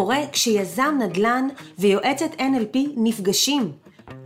קורה 0.00 0.18
כשיזם 0.32 0.98
נדל"ן 1.00 1.48
ויועצת 1.78 2.30
NLP 2.38 2.78
נפגשים? 2.96 3.72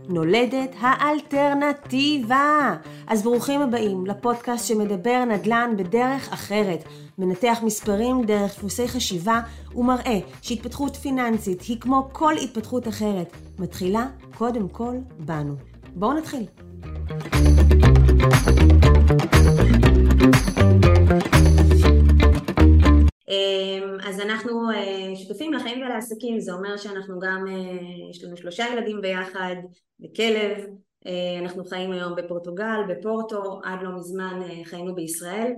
נולדת 0.09 0.75
האלטרנטיבה. 0.79 2.75
אז 3.07 3.23
ברוכים 3.23 3.61
הבאים 3.61 4.05
לפודקאסט 4.05 4.67
שמדבר 4.67 5.25
נדל"ן 5.25 5.73
בדרך 5.77 6.33
אחרת, 6.33 6.83
מנתח 7.17 7.57
מספרים 7.63 8.25
דרך 8.25 8.55
דפוסי 8.57 8.87
חשיבה 8.87 9.41
ומראה 9.75 10.19
שהתפתחות 10.41 10.95
פיננסית 10.95 11.61
היא 11.61 11.77
כמו 11.79 12.09
כל 12.11 12.33
התפתחות 12.37 12.87
אחרת, 12.87 13.37
מתחילה 13.59 14.07
קודם 14.37 14.69
כל 14.69 14.95
בנו. 15.19 15.55
בואו 15.95 16.13
נתחיל. 16.13 16.45
אז 24.03 24.19
אנחנו 24.19 24.71
אה, 24.71 25.15
שותפים 25.15 25.53
לחיים 25.53 25.81
ולעסקים, 25.81 26.39
זה 26.39 26.53
אומר 26.53 26.77
שאנחנו 26.77 27.19
גם, 27.19 27.47
אה, 27.47 28.09
יש 28.09 28.23
לנו 28.23 28.37
שלושה 28.37 28.65
ילדים 28.73 29.01
ביחד, 29.01 29.55
וכלב, 30.03 30.57
אה, 31.07 31.39
אנחנו 31.39 31.65
חיים 31.65 31.91
היום 31.91 32.15
בפורטוגל, 32.15 32.81
בפורטו, 32.89 33.61
עד 33.63 33.79
לא 33.81 33.95
מזמן 33.95 34.39
חיינו 34.63 34.95
בישראל. 34.95 35.51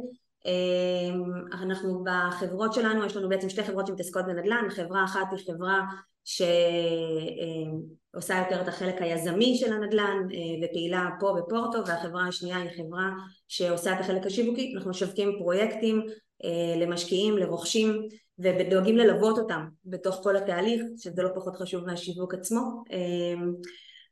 אמ, 0.46 1.24
אנחנו 1.54 2.04
בחברות 2.04 2.74
שלנו, 2.74 3.06
יש 3.06 3.18
לנו 3.18 3.30
בעצם 3.30 3.50
שתי 3.50 3.64
חברות 3.64 3.88
שמתעסקות 3.88 4.26
בנדל"ן, 4.26 4.70
חברה 4.70 5.04
אחת 5.04 5.28
היא 5.32 5.40
חברה 5.48 5.82
שעושה 6.26 8.38
יותר 8.38 8.62
את 8.62 8.68
החלק 8.68 9.02
היזמי 9.02 9.58
של 9.58 9.74
הנדל"ן 9.74 10.28
ופעילה 10.64 11.10
פה 11.20 11.36
בפורטו 11.38 11.88
והחברה 11.88 12.28
השנייה 12.28 12.58
היא 12.58 12.70
חברה 12.78 13.10
שעושה 13.48 13.94
את 13.94 14.00
החלק 14.00 14.26
השיווקי, 14.26 14.74
אנחנו 14.76 14.90
משווקים 14.90 15.36
פרויקטים 15.40 16.06
למשקיעים, 16.82 17.38
לרוכשים 17.38 18.08
ודואגים 18.40 18.98
ללוות 18.98 19.38
אותם 19.38 19.66
בתוך 19.86 20.20
כל 20.24 20.36
התהליך 20.36 20.82
שזה 20.98 21.24
לא 21.24 21.30
פחות 21.36 21.56
חשוב 21.56 21.86
מהשיווק 21.86 22.34
עצמו. 22.34 22.84
אה, 22.92 23.46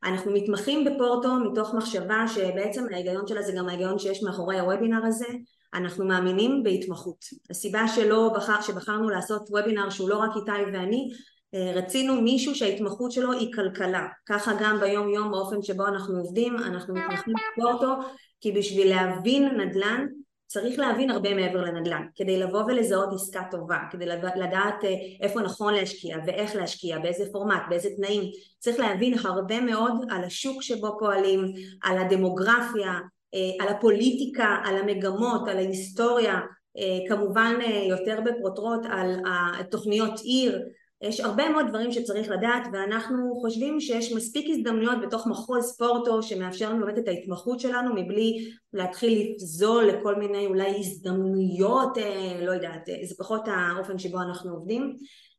אנחנו 0.04 0.32
מתמחים 0.32 0.84
בפורטו 0.84 1.36
מתוך 1.36 1.74
מחשבה 1.74 2.24
שבעצם 2.34 2.84
ההיגיון 2.92 3.26
שלה 3.26 3.42
זה 3.42 3.52
גם 3.56 3.68
ההיגיון 3.68 3.98
שיש 3.98 4.22
מאחורי 4.22 4.58
הוובינר 4.58 5.06
הזה. 5.06 5.26
אנחנו 5.74 6.04
מאמינים 6.04 6.62
בהתמחות. 6.62 7.24
הסיבה 7.50 7.88
שלא 7.88 8.32
בחר, 8.36 8.60
שבחרנו 8.60 9.08
לעשות 9.08 9.50
וובינר 9.50 9.90
שהוא 9.90 10.08
לא 10.08 10.18
רק 10.18 10.30
איתי 10.36 10.70
ואני 10.72 11.08
אה, 11.54 11.72
רצינו 11.74 12.22
מישהו 12.22 12.54
שההתמחות 12.54 13.12
שלו 13.12 13.32
היא 13.32 13.52
כלכלה. 13.54 14.06
ככה 14.28 14.52
גם 14.60 14.80
ביום 14.80 15.08
יום 15.08 15.30
באופן 15.30 15.62
שבו 15.62 15.86
אנחנו 15.86 16.18
עובדים 16.18 16.56
אנחנו 16.56 16.94
מתמחים 16.94 17.34
בפורטו 17.58 17.94
כי 18.40 18.52
בשביל 18.52 18.88
להבין 18.88 19.60
נדל"ן 19.60 20.06
צריך 20.46 20.78
להבין 20.78 21.10
הרבה 21.10 21.34
מעבר 21.34 21.60
לנדל"ן. 21.60 22.06
כדי 22.14 22.38
לבוא 22.38 22.62
ולזהות 22.62 23.08
עסקה 23.12 23.42
טובה, 23.50 23.78
כדי 23.90 24.06
לדעת 24.36 24.84
אה, 24.84 24.94
איפה 25.20 25.40
נכון 25.40 25.74
להשקיע 25.74 26.16
ואיך 26.26 26.56
להשקיע, 26.56 26.98
באיזה 26.98 27.24
פורמט, 27.32 27.62
באיזה 27.68 27.88
תנאים, 27.96 28.22
צריך 28.58 28.78
להבין 28.78 29.14
הרבה 29.24 29.60
מאוד 29.60 29.92
על 30.10 30.24
השוק 30.24 30.62
שבו 30.62 30.96
פועלים, 30.98 31.52
על 31.82 31.98
הדמוגרפיה, 31.98 32.92
אה, 33.34 33.64
על 33.64 33.68
הפוליטיקה, 33.68 34.56
על 34.64 34.76
המגמות, 34.76 35.48
על 35.48 35.56
ההיסטוריה, 35.56 36.40
אה, 36.78 36.98
כמובן 37.08 37.54
יותר 37.88 38.20
בפרוטרוט 38.24 38.86
על 38.90 39.64
תוכניות 39.70 40.20
עיר 40.20 40.62
יש 41.02 41.20
הרבה 41.20 41.48
מאוד 41.48 41.66
דברים 41.68 41.92
שצריך 41.92 42.30
לדעת 42.30 42.68
ואנחנו 42.72 43.34
חושבים 43.40 43.80
שיש 43.80 44.12
מספיק 44.12 44.46
הזדמנויות 44.50 44.98
בתוך 45.06 45.26
מחוז 45.26 45.64
ספורטו 45.64 46.22
שמאפשר 46.22 46.70
לנו 46.70 46.86
באמת 46.86 46.98
את 46.98 47.08
ההתמחות 47.08 47.60
שלנו 47.60 47.94
מבלי 47.94 48.48
להתחיל 48.72 49.30
לפזול 49.30 49.84
לכל 49.84 50.14
מיני 50.14 50.46
אולי 50.46 50.78
הזדמנויות, 50.78 51.98
אה, 51.98 52.40
לא 52.46 52.52
יודעת, 52.52 52.88
זה 53.02 53.14
פחות 53.18 53.42
האופן 53.46 53.98
שבו 53.98 54.18
אנחנו 54.20 54.50
עובדים. 54.50 54.96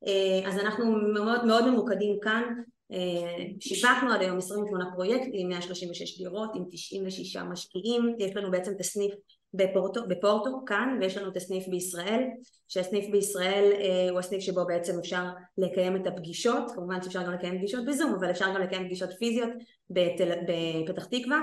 אה, 0.08 0.50
אז 0.50 0.60
אנחנו 0.60 0.86
מאוד, 1.14 1.46
מאוד 1.46 1.70
ממוקדים 1.70 2.18
כאן. 2.22 2.44
אה, 2.92 3.46
שיווקנו 3.60 4.14
עד 4.14 4.22
היום 4.22 4.38
28 4.38 4.86
פרויקטים, 4.94 5.50
136 5.50 6.18
דירות 6.18 6.50
עם 6.56 6.64
96 6.72 7.36
משקיעים, 7.38 8.16
יש 8.20 8.36
לנו 8.36 8.52
בעצם 8.52 8.72
את 8.72 8.80
הסניף 8.80 9.14
בפורטו, 9.54 10.08
בפורטו 10.08 10.66
כאן 10.66 10.98
ויש 11.02 11.18
לנו 11.18 11.32
את 11.32 11.38
הסניף 11.38 11.68
בישראל 11.68 12.24
שהסניף 12.68 13.06
בישראל 13.12 13.72
אה, 13.74 14.10
הוא 14.10 14.20
הסניף 14.20 14.42
שבו 14.42 14.66
בעצם 14.66 15.00
אפשר 15.00 15.26
לקיים 15.58 15.96
את 15.96 16.08
הפגישות. 16.08 16.72
כמובן 16.76 17.02
שאפשר 17.02 17.24
גם 17.24 17.34
לקיים 17.34 17.58
פגישות 17.58 17.86
בזום 17.86 18.16
אבל 18.20 18.32
אפשר 18.32 18.54
גם 18.56 18.62
לקיים 18.62 18.86
פגישות 18.86 19.10
פיזיות 19.20 19.50
בתל, 19.90 20.32
בפתח 20.48 21.06
תקווה 21.06 21.40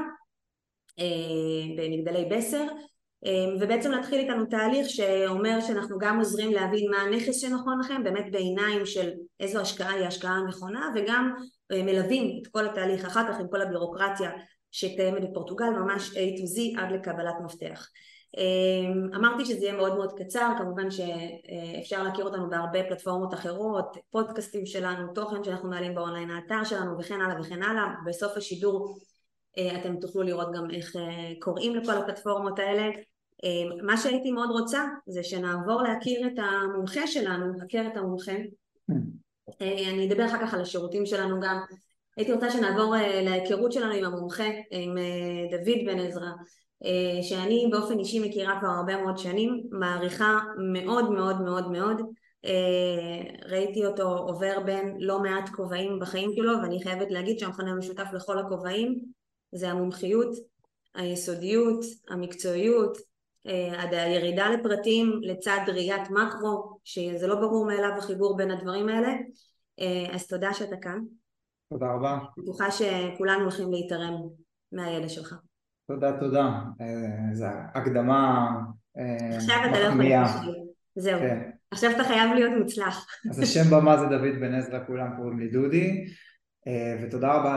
אה, 0.99 1.05
במגדלי 1.77 2.25
בסר. 2.25 2.67
אה, 3.27 3.55
ובעצם 3.61 3.91
להתחיל 3.91 4.19
איתנו 4.21 4.47
תהליך 4.47 4.89
שאומר 4.89 5.61
שאנחנו 5.61 5.99
גם 5.99 6.19
עוזרים 6.19 6.53
להבין 6.53 6.91
מה 6.91 6.97
הנכס 6.97 7.41
שנכון 7.41 7.81
לכם 7.81 8.05
באמת 8.05 8.33
בעיניים 8.33 8.87
של 8.87 9.11
איזו 9.41 9.61
השקעה 9.61 9.93
היא 9.93 10.05
ההשקעה 10.05 10.33
הנכונה 10.33 10.89
וגם 10.95 11.35
אה, 11.73 11.83
מלווים 11.83 12.41
את 12.43 12.47
כל 12.47 12.67
התהליך 12.67 13.05
אחר 13.05 13.33
כך 13.33 13.41
עם 13.41 13.49
כל 13.49 13.63
הבירוקרטיה 13.63 14.31
שקיימת 14.75 15.31
בפורטוגל 15.31 15.71
ממש 15.71 16.11
A 16.11 16.39
to 16.39 16.43
Z 16.43 16.81
עד 16.81 16.93
לקבלת 16.93 17.35
מפתח. 17.45 17.89
אמ, 18.37 19.15
אמרתי 19.15 19.45
שזה 19.45 19.65
יהיה 19.65 19.77
מאוד 19.77 19.95
מאוד 19.95 20.13
קצר, 20.19 20.49
כמובן 20.59 20.91
שאפשר 20.91 22.03
להכיר 22.03 22.25
אותנו 22.25 22.51
בהרבה 22.51 22.83
פלטפורמות 22.89 23.35
אחרות, 23.35 23.97
פודקאסטים 24.11 24.67
שלנו, 24.67 25.13
תוכן 25.13 25.45
שאנחנו 25.45 25.69
מעלים 25.71 25.95
באונליין, 25.95 26.31
האתר 26.31 26.65
שלנו 26.65 26.99
וכן 26.99 27.21
הלאה 27.21 27.41
וכן 27.41 27.63
הלאה, 27.63 27.85
בסוף 28.07 28.37
השידור 28.37 28.99
אה, 29.59 29.81
אתם 29.81 29.97
תוכלו 30.01 30.23
לראות 30.23 30.49
גם 30.55 30.71
איך 30.71 30.97
אה, 30.97 31.33
קוראים 31.41 31.75
לכל 31.75 31.93
הפלטפורמות 31.93 32.59
האלה. 32.59 32.91
אמ, 33.45 33.87
מה 33.87 33.97
שהייתי 33.97 34.33
מאוד 34.33 34.51
רוצה 34.51 34.85
זה 35.07 35.23
שנעבור 35.23 35.83
להכיר 35.83 36.27
את 36.27 36.39
המומחה 36.39 37.07
שלנו, 37.07 37.59
להכיר 37.59 37.87
את 37.87 37.97
המומחה. 37.97 38.33
Mm. 38.91 38.95
אה, 39.63 39.91
אני 39.91 40.09
אדבר 40.09 40.27
אחר 40.27 40.47
כך 40.47 40.55
על 40.55 40.61
השירותים 40.61 41.07
שלנו 41.07 41.41
גם 41.41 41.61
הייתי 42.17 42.33
רוצה 42.33 42.51
שנעבור 42.51 42.97
אה, 42.97 43.23
להיכרות 43.23 43.73
שלנו 43.73 43.93
עם 43.93 44.05
המומחה, 44.05 44.45
עם 44.71 44.99
אה, 44.99 45.59
דוד 45.59 45.79
בן 45.87 45.99
עזרא, 45.99 46.31
אה, 46.85 47.23
שאני 47.23 47.69
באופן 47.71 47.99
אישי 47.99 48.29
מכירה 48.29 48.61
כבר 48.61 48.69
הרבה 48.69 49.03
מאוד 49.03 49.19
שנים, 49.19 49.63
מעריכה 49.71 50.39
מאוד 50.73 51.11
מאוד 51.11 51.41
מאוד 51.41 51.71
מאוד, 51.71 52.01
ראיתי 53.49 53.87
אותו 53.87 54.19
עובר 54.19 54.61
בין 54.65 54.97
לא 54.99 55.23
מעט 55.23 55.49
כובעים 55.49 55.99
בחיים 56.01 56.31
שלו 56.37 56.53
ואני 56.63 56.83
חייבת 56.83 57.11
להגיד 57.11 57.39
שהמכנה 57.39 57.71
המשותף 57.71 58.05
לכל 58.13 58.39
הכובעים 58.39 58.99
זה 59.53 59.71
המומחיות, 59.71 60.37
היסודיות, 60.95 61.85
המקצועיות, 62.11 62.99
הירידה 63.93 64.51
לפרטים 64.51 65.21
לצד 65.23 65.59
ראיית 65.67 66.11
מקרו, 66.11 66.79
שזה 66.85 67.27
לא 67.27 67.35
ברור 67.35 67.67
מאליו 67.67 67.93
החיבור 67.99 68.37
בין 68.37 68.51
הדברים 68.51 68.89
האלה, 68.89 69.13
אז 70.13 70.27
תודה 70.27 70.55
שאתה 70.55 70.77
כאן. 70.77 70.99
תודה 71.69 71.87
רבה. 71.93 72.19
בטוחה 72.39 72.71
שכולנו 72.71 73.41
הולכים 73.41 73.73
להתערם 73.73 74.15
מהידע 74.73 75.09
שלך. 75.09 75.35
תודה, 75.89 76.21
תודה. 76.21 76.61
אה, 76.81 77.35
זו 77.35 77.47
הקדמה 77.75 78.51
מחמיאה. 78.97 79.37
עכשיו 79.37 79.57
אתה 79.71 79.81
לא 79.81 79.85
יכול 79.85 80.05
להקשיב. 80.05 80.53
זהו. 80.97 81.19
כן. 81.19 81.51
עכשיו 81.71 81.91
אתה 81.91 82.05
חייב 82.05 82.33
להיות 82.35 82.53
מוצלח. 82.59 83.07
אז 83.31 83.41
השם 83.41 83.71
במה 83.71 83.97
זה 83.97 84.07
דוד 84.07 84.41
בן 84.41 84.55
עזרא, 84.55 84.79
כולם 84.87 85.17
קוראים 85.17 85.39
לי 85.39 85.49
דודי. 85.49 86.05
אה, 86.67 86.99
ותודה 87.03 87.33
רבה 87.33 87.55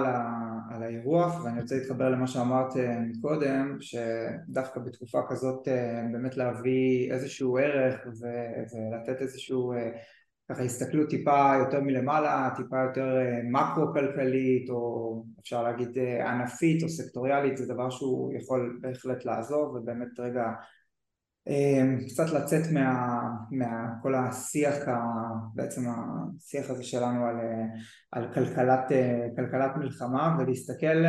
על, 0.71 0.83
האירוח, 0.83 1.43
ואני 1.43 1.61
רוצה 1.61 1.75
להתחבר 1.75 2.09
למה 2.09 2.27
שאמרת 2.27 2.77
אה, 2.77 2.99
קודם, 3.21 3.77
שדווקא 3.79 4.79
בתקופה 4.79 5.19
כזאת 5.29 5.67
באמת 6.11 6.37
להביא 6.37 7.11
איזשהו 7.11 7.57
ערך 7.57 7.99
ולתת 8.05 9.21
איזשהו 9.21 9.73
ככה 10.49 10.63
הסתכלות 10.63 11.09
טיפה 11.09 11.53
יותר 11.59 11.81
מלמעלה, 11.81 12.49
טיפה 12.55 12.77
יותר 12.87 13.17
אה, 13.17 13.39
מקרו-כלכלית 13.43 14.69
או 14.69 15.23
אפשר 15.39 15.63
להגיד 15.63 15.97
אה, 15.97 16.31
ענפית 16.31 16.83
או 16.83 16.89
סקטוריאלית, 16.89 17.57
זה 17.57 17.73
דבר 17.73 17.89
שהוא 17.89 18.33
יכול 18.33 18.79
בהחלט 18.81 19.25
לעזור 19.25 19.75
ובאמת 19.75 20.19
רגע 20.19 20.45
אה, 21.47 21.83
קצת 22.07 22.29
לצאת 22.29 22.71
מה, 22.71 23.21
מה 23.51 24.27
השיח, 24.27 24.75
בעצם 25.53 25.81
השיח 25.89 26.69
הזה 26.69 26.83
שלנו 26.83 27.25
על, 27.25 27.35
על 28.11 28.33
כלכלת, 28.33 28.91
כלכלת 29.35 29.71
מלחמה 29.77 30.37
ולהסתכל 30.39 31.03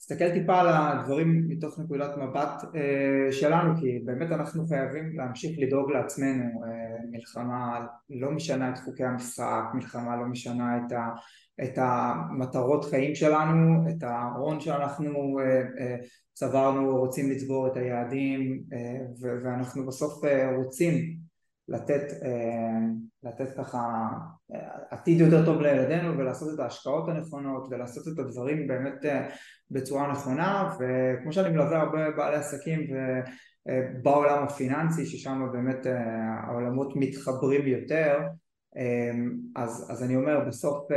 להסתכל 0.00 0.30
טיפה 0.30 0.60
על 0.60 0.68
הדברים 0.68 1.48
מתוך 1.48 1.78
נקודת 1.78 2.16
מבט 2.16 2.64
אה, 2.74 3.32
שלנו 3.32 3.80
כי 3.80 3.98
באמת 4.04 4.32
אנחנו 4.32 4.66
חייבים 4.66 5.16
להמשיך 5.16 5.58
לדאוג 5.58 5.90
לעצמנו 5.90 6.44
אה, 6.44 6.98
מלחמה 7.10 7.86
לא 8.10 8.30
משנה 8.30 8.70
את 8.70 8.78
חוקי 8.78 9.04
המשחק, 9.04 9.62
מלחמה 9.74 10.16
לא 10.16 10.26
משנה 10.26 10.78
את, 10.78 10.92
ה, 10.92 11.08
את 11.62 11.78
המטרות 11.78 12.84
חיים 12.84 13.14
שלנו, 13.14 13.88
את 13.88 14.02
ההון 14.02 14.60
שאנחנו 14.60 15.40
אה, 15.40 15.96
צברנו, 16.32 16.96
רוצים 16.96 17.30
לצבור 17.30 17.66
את 17.66 17.76
היעדים 17.76 18.62
ואנחנו 19.20 19.86
בסוף 19.86 20.24
רוצים 20.56 21.16
לתת, 21.70 22.02
לתת 23.22 23.56
ככה 23.56 24.08
עתיד 24.90 25.20
יותר 25.20 25.44
טוב 25.44 25.60
לילדינו 25.60 26.18
ולעשות 26.18 26.54
את 26.54 26.58
ההשקעות 26.58 27.08
הנכונות 27.08 27.66
ולעשות 27.70 28.04
את 28.08 28.18
הדברים 28.18 28.66
באמת 28.66 29.04
בצורה 29.70 30.12
נכונה 30.12 30.70
וכמו 30.74 31.32
שאני 31.32 31.50
מלווה 31.50 31.80
הרבה 31.80 32.10
בעלי 32.10 32.36
עסקים 32.36 32.80
ובעולם 33.66 34.44
הפיננסי 34.44 35.06
ששם 35.06 35.46
באמת 35.52 35.86
העולמות 36.46 36.92
מתחברים 36.96 37.66
יותר 37.66 38.18
אז, 39.56 39.90
אז 39.90 40.02
אני 40.02 40.16
אומר 40.16 40.40
בסוף 40.46 40.88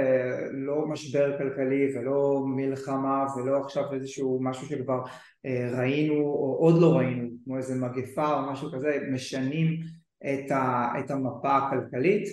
לא 0.52 0.88
משבר 0.88 1.38
כלכלי 1.38 1.98
ולא 1.98 2.44
מלחמה 2.48 3.26
ולא 3.38 3.58
עכשיו 3.58 3.94
איזשהו 3.94 4.40
משהו 4.44 4.68
שכבר 4.68 5.04
ראינו 5.78 6.16
או 6.16 6.58
עוד 6.60 6.82
לא 6.82 6.98
ראינו 6.98 7.30
כמו 7.44 7.58
איזה 7.58 7.76
מגפה 7.76 8.34
או 8.34 8.52
משהו 8.52 8.72
כזה 8.72 8.98
משנים 9.12 9.80
את, 10.26 10.52
ה, 10.52 10.92
את 11.00 11.12
המפה 11.12 11.58
הכלכלית. 11.58 12.24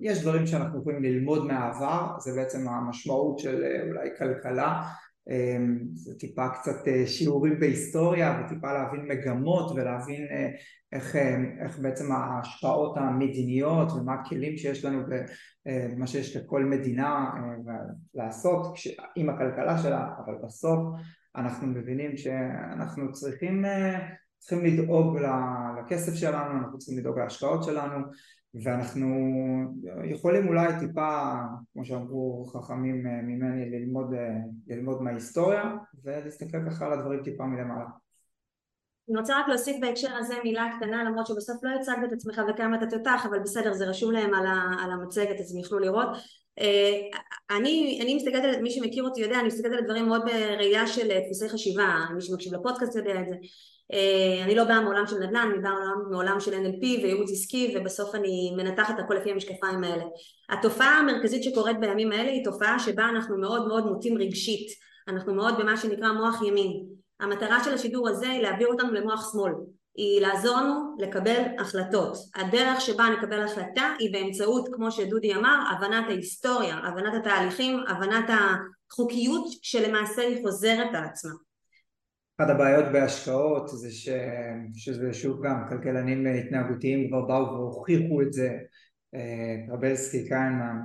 יש 0.00 0.22
דברים 0.22 0.46
שאנחנו 0.46 0.80
יכולים 0.80 1.02
ללמוד 1.02 1.46
מהעבר 1.46 2.18
זה 2.18 2.32
בעצם 2.36 2.68
המשמעות 2.68 3.38
של 3.38 3.64
אולי 3.88 4.08
כלכלה. 4.18 4.82
אמ, 5.30 5.78
זה 5.94 6.18
טיפה 6.18 6.48
קצת 6.48 6.88
אה, 6.88 7.06
שיעורים 7.06 7.60
בהיסטוריה 7.60 8.42
וטיפה 8.44 8.72
להבין 8.72 9.08
מגמות 9.08 9.72
ולהבין 9.72 10.26
אה, 10.30 10.48
איך, 10.92 11.16
אה, 11.16 11.36
איך 11.64 11.78
בעצם 11.78 12.12
ההשפעות 12.12 12.96
המדיניות 12.96 13.92
ומה 13.92 14.14
הכלים 14.14 14.56
שיש 14.56 14.84
לנו 14.84 15.02
ומה 15.92 16.06
שיש 16.06 16.36
לכל 16.36 16.64
מדינה 16.64 17.30
לעשות 18.14 18.76
עם 19.16 19.30
הכלכלה 19.30 19.78
שלה 19.78 20.08
אבל 20.24 20.34
בסוף 20.44 20.80
אנחנו 21.36 21.66
מבינים 21.66 22.16
שאנחנו 22.16 23.12
צריכים, 23.12 23.64
צריכים 24.40 24.64
לדאוג 24.64 25.18
לכסף 25.78 26.14
שלנו, 26.14 26.58
אנחנו 26.58 26.78
צריכים 26.78 26.98
לדאוג 26.98 27.18
להשקעות 27.18 27.64
שלנו 27.64 27.96
ואנחנו 28.54 29.06
יכולים 30.04 30.48
אולי 30.48 30.68
טיפה, 30.80 31.32
כמו 31.72 31.84
שאמרו 31.84 32.44
חכמים 32.44 33.06
אה, 33.06 33.22
ממני, 33.22 33.70
ללמוד, 33.70 34.14
אה, 34.14 34.36
ללמוד 34.66 35.02
מההיסטוריה 35.02 35.64
ולהסתכל 36.04 36.58
ככה 36.70 36.86
על 36.86 36.92
הדברים 36.92 37.22
טיפה 37.22 37.44
מלמעלה. 37.44 37.86
אני 39.10 39.18
רוצה 39.18 39.40
רק 39.40 39.48
להוסיף 39.48 39.76
בהקשר 39.80 40.16
הזה 40.16 40.34
מילה 40.44 40.68
קטנה 40.76 41.04
למרות 41.04 41.26
שבסוף 41.26 41.64
לא 41.64 41.70
הצגת 41.70 42.08
את 42.08 42.12
עצמך 42.12 42.40
וכמה 42.48 42.76
אתה 42.76 42.86
תותח 42.86 43.26
אבל 43.30 43.38
בסדר 43.38 43.72
זה 43.72 43.84
רשום 43.84 44.12
להם 44.12 44.34
על, 44.34 44.46
על 44.84 44.92
המצגת 44.92 45.40
אז 45.40 45.52
הם 45.52 45.58
יוכלו 45.58 45.78
לראות 45.78 46.08
אה, 46.58 47.00
אני, 47.56 47.98
אני 48.02 48.14
מסתכלת 48.14 48.44
על 48.44 48.62
מי 48.62 48.70
שמכיר 48.70 49.04
אותי 49.04 49.20
יודע 49.20 49.38
אני 49.40 49.46
מסתכלת 49.46 49.72
על 49.72 49.78
הדברים 49.78 50.06
מאוד 50.06 50.22
בראייה 50.24 50.86
של 50.86 51.08
דפוסי 51.24 51.48
חשיבה 51.48 51.88
מי 52.14 52.20
שמקשיב 52.20 52.54
לפודקאסט 52.54 52.96
יודע 52.96 53.20
את 53.20 53.28
זה 53.28 53.34
אני 54.44 54.54
לא 54.54 54.64
באה 54.64 54.80
מעולם 54.80 55.06
של 55.06 55.16
נדל"ן, 55.16 55.50
אני 55.54 55.62
באה 55.62 55.72
מעולם 56.10 56.40
של 56.40 56.52
NLP 56.52 56.82
וייעוץ 56.82 57.30
עסקי 57.32 57.74
ובסוף 57.76 58.14
אני 58.14 58.52
מנתחת 58.56 58.94
הכל 58.98 59.14
לפי 59.14 59.30
המשקפיים 59.30 59.84
האלה. 59.84 60.04
התופעה 60.50 60.98
המרכזית 60.98 61.44
שקורית 61.44 61.80
בימים 61.80 62.12
האלה 62.12 62.30
היא 62.30 62.44
תופעה 62.44 62.78
שבה 62.78 63.08
אנחנו 63.08 63.38
מאוד 63.38 63.68
מאוד 63.68 63.86
מוטים 63.86 64.18
רגשית, 64.18 64.68
אנחנו 65.08 65.34
מאוד 65.34 65.54
במה 65.58 65.76
שנקרא 65.76 66.12
מוח 66.12 66.42
ימין. 66.42 66.86
המטרה 67.20 67.64
של 67.64 67.74
השידור 67.74 68.08
הזה 68.08 68.28
היא 68.28 68.42
להעביר 68.42 68.68
אותנו 68.68 68.92
למוח 68.92 69.32
שמאל, 69.32 69.52
היא 69.96 70.20
לעזור 70.20 70.56
לנו 70.56 70.96
לקבל 70.98 71.42
החלטות. 71.58 72.16
הדרך 72.34 72.80
שבה 72.80 73.04
נקבל 73.18 73.42
החלטה 73.42 73.94
היא 73.98 74.12
באמצעות, 74.12 74.68
כמו 74.72 74.90
שדודי 74.90 75.34
אמר, 75.34 75.56
הבנת 75.70 76.04
ההיסטוריה, 76.08 76.76
הבנת 76.76 77.14
התהליכים, 77.14 77.80
הבנת 77.88 78.24
החוקיות 78.28 79.46
שלמעשה 79.62 80.22
היא 80.22 80.42
חוזרת 80.42 80.88
על 80.94 81.04
עצמה. 81.04 81.49
אחת 82.40 82.50
הבעיות 82.50 82.84
בהשקעות 82.92 83.68
זה 83.68 83.90
ש... 83.90 84.08
שזה 84.74 85.14
שוב 85.14 85.46
גם 85.46 85.64
כלכלנים 85.68 86.26
התנהגותיים 86.26 87.08
כבר 87.08 87.20
באו 87.20 87.52
והוכיחו 87.52 88.22
את 88.22 88.32
זה. 88.32 88.58
קרבלסקי, 89.66 90.28
קיינמן 90.28 90.76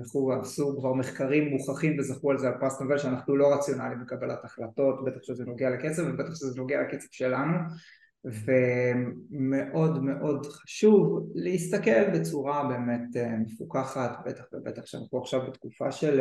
וכו', 0.00 0.32
עשו 0.32 0.76
כבר 0.78 0.94
מחקרים 0.94 1.48
מוכחים 1.48 1.98
וזכו 1.98 2.30
על 2.30 2.38
זה 2.38 2.48
על 2.48 2.54
פרס 2.60 2.80
נובל 2.80 2.98
שאנחנו 2.98 3.36
לא 3.36 3.54
רציונליים 3.54 4.00
בקבלת 4.00 4.44
החלטות, 4.44 5.04
בטח 5.04 5.22
שזה 5.22 5.44
נוגע 5.44 5.70
לקצב 5.70 6.02
ובטח 6.06 6.34
שזה 6.34 6.60
נוגע 6.60 6.82
לקצב 6.82 7.06
שלנו. 7.10 7.58
ומאוד 8.24 10.02
מאוד 10.02 10.46
חשוב 10.46 11.30
להסתכל 11.34 12.10
בצורה 12.14 12.68
באמת 12.68 13.26
מפוקחת, 13.38 14.18
בטח 14.26 14.44
ובטח 14.52 14.86
שאנחנו 14.86 15.18
עכשיו 15.18 15.40
בתקופה 15.46 15.92
של 15.92 16.20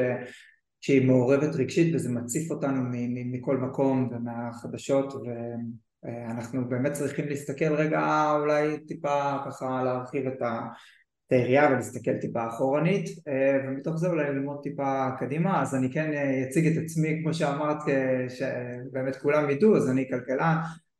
שהיא 0.81 1.07
מעורבת 1.07 1.55
רגשית 1.55 1.95
וזה 1.95 2.09
מציף 2.09 2.51
אותנו 2.51 2.81
מכל 3.25 3.57
מקום 3.57 4.09
ומהחדשות 4.11 5.13
ואנחנו 6.03 6.69
באמת 6.69 6.91
צריכים 6.91 7.27
להסתכל 7.27 7.73
רגע 7.73 8.31
אולי 8.39 8.79
טיפה 8.79 9.37
ככה 9.45 9.83
להרחיב 9.83 10.27
את 10.27 10.41
היריעה 11.31 11.71
ולהסתכל 11.71 12.17
טיפה 12.17 12.47
אחורנית 12.47 13.09
ומתוך 13.65 13.95
זה 13.95 14.07
אולי 14.07 14.23
ללמוד 14.23 14.59
טיפה 14.63 15.09
קדימה. 15.19 15.61
אז 15.61 15.75
אני 15.75 15.91
כן 15.91 16.11
אציג 16.47 16.67
את 16.67 16.83
עצמי 16.83 17.19
כמו 17.23 17.33
שאמרת 17.33 17.77
שבאמת 18.29 19.15
כולם 19.15 19.49
ידעו 19.49 19.77
אז 19.77 19.89
אני 19.89 20.09
כלכלן 20.09 20.55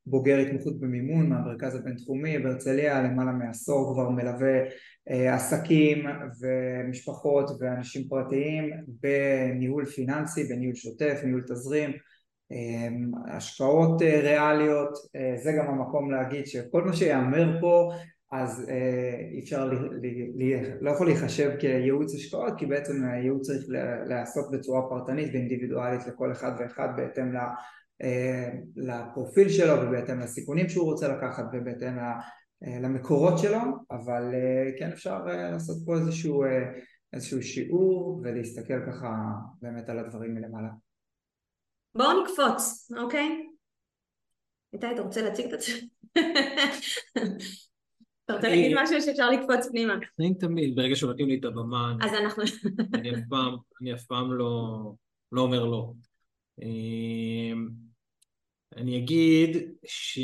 בוגר 0.10 0.38
התמחות 0.38 0.80
במימון 0.80 1.30
מהמרכז 1.30 1.76
הבינתחומי 1.76 2.40
בהרצליה 2.40 3.02
למעלה 3.04 3.32
מעשור 3.32 3.94
כבר 3.94 4.10
מלווה 4.10 4.60
אה, 4.60 4.64
עסקים 5.10 6.06
ומשפחות 6.42 7.52
ואנשים 7.60 8.08
פרטיים 8.08 8.72
בניהול 8.88 9.86
פיננסי, 9.86 10.44
בניהול 10.44 10.76
שוטף, 10.76 11.22
ניהול 11.24 11.44
תזרים, 11.48 11.92
אה, 12.52 13.36
השקעות 13.36 14.02
אה, 14.02 14.20
ריאליות, 14.22 14.98
זה 15.44 15.52
גם 15.58 15.68
המקום 15.68 16.12
להגיד 16.12 16.48
שכל 16.48 16.84
מה 16.84 16.94
שיאמר 16.94 17.62
פה 17.62 17.92
אז 18.32 18.70
אי 19.32 19.40
אפשר, 19.40 19.72
לא 20.82 20.92
יכול 20.92 21.08
להיחשב 21.08 21.52
כייעוץ 21.60 22.16
השקעות 22.16 22.54
כי 22.58 22.66
בעצם 22.66 23.04
הייעוץ 23.04 23.48
צריך 23.48 23.66
להיעשות 24.06 24.52
בצורה 24.52 24.90
פרטנית 24.90 25.30
ואינדיבידואלית 25.34 26.08
לכל 26.08 26.32
אחד 26.32 26.52
ואחד 26.60 26.90
בהתאם 26.96 27.32
לפרופיל 28.76 29.50
שלו 29.50 29.82
ובהתאם 29.82 30.20
לסיכונים 30.20 30.70
שהוא 30.70 30.86
רוצה 30.86 31.08
לקחת 31.08 31.46
ובהתאם 31.54 32.00
אה, 32.00 32.20
למקורות 32.62 33.38
שלו, 33.38 33.60
אבל 33.92 34.24
אה, 34.34 34.72
כן 34.80 34.92
אפשר 34.92 35.20
אה, 35.28 35.52
לעשות 35.52 35.78
פה 35.86 35.98
איזשהו, 35.98 36.44
איזשהו 37.14 37.44
שיעור 37.44 38.22
ולהסתכל 38.24 38.86
ככה 38.88 39.16
באמת 39.62 39.90
על 39.90 40.00
הדברים 40.00 40.36
מלמעלה. 40.36 40.70
בואו 41.96 42.24
נקפוץ, 42.24 42.92
אוקיי? 42.98 43.48
איתי, 44.74 44.88
אתה 44.94 45.02
רוצה 45.02 45.22
להציג 45.22 45.46
את 45.46 45.54
עצמך? 45.54 45.78
אתה 48.26 48.34
רוצה 48.34 48.50
להגיד 48.50 48.78
משהו 48.84 49.02
שאפשר 49.02 49.30
לקפוץ 49.30 49.68
פנימה? 49.72 49.94
אני 50.20 50.34
תמיד, 50.34 50.76
ברגע 50.76 50.96
שנותנים 50.96 51.28
לי 51.28 51.40
את 51.40 51.46
הבמה, 51.46 51.96
אז 52.02 52.12
אנחנו... 52.14 52.44
אני 53.82 53.94
אף 53.94 54.06
פעם 54.06 54.34
לא, 54.34 54.94
לא 55.32 55.42
אומר 55.42 55.66
לא. 55.66 55.94
אני 58.78 58.98
אגיד 58.98 59.58
ש... 59.86 60.20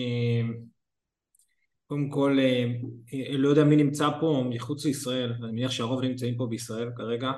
קודם 1.87 2.09
כל, 2.09 2.37
אה, 2.39 2.65
אה, 3.13 3.37
לא 3.37 3.49
יודע 3.49 3.63
מי 3.63 3.75
נמצא 3.75 4.09
פה 4.19 4.43
מחוץ 4.49 4.85
לישראל, 4.85 5.33
אני 5.43 5.51
מניח 5.51 5.71
שהרוב 5.71 6.01
נמצאים 6.01 6.37
פה 6.37 6.47
בישראל 6.49 6.89
כרגע. 6.97 7.31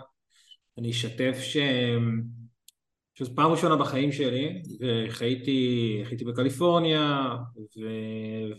אני 0.78 0.92
אשתף 0.92 1.38
ש... 1.42 1.58
שזו 3.16 3.36
פעם 3.36 3.52
ראשונה 3.52 3.76
בחיים 3.76 4.12
שלי, 4.12 4.62
וחייתי 4.80 6.02
חייתי 6.04 6.26
בקליפורניה 6.26 7.36
ו... 7.58 7.82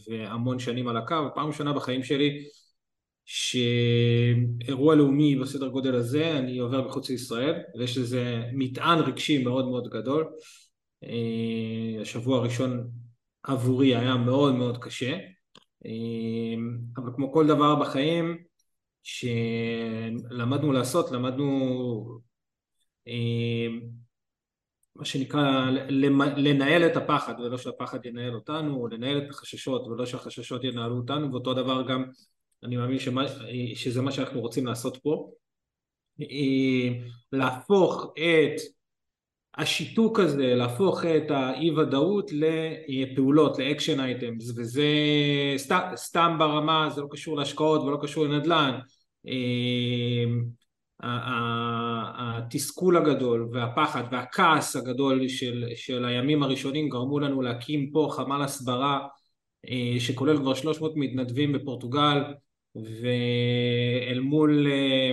והמון 0.09 0.59
שנים 0.59 0.89
על 0.89 0.97
הקו, 0.97 1.15
פעם 1.35 1.47
ראשונה 1.47 1.73
בחיים 1.73 2.03
שלי 2.03 2.45
שאירוע 3.25 4.95
לאומי 4.95 5.37
בסדר 5.37 5.69
גודל 5.69 5.95
הזה 5.95 6.39
אני 6.39 6.59
עובר 6.59 6.89
מחוץ 6.89 7.11
לישראל 7.11 7.55
ויש 7.79 7.99
לזה 7.99 8.43
מטען 8.53 8.99
רגשי 8.99 9.45
מאוד 9.45 9.69
מאוד 9.69 9.89
גדול. 9.89 10.25
אה, 11.05 12.03
השבוע 12.03 12.39
הראשון 12.39 12.91
עבורי 13.43 13.97
היה 13.97 14.17
מאוד 14.17 14.55
מאוד 14.55 14.79
קשה 14.79 15.17
אבל 16.97 17.11
כמו 17.17 17.33
כל 17.33 17.47
דבר 17.47 17.75
בחיים 17.75 18.45
שלמדנו 19.03 20.73
לעשות, 20.73 21.11
למדנו 21.11 22.21
אמ, 23.07 23.81
מה 24.97 25.05
שנקרא 25.05 25.71
לנהל 26.37 26.87
את 26.87 26.97
הפחד 26.97 27.41
ולא 27.41 27.59
שהפחד 27.59 28.07
ינהל 28.07 28.35
אותנו, 28.35 28.77
או 28.77 28.89
לנהל 28.89 29.19
את 29.19 29.31
החששות 29.31 29.87
ולא 29.87 30.07
שהחששות 30.07 30.65
ינהלו 30.65 30.97
אותנו, 30.97 31.33
ואותו 31.33 31.55
דבר 31.55 31.89
גם 31.89 32.05
אני 32.65 32.77
מאמין 32.77 32.99
שמה, 32.99 33.25
שזה 33.75 34.03
מה 34.03 34.13
שאנחנו 34.13 34.41
רוצים 34.41 34.67
לעשות 34.67 34.97
פה, 34.97 35.31
אמ, 36.21 37.05
להפוך 37.33 38.15
את 38.15 38.78
השיתוק 39.57 40.21
הזה 40.21 40.55
להפוך 40.55 41.05
את 41.05 41.31
האי 41.31 41.71
ודאות 41.71 42.31
לפעולות, 42.89 43.59
לאקשן 43.59 44.01
אייטמס 44.01 44.53
וזה 44.57 44.87
סתם, 45.57 45.81
סתם 45.95 46.37
ברמה, 46.39 46.91
זה 46.95 47.01
לא 47.01 47.07
קשור 47.11 47.37
להשקעות 47.37 47.83
ולא 47.83 47.99
קשור 48.03 48.27
לנדל"ן. 48.27 48.79
אמ, 49.27 50.45
התסכול 52.19 52.97
הגדול 52.97 53.49
והפחד 53.53 54.05
והכעס 54.13 54.77
הגדול 54.77 55.29
של, 55.29 55.65
של 55.75 56.05
הימים 56.05 56.43
הראשונים 56.43 56.89
גרמו 56.89 57.21
לנו 57.21 57.43
להקים 57.43 57.91
פה 57.93 58.09
חמ"ל 58.13 58.43
הסברה 58.43 59.07
אה, 59.69 60.01
שכולל 60.01 60.37
כבר 60.37 60.55
300 60.55 60.93
מתנדבים 60.97 61.53
בפורטוגל 61.53 62.23
ואל 62.75 64.21
מול 64.21 64.67
אה, 64.71 65.13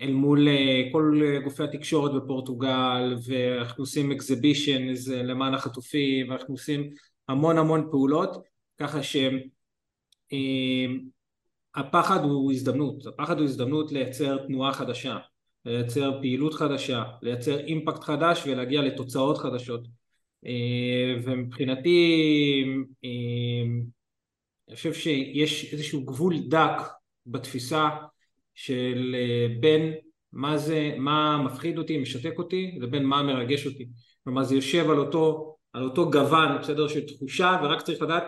אל 0.00 0.12
מול 0.12 0.48
אה, 0.48 0.82
כל 0.92 1.20
אה, 1.24 1.40
גופי 1.40 1.62
התקשורת 1.62 2.22
בפורטוגל 2.22 3.16
ואנחנו 3.26 3.82
עושים 3.82 4.12
exhibition 4.12 4.82
למען 5.12 5.54
החטופים 5.54 6.30
ואנחנו 6.30 6.54
עושים 6.54 6.90
המון 7.28 7.58
המון 7.58 7.88
פעולות 7.90 8.42
ככה 8.78 9.02
שהמטרה 9.02 9.48
הפחד 11.74 12.24
הוא 12.24 12.52
הזדמנות, 12.52 13.06
הפחד 13.06 13.38
הוא 13.38 13.44
הזדמנות 13.44 13.92
לייצר 13.92 14.46
תנועה 14.46 14.72
חדשה, 14.72 15.18
לייצר 15.64 16.18
פעילות 16.20 16.54
חדשה, 16.54 17.04
לייצר 17.22 17.58
אימפקט 17.58 18.02
חדש 18.04 18.42
ולהגיע 18.46 18.82
לתוצאות 18.82 19.38
חדשות. 19.38 19.88
אה, 20.46 21.14
ומבחינתי 21.24 22.64
אה, 23.04 23.08
אני 24.68 24.76
חושב 24.76 24.94
שיש 24.94 25.72
איזשהו 25.72 26.04
גבול 26.04 26.38
דק 26.48 26.82
בתפיסה 27.26 27.88
של 28.58 29.14
אה, 29.18 29.46
בין 29.60 29.94
מה 30.32 30.58
זה, 30.58 30.94
מה 30.96 31.42
מפחיד 31.44 31.78
אותי, 31.78 31.98
משתק 31.98 32.38
אותי, 32.38 32.78
לבין 32.80 33.04
מה 33.04 33.22
מרגש 33.22 33.66
אותי. 33.66 33.88
כלומר 34.24 34.44
זה 34.44 34.54
יושב 34.54 34.90
על 34.90 34.98
אותו, 34.98 35.56
על 35.72 35.84
אותו 35.84 36.10
גוון, 36.10 36.58
בסדר, 36.58 36.88
של 36.88 37.06
תחושה, 37.06 37.60
ורק 37.62 37.82
צריך 37.82 38.02
לדעת 38.02 38.24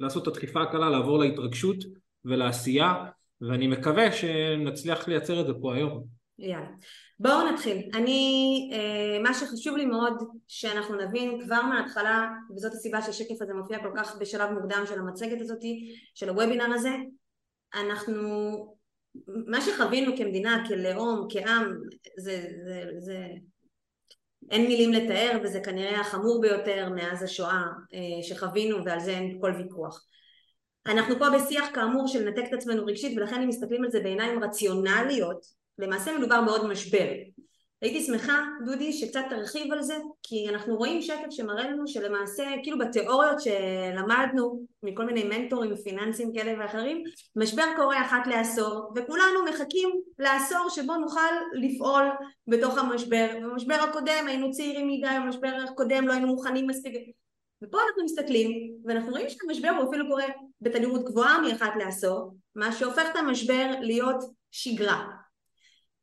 לעשות 0.00 0.22
את 0.22 0.28
הדחיפה 0.28 0.62
הקלה, 0.62 0.90
לעבור 0.90 1.18
להתרגשות 1.18 1.76
ולעשייה, 2.24 3.04
ואני 3.40 3.66
מקווה 3.66 4.12
שנצליח 4.12 5.08
לייצר 5.08 5.40
את 5.40 5.46
זה 5.46 5.52
פה 5.60 5.74
היום. 5.74 6.04
יאללה. 6.38 6.66
בואו 7.18 7.52
נתחיל. 7.52 7.90
אני, 7.94 8.70
אה, 8.72 9.22
מה 9.22 9.34
שחשוב 9.34 9.76
לי 9.76 9.86
מאוד 9.86 10.22
שאנחנו 10.48 10.96
נבין 10.96 11.40
כבר 11.44 11.62
מההתחלה, 11.62 12.28
וזאת 12.56 12.72
הסיבה 12.72 13.02
שהשקף 13.02 13.42
הזה 13.42 13.54
מופיע 13.54 13.78
כל 13.78 13.92
כך 13.96 14.16
בשלב 14.20 14.50
מוקדם 14.50 14.84
של 14.88 14.98
המצגת 14.98 15.40
הזאתי, 15.40 15.94
של 16.14 16.28
הוובינר 16.28 16.74
הזה, 16.74 16.90
אנחנו, 17.74 18.18
מה 19.26 19.60
שחווינו 19.60 20.16
כמדינה, 20.16 20.64
כלאום, 20.68 21.26
כעם, 21.30 21.74
זה, 22.18 22.46
זה, 22.64 22.84
זה, 22.98 23.26
אין 24.50 24.66
מילים 24.66 24.92
לתאר 24.92 25.38
וזה 25.42 25.60
כנראה 25.60 26.00
החמור 26.00 26.40
ביותר 26.40 26.88
מאז 26.94 27.22
השואה 27.22 27.62
אה, 27.94 28.22
שחווינו 28.22 28.84
ועל 28.84 29.00
זה 29.00 29.10
אין 29.10 29.38
כל 29.40 29.52
ויכוח. 29.58 30.04
אנחנו 30.86 31.18
פה 31.18 31.24
בשיח 31.30 31.64
כאמור 31.74 32.08
של 32.08 32.24
לנתק 32.24 32.44
את 32.48 32.52
עצמנו 32.52 32.86
רגשית 32.86 33.16
ולכן 33.16 33.42
אם 33.42 33.48
מסתכלים 33.48 33.84
על 33.84 33.90
זה 33.90 34.00
בעיניים 34.00 34.44
רציונליות 34.44 35.46
למעשה 35.78 36.18
מדובר 36.18 36.42
בעוד 36.46 36.66
משבר. 36.66 37.08
הייתי 37.84 38.00
שמחה, 38.00 38.42
דודי, 38.64 38.92
שקצת 38.92 39.24
תרחיב 39.30 39.72
על 39.72 39.82
זה, 39.82 39.94
כי 40.22 40.48
אנחנו 40.48 40.76
רואים 40.76 41.02
שקף 41.02 41.30
שמראה 41.30 41.70
לנו 41.70 41.86
שלמעשה, 41.86 42.44
כאילו 42.62 42.78
בתיאוריות 42.78 43.40
שלמדנו 43.40 44.66
מכל 44.82 45.04
מיני 45.04 45.24
מנטורים 45.24 45.76
פיננסיים 45.76 46.32
כאלה 46.34 46.52
ואחרים, 46.60 47.04
משבר 47.36 47.64
קורה 47.76 48.02
אחת 48.02 48.26
לעשור, 48.26 48.92
וכולנו 48.96 49.44
מחכים 49.50 49.88
לעשור 50.18 50.68
שבו 50.68 50.96
נוכל 50.96 51.20
לפעול 51.54 52.04
בתוך 52.46 52.78
המשבר. 52.78 53.26
במשבר 53.42 53.74
הקודם 53.74 54.24
היינו 54.26 54.50
צעירים 54.50 54.88
מדי, 54.88 55.16
במשבר 55.24 55.52
הקודם 55.64 56.08
לא 56.08 56.12
היינו 56.12 56.26
מוכנים 56.26 56.66
מספיק. 56.66 56.94
ופה 57.64 57.78
אנחנו 57.88 58.04
מסתכלים, 58.04 58.50
ואנחנו 58.84 59.10
רואים 59.10 59.26
שהמשבר 59.28 59.68
הוא 59.68 59.88
אפילו 59.88 60.08
קורה 60.08 60.26
בתדירות 60.60 61.04
גבוהה 61.04 61.40
מאחת 61.40 61.72
לעשור, 61.78 62.34
מה 62.54 62.72
שהופך 62.72 63.04
את 63.12 63.16
המשבר 63.16 63.70
להיות 63.80 64.24
שגרה. 64.50 65.13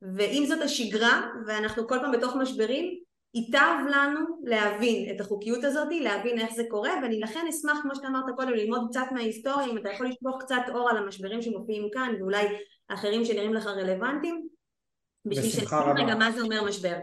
ואם 0.01 0.43
זאת 0.47 0.61
השגרה 0.61 1.21
ואנחנו 1.47 1.87
כל 1.87 1.97
פעם 2.01 2.11
בתוך 2.11 2.35
משברים 2.35 2.85
ייטב 3.33 3.75
לנו 3.91 4.19
להבין 4.43 5.15
את 5.15 5.21
החוקיות 5.21 5.63
הזאת, 5.63 5.87
להבין 6.01 6.39
איך 6.39 6.53
זה 6.53 6.63
קורה 6.69 6.91
ואני 7.01 7.19
לכן 7.19 7.45
אשמח 7.49 7.77
כמו 7.81 7.95
שאתה 7.95 8.07
אמרת 8.07 8.35
קודם 8.35 8.49
ללמוד 8.49 8.87
קצת 8.89 9.05
מההיסטוריה 9.11 9.67
אם 9.67 9.77
אתה 9.77 9.89
יכול 9.89 10.07
לשפוך 10.07 10.43
קצת 10.43 10.61
אור 10.69 10.89
על 10.89 10.97
המשברים 10.97 11.41
שמופיעים 11.41 11.87
כאן 11.93 12.13
ואולי 12.19 12.45
אחרים 12.89 13.25
שנראים 13.25 13.53
לך 13.53 13.67
רלוונטיים 13.67 14.47
בשביל 15.25 15.49
שנבין 15.49 15.97
רגע 15.97 16.15
מה 16.15 16.31
זה 16.31 16.41
אומר 16.41 16.63
משבר. 16.67 16.97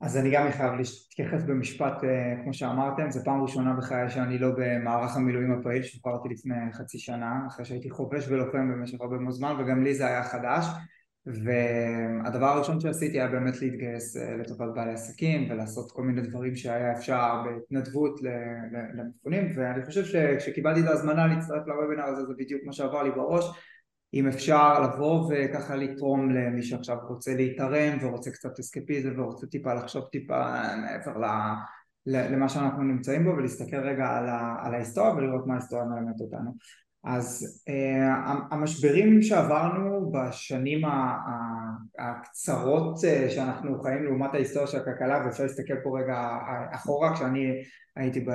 אז 0.00 0.16
אני 0.16 0.30
גם 0.30 0.50
חייב 0.50 0.72
להתייחס 0.72 1.42
במשפט 1.42 2.04
אה, 2.04 2.42
כמו 2.42 2.54
שאמרתם, 2.54 3.10
זו 3.10 3.20
פעם 3.24 3.42
ראשונה 3.42 3.74
בחיי 3.78 4.10
שאני 4.10 4.38
לא 4.38 4.48
במערך 4.56 5.16
המילואים 5.16 5.52
הפעיל, 5.52 5.82
שוחררתי 5.82 6.28
לפני 6.28 6.54
חצי 6.72 6.98
שנה, 6.98 7.32
אחרי 7.48 7.64
שהייתי 7.64 7.90
חובש 7.90 8.28
ולוחם 8.28 8.72
במשך 8.72 9.00
הרבה 9.00 9.16
מאוד 9.16 9.34
זמן 9.34 9.56
וגם 9.58 9.84
לי 9.84 9.94
זה 9.94 10.06
היה 10.06 10.24
חדש 10.24 10.64
והדבר 11.26 12.46
הראשון 12.46 12.80
שעשיתי 12.80 13.20
היה 13.20 13.28
באמת 13.28 13.62
להתגייס 13.62 14.16
אה, 14.16 14.36
לטובת 14.36 14.74
בעלי 14.74 14.92
עסקים 14.92 15.50
ולעשות 15.50 15.92
כל 15.92 16.02
מיני 16.02 16.20
דברים 16.20 16.56
שהיה 16.56 16.92
אפשר 16.92 17.42
בהתנדבות 17.44 18.20
למפונים 18.94 19.52
ואני 19.56 19.84
חושב 19.84 20.04
שכשקיבלתי 20.04 20.80
את 20.80 20.86
ההזמנה 20.86 21.26
להצטרף 21.26 21.66
לוובינר 21.66 22.04
הזה 22.04 22.26
זה 22.26 22.32
בדיוק 22.38 22.62
מה 22.64 22.72
שעבר 22.72 23.02
לי 23.02 23.10
בראש. 23.10 23.44
אם 24.14 24.28
אפשר 24.28 24.80
לבוא 24.80 25.30
וככה 25.30 25.76
לתרום 25.76 26.30
למי 26.30 26.62
שעכשיו 26.62 26.96
רוצה 27.08 27.34
להתערם 27.34 27.98
ורוצה 28.00 28.30
קצת 28.30 28.58
אסקפיזם 28.58 29.20
ורוצה 29.20 29.46
טיפה 29.46 29.74
לחשוב 29.74 30.04
טיפה 30.04 30.52
מעבר 30.76 31.12
למה 32.06 32.48
שאנחנו 32.48 32.82
נמצאים 32.82 33.24
בו 33.24 33.30
ולהסתכל 33.30 33.76
רגע 33.76 34.06
על 34.62 34.74
ההיסטוריה 34.74 35.14
ולראות 35.14 35.46
מה 35.46 35.54
ההיסטוריה 35.54 35.84
מלמדת 35.84 36.20
אותנו 36.20 36.50
אז 37.06 37.62
uh, 37.68 38.54
המשברים 38.54 39.22
שעברנו 39.22 40.12
בשנים 40.12 40.82
הקצרות 41.98 42.96
uh, 42.96 43.30
שאנחנו 43.30 43.82
חיים 43.82 44.04
לעומת 44.04 44.34
ההיסטוריה 44.34 44.66
של 44.66 44.78
הכלכלה 44.78 45.22
ואפשר 45.24 45.42
להסתכל 45.42 45.74
פה 45.82 45.98
רגע 46.00 46.38
אחורה 46.72 47.14
כשאני 47.14 47.62
הייתי 47.96 48.20
ב, 48.20 48.30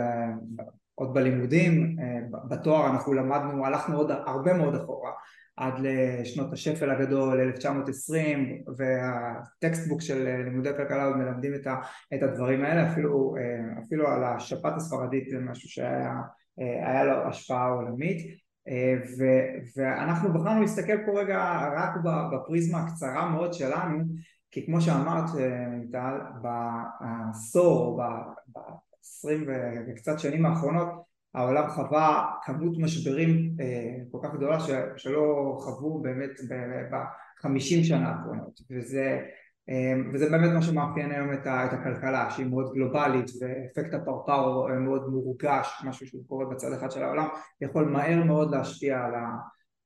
עוד 0.96 1.14
בלימודים 1.14 1.96
uh, 2.00 2.38
בתואר 2.48 2.92
אנחנו 2.92 3.14
למדנו 3.14 3.66
הלכנו 3.66 3.98
עוד 3.98 4.12
הרבה 4.12 4.54
מאוד 4.54 4.76
אחורה 4.76 5.12
עד 5.58 5.74
לשנות 5.80 6.54
השפל 6.54 6.92
הגדול 6.92 7.40
1920 7.40 8.64
והטקסטבוק 8.78 10.02
של 10.02 10.44
לימודי 10.44 10.70
כלכלה 10.78 11.06
עוד 11.06 11.18
מלמדים 11.18 11.56
את, 11.56 11.68
ה, 11.68 11.76
את 12.14 12.24
הדברים 12.24 12.64
האלה 12.64 12.92
אפילו, 12.92 13.36
אפילו 13.86 14.08
על 14.08 14.24
השפעת 14.24 14.74
הספרדית 14.76 15.30
זה 15.30 15.40
משהו 15.40 15.70
שהיה 15.70 17.04
לו 17.04 17.28
השפעה 17.28 17.70
עולמית 17.70 18.41
אה, 18.68 18.94
ואנחנו 19.76 20.34
בחרנו 20.34 20.62
להסתכל 20.62 21.06
פה 21.06 21.20
רגע 21.22 21.70
רק 21.76 21.90
בפריזמה 22.34 22.80
הקצרה 22.80 23.30
מאוד 23.30 23.54
שלנו 23.54 24.04
כי 24.52 24.66
כמו 24.66 24.82
שאמרת 24.82 25.30
אה, 25.40 25.66
טל 25.92 26.20
בעשור, 26.42 28.02
ב-20 28.54 29.50
וקצת 29.88 30.20
שנים 30.20 30.46
האחרונות 30.46 31.12
העולם 31.34 31.70
חווה 31.70 32.32
כמות 32.44 32.78
משברים 32.78 33.56
אה, 33.60 33.96
כל 34.12 34.18
כך 34.24 34.34
גדולה 34.34 34.58
שלא 34.98 35.56
חוו 35.60 36.02
באמת 36.02 36.32
בחמישים 36.92 37.84
שנה 37.84 38.10
האחרונות. 38.10 38.62
וזה 38.72 39.22
וזה 40.14 40.30
באמת 40.30 40.54
מה 40.54 40.62
שמאפיין 40.62 41.12
היום 41.12 41.34
את, 41.34 41.48
הכלכלה 41.48 42.32
שהיא 42.32 42.46
מאוד 42.46 42.74
גלובלית 42.74 43.32
ואפקט 43.42 43.94
הפרפר 43.94 44.68
מאוד 44.68 45.10
מורגש 45.10 45.84
משהו 45.86 46.08
שקורה 46.08 46.46
בצד 46.46 46.74
אחד 46.74 46.92
של 46.92 47.04
העולם 47.04 47.28
יכול 47.62 47.86
מהר 47.86 48.24
מאוד 48.24 48.56
להשפיע 48.56 49.00
על, 49.00 49.16
ה, 49.16 49.28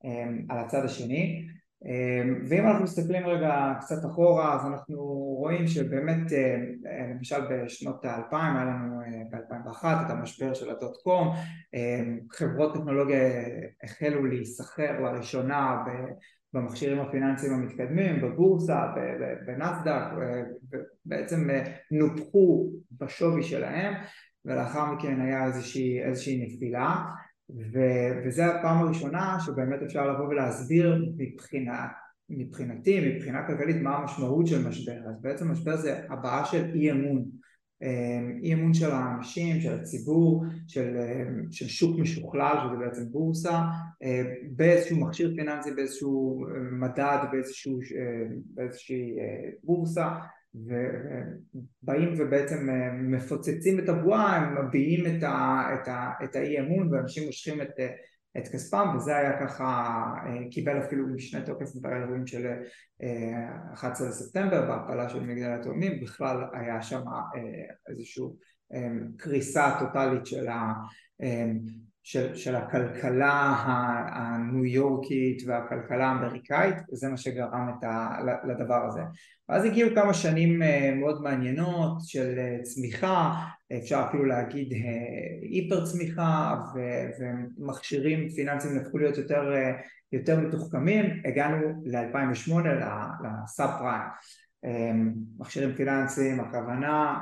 אמ, 0.05 0.45
על 0.49 0.57
הצד 0.57 0.85
השני. 0.85 1.47
אמ, 1.85 2.41
ואם 2.49 2.67
אנחנו 2.67 2.83
מסתכלים 2.83 3.27
רגע 3.27 3.73
קצת 3.79 4.05
אחורה 4.05 4.55
אז 4.55 4.65
אנחנו 4.65 4.95
רואים 5.39 5.67
שבאמת 5.67 6.33
אה, 6.33 6.57
למשל 7.13 7.41
בשנות 7.49 8.05
האלפיים 8.05 8.55
היה 8.55 8.65
לנו 8.65 9.01
אה, 9.01 9.07
ב-2001 9.31 9.85
את 10.05 10.09
המשבר 10.11 10.53
של 10.53 10.69
הדוט 10.69 10.97
קום 11.03 11.31
חברות 12.31 12.73
טכנולוגיה 12.73 13.17
החלו 13.83 14.25
להיסחר 14.25 15.01
לראשונה 15.01 15.83
במכשירים 16.55 16.99
הפיננסיים 16.99 17.53
המתקדמים, 17.53 18.21
בבורסה, 18.21 18.87
בנסדק, 19.47 20.03
בעצם 21.05 21.49
אה, 21.49 21.63
נופחו 21.91 22.71
בשווי 22.91 23.43
שלהם 23.43 23.93
ולאחר 24.45 24.93
מכן 24.93 25.21
היה 25.21 25.45
איזושהי, 25.45 26.03
איזושהי 26.03 26.45
נפילה. 26.45 26.95
וזו 28.25 28.43
הפעם 28.43 28.77
הראשונה 28.77 29.37
שבאמת 29.39 29.81
אפשר 29.81 30.11
לבוא 30.11 30.27
ולהסביר 30.27 31.05
מבחינה, 31.17 31.87
מבחינתי, 32.29 33.15
מבחינה 33.15 33.47
כלכלית 33.47 33.75
מה 33.81 33.97
המשמעות 33.97 34.47
של 34.47 34.67
משבר. 34.67 34.97
אז 35.09 35.21
בעצם 35.21 35.51
משבר 35.51 35.75
זה 35.75 35.99
הבעה 36.09 36.45
של 36.45 36.71
אי 36.73 36.91
אמון 36.91 37.17
אמ, 37.17 37.44
אי 38.43 38.53
אמון 38.53 38.73
של 38.73 38.91
האנשים, 38.91 39.61
של 39.61 39.73
הציבור, 39.73 40.43
של, 40.67 40.97
אמ, 40.97 41.51
של 41.51 41.67
שוק 41.67 41.99
משוכלל 41.99 42.57
שזה 42.67 42.85
בעצם 42.85 43.11
בורסה 43.11 43.61
אמ, 44.03 44.25
באיזשהו 44.55 44.99
מכשיר 44.99 45.33
פיננסי, 45.35 45.71
באיזשהו 45.71 46.45
מדד, 46.71 47.17
באיזשהו, 47.31 47.79
באיזושהי 48.53 49.19
אה, 49.19 49.49
בורסה 49.63 50.07
ובאים 50.55 52.13
ובעצם 52.17 52.69
מפוצצים 52.93 53.79
את 53.79 53.89
הבועה, 53.89 54.35
הם 54.35 54.67
מביעים 54.67 55.05
את, 55.05 55.23
ה, 55.23 55.61
את, 55.73 55.87
ה, 55.87 56.11
את 56.23 56.35
האי 56.35 56.59
אמון 56.59 56.93
ואנשים 56.93 57.25
מושכים 57.25 57.61
את 57.61 57.79
את 58.37 58.47
כספם 58.47 58.87
וזה 58.95 59.17
היה 59.17 59.39
ככה, 59.39 59.65
אה, 60.25 60.49
קיבל 60.51 60.79
אפילו 60.79 61.07
משנה 61.07 61.45
תוקף 61.45 61.75
באירועים 61.75 62.27
של 62.27 62.47
11 63.73 64.07
אה, 64.07 64.11
לספטמבר 64.11 64.61
בהפלה 64.61 65.09
של 65.09 65.23
מגדל 65.23 65.51
התאומים, 65.51 65.99
בכלל 66.01 66.43
היה 66.53 66.81
שם 66.81 67.01
אה, 67.07 67.41
איזושהי 67.89 68.23
קריסה 69.17 69.75
טוטאלית 69.79 70.25
של, 70.25 70.47
ה, 70.47 70.73
של, 72.03 72.35
של 72.35 72.55
הכלכלה 72.55 73.55
הניו 74.11 74.65
יורקית 74.65 75.43
והכלכלה 75.47 76.07
האמריקאית 76.07 76.75
וזה 76.91 77.09
מה 77.09 77.17
שגרם 77.17 77.69
את 77.69 77.83
ה, 77.83 78.17
לדבר 78.47 78.85
הזה. 78.85 79.01
ואז 79.49 79.65
הגיעו 79.65 79.89
כמה 79.95 80.13
שנים 80.13 80.61
מאוד 80.95 81.21
מעניינות 81.21 81.97
של 82.01 82.39
צמיחה 82.63 83.33
אפשר 83.73 84.05
אפילו 84.09 84.25
להגיד 84.25 84.73
היפר 85.41 85.85
צמיחה 85.85 86.55
ומכשירים 87.19 88.29
פיננסיים 88.29 88.77
הפכו 88.77 88.97
להיות 88.97 89.17
יותר, 89.17 89.53
יותר 90.11 90.39
מתוחכמים, 90.39 91.05
הגענו 91.25 91.81
ל-2008 91.85 92.53
לסאב 93.23 93.69
פריים. 93.79 94.07
אמ, 94.65 95.13
מכשירים 95.39 95.75
פיננסיים, 95.75 96.39
הכוונה 96.39 97.19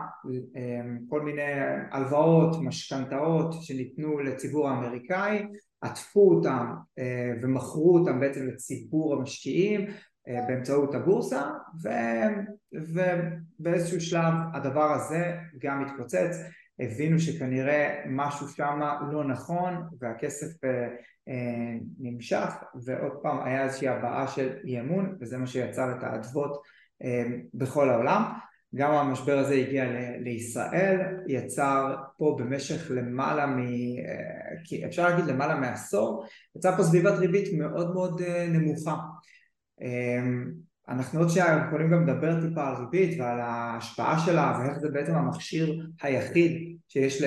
כל 1.09 1.21
מיני 1.21 1.51
הלוואות, 1.91 2.55
משכנתאות 2.61 3.53
שניתנו 3.63 4.19
לציבור 4.19 4.69
האמריקאי, 4.69 5.45
עטפו 5.81 6.35
אותם 6.35 6.73
אה, 6.99 7.31
ומכרו 7.41 7.97
אותם 7.97 8.19
בעצם 8.19 8.47
לציבור 8.47 9.13
המשקיעים 9.13 9.87
אה, 10.27 10.45
באמצעות 10.47 10.95
הבורסה 10.95 11.49
ו... 11.83 11.89
ובאיזשהו 13.59 14.01
שלב 14.01 14.33
הדבר 14.53 14.93
הזה 14.93 15.37
גם 15.59 15.85
התפוצץ, 15.85 16.37
הבינו 16.79 17.19
שכנראה 17.19 18.03
משהו 18.09 18.47
שם 18.47 18.79
לא 19.11 19.23
נכון 19.23 19.73
והכסף 19.99 20.63
אה, 20.63 20.87
נמשך 21.99 22.53
ועוד 22.83 23.11
פעם 23.21 23.43
היה 23.43 23.63
איזושהי 23.63 23.87
הבעה 23.87 24.27
של 24.27 24.53
אי 24.63 24.79
אמון 24.79 25.17
וזה 25.21 25.37
מה 25.37 25.47
שיצר 25.47 25.97
את 25.97 26.03
האדוות 26.03 26.61
בכל 27.53 27.89
העולם. 27.89 28.23
גם 28.75 28.91
המשבר 28.91 29.37
הזה 29.37 29.53
הגיע 29.53 29.85
לישראל, 30.19 30.99
יצר 31.27 31.95
פה 32.17 32.37
במשך 32.39 32.91
למעלה 32.91 33.45
מ... 33.45 33.59
אפשר 34.87 35.09
להגיד 35.09 35.25
למעלה 35.25 35.55
מעשור, 35.55 36.25
יצר 36.55 36.77
פה 36.77 36.83
סביבת 36.83 37.13
ריבית 37.13 37.53
מאוד 37.57 37.93
מאוד 37.93 38.21
נמוכה. 38.49 38.95
אנחנו 40.89 41.19
עוד 41.19 41.29
שנייה 41.29 41.65
יכולים 41.67 41.91
גם 41.91 42.07
לדבר 42.07 42.47
טיפה 42.49 42.67
על 42.67 42.75
ריבית 42.75 43.19
ועל 43.19 43.39
ההשפעה 43.39 44.19
שלה 44.25 44.59
ואיך 44.59 44.77
זה 44.77 44.89
בעצם 44.89 45.15
המכשיר 45.15 45.87
היחיד 46.01 46.77
שיש 46.87 47.21
ל... 47.21 47.25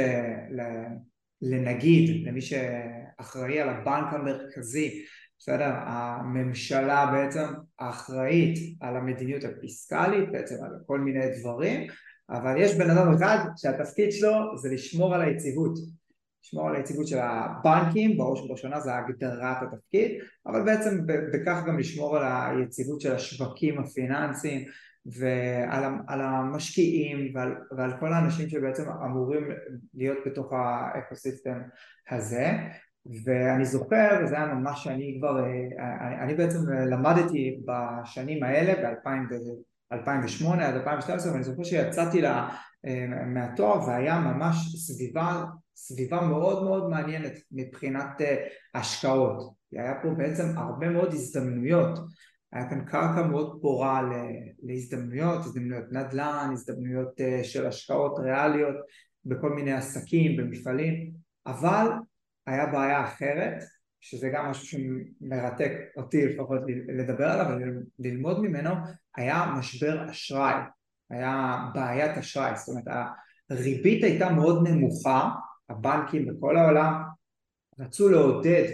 לנגיד, 1.42 2.26
למי 2.26 2.40
שאחראי 2.40 3.60
על 3.60 3.68
הבנק 3.68 4.12
המרכזי 4.12 5.04
בסדר? 5.38 5.72
הממשלה 5.75 7.06
בעצם 7.12 7.44
אחראית 7.76 8.58
על 8.80 8.96
המדיניות 8.96 9.44
הפיסקלית, 9.44 10.32
בעצם 10.32 10.54
על 10.64 10.70
כל 10.86 11.00
מיני 11.00 11.40
דברים, 11.40 11.86
אבל 12.30 12.54
יש 12.58 12.75
בן 12.75 12.90
אדם 12.90 13.14
אחד 13.14 13.38
שהתפקיד 13.56 14.12
שלו 14.12 14.58
זה 14.58 14.68
לשמור 14.68 15.14
על 15.14 15.22
היציבות. 15.22 15.78
לשמור 16.47 16.69
על 16.69 16.76
היציבות 16.76 17.07
של 17.07 17.19
הבנקים, 17.19 18.17
בראש 18.17 18.41
ובראשונה 18.41 18.81
זה 18.81 18.97
הגדרת 18.97 19.57
התפקיד, 19.62 20.11
אבל 20.47 20.65
בעצם 20.65 21.00
בכך 21.07 21.62
גם 21.67 21.79
לשמור 21.79 22.17
על 22.17 22.25
היציבות 22.26 23.00
של 23.00 23.15
השווקים 23.15 23.79
הפיננסיים 23.79 24.65
ועל 25.07 26.21
המשקיעים 26.21 27.35
ועל, 27.35 27.55
ועל 27.76 27.93
כל 28.00 28.12
האנשים 28.12 28.49
שבעצם 28.49 28.83
אמורים 29.05 29.49
להיות 29.95 30.19
בתוך 30.26 30.53
האקוסיסטם 30.53 31.59
הזה. 32.11 32.50
ואני 33.25 33.65
זוכר, 33.65 34.26
זה 34.26 34.37
היה 34.37 34.47
ממש 34.47 34.85
שאני 34.85 35.17
כבר, 35.19 35.45
אני, 35.47 36.21
אני 36.23 36.35
בעצם 36.35 36.59
למדתי 36.91 37.61
בשנים 37.67 38.43
האלה, 38.43 38.97
ב-2008 39.91 40.47
עד 40.61 40.75
2012, 40.75 41.33
ואני 41.33 41.45
זוכר 41.45 41.65
שיצאתי 41.65 42.21
לה, 42.21 42.49
מהתואר 43.26 43.88
והיה 43.88 44.21
ממש 44.21 44.76
סביבה, 44.76 45.45
סביבה 45.76 46.21
מאוד 46.21 46.64
מאוד 46.64 46.90
מעניינת 46.90 47.33
מבחינת 47.52 48.21
השקעות. 48.75 49.54
היה 49.73 49.95
פה 50.02 50.09
בעצם 50.11 50.45
הרבה 50.59 50.88
מאוד 50.88 51.12
הזדמנויות, 51.12 51.99
היה 52.52 52.71
כאן 52.71 52.85
קרקע 52.85 53.26
מאוד 53.26 53.59
פורה 53.62 54.02
להזדמנויות, 54.62 55.45
הזדמנויות 55.45 55.85
נדל"ן, 55.92 56.50
הזדמנויות 56.52 57.21
של 57.42 57.66
השקעות 57.66 58.18
ריאליות 58.18 58.76
בכל 59.25 59.50
מיני 59.50 59.73
עסקים, 59.73 60.37
במפעלים, 60.37 61.11
אבל 61.47 61.88
היה 62.47 62.66
בעיה 62.66 63.04
אחרת, 63.04 63.62
שזה 64.00 64.28
גם 64.28 64.47
משהו 64.47 64.66
שמרתק 64.66 65.73
אותי 65.97 66.26
לפחות 66.26 66.61
לדבר 66.88 67.26
עליו 67.26 67.56
וללמוד 67.99 68.40
ממנו, 68.40 68.71
היה 69.16 69.54
משבר 69.59 70.10
אשראי, 70.10 70.54
היה 71.10 71.56
בעיית 71.75 72.19
אשראי, 72.19 72.56
זאת 72.56 72.69
אומרת 72.69 73.06
הריבית 73.50 74.04
הייתה 74.04 74.30
מאוד 74.30 74.69
נמוכה, 74.69 75.30
הבנקים 75.69 76.26
בכל 76.26 76.57
העולם 76.57 77.02
רצו 77.79 78.09
לעודד 78.09 78.65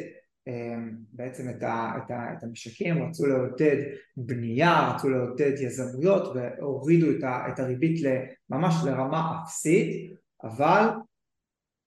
אמ, 0.47 0.97
בעצם 1.13 1.51
את, 1.51 1.63
ה, 1.63 1.93
את, 1.97 2.11
ה, 2.11 2.33
את 2.33 2.43
המשקים, 2.43 3.03
רצו 3.03 3.27
לעודד 3.27 3.77
בנייה, 4.17 4.93
רצו 4.95 5.09
לעודד 5.09 5.53
יזמויות 5.61 6.37
והורידו 6.37 7.11
את, 7.11 7.25
ה, 7.25 7.49
את 7.49 7.59
הריבית 7.59 8.07
ממש 8.51 8.75
לרמה 8.85 9.41
אפסית, 9.43 10.13
אבל 10.43 10.89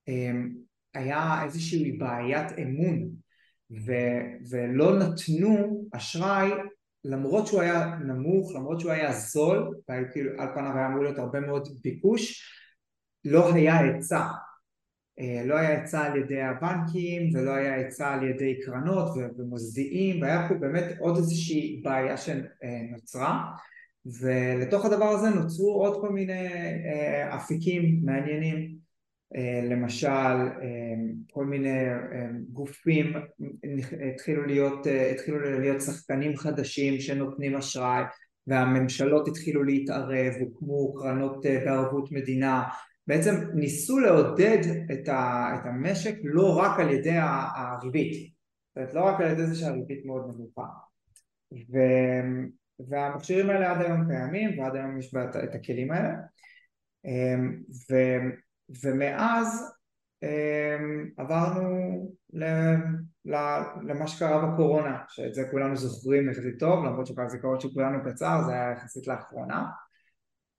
אמ, 0.08 0.56
היה 0.94 1.44
איזושהי 1.44 1.92
בעיית 1.92 2.52
אמון 2.64 3.10
ו, 3.86 3.92
ולא 4.50 5.00
נתנו 5.00 5.86
אשראי 5.94 6.52
למרות 7.04 7.48
שהוא 7.48 7.62
היה 7.62 7.86
נמוך, 7.86 8.52
למרות 8.56 8.80
שהוא 8.80 8.92
היה 8.92 9.14
זול, 9.14 9.76
וכאילו 9.82 10.42
על 10.42 10.48
פניו 10.54 10.78
היה 10.78 10.88
אמור 10.88 11.04
להיות 11.04 11.18
הרבה 11.18 11.40
מאוד 11.40 11.68
ביקוש, 11.84 12.52
לא 13.26 13.54
היה 13.54 13.80
היצע. 13.80 14.28
אה, 15.20 15.44
לא 15.46 15.56
היה 15.56 15.70
היצע 15.70 16.02
על 16.04 16.18
ידי 16.18 16.42
הבנקים 16.42 17.30
ולא 17.34 17.52
היה 17.52 17.74
היצע 17.74 18.14
על 18.14 18.30
ידי 18.30 18.60
קרנות 18.66 19.10
ומוסדיים 19.38 20.22
והיה 20.22 20.50
פה 20.50 20.56
באמת 20.56 20.86
עוד 21.00 21.18
איזושהי 21.18 21.82
בעיה 21.84 22.16
שנוצרה. 22.18 23.44
ולתוך 24.22 24.86
הדבר 24.86 25.06
הזה 25.06 25.30
נוצרו 25.30 25.74
עוד 25.74 26.02
כל 26.02 26.10
מיני 26.10 26.48
אה, 26.86 27.36
אפיקים 27.36 28.00
מעניינים. 28.04 28.86
אה, 29.36 29.62
למשל 29.64 30.50
כל 31.32 31.46
מיני 31.46 31.80
גופים 32.50 33.14
התחילו 34.14 34.46
להיות, 34.46 34.88
התחילו 35.12 35.40
להיות 35.40 35.82
שחקנים 35.82 36.38
חדשים 36.38 37.00
שנותנים 37.00 37.56
אשראי 37.56 38.04
והממשלות 38.48 39.28
התחילו 39.28 39.64
להתערב, 39.64 40.34
הוקמו 40.40 40.94
קרנות 40.94 41.46
בערבות 41.66 42.12
מדינה, 42.12 42.64
בעצם 43.08 43.36
ניסו 43.54 44.00
לעודד 44.00 44.62
את, 44.92 45.10
המשק 45.64 46.16
לא 46.24 46.58
רק 46.58 46.80
על 46.80 46.92
ידי 46.92 47.18
הריבית, 47.56 48.14
זאת 48.14 48.78
אומרת 48.78 48.94
לא 48.94 49.04
רק 49.04 49.22
על 49.22 49.32
ידי 49.32 49.46
זה 49.48 49.56
שהריבית 49.56 50.06
מאוד 50.06 50.26
נמוכה. 50.28 50.68
והמכשירים 52.90 53.50
האלה 53.50 53.72
עד 53.72 53.82
היום 53.82 54.08
קיימים 54.08 54.60
ועד 54.60 54.76
היום 54.76 55.00
יש 55.00 55.16
את 55.44 55.56
הכלים 55.56 55.92
האלה. 55.92 56.14
ו, 57.90 57.96
ומאז 58.84 59.76
אמ, 60.24 61.10
עברנו 61.18 62.12
למה 63.84 64.08
שקרה 64.08 64.46
בקורונה, 64.46 64.98
שאת 65.10 65.34
זה 65.34 65.48
כולנו 65.52 65.76
זוכרים 65.76 66.30
יחסית 66.30 66.60
טוב, 66.60 66.86
למרות 66.86 67.08
שהזיכרון 67.08 67.60
של 67.60 67.68
כולנו 67.74 68.04
קצר, 68.06 68.42
זה 68.46 68.52
היה 68.52 68.72
יחסית 68.72 69.08
לאחרונה. 69.08 69.66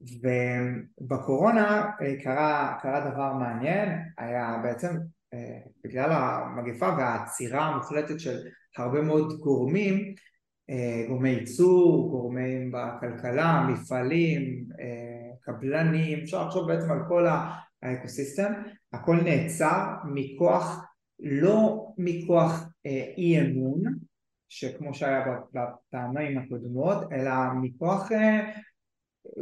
ובקורונה 0.01 1.91
אה, 2.03 2.15
קרה, 2.23 2.79
קרה 2.83 3.11
דבר 3.11 3.33
מעניין, 3.33 3.89
היה 4.19 4.61
בעצם 4.63 4.97
אה, 5.35 5.59
בגלל 5.85 6.11
המגפה 6.13 6.89
והעצירה 6.99 7.67
המוחלטת 7.67 8.21
של 8.21 8.39
הרבה 8.77 9.01
מאוד 9.01 9.41
גורמים, 9.41 10.15
אה, 10.71 11.05
גורמי 11.09 11.29
ייצור, 11.31 12.11
גורמים 12.11 12.73
בכלכלה, 12.73 13.67
מפעלים, 13.71 14.67
קבלנים, 15.41 16.19
אפשר 16.23 16.47
לחשוב 16.47 16.73
בעצם 16.73 16.91
על 16.91 16.99
כל 17.09 17.27
האקוסיסטם, 17.83 18.53
הכל 18.93 19.17
נעצר 19.17 19.95
מכוח, 20.05 20.85
לא 21.21 21.89
מכוח 21.99 22.65
אי 23.17 23.41
אמון, 23.41 23.83
שכמו 24.49 24.95
שהיה 24.95 25.25
בפעמים 25.53 26.39
הקודמות, 26.39 27.13
אלא 27.13 27.33
מכוח 27.63 28.09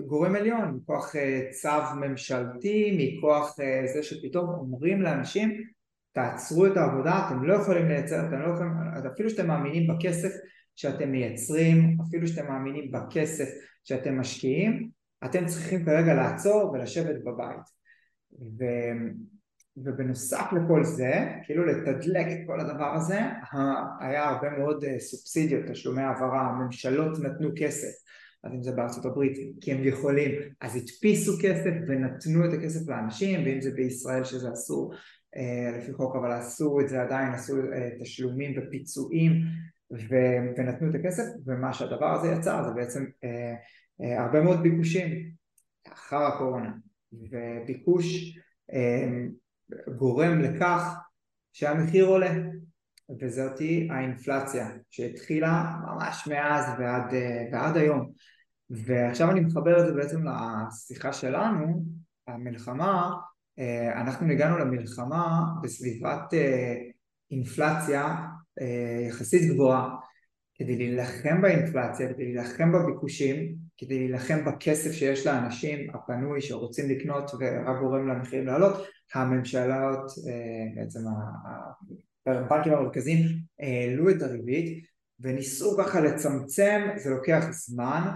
גורם 0.07 0.37
עליון, 0.37 0.81
מכוח 0.83 1.17
אה, 1.17 1.49
צו 1.51 1.97
ממשלתי, 2.01 2.99
מכוח 2.99 3.61
אה, 3.61 3.87
זה 3.95 4.03
שפתאום 4.03 4.49
אומרים 4.49 5.03
לאנשים 5.03 5.63
תעצרו 6.13 6.67
את 6.67 6.77
העבודה, 6.77 7.27
אתם 7.27 7.45
לא 7.45 7.55
יכולים 7.55 7.89
לייצר, 7.89 8.29
אתם 8.29 8.41
לא 8.41 8.55
יכולים, 8.55 8.73
אפילו 9.15 9.31
שאתם 9.31 9.47
מאמינים 9.47 9.87
בכסף 9.87 10.31
שאתם 10.77 11.13
מייצרים, 11.13 11.97
אפילו 12.09 12.29
שאתם 12.29 12.49
מאמינים 12.49 12.91
בכסף 12.93 13.49
שאתם 13.85 14.21
משקיעים, 14.21 14.89
אתם 15.25 15.47
צריכים 15.47 15.85
כרגע 15.85 16.15
לעצור 16.15 16.71
ולשבת 16.71 17.25
בבית. 17.25 17.75
ו... 18.59 18.65
ובנוסף 19.77 20.45
לכל 20.53 20.85
זה, 20.85 21.13
כאילו 21.43 21.65
לתדלק 21.65 22.27
את 22.27 22.39
כל 22.47 22.61
הדבר 22.61 22.95
הזה, 22.95 23.21
היה 24.01 24.29
הרבה 24.29 24.51
מאוד 24.51 24.85
אה, 24.85 25.01
סובסידיות, 25.01 25.65
תשלומי 25.71 26.03
העברה, 26.03 26.41
הממשלות 26.41 27.19
נתנו 27.21 27.51
כסף, 27.57 28.04
אז 28.45 28.53
אם 28.53 28.63
זה 28.63 28.73
בארצות 28.73 29.05
הברית, 29.05 29.39
כי 29.61 29.73
הם 29.73 29.85
יכולים, 29.85 30.31
אז 30.61 30.77
הדפיסו 30.77 31.33
כסף 31.43 31.73
ונתנו 31.89 32.45
את 32.45 32.53
הכסף 32.53 32.89
לאנשים, 32.89 33.45
ואם 33.45 33.61
זה 33.61 33.71
בישראל 33.71 34.25
שזה 34.25 34.53
אסור 34.53 34.95
אה, 35.37 35.79
לפי 35.79 35.93
חוק, 35.93 36.17
אבל 36.17 36.33
עשו 36.33 36.81
את 36.81 36.89
זה 36.89 37.03
עדיין, 37.03 37.33
עשו 37.33 37.57
אה, 37.57 37.91
תשלומים 38.01 38.55
ופיצויים 38.57 39.33
ו- 39.93 40.55
ונתנו 40.57 40.91
את 40.91 40.95
הכסף, 40.95 41.25
ומה 41.47 41.73
שהדבר 41.73 42.15
הזה 42.15 42.29
יצר 42.29 42.65
זה 42.65 42.71
בעצם 42.71 43.05
הרבה 44.19 44.41
מאוד 44.41 44.63
ביקושים 44.63 45.31
אחר 45.93 46.23
הקורונה. 46.23 46.73
וביקוש 47.13 48.39
גורם 49.97 50.41
לכך 50.41 50.95
שהמחיר 51.53 52.07
עולה 52.07 52.35
וזאתי 53.21 53.89
האינפלציה 53.91 54.69
שהתחילה 54.91 55.77
ממש 55.87 56.27
מאז 56.27 56.67
ועד, 56.79 57.15
ועד 57.53 57.77
היום 57.77 58.13
ועכשיו 58.87 59.31
אני 59.31 59.41
מחבר 59.41 59.81
את 59.81 59.87
זה 59.87 59.93
בעצם 59.95 60.25
לשיחה 60.27 61.13
שלנו 61.13 61.85
המלחמה 62.27 63.11
אנחנו 63.97 64.33
הגענו 64.33 64.59
למלחמה 64.59 65.45
בסביבת 65.63 66.35
אינפלציה 67.31 68.17
יחסית 69.09 69.53
גבוהה. 69.53 69.97
כדי 70.55 70.77
להילחם 70.77 71.43
באינפלציה, 71.43 72.13
כדי 72.13 72.25
להילחם 72.25 72.73
בביקושים, 72.73 73.55
כדי 73.77 73.99
להילחם 73.99 74.45
בכסף 74.45 74.93
שיש 74.93 75.27
לאנשים 75.27 75.91
הפנוי 75.95 76.41
שרוצים 76.41 76.91
לקנות 76.91 77.31
ורק 77.41 77.81
גורם 77.81 78.09
למחירים 78.09 78.47
לעלות, 78.47 78.87
הממשלות, 79.15 80.11
אה, 80.29 80.65
בעצם 80.75 81.01
הבנקים 82.27 82.73
המרכזיים 82.73 83.27
העלו 83.61 84.11
את 84.11 84.23
הריבית 84.23 84.85
וניסו 85.21 85.77
ככה 85.79 86.01
לצמצם, 86.01 86.81
זה 86.97 87.11
לוקח 87.11 87.45
זמן, 87.51 88.03
אה, 88.07 88.13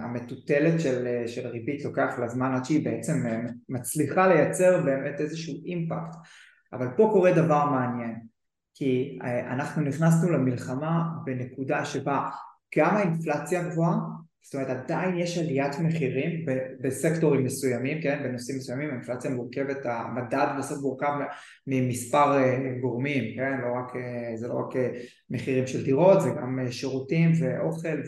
המטוטלת 0.00 0.80
של, 0.80 1.22
של 1.26 1.48
ריבית 1.48 1.84
לוקח 1.84 2.14
לה 2.18 2.28
זמן 2.28 2.52
עד 2.54 2.64
שהיא 2.64 2.84
בעצם 2.84 3.26
אה, 3.26 3.40
מצליחה 3.68 4.26
לייצר 4.26 4.82
באמת 4.84 5.20
איזשהו 5.20 5.54
אימפקט, 5.64 6.16
אבל 6.72 6.88
פה 6.96 7.10
קורה 7.12 7.32
דבר 7.32 7.64
מעניין 7.70 8.20
כי 8.74 9.18
אה, 9.22 9.52
אנחנו 9.52 9.82
נכנסנו 9.82 10.30
למלחמה 10.30 11.08
בנקודה 11.24 11.84
שבה 11.84 12.30
גם 12.78 12.96
האינפלציה 12.96 13.68
גבוהה, 13.68 13.98
זאת 14.44 14.54
אומרת 14.54 14.68
עדיין 14.70 15.18
יש 15.18 15.38
עליית 15.38 15.78
מחירים 15.78 16.46
בסקטורים 16.80 17.44
מסוימים, 17.44 18.02
כן, 18.02 18.22
בנושאים 18.22 18.56
מסוימים, 18.58 18.90
האינפלציה 18.90 19.30
מורכבת, 19.30 19.86
המדד 19.86 20.46
בסוף 20.58 20.78
מורכב 20.82 21.12
ממספר 21.66 22.38
אה, 22.38 22.78
גורמים, 22.80 23.36
כן, 23.36 23.60
לא 23.62 23.68
רק, 23.78 23.96
אה, 23.96 24.36
זה 24.36 24.48
לא 24.48 24.54
רק 24.54 24.74
מחירים 25.30 25.66
של 25.66 25.84
דירות, 25.84 26.22
זה 26.22 26.30
גם 26.30 26.58
שירותים 26.70 27.32
ואוכל 27.40 27.98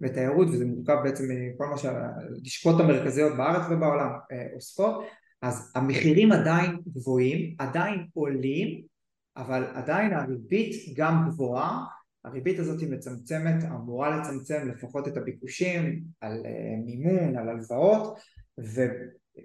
ותיירות 0.00 0.48
וזה 0.48 0.64
מורכב 0.66 0.96
בעצם 1.04 1.24
מכל 1.30 1.66
מה 1.66 1.78
שהלשכות 1.78 2.80
המרכזיות 2.80 3.36
בארץ 3.36 3.62
ובעולם 3.70 4.10
אוספות, 4.54 5.04
אז 5.42 5.72
המחירים 5.74 6.32
עדיין 6.32 6.70
גבוהים, 6.94 7.54
עדיין 7.58 8.06
עולים 8.14 8.94
אבל 9.36 9.64
עדיין 9.74 10.12
הריבית 10.12 10.96
גם 10.96 11.28
גבוהה, 11.28 11.84
הריבית 12.24 12.58
הזאת 12.58 12.82
מצמצמת, 12.90 13.64
אמורה 13.64 14.16
לצמצם 14.16 14.68
לפחות 14.68 15.08
את 15.08 15.16
הביקושים 15.16 16.04
על 16.20 16.42
אה, 16.46 16.76
מימון, 16.84 17.36
על 17.36 17.48
הלוואות 17.48 18.18
ו, 18.60 18.80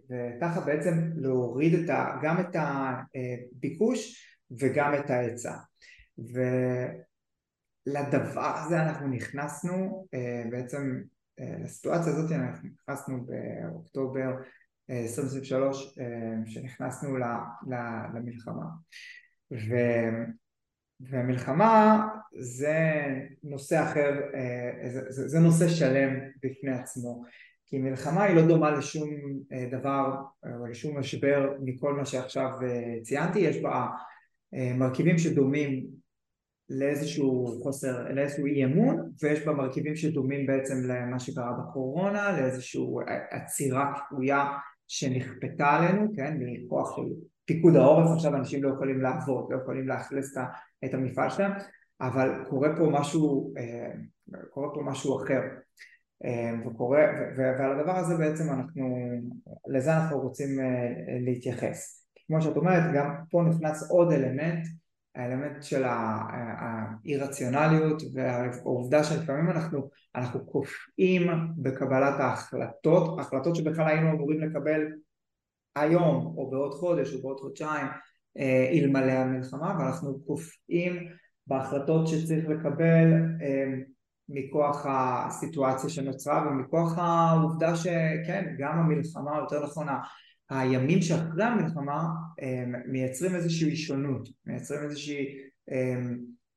וככה 0.09 0.61
בעצם 0.61 1.11
להוריד 1.15 1.73
את 1.73 1.89
ה, 1.89 2.19
גם 2.23 2.39
את 2.39 2.55
הביקוש 2.55 4.25
וגם 4.59 4.93
את 4.99 5.09
ההיצע. 5.09 5.55
ולדבר 7.87 8.55
הזה 8.65 8.81
אנחנו 8.81 9.07
נכנסנו 9.07 10.07
אה, 10.13 10.43
בעצם 10.51 11.01
אה, 11.39 11.55
לסיטואציה 11.63 12.13
הזאת 12.13 12.31
אנחנו 12.31 12.69
נכנסנו 12.69 13.25
באוקטובר 13.25 14.29
2023 14.89 15.95
שנכנסנו 16.45 17.17
למלחמה. 18.13 18.65
ו... 19.51 19.75
והמלחמה 20.99 22.07
זה 22.39 23.05
נושא 23.43 23.83
אחר, 23.83 24.19
אה, 24.33 24.89
זה, 24.89 25.01
זה, 25.09 25.27
זה 25.27 25.39
נושא 25.39 25.67
שלם 25.67 26.19
בפני 26.43 26.71
עצמו. 26.71 27.23
כי 27.65 27.77
מלחמה 27.77 28.23
היא 28.23 28.35
לא 28.35 28.47
דומה 28.47 28.71
לשום 28.71 29.09
אה, 29.51 29.65
דבר 29.71 30.15
או 30.59 30.67
לשום 30.67 30.99
משבר 30.99 31.53
מכל 31.61 31.93
מה 31.93 32.05
שעכשיו 32.05 32.49
אה, 32.63 33.01
ציינתי, 33.01 33.39
יש 33.39 33.61
בה 33.61 33.87
מרכיבים 34.77 35.17
שדומים 35.17 35.85
לאיזשהו 36.69 37.59
חוסר, 37.63 38.13
לאיזשהו 38.13 38.45
אי 38.45 38.65
אמון 38.65 39.11
ויש 39.21 39.45
בה 39.45 39.53
מרכיבים 39.53 39.95
שדומים 39.95 40.47
בעצם 40.47 40.75
למה 40.87 41.19
שקרה 41.19 41.51
בקורונה, 41.53 42.41
לאיזושהי 42.41 42.81
עצירה 43.31 43.93
כפויה 43.95 44.47
שנכפתה 44.87 45.69
עלינו, 45.69 46.07
כן, 46.15 46.37
מכוח 46.39 46.95
של 46.95 47.01
פיקוד 47.49 47.75
העורף 47.75 48.11
עכשיו 48.15 48.35
אנשים 48.35 48.63
לא 48.63 48.69
יכולים 48.69 49.01
לעבוד, 49.01 49.47
לא 49.49 49.57
יכולים 49.61 49.87
לאכלס 49.87 50.37
את 50.85 50.93
המפעל 50.93 51.29
שלהם, 51.29 51.51
אבל 52.01 52.31
קורה 52.49 52.69
פה 52.77 52.89
משהו, 52.91 53.53
אה, 53.57 53.91
קורה 54.49 54.73
פה 54.73 54.81
משהו 54.85 55.23
אחר 55.23 55.41
אה, 56.25 56.51
וקורה, 56.67 57.01
ועל 57.37 57.79
הדבר 57.79 57.95
הזה 57.95 58.17
בעצם 58.17 58.43
אנחנו, 58.49 58.95
לזה 59.67 59.97
אנחנו 59.97 60.19
רוצים 60.19 60.59
אה, 60.59 60.93
להתייחס. 61.25 62.05
כמו 62.27 62.41
שאת 62.41 62.57
אומרת, 62.57 62.93
גם 62.93 63.15
פה 63.29 63.41
נכנס 63.49 63.91
עוד 63.91 64.11
אלמנט, 64.11 64.67
האלמנט 65.15 65.63
של 65.63 65.83
האי 65.85 67.17
רציונליות 67.17 68.03
והעובדה 68.13 69.03
שלפעמים 69.03 69.49
אנחנו, 69.49 69.89
אנחנו 70.15 70.45
קופאים 70.45 71.27
בקבלת 71.57 72.19
ההחלטות, 72.19 73.19
החלטות 73.19 73.55
שבכלל 73.55 73.87
היינו 73.87 74.11
אמורים 74.11 74.39
לקבל 74.39 74.81
היום 75.81 76.33
או 76.37 76.49
בעוד 76.51 76.73
חודש 76.73 77.13
או 77.13 77.21
בעוד 77.21 77.39
חודשיים 77.39 77.87
אה, 78.37 78.69
אלמלא 78.71 79.11
המלחמה 79.11 79.75
ואנחנו 79.79 80.19
קופאים 80.19 81.07
בהחלטות 81.47 82.07
שצריך 82.07 82.45
לקבל 82.49 83.13
אה, 83.41 83.65
מכוח 84.29 84.85
הסיטואציה 84.89 85.89
שנוצרה 85.89 86.47
ומכוח 86.47 86.97
העובדה 86.97 87.75
שכן 87.75 88.55
גם 88.59 88.79
המלחמה 88.79 89.37
יותר 89.37 89.63
נכון 89.65 89.87
הימים 90.49 91.01
שאחרי 91.01 91.43
המלחמה 91.43 92.07
אה, 92.41 92.63
מייצרים 92.85 93.35
איזושהי 93.35 93.75
שונות 93.75 94.29
מייצרים 94.45 94.83
איזושהי, 94.83 95.25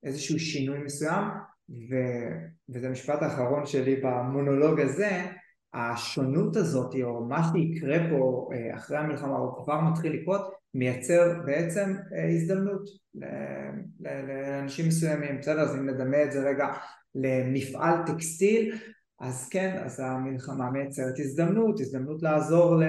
איזשהו 0.05 0.39
שינוי 0.39 0.79
מסוים 0.79 1.25
ו, 1.69 1.95
וזה 2.69 2.89
המשפט 2.89 3.23
האחרון 3.23 3.67
שלי 3.67 3.97
במונולוג 3.97 4.81
הזה 4.81 5.27
השונות 5.75 6.57
הזאת 6.57 6.95
או 7.03 7.25
מה 7.25 7.43
שיקרה 7.53 7.99
פה 8.11 8.51
אה, 8.53 8.77
אחרי 8.77 8.99
המלחמה 8.99 9.39
או 9.39 9.65
כבר 9.65 9.81
מתחיל 9.81 10.13
לקרות 10.13 10.53
מייצר 10.75 11.41
בעצם 11.45 11.95
אה, 12.15 12.29
הזדמנות 12.29 12.89
לאנשים 14.01 14.89
מסוימים. 14.89 15.39
בסדר? 15.39 15.61
אז 15.61 15.75
אם 15.75 15.89
נדמה 15.89 16.23
את 16.23 16.33
זה 16.33 16.49
רגע 16.49 16.67
למפעל 17.15 17.95
טקסטיל 18.07 18.75
אז 19.21 19.49
כן 19.49 19.77
אז 19.85 20.01
המלחמה 20.01 20.71
מייצרת 20.71 21.19
הזדמנות 21.19 21.81
הזדמנות 21.81 22.23
לעזור 22.23 22.83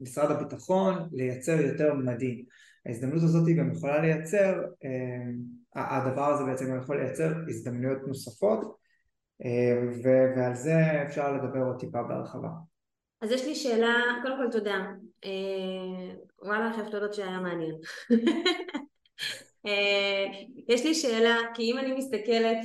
למשרד 0.00 0.30
הביטחון 0.30 1.08
לייצר 1.12 1.60
יותר 1.60 1.94
מדים. 1.94 2.44
ההזדמנות 2.86 3.22
הזאת 3.22 3.48
גם 3.56 3.72
יכולה 3.72 4.00
לייצר 4.00 4.62
אה, 4.84 5.96
הדבר 5.96 6.24
הזה 6.24 6.44
בעצם 6.44 6.78
יכול 6.78 6.96
לייצר 6.96 7.32
הזדמנויות 7.48 7.98
נוספות 8.06 8.83
ועל 10.36 10.54
זה 10.54 11.02
אפשר 11.06 11.32
לדבר 11.32 11.60
עוד 11.60 11.80
טיפה 11.80 12.02
בהרחבה. 12.02 12.48
אז 13.20 13.30
יש 13.30 13.46
לי 13.46 13.54
שאלה, 13.54 13.94
קודם 14.22 14.36
כל 14.36 14.58
תודה. 14.58 14.84
אה, 15.24 16.14
וואלה, 16.42 16.72
חייב 16.74 16.88
תודות 16.88 17.14
שהיה 17.14 17.40
מעניין. 17.40 17.74
אה, 19.66 20.24
יש 20.68 20.84
לי 20.84 20.94
שאלה, 20.94 21.36
כי 21.54 21.62
אם 21.62 21.78
אני 21.78 21.92
מסתכלת, 21.92 22.58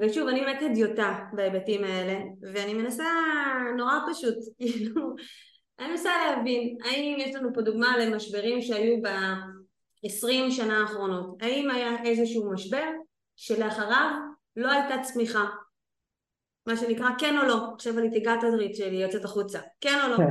ושוב, 0.00 0.28
אני 0.28 0.40
באמת 0.40 0.62
הדיוטה 0.62 1.18
בהיבטים 1.32 1.84
האלה, 1.84 2.20
ואני 2.54 2.74
מנסה 2.74 3.04
נורא 3.76 3.94
פשוט, 4.10 4.34
כאילו, 4.58 5.14
אני 5.78 5.88
מנסה 5.88 6.10
להבין, 6.26 6.76
האם 6.84 7.16
יש 7.18 7.34
לנו 7.34 7.48
פה 7.54 7.62
דוגמה 7.62 7.98
למשברים 7.98 8.62
שהיו 8.62 9.02
ב-20 9.02 10.50
שנה 10.50 10.80
האחרונות? 10.80 11.42
האם 11.42 11.70
היה 11.70 12.02
איזשהו 12.04 12.52
משבר 12.52 12.90
שלאחריו 13.36 14.10
לא 14.56 14.70
הייתה 14.70 15.02
צמיחה? 15.02 15.44
מה 16.66 16.76
שנקרא 16.76 17.08
כן 17.18 17.38
או 17.38 17.48
לא, 17.48 17.72
עכשיו 17.74 17.98
אני 17.98 18.10
תיגע 18.10 18.36
תדרית 18.40 18.76
שלי 18.76 18.96
יוצאת 18.96 19.24
החוצה, 19.24 19.60
כן 19.80 19.98
או 20.04 20.08
לא? 20.08 20.16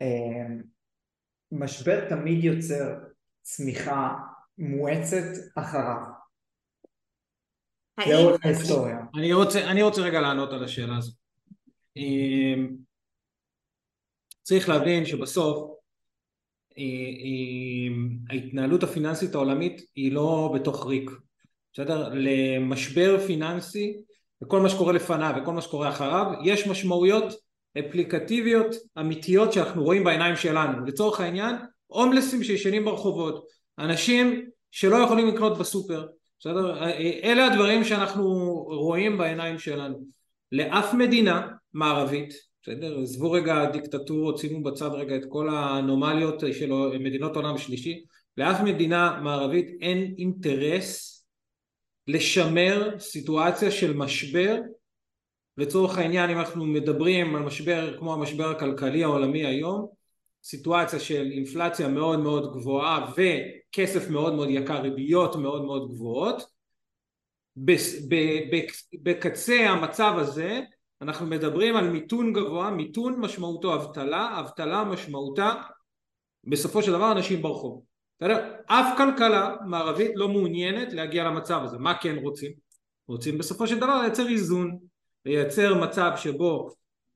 אמ, 0.00 0.62
משבר 1.52 2.08
תמיד 2.08 2.44
יוצר 2.44 2.94
צמיחה 3.42 4.14
מואצת 4.58 5.52
אחריו. 5.54 5.96
לאורך 8.06 8.44
ההיסטוריה. 8.44 8.98
אני 9.14 9.32
רוצה, 9.32 9.70
אני 9.70 9.82
רוצה 9.82 10.02
רגע 10.02 10.20
לענות 10.20 10.52
על 10.52 10.64
השאלה 10.64 10.96
הזאת. 10.96 11.14
אמ, 11.96 12.76
צריך 14.42 14.68
להבין 14.68 15.04
שבסוף 15.04 15.78
אמ, 16.78 18.18
ההתנהלות 18.30 18.82
הפיננסית 18.82 19.34
העולמית 19.34 19.82
היא 19.94 20.12
לא 20.12 20.52
בתוך 20.54 20.86
ריק, 20.86 21.10
בסדר? 21.72 22.08
למשבר 22.14 23.26
פיננסי 23.26 24.02
וכל 24.42 24.60
מה 24.60 24.68
שקורה 24.68 24.92
לפניו 24.92 25.34
וכל 25.42 25.52
מה 25.52 25.60
שקורה 25.62 25.88
אחריו, 25.88 26.26
יש 26.44 26.66
משמעויות 26.66 27.34
אפליקטיביות 27.78 28.74
אמיתיות 28.98 29.52
שאנחנו 29.52 29.84
רואים 29.84 30.04
בעיניים 30.04 30.36
שלנו. 30.36 30.84
לצורך 30.86 31.20
העניין, 31.20 31.56
הומלסים 31.86 32.44
שישנים 32.44 32.84
ברחובות, 32.84 33.46
אנשים 33.78 34.48
שלא 34.70 34.96
יכולים 34.96 35.28
לקנות 35.28 35.58
בסופר, 35.58 36.06
בסדר? 36.40 36.84
אלה 37.22 37.46
הדברים 37.46 37.84
שאנחנו 37.84 38.24
רואים 38.68 39.18
בעיניים 39.18 39.58
שלנו. 39.58 39.98
לאף 40.52 40.94
מדינה 40.94 41.48
מערבית, 41.72 42.34
בסדר? 42.62 42.98
עזבו 42.98 43.30
רגע 43.30 43.64
דיקטטורות, 43.70 44.38
שימו 44.38 44.62
בצד 44.62 44.90
רגע 44.92 45.16
את 45.16 45.22
כל 45.28 45.48
האנומליות 45.48 46.42
של 46.52 46.72
מדינות 47.00 47.36
עולם 47.36 47.58
שלישי, 47.58 48.04
לאף 48.36 48.60
מדינה 48.60 49.20
מערבית 49.22 49.66
אין 49.80 50.14
אינטרס 50.18 51.17
לשמר 52.08 52.98
סיטואציה 52.98 53.70
של 53.70 53.96
משבר 53.96 54.56
לצורך 55.56 55.98
העניין 55.98 56.30
אם 56.30 56.38
אנחנו 56.38 56.66
מדברים 56.66 57.36
על 57.36 57.42
משבר 57.42 57.98
כמו 57.98 58.14
המשבר 58.14 58.50
הכלכלי 58.50 59.04
העולמי 59.04 59.46
היום 59.46 59.88
סיטואציה 60.44 61.00
של 61.00 61.30
אינפלציה 61.32 61.88
מאוד 61.88 62.18
מאוד 62.20 62.52
גבוהה 62.52 63.12
וכסף 63.12 64.10
מאוד 64.10 64.34
מאוד 64.34 64.48
יקר, 64.50 64.80
ריביות 64.80 65.36
מאוד 65.36 65.64
מאוד 65.64 65.90
גבוהות 65.90 66.42
בקצה 69.02 69.70
המצב 69.70 70.14
הזה 70.16 70.60
אנחנו 71.02 71.26
מדברים 71.26 71.76
על 71.76 71.90
מיתון 71.90 72.32
גבוה, 72.32 72.70
מיתון 72.70 73.20
משמעותו 73.20 73.74
אבטלה, 73.74 74.40
אבטלה 74.40 74.84
משמעותה 74.84 75.52
בסופו 76.44 76.82
של 76.82 76.92
דבר 76.92 77.12
אנשים 77.12 77.42
ברחוב. 77.42 77.87
בסדר? 78.20 78.54
אף 78.66 78.96
כלכלה 78.96 79.56
מערבית 79.66 80.10
לא 80.14 80.28
מעוניינת 80.28 80.92
להגיע 80.92 81.24
למצב 81.24 81.60
הזה. 81.64 81.78
מה 81.78 81.94
כן 82.00 82.16
רוצים? 82.16 82.52
רוצים 83.08 83.38
בסופו 83.38 83.66
של 83.66 83.78
דבר 83.78 84.02
לייצר 84.02 84.28
איזון, 84.28 84.78
לייצר 85.26 85.74
מצב 85.74 86.10
שבו 86.16 86.70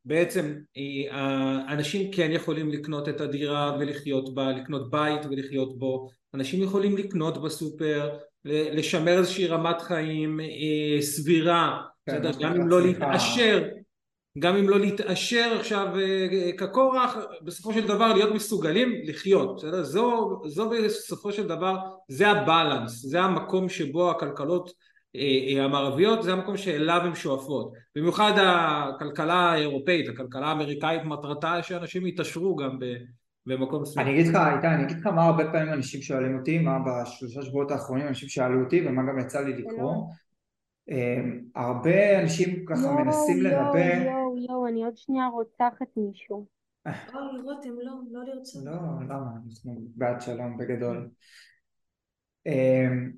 בעצם 0.04 0.54
אה, 0.76 1.72
אנשים 1.72 2.12
כן 2.12 2.30
יכולים 2.32 2.68
לקנות 2.68 3.08
את 3.08 3.20
הדירה 3.20 3.76
ולחיות 3.80 4.34
בה, 4.34 4.52
לקנות 4.52 4.90
בית 4.90 5.26
ולחיות 5.30 5.78
בו, 5.78 6.08
אנשים 6.34 6.62
יכולים 6.62 6.96
לקנות 6.96 7.42
בסופר, 7.42 8.10
לשמר 8.44 9.18
איזושהי 9.18 9.46
רמת 9.46 9.82
חיים 9.82 10.40
אה, 10.40 11.02
סבירה, 11.02 11.82
כן, 12.06 12.22
גם 12.40 12.54
אם 12.54 12.68
לא 12.68 12.82
להתעשר, 12.82 13.68
גם 14.38 14.56
אם 14.56 14.68
לא 14.68 14.80
להתעשר 14.80 15.56
עכשיו 15.60 15.86
אה, 15.98 16.50
כקורח, 16.58 17.16
בסופו 17.42 17.72
של 17.72 17.86
דבר 17.86 18.12
להיות 18.12 18.34
מסוגלים 18.34 18.92
לחיות, 19.04 19.56
בסדר? 19.56 19.84
זו, 19.84 20.40
זו 20.46 20.70
בסופו 20.70 21.32
של 21.32 21.48
דבר, 21.48 21.76
זה 22.08 22.28
הבלנס, 22.28 22.92
זה 23.06 23.20
המקום 23.20 23.68
שבו 23.68 24.10
הכלכלות 24.10 24.72
אה, 25.16 25.64
המערביות, 25.64 26.22
זה 26.22 26.32
המקום 26.32 26.56
שאליו 26.56 27.00
הן 27.04 27.14
שואפות. 27.14 27.72
במיוחד 27.96 28.32
הכלכלה 28.36 29.34
האירופאית, 29.34 30.08
הכלכלה 30.08 30.46
האמריקאית, 30.46 31.04
מטרתה 31.04 31.62
שאנשים 31.62 32.06
יתעשרו 32.06 32.56
גם 32.56 32.78
ב... 32.78 32.84
במקום 33.46 33.82
מסוים. 33.82 34.06
אני 34.06 34.14
אגיד 34.14 34.26
לך, 34.26 34.36
איתי, 34.56 34.66
אני 34.66 34.84
אגיד 34.84 34.96
לך 34.98 35.06
מה 35.06 35.24
הרבה 35.24 35.44
פעמים 35.52 35.72
אנשים 35.72 36.02
שואלים 36.02 36.38
אותי, 36.38 36.58
מה 36.58 36.78
בשלושה 36.78 37.42
שבועות 37.42 37.70
האחרונים 37.70 38.08
אנשים 38.08 38.28
שאלו 38.28 38.64
אותי 38.64 38.86
ומה 38.86 39.02
גם 39.02 39.18
יצא 39.18 39.40
לי 39.40 39.52
לקרוא. 39.52 39.94
אמ, 40.90 41.40
הרבה 41.54 42.20
אנשים 42.20 42.64
ככה 42.66 42.92
מנסים 42.92 43.42
לנבא... 43.42 44.21
יואו, 44.48 44.58
יואו, 44.58 44.66
אני 44.68 44.84
עוד 44.84 44.96
שנייה 44.96 45.26
רוצחת 45.26 45.86
מישהו. 45.96 46.46
אוי, 46.86 47.40
רותם, 47.42 47.70
לא, 47.82 47.92
לא 48.10 48.24
לרצות. 48.24 48.64
לא, 48.64 48.72
למה? 49.08 49.30
אנחנו 49.46 49.76
בעד 49.96 50.20
שלום 50.20 50.56
בגדול. 50.58 51.08
אמ, 52.46 53.12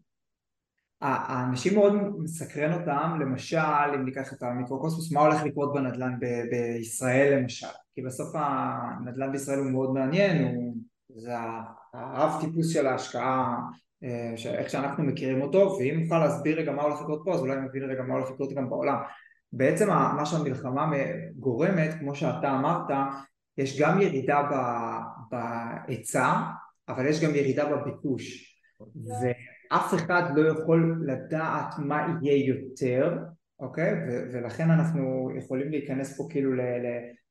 האנשים 1.00 1.74
מאוד 1.74 1.92
מסקרן 2.18 2.72
אותם, 2.72 3.18
למשל, 3.20 3.94
אם 3.94 4.04
ניקח 4.04 4.32
את 4.32 4.42
המיקרוקוסמוס, 4.42 5.12
מה 5.12 5.20
הולך 5.20 5.42
לקרות 5.44 5.74
בנדל"ן 5.74 6.20
ב- 6.20 6.50
בישראל 6.50 7.38
למשל, 7.38 7.66
כי 7.94 8.02
בסוף 8.02 8.34
הנדל"ן 8.34 9.32
בישראל 9.32 9.58
הוא 9.58 9.70
מאוד 9.70 9.94
מעניין, 9.94 10.44
הוא, 10.44 10.74
זה 11.16 11.32
הרב 11.92 12.40
טיפוס 12.40 12.72
של 12.72 12.86
ההשקעה, 12.86 13.58
אה, 14.04 14.34
איך 14.58 14.70
שאנחנו 14.70 15.04
מכירים 15.04 15.42
אותו, 15.42 15.76
ואם 15.78 16.00
נוכל 16.02 16.18
להסביר 16.18 16.58
רגע 16.58 16.72
מה 16.72 16.82
הולך 16.82 17.00
לקרות 17.00 17.22
פה, 17.24 17.34
אז 17.34 17.40
אולי 17.40 17.56
נבין 17.56 17.90
רגע 17.90 18.02
מה 18.02 18.14
הולך 18.14 18.30
לקרות 18.30 18.52
גם 18.52 18.70
בעולם. 18.70 18.96
בעצם 19.56 19.88
מה 19.88 20.26
שהמלחמה 20.26 20.90
גורמת, 21.36 21.94
כמו 22.00 22.14
שאתה 22.14 22.56
אמרת, 22.58 22.90
יש 23.58 23.80
גם 23.80 24.00
ירידה 24.00 24.42
בהיצע, 25.30 26.32
אבל 26.88 27.06
יש 27.06 27.24
גם 27.24 27.34
ירידה 27.34 27.76
בביקוש. 27.76 28.54
אף 29.72 29.94
אחד 29.94 30.22
לא 30.36 30.48
יכול 30.48 31.04
לדעת 31.06 31.74
מה 31.78 32.06
יהיה 32.22 32.46
יותר, 32.46 33.18
אוקיי? 33.60 33.92
ו- 33.92 34.32
ולכן 34.32 34.70
אנחנו 34.70 35.30
יכולים 35.38 35.70
להיכנס 35.70 36.16
פה 36.16 36.26
כאילו 36.30 36.50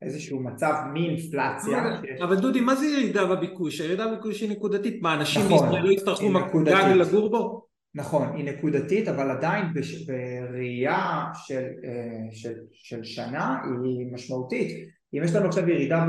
לאיזשהו 0.02 0.44
מצב 0.44 0.74
מאינפלציה. 0.94 1.84
אבל 2.24 2.40
דודי, 2.40 2.62
מה 2.62 2.76
זה 2.76 2.86
ירידה 2.86 3.26
בביקוש? 3.26 3.82
הירידה 3.82 4.08
בביקוש 4.08 4.42
היא 4.42 4.50
נקודתית. 4.50 5.02
מה, 5.02 5.14
אנשים 5.14 5.42
נכון, 5.46 5.60
בישראל 5.60 5.84
לא 5.84 5.92
יצטרכו 5.92 6.30
גג 6.66 6.94
לגור 6.96 7.30
בו? 7.30 7.73
נכון, 7.96 8.36
היא 8.36 8.46
נקודתית, 8.46 9.08
אבל 9.08 9.32
עדיין 9.32 9.66
בראייה 10.08 11.24
של, 11.34 11.68
אה, 11.84 12.32
של, 12.32 12.54
של 12.72 13.04
שנה 13.04 13.58
היא 13.64 14.14
משמעותית. 14.14 14.94
אם 15.14 15.22
יש 15.24 15.36
לנו 15.36 15.48
עכשיו 15.48 15.70
ירידה 15.70 16.06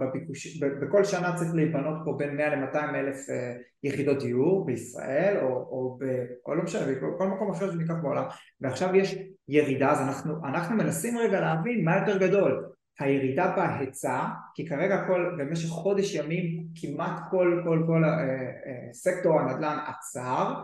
בביקוש, 0.00 0.62
בכל 0.82 1.04
שנה 1.04 1.36
צריך 1.36 1.54
להיבנות 1.54 1.98
פה 2.04 2.14
בין 2.18 2.36
100 2.36 2.56
ל-200 2.56 2.76
אלף 2.94 3.30
אה, 3.30 3.52
יחידות 3.84 4.18
דיור 4.22 4.66
בישראל 4.66 5.36
או, 5.42 5.48
או, 5.48 5.98
ב, 6.00 6.04
או 6.46 6.54
לא 6.54 6.62
משנה, 6.62 6.92
בכל 6.92 7.28
מקום 7.28 7.50
אחר 7.50 7.72
שניקח 7.72 7.94
בעולם 8.02 8.24
ועכשיו 8.60 8.96
יש 8.96 9.18
ירידה 9.48 9.90
אז 9.90 10.00
אנחנו, 10.00 10.46
אנחנו 10.46 10.76
מנסים 10.76 11.18
רגע 11.18 11.40
להבין 11.40 11.84
מה 11.84 11.96
יותר 11.98 12.18
גדול 12.18 12.64
הירידה 13.00 13.54
בהיצע 13.56 14.24
כי 14.54 14.68
כרגע 14.68 15.04
כל, 15.06 15.36
במשך 15.38 15.68
חודש 15.68 16.14
ימים 16.14 16.64
כמעט 16.80 17.20
כל, 17.30 17.62
כל, 17.64 17.82
כל 17.86 18.04
אה, 18.04 18.10
אה, 18.10 18.92
סקטור 18.92 19.40
הנדל"ן 19.40 19.78
עצר 19.86 20.54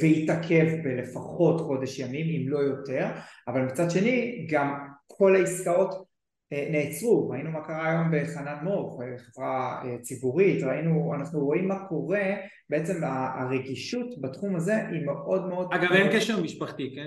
והתעכב 0.00 0.66
בלפחות 0.84 1.60
חודש 1.60 1.98
ימים 1.98 2.26
אם 2.40 2.48
לא 2.48 2.58
יותר 2.58 3.06
אבל 3.48 3.62
מצד 3.62 3.90
שני 3.90 4.46
גם 4.50 4.78
כל 5.06 5.36
העסקאות 5.36 6.06
אה, 6.52 6.68
נעצרו, 6.70 7.28
ראינו 7.28 7.50
מה 7.50 7.60
קרה 7.60 7.90
היום 7.90 8.10
בחנן 8.12 8.56
מור, 8.62 9.02
חברה 9.18 9.82
אה, 9.84 9.98
ציבורית, 10.02 10.62
ראינו, 10.62 11.14
אנחנו 11.14 11.40
רואים 11.40 11.68
מה 11.68 11.88
קורה, 11.88 12.22
בעצם 12.70 13.04
הרגישות 13.04 14.20
בתחום 14.20 14.56
הזה 14.56 14.76
היא 14.88 15.06
מאוד 15.06 15.48
מאוד... 15.48 15.68
אגב 15.72 15.92
אין 15.92 16.12
קשר 16.12 16.42
משפחתי, 16.42 16.94
כן? 16.96 17.06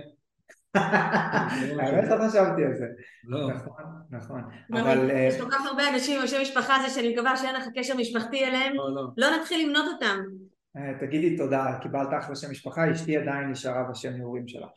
האמת 1.79 2.09
לא 2.09 2.27
חשבתי 2.27 2.63
על 2.65 2.75
זה. 2.75 2.85
לא. 3.23 3.49
נכון, 3.53 3.83
נכון. 4.09 4.41
אבל... 4.73 5.09
יש 5.27 5.41
כל 5.41 5.51
כך 5.51 5.65
הרבה 5.65 5.83
אנשים 5.93 6.21
עם 6.21 6.27
שם 6.27 6.41
משפחה 6.41 6.75
הזה 6.75 6.89
שאני 6.89 7.13
מקווה 7.13 7.37
שאין 7.37 7.55
לך 7.55 7.63
קשר 7.75 7.97
משפחתי 7.97 8.45
אליהם, 8.45 8.73
לא, 8.75 8.95
לא. 8.95 9.07
לא 9.17 9.27
נתחיל 9.37 9.67
למנות 9.67 9.85
אותם. 9.93 10.19
אה, 10.77 10.93
תגידי 10.99 11.37
תודה, 11.37 11.77
קיבלת 11.81 12.07
אחלה 12.19 12.35
שם 12.35 12.51
משפחה, 12.51 12.91
אשתי 12.91 13.17
עדיין 13.17 13.49
נשארה 13.49 13.83
בשם 13.91 14.11
נעורים 14.11 14.47
שלה. 14.47 14.67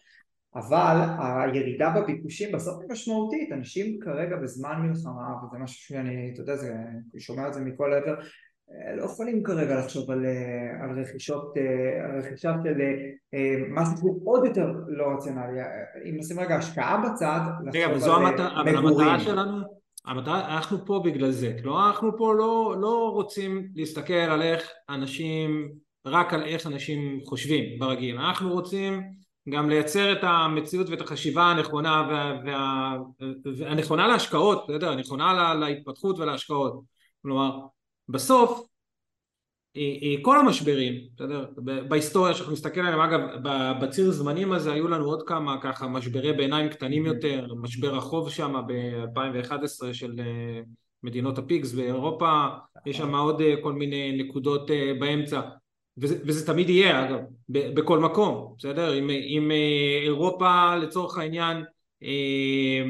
אבל 0.54 0.96
הירידה 1.18 1.90
בביקושים 1.90 2.52
בסוף 2.52 2.80
היא 2.80 2.90
משמעותית, 2.90 3.52
אנשים 3.52 3.98
כרגע 4.00 4.36
בזמן 4.36 4.80
מלחמה, 4.82 5.44
וזה 5.44 5.58
משהו 5.58 5.76
שאני, 5.76 6.30
אתה 6.32 6.42
יודע, 6.42 6.56
זה, 6.56 6.74
אני 7.12 7.20
שומע 7.20 7.48
את 7.48 7.54
זה 7.54 7.60
מכל 7.60 7.92
עבר, 7.92 8.14
אה, 8.70 8.96
לא 8.96 9.04
יכולים 9.04 9.42
כרגע 9.42 9.78
לחשוב 9.78 10.10
על, 10.10 10.26
אה, 10.26 10.84
על 10.84 11.00
רכישות, 11.00 11.54
על 12.04 12.18
רכישה 12.18 12.54
של 12.62 12.78
משהו 13.68 13.96
שהוא 13.98 14.20
עוד 14.24 14.44
יותר 14.44 14.72
לא 14.88 15.06
רציונלי, 15.16 15.60
אם 16.04 16.16
נשים 16.18 16.40
רגע 16.40 16.56
השקעה 16.56 17.02
בצד, 17.04 17.40
רגע, 17.74 17.86
אבל 17.86 17.98
זו 17.98 18.16
המטרה, 18.16 18.60
אבל 18.60 18.76
המטרה 18.76 19.20
שלנו, 19.20 19.58
המטרה, 20.06 20.56
אנחנו 20.56 20.86
פה 20.86 21.02
בגלל 21.04 21.30
זה, 21.30 21.56
כלומר 21.62 21.86
אנחנו 21.86 22.18
פה 22.18 22.34
לא, 22.34 22.74
לא 22.80 23.10
רוצים 23.12 23.68
להסתכל 23.74 24.12
על 24.12 24.42
איך 24.42 24.70
אנשים, 24.90 25.72
רק 26.06 26.34
על 26.34 26.42
איך 26.42 26.66
אנשים 26.66 27.20
חושבים 27.24 27.78
ברגיל, 27.78 28.18
אנחנו 28.18 28.52
רוצים 28.52 29.02
גם 29.48 29.68
לייצר 29.70 30.12
את 30.12 30.18
המציאות 30.22 30.88
ואת 30.88 31.00
החשיבה 31.00 31.42
הנכונה 31.42 32.06
וה, 32.10 32.40
וה, 32.44 32.96
והנכונה 33.56 34.06
להשקעות, 34.06 34.64
אתה 34.64 34.72
יודע, 34.72 34.90
הנכונה 34.90 35.32
לה, 35.32 35.54
להתפתחות 35.54 36.18
ולהשקעות. 36.18 36.80
כלומר, 37.22 37.58
בסוף 38.08 38.66
אה, 39.76 39.82
אה, 40.02 40.14
כל 40.22 40.38
המשברים, 40.38 40.94
בסדר, 41.16 41.46
בהיסטוריה 41.88 42.34
שאנחנו 42.34 42.52
נסתכל 42.52 42.80
עליהם, 42.80 43.00
אגב 43.00 43.20
בציר 43.80 44.10
זמנים 44.10 44.52
הזה 44.52 44.72
היו 44.72 44.88
לנו 44.88 45.04
עוד 45.04 45.22
כמה 45.26 45.60
ככה 45.62 45.88
משברי 45.88 46.32
ביניים 46.32 46.68
קטנים 46.68 47.06
יותר, 47.06 47.46
משבר 47.62 47.96
החוב 47.96 48.30
שם 48.30 48.62
ב-2011 48.66 49.92
של 49.92 50.20
אה, 50.20 50.60
מדינות 51.02 51.38
הפיגס 51.38 51.72
באירופה, 51.72 52.48
יש 52.86 52.96
שם 52.96 53.14
עוד 53.14 53.42
כל 53.62 53.72
מיני 53.72 54.22
נקודות 54.22 54.70
באמצע 55.00 55.40
וזה, 55.98 56.16
וזה 56.26 56.46
תמיד 56.46 56.70
יהיה 56.70 57.04
אגב, 57.04 57.18
בכל 57.48 57.98
מקום, 57.98 58.54
בסדר? 58.58 58.98
אם, 58.98 59.10
אם 59.10 59.50
אה, 59.50 60.00
אירופה 60.02 60.76
לצורך 60.76 61.18
העניין 61.18 61.64
אה, 62.02 62.82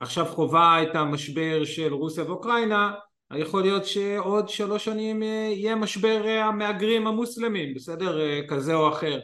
עכשיו 0.00 0.26
חווה 0.26 0.82
את 0.82 0.94
המשבר 0.94 1.64
של 1.64 1.94
רוסיה 1.94 2.24
ואוקראינה, 2.24 2.92
יכול 3.36 3.62
להיות 3.62 3.86
שעוד 3.86 4.48
שלוש 4.48 4.84
שנים 4.84 5.22
אה, 5.22 5.48
יהיה 5.52 5.76
משבר 5.76 6.26
המהגרים 6.28 7.06
המוסלמים, 7.06 7.74
בסדר? 7.74 8.18
כזה 8.48 8.74
או 8.74 8.88
אחר. 8.88 9.20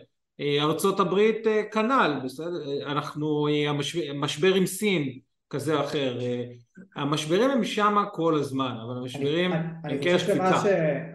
ארצות 0.60 1.00
הברית 1.00 1.46
כנ"ל, 1.72 2.20
בסדר? 2.24 2.82
אנחנו, 2.86 3.48
המשבר 4.08 4.54
עם 4.54 4.66
סין 4.66 5.18
כזה 5.52 5.74
או 5.74 5.80
אחר. 5.80 6.20
אה, 6.20 6.44
המשברים 6.96 7.50
הם 7.50 7.64
שם 7.64 8.04
כל 8.12 8.34
הזמן, 8.34 8.74
אבל 8.86 8.96
המשברים 8.96 9.52
הם 9.52 9.98
קרש 10.02 10.22
קפיצה. 10.30 11.06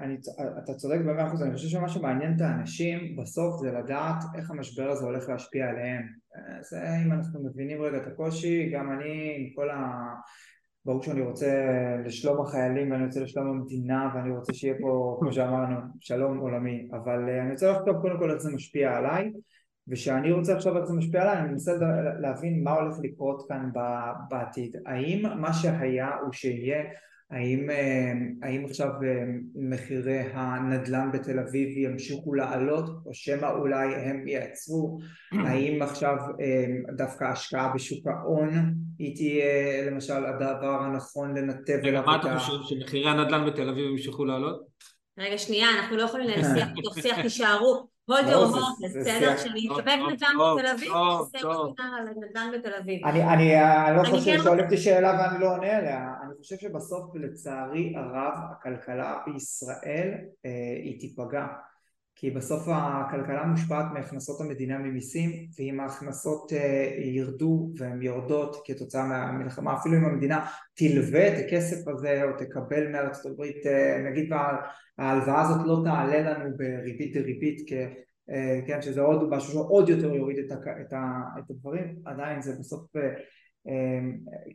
אתה 0.63 0.73
צודק 0.73 0.99
במאה 0.99 1.27
אחוז, 1.27 1.43
אני 1.43 1.53
חושב 1.53 1.67
שמה 1.67 1.89
שמעניין 1.89 2.33
את 2.35 2.41
האנשים 2.41 3.15
בסוף 3.15 3.61
זה 3.61 3.71
לדעת 3.71 4.23
איך 4.35 4.51
המשבר 4.51 4.89
הזה 4.89 5.05
הולך 5.05 5.29
להשפיע 5.29 5.69
עליהם. 5.69 6.03
זה 6.61 6.77
אם 7.05 7.11
אנחנו 7.11 7.43
מבינים 7.43 7.81
רגע 7.81 7.97
את 7.97 8.07
הקושי, 8.07 8.69
גם 8.69 8.91
אני 8.91 9.35
עם 9.37 9.55
כל 9.55 9.69
ה... 9.69 10.13
ברור 10.85 11.03
שאני 11.03 11.21
רוצה 11.21 11.65
לשלום 12.05 12.41
החיילים 12.41 12.91
ואני 12.91 13.05
רוצה 13.05 13.19
לשלום 13.19 13.47
המדינה 13.47 14.09
ואני 14.15 14.31
רוצה 14.31 14.53
שיהיה 14.53 14.75
פה, 14.81 15.17
כמו 15.19 15.33
שאמרנו, 15.33 15.75
שלום 15.99 16.37
עולמי, 16.37 16.87
אבל 16.91 17.29
אני 17.29 17.51
רוצה 17.51 17.71
לחשוב 17.71 18.01
קודם 18.01 18.19
כל 18.19 18.31
איך 18.31 18.39
זה 18.39 18.51
משפיע 18.51 18.97
עליי 18.97 19.31
וכשאני 19.89 20.31
רוצה 20.31 20.53
לחשוב 20.53 20.77
איך 20.77 20.85
זה 20.85 20.93
משפיע 20.93 21.21
עליי 21.21 21.37
אני 21.37 21.49
מנסה 21.49 21.71
להבין 22.21 22.63
מה 22.63 22.71
הולך 22.71 22.95
לקרות 23.03 23.45
כאן 23.49 23.69
בעתיד. 24.29 24.75
האם 24.85 25.25
מה 25.41 25.53
שהיה 25.53 26.09
הוא 26.23 26.33
שיהיה 26.33 26.83
האם, 27.31 27.69
האם 28.43 28.65
עכשיו 28.65 28.89
מחירי 29.55 30.19
הנדל"ן 30.33 31.09
בתל 31.13 31.39
אביב 31.39 31.77
ימשיכו 31.77 32.33
לעלות 32.33 32.89
או 33.05 33.13
שמא 33.13 33.45
אולי 33.45 33.95
הם 33.95 34.27
יעצרו? 34.27 34.99
האם 35.31 35.81
עכשיו 35.81 36.15
דווקא 36.97 37.23
השקעה 37.23 37.73
בשוק 37.75 38.07
ההון 38.07 38.73
היא 38.99 39.15
תהיה 39.15 39.91
למשל 39.91 40.25
הדבר 40.25 40.83
הנכון 40.83 41.37
לנתב 41.37 41.79
רגע 41.83 42.01
מה 42.01 42.15
אתה 42.15 42.39
חושב 42.39 42.75
שמחירי 42.75 43.09
הנדל"ן 43.09 43.45
בתל 43.47 43.69
אביב 43.69 43.91
ימשיכו 43.91 44.25
לעלות? 44.25 44.67
רגע 45.19 45.37
שנייה 45.37 45.69
אנחנו 45.79 45.97
לא 45.97 46.01
יכולים 46.01 46.27
להשיח 46.27 46.67
בתוך 46.77 46.99
שיח 46.99 47.21
תישארו 47.25 47.96
your 48.09 48.55
horses, 48.55 48.99
בסדר? 48.99 49.37
שאני 49.37 49.67
אקבל 49.67 49.95
נדל"ן 50.11 50.35
בתל 50.57 50.67
אביב, 50.67 50.91
על 50.93 52.09
נדל"ן 52.15 52.51
בתל 52.53 52.73
אביב. 52.81 53.05
אני 53.05 53.53
לא 53.97 54.03
חושב 54.03 54.37
ששואלים 54.39 54.65
אותי 54.65 54.77
שאלה 54.77 55.19
ואני 55.19 55.39
לא 55.43 55.51
עונה 55.53 55.77
עליה, 55.77 56.13
אני 56.23 56.33
חושב 56.41 56.55
שבסוף 56.55 57.15
לצערי 57.15 57.93
הרב 57.97 58.33
הכלכלה 58.51 59.17
בישראל 59.25 60.11
היא 60.83 60.99
תיפגע 60.99 61.45
כי 62.19 62.31
בסוף 62.31 62.67
הכלכלה 62.67 63.45
מושפעת 63.45 63.85
מהכנסות 63.93 64.41
המדינה 64.41 64.77
ממיסים 64.77 65.31
ואם 65.59 65.79
ההכנסות 65.79 66.51
ירדו 67.03 67.69
והן 67.77 68.01
יורדות 68.01 68.61
כתוצאה 68.65 69.07
מהמלחמה 69.07 69.75
אפילו 69.77 69.97
אם 69.97 70.05
המדינה 70.05 70.45
תלווה 70.73 71.27
את 71.27 71.45
הכסף 71.45 71.87
הזה 71.87 72.23
או 72.23 72.29
תקבל 72.37 72.87
מארצות 72.91 73.31
הברית 73.31 73.65
נגיד 74.11 74.33
ההלוואה 74.97 75.41
הזאת 75.41 75.67
לא 75.67 75.81
תעלה 75.83 76.19
לנו 76.19 76.57
בריבית 76.57 77.13
דריבית 77.13 77.69
כן, 78.67 78.81
שזה 78.81 79.01
עוד 79.01 79.29
משהו 79.29 79.53
שעוד 79.53 79.89
יותר 79.89 80.15
יוריד 80.15 80.51
את 80.51 80.93
הדברים 81.49 81.95
עדיין 82.05 82.41
זה 82.41 82.55
בסוף 82.59 82.91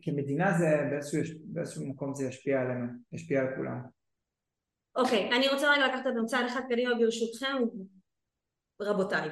כמדינה 0.01 0.57
זה 0.57 0.87
באיזשהו, 0.89 1.37
באיזשהו 1.45 1.87
מקום 1.87 2.13
זה 2.15 2.25
ישפיע 2.25 2.61
עלינו, 2.61 2.85
ישפיע 3.13 3.41
על 3.41 3.47
כולם 3.55 4.02
אוקיי, 4.95 5.29
okay, 5.29 5.35
אני 5.35 5.49
רוצה 5.49 5.71
רגע 5.71 5.87
לקחת 5.87 6.07
את 6.07 6.25
צעד 6.25 6.45
אחד 6.45 6.61
קדימה 6.69 6.95
ברשותכם, 6.95 7.57
רבותיי. 8.81 9.29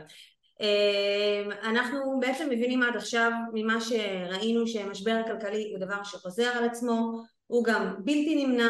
אנחנו 1.64 2.20
בעצם 2.20 2.50
מבינים 2.50 2.84
עד 2.84 2.96
עכשיו 2.96 3.32
ממה 3.54 3.82
שראינו 3.82 4.68
שהמשבר 4.68 5.22
הכלכלי 5.26 5.72
הוא 5.72 5.86
דבר 5.86 6.04
שחוזר 6.04 6.48
על 6.48 6.64
עצמו, 6.64 7.24
הוא 7.48 7.66
גם 7.66 7.96
בלתי 7.98 8.46
נמנע, 8.46 8.70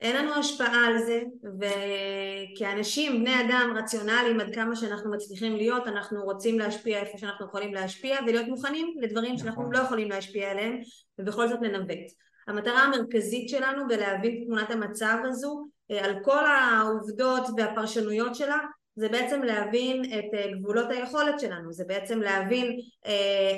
אין 0.00 0.16
לנו 0.16 0.34
השפעה 0.34 0.86
על 0.86 0.98
זה, 0.98 1.22
וכאנשים, 1.60 3.20
בני 3.20 3.40
אדם 3.40 3.74
רציונליים 3.76 4.40
עד 4.40 4.54
כמה 4.54 4.76
שאנחנו 4.76 5.10
מצליחים 5.10 5.56
להיות, 5.56 5.86
אנחנו 5.86 6.24
רוצים 6.24 6.58
להשפיע 6.58 6.98
איפה 6.98 7.18
שאנחנו 7.18 7.46
יכולים 7.46 7.74
להשפיע 7.74 8.18
ולהיות 8.26 8.48
מוכנים 8.48 8.94
לדברים 9.00 9.38
שאנחנו 9.38 9.72
לא 9.72 9.78
יכולים 9.78 10.08
להשפיע 10.08 10.50
עליהם 10.50 10.78
ובכל 11.18 11.48
זאת 11.48 11.58
לנווט. 11.62 12.12
המטרה 12.48 12.80
המרכזית 12.82 13.48
שלנו 13.48 13.88
בלהבין 13.88 14.42
את 14.42 14.46
תמונת 14.46 14.70
המצב 14.70 15.16
הזו 15.24 15.66
על 15.90 16.14
כל 16.24 16.46
העובדות 16.46 17.42
והפרשנויות 17.56 18.34
שלה 18.34 18.58
זה 18.96 19.08
בעצם 19.08 19.42
להבין 19.42 20.04
את 20.04 20.58
גבולות 20.60 20.90
היכולת 20.90 21.40
שלנו, 21.40 21.72
זה 21.72 21.84
בעצם 21.84 22.20
להבין 22.20 22.78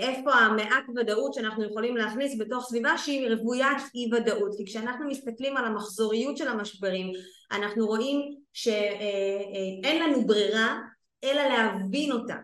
איפה 0.00 0.32
המעט 0.32 0.84
ודאות 0.96 1.34
שאנחנו 1.34 1.64
יכולים 1.64 1.96
להכניס 1.96 2.38
בתוך 2.38 2.64
סביבה 2.64 2.98
שהיא 2.98 3.28
רוויית 3.28 3.78
אי 3.94 4.10
ודאות 4.12 4.56
כי 4.56 4.66
כשאנחנו 4.66 5.06
מסתכלים 5.08 5.56
על 5.56 5.64
המחזוריות 5.64 6.36
של 6.36 6.48
המשברים 6.48 7.12
אנחנו 7.52 7.86
רואים 7.86 8.20
שאין 8.52 10.02
לנו 10.02 10.26
ברירה 10.26 10.78
אלא 11.24 11.42
להבין 11.42 12.12
אותה 12.12 12.36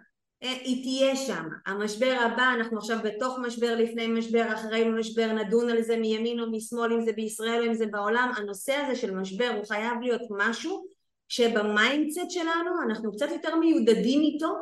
היא 0.49 0.83
תהיה 0.83 1.17
שם, 1.17 1.49
המשבר 1.67 2.17
הבא, 2.21 2.53
אנחנו 2.55 2.79
עכשיו 2.79 2.99
בתוך 3.05 3.39
משבר, 3.39 3.75
לפני 3.75 4.07
משבר, 4.07 4.53
אחרי 4.55 4.89
משבר, 4.89 5.33
נדון 5.33 5.71
על 5.71 5.83
זה 5.83 5.97
מימין 5.97 6.41
או 6.41 6.51
משמאל, 6.51 6.93
אם 6.93 7.01
זה 7.01 7.13
בישראל 7.13 7.61
או 7.63 7.67
אם 7.67 7.75
זה 7.75 7.87
בעולם, 7.87 8.33
הנושא 8.37 8.73
הזה 8.73 8.97
של 8.97 9.15
משבר 9.15 9.53
הוא 9.57 9.65
חייב 9.69 9.93
להיות 10.01 10.23
משהו 10.31 10.85
שב 11.29 11.59
mindset 11.59 12.31
שלנו 12.31 12.71
אנחנו 12.87 13.13
קצת 13.13 13.29
יותר 13.33 13.57
מיודדים 13.57 14.21
איתו 14.21 14.55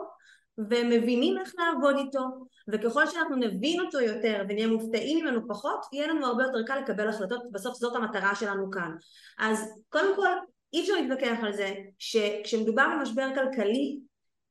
ומבינים 0.58 1.38
איך 1.38 1.52
לעבוד 1.58 1.96
איתו 1.96 2.20
וככל 2.68 3.06
שאנחנו 3.06 3.36
נבין 3.36 3.80
אותו 3.80 4.00
יותר 4.00 4.42
ונהיה 4.48 4.66
מופתעים 4.66 5.24
ממנו 5.24 5.48
פחות 5.48 5.80
יהיה 5.92 6.06
לנו 6.06 6.26
הרבה 6.26 6.42
יותר 6.42 6.62
קל 6.66 6.78
לקבל 6.78 7.08
החלטות. 7.08 7.42
בסוף 7.52 7.76
זאת 7.76 7.96
המטרה 7.96 8.34
שלנו 8.34 8.70
כאן. 8.70 8.90
אז 9.38 9.82
קודם 9.88 10.16
כל 10.16 10.28
אי 10.72 10.80
אפשר 10.80 10.92
להתווכח 10.92 11.38
על 11.42 11.52
זה 11.52 11.74
שכשמדובר 11.98 12.86
במשבר 12.98 13.28
כלכלי 13.34 13.98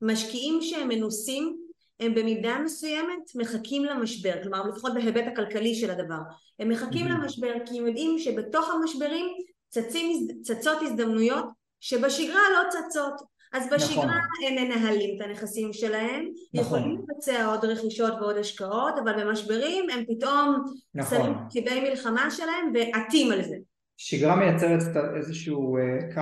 משקיעים 0.01 0.61
שהם 0.61 0.87
מנוסים 0.87 1.57
הם 1.99 2.15
במידה 2.15 2.59
מסוימת 2.63 3.35
מחכים 3.35 3.85
למשבר, 3.85 4.33
כלומר 4.43 4.63
לפחות 4.67 4.93
בהיבט 4.93 5.23
הכלכלי 5.27 5.75
של 5.75 5.91
הדבר, 5.91 6.19
הם 6.59 6.69
מחכים 6.69 7.07
mm-hmm. 7.07 7.09
למשבר 7.09 7.53
כי 7.65 7.79
הם 7.79 7.87
יודעים 7.87 8.19
שבתוך 8.19 8.69
המשברים 8.69 9.25
צצים, 9.69 10.27
צצות 10.41 10.77
הזדמנויות 10.81 11.45
שבשגרה 11.79 12.41
לא 12.53 12.69
צצות, 12.69 13.21
אז 13.53 13.67
בשגרה 13.71 14.05
נכון. 14.05 14.47
הם 14.47 14.55
מנהלים 14.55 15.15
את 15.15 15.27
הנכסים 15.27 15.73
שלהם, 15.73 16.29
נכון. 16.53 16.79
יכולים 16.79 17.01
לבצע 17.01 17.45
עוד 17.45 17.65
רכישות 17.65 18.13
ועוד 18.21 18.37
השקעות, 18.37 18.93
אבל 19.03 19.23
במשברים 19.23 19.89
הם 19.89 20.03
פתאום 20.07 20.55
נכון. 20.95 21.17
שמים 21.17 21.33
כיבי 21.49 21.79
מלחמה 21.79 22.31
שלהם 22.31 22.73
ועטים 22.73 23.31
על 23.31 23.43
זה. 23.43 23.55
שגרה 24.03 24.35
מייצרת 24.35 24.81
איזשהו 25.15 25.77
קו 26.13 26.21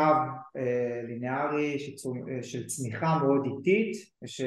ליניארי 1.07 1.77
של 2.41 2.65
צמיחה 2.67 3.19
מאוד 3.23 3.45
איטית, 3.45 3.97
יש 4.23 4.41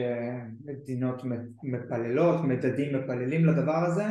מדינות 0.65 1.23
מפללות, 1.63 2.45
מדדים 2.45 2.97
מפללים 2.97 3.45
לדבר 3.45 3.85
הזה, 3.87 4.05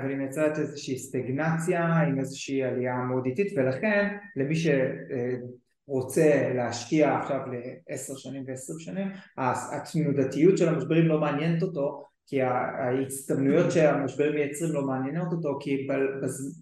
אבל 0.00 0.08
היא 0.08 0.16
מייצרת 0.16 0.58
איזושהי 0.58 0.98
סטגנציה 0.98 1.84
עם 1.84 2.18
איזושהי 2.18 2.62
עלייה 2.62 2.96
מאוד 2.96 3.26
איטית 3.26 3.52
ולכן 3.56 4.16
למי 4.36 4.54
שרוצה 4.56 6.52
להשקיע 6.54 7.18
עכשיו 7.18 7.40
לעשר 7.88 8.16
שנים 8.16 8.44
ועשר 8.46 8.74
שנים 8.78 9.08
התנודתיות 9.38 10.58
של 10.58 10.68
המשברים 10.68 11.06
לא 11.06 11.20
מעניינת 11.20 11.62
אותו 11.62 12.04
כי 12.26 12.42
ההצטמנויות 12.42 13.72
שהמשברים 13.72 14.34
מייצרים 14.34 14.72
לא 14.72 14.82
מעניינות 14.82 15.32
אותו 15.32 15.58
כי 15.60 15.88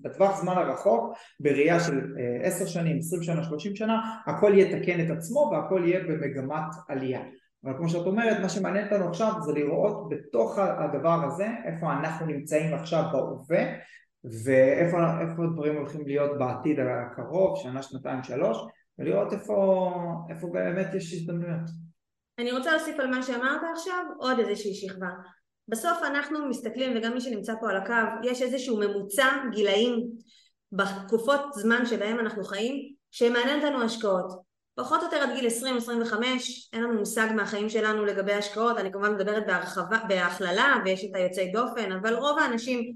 בטווח 0.03 0.41
זמן 0.41 0.53
הרחוק 0.53 1.15
בראייה 1.41 1.81
של 1.81 2.01
עשר 2.43 2.67
שנים, 2.67 2.99
עשרים 2.99 3.23
שנה, 3.23 3.45
שלושים 3.45 3.77
שנה 3.77 4.01
הכל 4.27 4.53
יתקן 4.57 5.07
את 5.07 5.11
עצמו 5.11 5.51
והכל 5.53 5.83
יהיה 5.87 6.01
במגמת 6.01 6.75
עלייה. 6.89 7.21
אבל 7.65 7.77
כמו 7.77 7.89
שאת 7.89 8.07
אומרת 8.07 8.41
מה 8.41 8.49
שמעניין 8.49 8.85
אותנו 8.85 9.09
עכשיו 9.09 9.33
זה 9.41 9.53
לראות 9.53 10.09
בתוך 10.09 10.59
הדבר 10.59 11.25
הזה 11.25 11.47
איפה 11.65 11.93
אנחנו 11.93 12.27
נמצאים 12.27 12.75
עכשיו 12.75 13.03
בהווה 13.13 13.65
ואיפה 14.45 15.45
הדברים 15.45 15.77
הולכים 15.77 16.07
להיות 16.07 16.39
בעתיד 16.39 16.79
הקרוב, 16.81 17.59
שנה, 17.63 17.83
שנתיים, 17.83 18.23
שלוש 18.23 18.59
ולראות 18.99 19.33
איפה, 19.33 19.93
איפה 20.31 20.49
באמת 20.53 20.95
יש 20.95 21.13
הזדמנויות. 21.13 21.71
אני 22.39 22.53
רוצה 22.53 22.71
להוסיף 22.71 23.01
על 23.01 23.11
מה 23.11 23.23
שאמרת 23.23 23.61
עכשיו 23.73 24.05
עוד 24.19 24.39
איזושהי 24.39 24.75
שכבה 24.75 25.09
בסוף 25.73 25.99
אנחנו 26.03 26.49
מסתכלים 26.49 26.97
וגם 26.97 27.15
מי 27.15 27.21
שנמצא 27.21 27.55
פה 27.61 27.71
על 27.71 27.77
הקו 27.77 28.29
יש 28.29 28.43
איזשהו 28.43 28.77
ממוצע 28.77 29.29
גילאים 29.53 30.09
בתקופות 30.73 31.41
זמן 31.53 31.87
שבהם 31.87 32.19
אנחנו 32.19 32.45
חיים 32.45 32.95
שמעניין 33.11 33.65
אותנו 33.65 33.85
השקעות 33.85 34.43
פחות 34.75 35.01
או 35.01 35.05
יותר 35.05 35.17
עד 35.17 35.31
גיל 35.35 35.47
20-25 35.47 36.15
אין 36.73 36.83
לנו 36.83 36.99
מושג 36.99 37.29
מהחיים 37.37 37.69
שלנו 37.69 38.05
לגבי 38.05 38.33
השקעות 38.33 38.79
אני 38.79 38.93
כמובן 38.93 39.15
מדברת 39.15 39.47
בהרחבה, 39.47 39.99
בהכללה 40.09 40.77
ויש 40.85 41.05
את 41.05 41.11
היוצאי 41.15 41.53
דופן 41.53 41.93
אבל 41.93 42.15
רוב 42.15 42.39
האנשים 42.39 42.93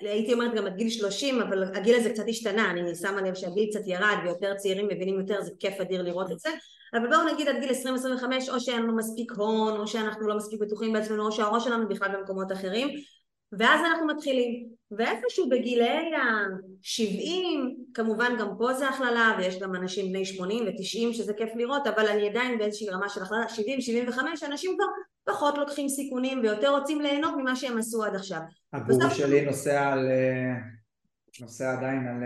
הייתי 0.00 0.32
אומרת 0.32 0.54
גם 0.54 0.66
עד 0.66 0.76
גיל 0.76 0.90
30 0.90 1.42
אבל 1.42 1.64
הגיל 1.64 1.96
הזה 1.96 2.10
קצת 2.10 2.24
השתנה. 2.28 2.70
אני 2.70 2.94
שמה 2.94 3.22
לב 3.22 3.34
שהגיל 3.34 3.66
קצת 3.70 3.86
ירד 3.86 4.16
ויותר 4.24 4.54
צעירים 4.54 4.86
מבינים 4.86 5.20
יותר 5.20 5.42
זה 5.42 5.50
כיף 5.58 5.80
אדיר 5.80 6.02
לראות 6.02 6.32
את 6.32 6.38
זה 6.38 6.50
אבל 6.94 7.08
בואו 7.08 7.34
נגיד 7.34 7.48
עד 7.48 7.60
גיל 7.60 7.70
20-25 7.70 8.50
או 8.52 8.60
שאין 8.60 8.82
לנו 8.82 8.96
מספיק 8.96 9.32
הון 9.32 9.80
או 9.80 9.86
שאנחנו 9.86 10.28
לא 10.28 10.36
מספיק 10.36 10.60
בטוחים 10.60 10.92
בעצמנו 10.92 11.26
או 11.26 11.32
שהראש 11.32 11.64
שלנו 11.64 11.88
בכלל 11.88 12.16
במקומות 12.16 12.52
אחרים 12.52 12.88
ואז 13.52 13.80
אנחנו 13.80 14.06
מתחילים. 14.06 14.80
ואיפשהו 14.90 15.48
בגילי 15.48 16.14
ה-70 16.16 17.46
כמובן 17.94 18.32
גם 18.40 18.48
פה 18.58 18.74
זה 18.74 18.88
הכללה 18.88 19.34
ויש 19.38 19.58
גם 19.58 19.74
אנשים 19.74 20.08
בני 20.08 20.24
80 20.24 20.64
ו-90 20.64 21.14
שזה 21.14 21.34
כיף 21.34 21.50
לראות 21.56 21.86
אבל 21.86 22.06
אני 22.06 22.28
עדיין 22.28 22.58
באיזושהי 22.58 22.90
רמה 22.90 23.08
של 23.08 23.22
הכללה. 23.22 23.46
70-75 23.46 24.46
אנשים 24.46 24.76
כבר 24.76 24.84
פחות 25.24 25.58
לוקחים 25.58 25.88
סיכונים 25.88 26.40
ויותר 26.40 26.78
רוצים 26.78 27.00
ליהנות 27.00 27.34
ממה 27.36 27.56
שהם 27.56 27.78
עשו 27.78 28.04
עד 28.04 28.14
עכשיו. 28.14 28.40
הגורו 28.72 29.10
שלי 29.10 29.44
נוסע 29.44 29.88
על 29.88 30.08
נוסע 31.40 31.72
עדיין 31.72 32.06
על 32.08 32.22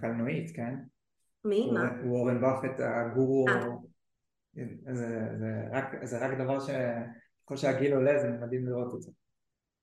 קלנועית 0.00 0.56
כן? 0.56 0.74
מי? 1.44 1.70
מה? 1.70 1.90
וורן 2.04 2.40
באפט 2.40 2.80
הגורו 2.80 3.46
זה, 4.54 5.34
זה, 5.38 5.64
רק, 5.72 6.04
זה 6.04 6.26
רק 6.26 6.38
דבר 6.38 6.60
שככל 6.60 7.56
שהגיל 7.56 7.94
עולה 7.94 8.18
זה 8.18 8.28
מדהים 8.28 8.66
לראות 8.66 8.94
את 8.94 9.02
זה 9.02 9.10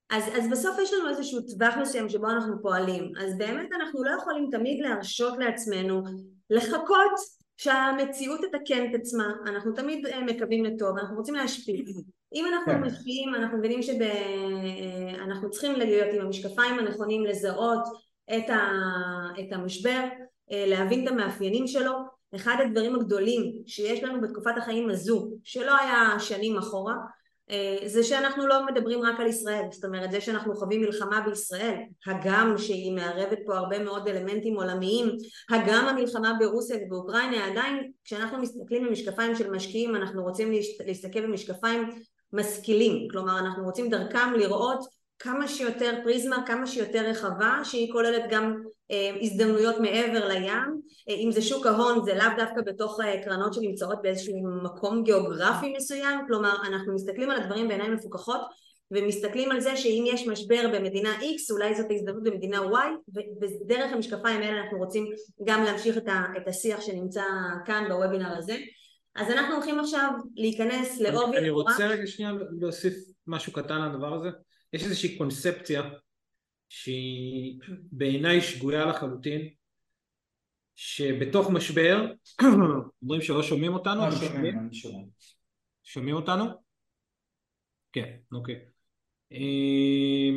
אז, 0.09 0.23
אז 0.37 0.49
בסוף 0.51 0.79
יש 0.83 0.93
לנו 0.93 1.09
איזשהו 1.09 1.39
טווח 1.41 1.77
מסוים 1.81 2.09
שבו 2.09 2.29
אנחנו 2.29 2.61
פועלים, 2.61 3.11
אז 3.21 3.37
באמת 3.37 3.69
אנחנו 3.73 4.03
לא 4.03 4.11
יכולים 4.11 4.47
תמיד 4.51 4.79
להרשות 4.81 5.37
לעצמנו 5.37 6.03
לחכות 6.49 7.11
שהמציאות 7.57 8.39
תתקן 8.41 8.89
את 8.89 8.99
עצמה, 8.99 9.33
אנחנו 9.45 9.71
תמיד 9.71 10.05
אה, 10.05 10.21
מקווים 10.21 10.63
לטוב, 10.63 10.97
אנחנו 10.97 11.17
רוצים 11.17 11.35
להשפיע. 11.35 11.75
אם 12.33 12.45
אנחנו 12.53 12.73
כן. 12.73 12.81
משפיעים, 12.81 13.35
אנחנו 13.35 13.57
מבינים 13.57 13.81
שאנחנו 13.81 15.47
אה, 15.47 15.51
צריכים 15.51 15.75
להיות 15.75 16.13
עם 16.13 16.21
המשקפיים 16.21 16.79
הנכונים 16.79 17.25
לזהות 17.25 17.87
את, 18.37 18.49
ה, 18.49 18.59
את 19.39 19.53
המשבר, 19.53 19.89
אה, 19.89 20.25
להבין 20.51 21.03
את 21.03 21.11
המאפיינים 21.11 21.67
שלו. 21.67 21.91
אחד 22.35 22.55
הדברים 22.59 22.95
הגדולים 22.95 23.53
שיש 23.67 24.03
לנו 24.03 24.21
בתקופת 24.21 24.57
החיים 24.57 24.89
הזו, 24.89 25.31
שלא 25.43 25.77
היה 25.77 26.19
שנים 26.19 26.57
אחורה, 26.57 26.95
אה, 27.51 27.77
זה 27.85 28.03
שאנחנו 28.03 28.47
לא 28.47 28.65
מדברים 28.65 29.01
רק 29.01 29.19
על 29.19 29.27
ישראל, 29.27 29.65
זאת 29.71 29.85
אומרת 29.85 30.11
זה 30.11 30.21
שאנחנו 30.21 30.55
חווים 30.55 30.81
מלחמה 30.81 31.21
בישראל, 31.21 31.75
הגם 32.07 32.57
שהיא 32.57 32.95
מערבת 32.95 33.37
פה 33.45 33.57
הרבה 33.57 33.79
מאוד 33.79 34.07
אלמנטים 34.07 34.55
עולמיים, 34.55 35.07
הגם 35.49 35.85
המלחמה 35.87 36.33
ברוסיה 36.39 36.77
ובאוקראינה, 36.85 37.47
עדיין 37.47 37.91
כשאנחנו 38.03 38.37
מסתכלים 38.37 38.85
במשקפיים 38.85 39.35
של 39.35 39.51
משקיעים 39.51 39.95
אנחנו 39.95 40.23
רוצים 40.23 40.51
להסתכל 40.85 41.21
במשקפיים 41.21 41.89
משכילים, 42.33 43.07
כלומר 43.11 43.39
אנחנו 43.39 43.63
רוצים 43.63 43.89
דרכם 43.89 44.33
לראות 44.37 44.79
כמה 45.19 45.47
שיותר 45.47 45.99
פריזמה, 46.03 46.43
כמה 46.47 46.67
שיותר 46.67 47.09
רחבה, 47.09 47.59
שהיא 47.63 47.91
כוללת 47.91 48.23
גם 48.29 48.43
אה, 48.53 48.69
הזדמנויות 49.21 49.75
מעבר 49.79 50.27
לים, 50.27 50.81
אה, 51.09 51.13
אם 51.13 51.31
זה 51.31 51.41
שוק 51.41 51.65
ההון 51.65 52.03
זה 52.05 52.13
לאו 52.15 52.25
דווקא 52.37 52.61
בתוך 52.61 52.99
אה, 52.99 53.23
קרנות 53.23 53.53
שנמצאות 53.53 54.01
באיזשהו 54.01 54.33
מקום 54.63 55.03
גיאוגרפי 55.03 55.73
מסוים, 55.77 56.19
כלומר 56.27 56.55
אנחנו 56.67 56.95
מסתכלים 56.95 57.29
על 57.29 57.41
הדברים 57.41 57.67
בעיניים 57.67 57.93
מפוקחות 57.93 58.41
ומסתכלים 58.91 59.51
על 59.51 59.59
זה 59.59 59.77
שאם 59.77 60.03
יש 60.07 60.27
משבר 60.27 60.67
במדינה 60.73 61.09
X 61.19 61.51
אולי 61.51 61.75
זאת 61.75 61.85
הזדמנות 61.91 62.23
במדינה 62.23 62.59
Y 62.59 63.13
ודרך 63.41 63.93
המשקפיים 63.93 64.41
האלה 64.41 64.61
אנחנו 64.61 64.77
רוצים 64.77 65.05
גם 65.43 65.63
להמשיך 65.63 65.97
את 66.37 66.47
השיח 66.47 66.81
שנמצא 66.81 67.23
כאן 67.65 67.85
בוובינר 67.89 68.37
הזה. 68.37 68.57
אז 69.15 69.31
אנחנו 69.31 69.55
הולכים 69.55 69.79
עכשיו 69.79 70.11
להיכנס 70.35 70.99
לעובי... 70.99 71.37
אני 71.37 71.49
רוצה 71.49 71.87
רגע 71.87 72.07
שנייה 72.07 72.31
להוסיף 72.59 72.93
משהו 73.27 73.53
קטן 73.53 73.81
לדבר 73.81 74.13
הזה. 74.13 74.29
יש 74.73 74.83
איזושהי 74.83 75.17
קונספציה 75.17 75.81
שהיא 76.69 77.59
בעיניי 77.91 78.41
שגויה 78.41 78.85
לחלוטין 78.85 79.49
שבתוך 80.75 81.49
משבר 81.49 82.11
אומרים 83.01 83.21
שלא 83.21 83.43
שומעים 83.43 83.73
אותנו? 83.73 84.01
לא 84.05 84.11
שומעים, 84.11 84.73
שומעים. 84.73 85.07
שומעים 85.83 86.15
אותנו? 86.15 86.45
כן, 87.91 88.17
אוקיי. 88.31 88.59
אה, 89.31 90.29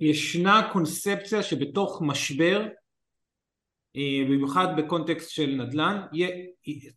ישנה 0.00 0.70
קונספציה 0.72 1.42
שבתוך 1.42 2.02
משבר 2.02 2.66
אה, 3.96 4.22
במיוחד 4.24 4.66
בקונטקסט 4.76 5.30
של 5.30 5.46
נדל"ן 5.46 6.02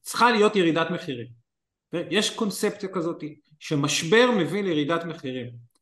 צריכה 0.01 0.31
להיות 0.31 0.55
ירידת 0.55 0.87
מחירים 0.91 1.27
יש 1.93 2.35
קונספציה 2.35 2.89
כזאת 2.93 3.23
שמשבר 3.59 4.31
מביא 4.39 4.63
לירידת 4.63 5.03
מחירים 5.03 5.72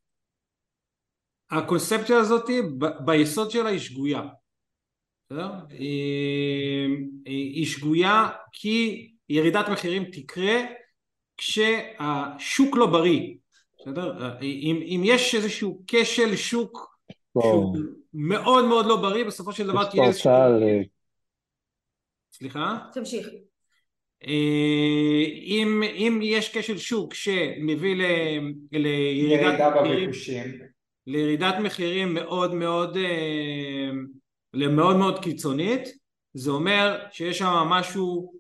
הקונספציה 1.52 2.18
הזאת 2.18 2.50
ביסוד 3.06 3.52
שלה 3.52 3.70
היא 3.70 3.80
שגויה 3.80 4.22
בסדר? 5.30 5.50
היא 7.26 7.66
שגויה 7.66 8.30
כי 8.52 9.08
ירידת 9.30 9.70
מחירים 9.70 10.06
תקרה 10.06 10.62
כשהשוק 11.38 12.78
לא 12.78 12.86
בריא 12.86 13.34
בסדר? 13.80 14.40
אם, 14.42 14.80
אם 14.86 15.02
יש 15.06 15.36
איזשהו 15.36 15.82
כשל 15.88 16.36
שוק 16.36 16.98
שהוא 17.42 17.78
מאוד 18.14 18.66
מאוד 18.66 18.86
לא 18.86 19.02
בריא 19.02 19.26
בסופו 19.26 19.52
של 19.52 19.68
דבר 19.68 19.90
תהיה 19.90 20.08
איזשהו... 20.08 20.32
סליחה? 22.34 22.78
תמשיך. 22.94 23.28
אם, 25.44 25.84
אם 25.84 26.20
יש 26.24 26.58
כשל 26.58 26.78
שוק 26.78 27.14
שמביא 27.14 27.96
ל, 27.96 28.02
לירידת 28.72 29.60
מחירים 29.82 30.14
לירידת 31.12 31.56
מחירים 31.64 32.14
מאוד 32.14 32.54
מאוד 32.54 32.98
אה, 32.98 33.90
למאוד 34.54 34.96
מאוד 34.96 35.24
קיצונית 35.24 35.90
זה 36.34 36.52
אומר 36.52 37.00
שיש 37.12 37.38
שם 37.38 37.48
משהו 37.48 38.34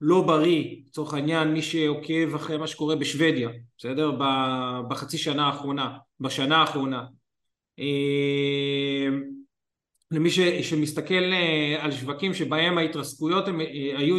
לא 0.00 0.22
בריא 0.26 0.76
לצורך 0.86 1.14
העניין 1.14 1.48
מי 1.48 1.62
שעוקב 1.62 2.34
אחרי 2.34 2.56
מה 2.56 2.66
שקורה 2.66 2.96
בשוודיה 2.96 3.48
בסדר? 3.78 4.10
בחצי 4.88 5.18
שנה 5.18 5.46
האחרונה 5.46 5.98
בשנה 6.20 6.56
האחרונה. 6.56 7.04
אה, 7.78 9.08
למי 10.10 10.30
ש, 10.30 10.40
שמסתכל 10.40 11.32
אה, 11.32 11.76
על 11.80 11.92
שווקים 11.92 12.34
שבהם 12.34 12.78
ההתרסקויות 12.78 13.48
הם 13.48 13.60
היו 13.96 14.18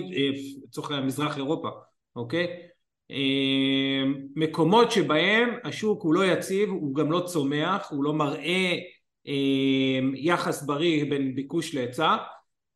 לצורך 0.64 0.92
מזרח 0.92 1.38
אירופה 1.38 1.70
אוקיי 2.16 2.48
מקומות 4.36 4.92
שבהם 4.92 5.50
השוק 5.64 6.04
הוא 6.04 6.14
לא 6.14 6.26
יציב, 6.26 6.70
הוא 6.70 6.96
גם 6.96 7.12
לא 7.12 7.20
צומח, 7.20 7.88
הוא 7.92 8.04
לא 8.04 8.14
מראה 8.14 8.78
אמ, 9.26 10.14
יחס 10.16 10.64
בריא 10.64 11.06
בין 11.10 11.36
ביקוש 11.36 11.76
להיצע 11.76 12.16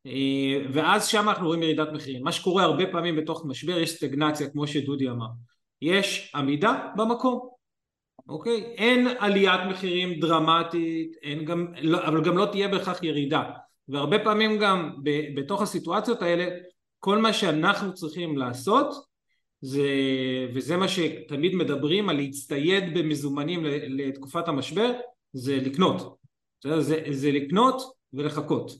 אמ, 0.06 0.66
ואז 0.72 1.06
שם 1.06 1.28
אנחנו 1.28 1.46
רואים 1.46 1.62
ירידת 1.62 1.88
מחירים. 1.92 2.22
מה 2.22 2.32
שקורה 2.32 2.62
הרבה 2.62 2.86
פעמים 2.86 3.16
בתוך 3.16 3.46
משבר 3.46 3.78
יש 3.78 3.90
סטגנציה 3.90 4.50
כמו 4.50 4.66
שדודי 4.66 5.08
אמר. 5.08 5.26
יש 5.82 6.32
עמידה 6.34 6.88
במקום, 6.96 7.48
אוקיי? 8.28 8.74
אין 8.76 9.08
עליית 9.18 9.60
מחירים 9.70 10.20
דרמטית, 10.20 11.16
אין 11.22 11.44
גם, 11.44 11.66
לא, 11.82 12.06
אבל 12.06 12.24
גם 12.24 12.38
לא 12.38 12.46
תהיה 12.46 12.68
בהכרח 12.68 13.02
ירידה. 13.02 13.42
והרבה 13.88 14.18
פעמים 14.18 14.58
גם 14.58 14.94
בתוך 15.34 15.62
הסיטואציות 15.62 16.22
האלה 16.22 16.48
כל 16.98 17.18
מה 17.18 17.32
שאנחנו 17.32 17.94
צריכים 17.94 18.38
לעשות 18.38 19.07
זה, 19.60 19.88
וזה 20.54 20.76
מה 20.76 20.88
שתמיד 20.88 21.54
מדברים 21.54 22.08
על 22.08 22.16
להצטייד 22.16 22.98
במזומנים 22.98 23.64
לתקופת 23.64 24.48
המשבר 24.48 24.92
זה 25.32 25.56
לקנות 25.56 26.16
זה, 26.64 27.02
זה, 27.10 27.32
לקנות 27.32 27.82
ולחכות 28.12 28.70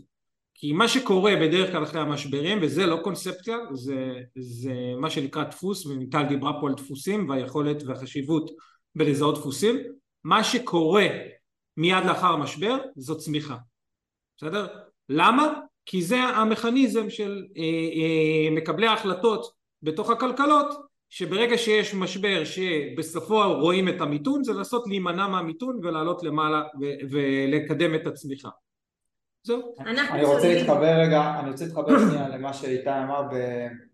כי 0.54 0.72
מה 0.72 0.88
שקורה 0.88 1.36
בדרך 1.36 1.72
כלל 1.72 1.82
אחרי 1.82 2.00
המשברים 2.00 2.58
וזה 2.62 2.86
לא 2.86 3.00
קונספציה 3.04 3.56
זה, 3.72 4.12
זה 4.36 4.74
מה 4.98 5.10
שנקרא 5.10 5.44
דפוס 5.44 5.86
ומיטל 5.86 6.22
דיברה 6.28 6.60
פה 6.60 6.68
על 6.68 6.74
דפוסים 6.74 7.28
והיכולת 7.28 7.82
והחשיבות 7.82 8.50
בלזהות 8.94 9.38
דפוסים 9.38 9.76
מה 10.24 10.44
שקורה 10.44 11.06
מיד 11.76 12.04
לאחר 12.04 12.26
המשבר 12.26 12.76
זו 12.96 13.18
צמיחה 13.18 13.56
בסדר? 14.36 14.66
למה? 15.08 15.60
כי 15.86 16.02
זה 16.02 16.16
המכניזם 16.18 17.10
של 17.10 17.46
אה, 17.56 17.62
אה, 17.62 18.50
מקבלי 18.50 18.86
ההחלטות 18.86 19.57
בתוך 19.82 20.10
הכלכלות 20.10 20.88
שברגע 21.08 21.58
שיש 21.58 21.94
משבר 21.94 22.44
שבסופו 22.44 23.60
רואים 23.60 23.88
את 23.88 24.00
המיתון 24.00 24.44
זה 24.44 24.52
לנסות 24.52 24.86
להימנע 24.86 25.28
מהמיתון 25.28 25.80
ולעלות 25.82 26.22
למעלה 26.22 26.62
ולקדם 27.10 27.94
את 27.94 28.06
הצמיחה. 28.06 28.48
זהו. 29.42 29.74
אני 30.10 30.24
רוצה 30.24 30.54
להתחבר 30.54 31.00
רגע, 31.00 31.40
אני 31.40 31.50
רוצה 31.50 31.64
להתחבר 31.64 31.98
שנייה 31.98 32.28
למה 32.28 32.52
שאיתי 32.52 32.90
אמר 32.90 33.22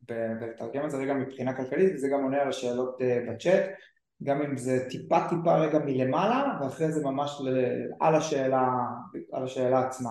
ולתרגם 0.08 0.84
את 0.84 0.90
זה 0.90 0.96
רגע 0.96 1.14
מבחינה 1.14 1.56
כלכלית 1.56 1.92
וזה 1.94 2.08
גם 2.08 2.22
עונה 2.22 2.42
על 2.42 2.48
השאלות 2.48 3.02
אה, 3.02 3.18
בצ'אט. 3.28 3.64
גם 4.22 4.42
אם 4.42 4.56
זה 4.56 4.86
טיפה 4.90 5.28
טיפה 5.28 5.56
רגע 5.56 5.78
מלמעלה 5.78 6.58
ואחרי 6.60 6.92
זה 6.92 7.04
ממש 7.04 7.42
על 8.00 8.14
השאלה, 8.14 8.68
על 9.32 9.44
השאלה 9.44 9.86
עצמה 9.86 10.10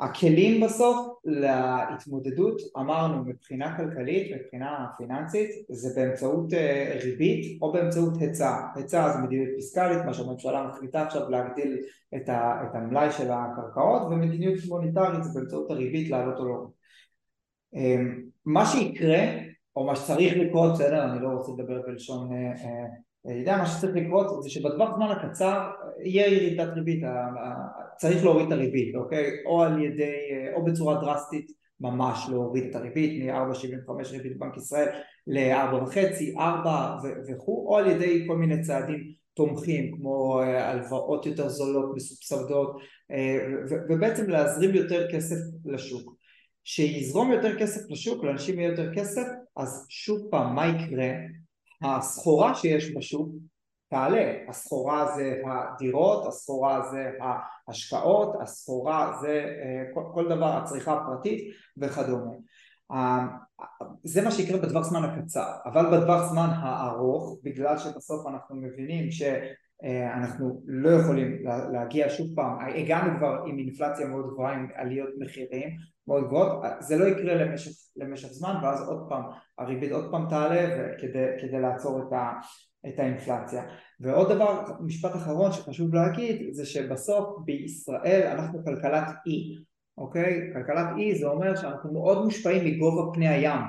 הכלים 0.00 0.60
בסוף 0.60 1.18
להתמודדות 1.24 2.60
אמרנו 2.76 3.24
מבחינה 3.24 3.76
כלכלית 3.76 4.36
מבחינה 4.36 4.86
פיננסית 4.98 5.50
זה 5.68 6.00
באמצעות 6.00 6.52
אה, 6.52 6.98
ריבית 7.04 7.62
או 7.62 7.72
באמצעות 7.72 8.20
היצע. 8.20 8.60
היצע 8.74 9.12
זה 9.12 9.18
מדיניות 9.18 9.50
פיסקלית 9.56 10.04
מה 10.06 10.14
שהממשלה 10.14 10.66
מחליטה 10.68 11.02
עכשיו 11.02 11.30
להגדיל 11.30 11.78
את, 12.16 12.28
המלאי 12.74 13.12
של 13.12 13.30
הקרקעות 13.30 14.02
ומדיניות 14.02 14.58
מוניטרית 14.68 15.24
זה 15.24 15.40
באמצעות 15.40 15.70
הריבית 15.70 16.10
לעלות 16.10 16.38
או 16.38 16.44
לא. 16.44 16.66
אמ, 17.74 18.22
מה 18.44 18.66
שיקרה 18.66 19.20
או 19.76 19.86
מה 19.86 19.96
שצריך 19.96 20.36
לקרות 20.36 20.72
בסדר? 20.72 21.04
אני 21.04 21.22
לא 21.22 21.28
רוצה 21.28 21.52
לדבר 21.52 21.82
בלשון 21.86 22.30
אה, 23.28 23.34
יודע 23.34 23.56
מה 23.56 23.66
שצריך 23.66 23.96
לקרות 23.96 24.42
זה 24.42 24.50
שבטווח 24.50 24.96
זמן 24.96 25.06
הקצר 25.10 25.70
יהיה 26.04 26.26
ירידת 26.26 26.68
ריבית, 26.74 27.02
צריך 27.96 28.24
להוריד 28.24 28.46
את 28.46 28.52
הריבית, 28.52 28.94
אוקיי? 28.94 29.30
או 29.46 29.62
על 29.62 29.84
ידי, 29.84 30.16
או 30.54 30.64
בצורה 30.64 31.00
דרסטית 31.00 31.52
ממש 31.80 32.26
להוריד 32.30 32.64
את 32.64 32.74
הריבית 32.74 33.22
מ-4.75 33.22 34.12
ריבית 34.12 34.38
בנק 34.38 34.56
ישראל 34.56 34.88
ל-4.5, 35.26 36.40
4 36.40 36.96
וכו', 37.28 37.66
או 37.68 37.78
על 37.78 37.86
ידי 37.86 38.24
כל 38.28 38.36
מיני 38.36 38.62
צעדים 38.62 39.12
תומכים 39.34 39.96
כמו 39.96 40.40
אה, 40.40 40.70
הלוואות 40.70 41.26
יותר 41.26 41.48
זולות, 41.48 41.96
מסובסדות, 41.96 42.76
אה, 43.10 43.38
ובעצם 43.88 44.30
להזרים 44.30 44.74
יותר 44.74 45.10
כסף 45.12 45.36
לשוק. 45.64 46.16
שיזרום 46.64 47.32
יותר 47.32 47.58
כסף 47.58 47.90
לשוק, 47.90 48.24
לאנשים 48.24 48.58
יהיה 48.58 48.70
יותר 48.70 48.94
כסף, 48.94 49.26
אז 49.56 49.86
שוב 49.88 50.28
פעם, 50.30 50.54
מה 50.54 50.66
יקרה? 50.66 51.08
הסחורה 51.82 52.54
שיש 52.54 52.96
בשוק 52.96 53.28
תעלה, 53.90 54.32
הסחורה 54.48 55.16
זה 55.16 55.42
הדירות, 55.46 56.26
הסחורה 56.26 56.90
זה 56.90 57.10
ההשקעות, 57.20 58.36
הסחורה 58.40 59.18
זה 59.20 59.44
כל, 59.94 60.02
כל 60.14 60.28
דבר, 60.28 60.56
הצריכה 60.56 60.92
הפרטית 60.92 61.54
וכדומה. 61.76 62.32
זה 64.04 64.22
מה 64.22 64.30
שיקרה 64.30 64.58
בטווח 64.58 64.82
זמן 64.82 65.04
הקצר, 65.04 65.52
אבל 65.64 65.98
בטווח 65.98 66.32
זמן 66.32 66.48
הארוך, 66.52 67.38
בגלל 67.42 67.78
שבסוף 67.78 68.26
אנחנו 68.26 68.56
מבינים 68.56 69.10
ש... 69.10 69.22
אה, 69.22 69.52
אנחנו 70.14 70.62
לא 70.66 70.90
יכולים 70.90 71.42
להגיע 71.72 72.06
שוב 72.08 72.26
פעם, 72.36 72.58
הגענו 72.76 73.18
כבר 73.18 73.42
עם 73.46 73.58
אינפלציה 73.58 74.06
מאוד 74.06 74.26
גבוהה, 74.32 74.54
עם 74.54 74.68
עליות 74.74 75.10
מחירים 75.18 75.76
מאוד 76.08 76.24
גבוהות, 76.24 76.62
זה 76.80 76.98
לא 76.98 77.04
יקרה 77.04 77.34
למשך, 77.34 77.70
למשך 77.96 78.28
זמן 78.28 78.54
ואז 78.62 78.88
עוד 78.88 79.06
פעם 79.08 79.22
הריבית 79.58 79.92
עוד 79.92 80.10
פעם 80.10 80.26
תעלה 80.28 80.88
כדי, 80.98 81.26
כדי 81.40 81.60
לעצור 81.60 82.02
את, 82.02 82.12
ה, 82.12 82.32
את 82.88 82.98
האינפלציה. 82.98 83.62
ועוד 84.00 84.32
דבר, 84.32 84.62
משפט 84.80 85.14
אחרון 85.16 85.52
שחשוב 85.52 85.94
להגיד 85.94 86.48
זה 86.52 86.66
שבסוף 86.66 87.38
בישראל 87.44 88.28
אנחנו 88.32 88.64
כלכלת 88.64 89.08
אי, 89.26 89.56
אוקיי? 89.98 90.50
כלכלת 90.52 90.86
אי 90.96 91.18
זה 91.18 91.26
אומר 91.26 91.56
שאנחנו 91.56 91.92
מאוד 91.92 92.24
מושפעים 92.24 92.64
מגובה 92.64 93.12
פני 93.14 93.28
הים 93.28 93.60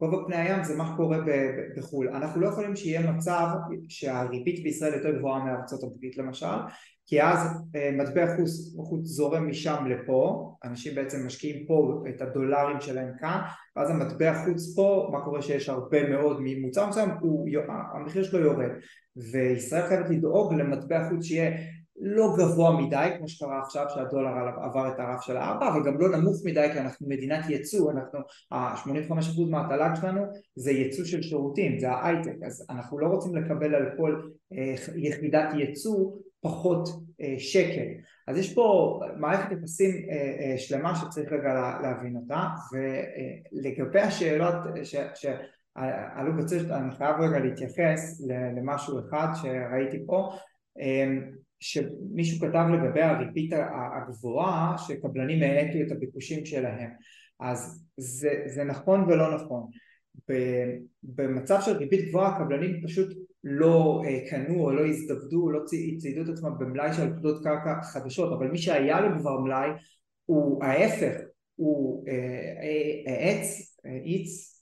גובה 0.00 0.16
פני 0.26 0.36
הים 0.36 0.64
זה 0.64 0.76
מה 0.76 0.86
שקורה 0.92 1.18
בחו"ל. 1.76 2.08
אנחנו 2.08 2.40
לא 2.40 2.48
יכולים 2.48 2.76
שיהיה 2.76 3.12
מצב 3.12 3.46
שהריבית 3.88 4.62
בישראל 4.62 4.94
יותר 4.94 5.18
גבוהה 5.18 5.44
מארצות 5.44 5.82
הברית 5.82 6.16
למשל, 6.16 6.56
כי 7.06 7.22
אז 7.22 7.62
אה, 7.76 7.90
מטבע 7.92 8.36
חוץ, 8.36 8.74
חוץ 8.88 9.06
זורם 9.06 9.48
משם 9.48 9.84
לפה, 9.86 10.54
אנשים 10.64 10.94
בעצם 10.94 11.26
משקיעים 11.26 11.66
פה 11.66 12.04
את 12.08 12.22
הדולרים 12.22 12.80
שלהם 12.80 13.12
כאן, 13.18 13.40
ואז 13.76 13.90
המטבע 13.90 14.44
חוץ 14.44 14.74
פה, 14.76 15.08
מה 15.12 15.24
קורה 15.24 15.42
שיש 15.42 15.68
הרבה 15.68 16.08
מאוד 16.08 16.36
ממוצר 16.40 16.88
מסוים, 16.88 17.10
המחיר 17.94 18.22
שלו 18.22 18.40
יורד. 18.40 18.70
וישראל 19.32 19.88
חייבת 19.88 20.10
לדאוג 20.10 20.54
למטבע 20.54 21.08
חוץ 21.08 21.24
שיהיה 21.24 21.56
לא 22.00 22.34
גבוה 22.38 22.80
מדי 22.80 23.08
כמו 23.18 23.28
שקרה 23.28 23.60
עכשיו 23.62 23.86
שהדולר 23.88 24.30
עבר 24.62 24.88
את 24.88 24.98
הרף 24.98 25.22
של 25.22 25.36
הארבע 25.36 25.68
אבל 25.68 25.84
גם 25.84 26.00
לא 26.00 26.18
נמוך 26.18 26.36
מדי 26.44 26.68
כי 26.72 26.78
אנחנו 26.78 27.08
מדינת 27.08 27.50
ייצוא 27.50 27.92
אנחנו 27.92 28.18
ה-85% 28.52 29.50
מהתל"ג 29.50 29.90
שלנו 30.00 30.22
זה 30.56 30.70
ייצוא 30.70 31.04
של 31.04 31.22
שירותים 31.22 31.78
זה 31.78 31.90
ההייטק. 31.90 32.34
אז 32.46 32.66
אנחנו 32.70 32.98
לא 32.98 33.06
רוצים 33.06 33.36
לקבל 33.36 33.74
על 33.74 33.86
כל 33.96 34.22
אה, 34.52 34.74
יחידת 34.96 35.48
ייצוא 35.54 36.10
פחות 36.40 36.88
אה, 37.20 37.34
שקל. 37.38 37.86
אז 38.28 38.36
יש 38.36 38.54
פה 38.54 38.98
מערכת 39.16 39.52
יחסים 39.52 39.90
אה, 40.10 40.58
שלמה 40.58 40.94
שצריך 40.96 41.32
רגע 41.32 41.78
להבין 41.82 42.16
אותה 42.16 42.46
ולגבי 42.72 44.00
השאלות 44.00 44.54
שעלו 45.14 46.36
בצוות 46.38 46.70
אני 46.70 46.96
חייב 46.96 47.16
רגע 47.20 47.38
להתייחס 47.38 48.22
למשהו 48.56 48.98
אחד 48.98 49.26
שראיתי 49.34 50.06
פה 50.06 50.30
שמישהו 51.64 52.38
כתב 52.40 52.64
לגבי 52.72 53.02
הריבית 53.02 53.52
הגבוהה 53.96 54.78
שקבלנים 54.78 55.42
האטו 55.42 55.78
את 55.86 55.92
הביקושים 55.92 56.46
שלהם. 56.46 56.90
אז 57.40 57.84
זה, 57.96 58.30
זה 58.46 58.64
נכון 58.64 59.00
ולא 59.00 59.34
נכון. 59.34 59.66
במצב 61.02 61.58
של 61.60 61.76
ריבית 61.76 62.08
גבוהה 62.08 62.36
הקבלנים 62.36 62.82
פשוט 62.84 63.16
לא 63.44 64.02
אה, 64.06 64.30
קנו 64.30 64.60
או 64.60 64.72
לא 64.72 64.86
הזדוודו, 64.86 65.50
לא 65.50 65.60
הציידו 65.96 66.22
את 66.22 66.28
עצמם 66.28 66.58
במלאי 66.58 66.92
של 66.92 67.10
פקודות 67.12 67.44
קרקע 67.44 67.82
חדשות. 67.82 68.32
אבל 68.38 68.48
מי 68.48 68.58
שהיה 68.58 69.00
לו 69.00 69.18
כבר 69.18 69.40
מלאי 69.40 69.68
הוא 70.26 70.64
ההפך 70.64 71.20
הוא 71.56 72.04
האץ, 73.06 73.76
אה, 73.86 73.90
האיץ 73.90 74.54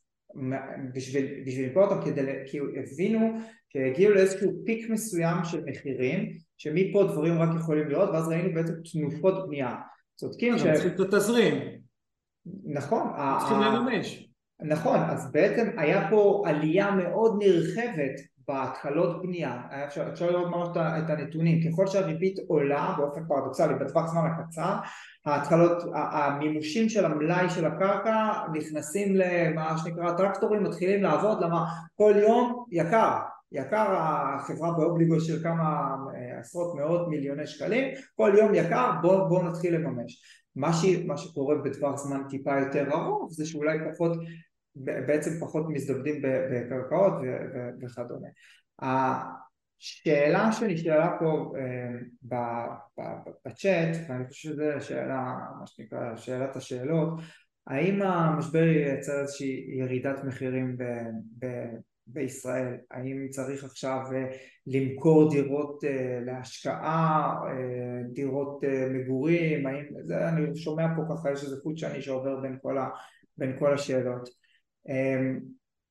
בשביל, 0.94 1.68
לקרוא 1.68 1.84
אותם 1.84 2.10
כדי, 2.10 2.32
כי 2.46 2.58
הבינו 2.58 3.38
שהגיעו 3.68 4.14
לאיזשהו 4.14 4.62
פיק 4.64 4.90
מסוים 4.90 5.44
של 5.44 5.64
מחירים 5.64 6.32
שמפה 6.62 7.04
דברים 7.04 7.38
רק 7.38 7.48
יכולים 7.56 7.88
להיות 7.88 8.10
ואז 8.10 8.28
ראינו 8.28 8.54
בעצם 8.54 8.72
תנופות 8.92 9.46
בנייה. 9.46 9.76
צודקים 10.16 10.58
ש... 10.58 10.62
צריכים 10.62 10.92
את 10.94 11.00
התזרים. 11.00 11.54
נכון 12.64 13.02
צריכים 13.38 13.60
לממש. 13.60 14.28
נכון 14.60 14.98
אז 15.00 15.32
בעצם 15.32 15.70
היה 15.76 16.10
פה 16.10 16.44
עלייה 16.46 16.90
מאוד 16.90 17.42
נרחבת 17.42 18.20
בהתחלות 18.48 19.22
בנייה. 19.22 19.62
אפשר, 19.86 20.08
אפשר 20.12 20.30
לראות 20.30 20.50
ממש 20.50 20.68
את 20.76 21.10
הנתונים. 21.10 21.70
ככל 21.70 21.86
שהריבית 21.86 22.38
עולה 22.48 22.94
באופן 22.98 23.20
פרדוקסלי 23.28 23.74
בטווח 23.74 24.06
זמן 24.06 24.30
הקצר 24.30 24.76
ההתחלות, 25.26 25.82
המימושים 25.94 26.88
של 26.88 27.04
המלאי 27.04 27.50
של 27.50 27.66
הקרקע 27.66 28.32
נכנסים 28.52 29.16
למה 29.16 29.78
שנקרא 29.78 30.12
טרקטורים 30.12 30.62
מתחילים 30.62 31.02
לעבוד. 31.02 31.42
למה? 31.42 31.64
כל 31.96 32.14
יום 32.16 32.64
יקר. 32.70 33.18
יקר 33.52 33.86
החברה 33.98 34.72
באובליגו 34.72 35.20
של 35.20 35.42
כמה 35.42 35.96
עשרות 36.42 36.74
מאות 36.76 37.08
מיליוני 37.08 37.46
שקלים 37.46 37.94
כל 38.14 38.32
יום 38.38 38.54
יקר 38.54 38.90
בואו 39.02 39.28
בוא 39.28 39.42
נתחיל 39.42 39.74
לממש. 39.74 40.22
מה, 40.56 40.72
ש, 40.72 40.84
מה 41.06 41.16
שקורה 41.16 41.54
בטווח 41.64 41.96
זמן 41.96 42.22
טיפה 42.28 42.60
יותר 42.60 42.92
ארוך 42.92 43.32
זה 43.32 43.46
שאולי 43.46 43.78
פחות 43.92 44.18
בעצם 44.76 45.30
פחות 45.40 45.66
מזדוודים 45.68 46.22
בקרקעות 46.22 47.12
וכדומה. 47.82 48.28
השאלה 48.82 50.52
שנשאלה 50.52 51.16
פה 51.20 51.52
אה, 51.58 52.36
בצ'אט 53.46 53.96
ואני 54.08 54.28
חושב 54.28 54.48
שזו 54.48 54.64
שאלה 54.80 55.36
מה 55.60 55.66
שנקרא 55.66 56.16
שאלת 56.16 56.56
השאלות 56.56 57.08
האם 57.66 58.02
המשבר 58.02 58.62
ייצר 58.62 59.20
איזושהי 59.20 59.66
ירידת 59.78 60.24
מחירים 60.24 60.76
ב, 60.76 60.82
ב, 61.38 61.46
בישראל, 62.06 62.76
האם 62.90 63.28
צריך 63.30 63.64
עכשיו 63.64 64.00
אה, 64.14 64.24
למכור 64.66 65.30
דירות 65.30 65.84
אה, 65.84 66.20
להשקעה, 66.26 67.34
אה, 67.46 68.02
דירות 68.12 68.64
מגורים, 68.90 69.66
האם, 69.66 69.84
זה 70.04 70.28
אני 70.28 70.56
שומע 70.56 70.86
פה 70.96 71.02
ככה 71.10 71.32
יש 71.32 71.44
איזה 71.44 71.56
חוט 71.62 71.78
שני 71.78 72.02
שעובר 72.02 72.40
בין 72.40 72.58
כל, 72.62 72.78
ה, 72.78 72.88
בין 73.38 73.58
כל 73.58 73.74
השאלות. 73.74 74.28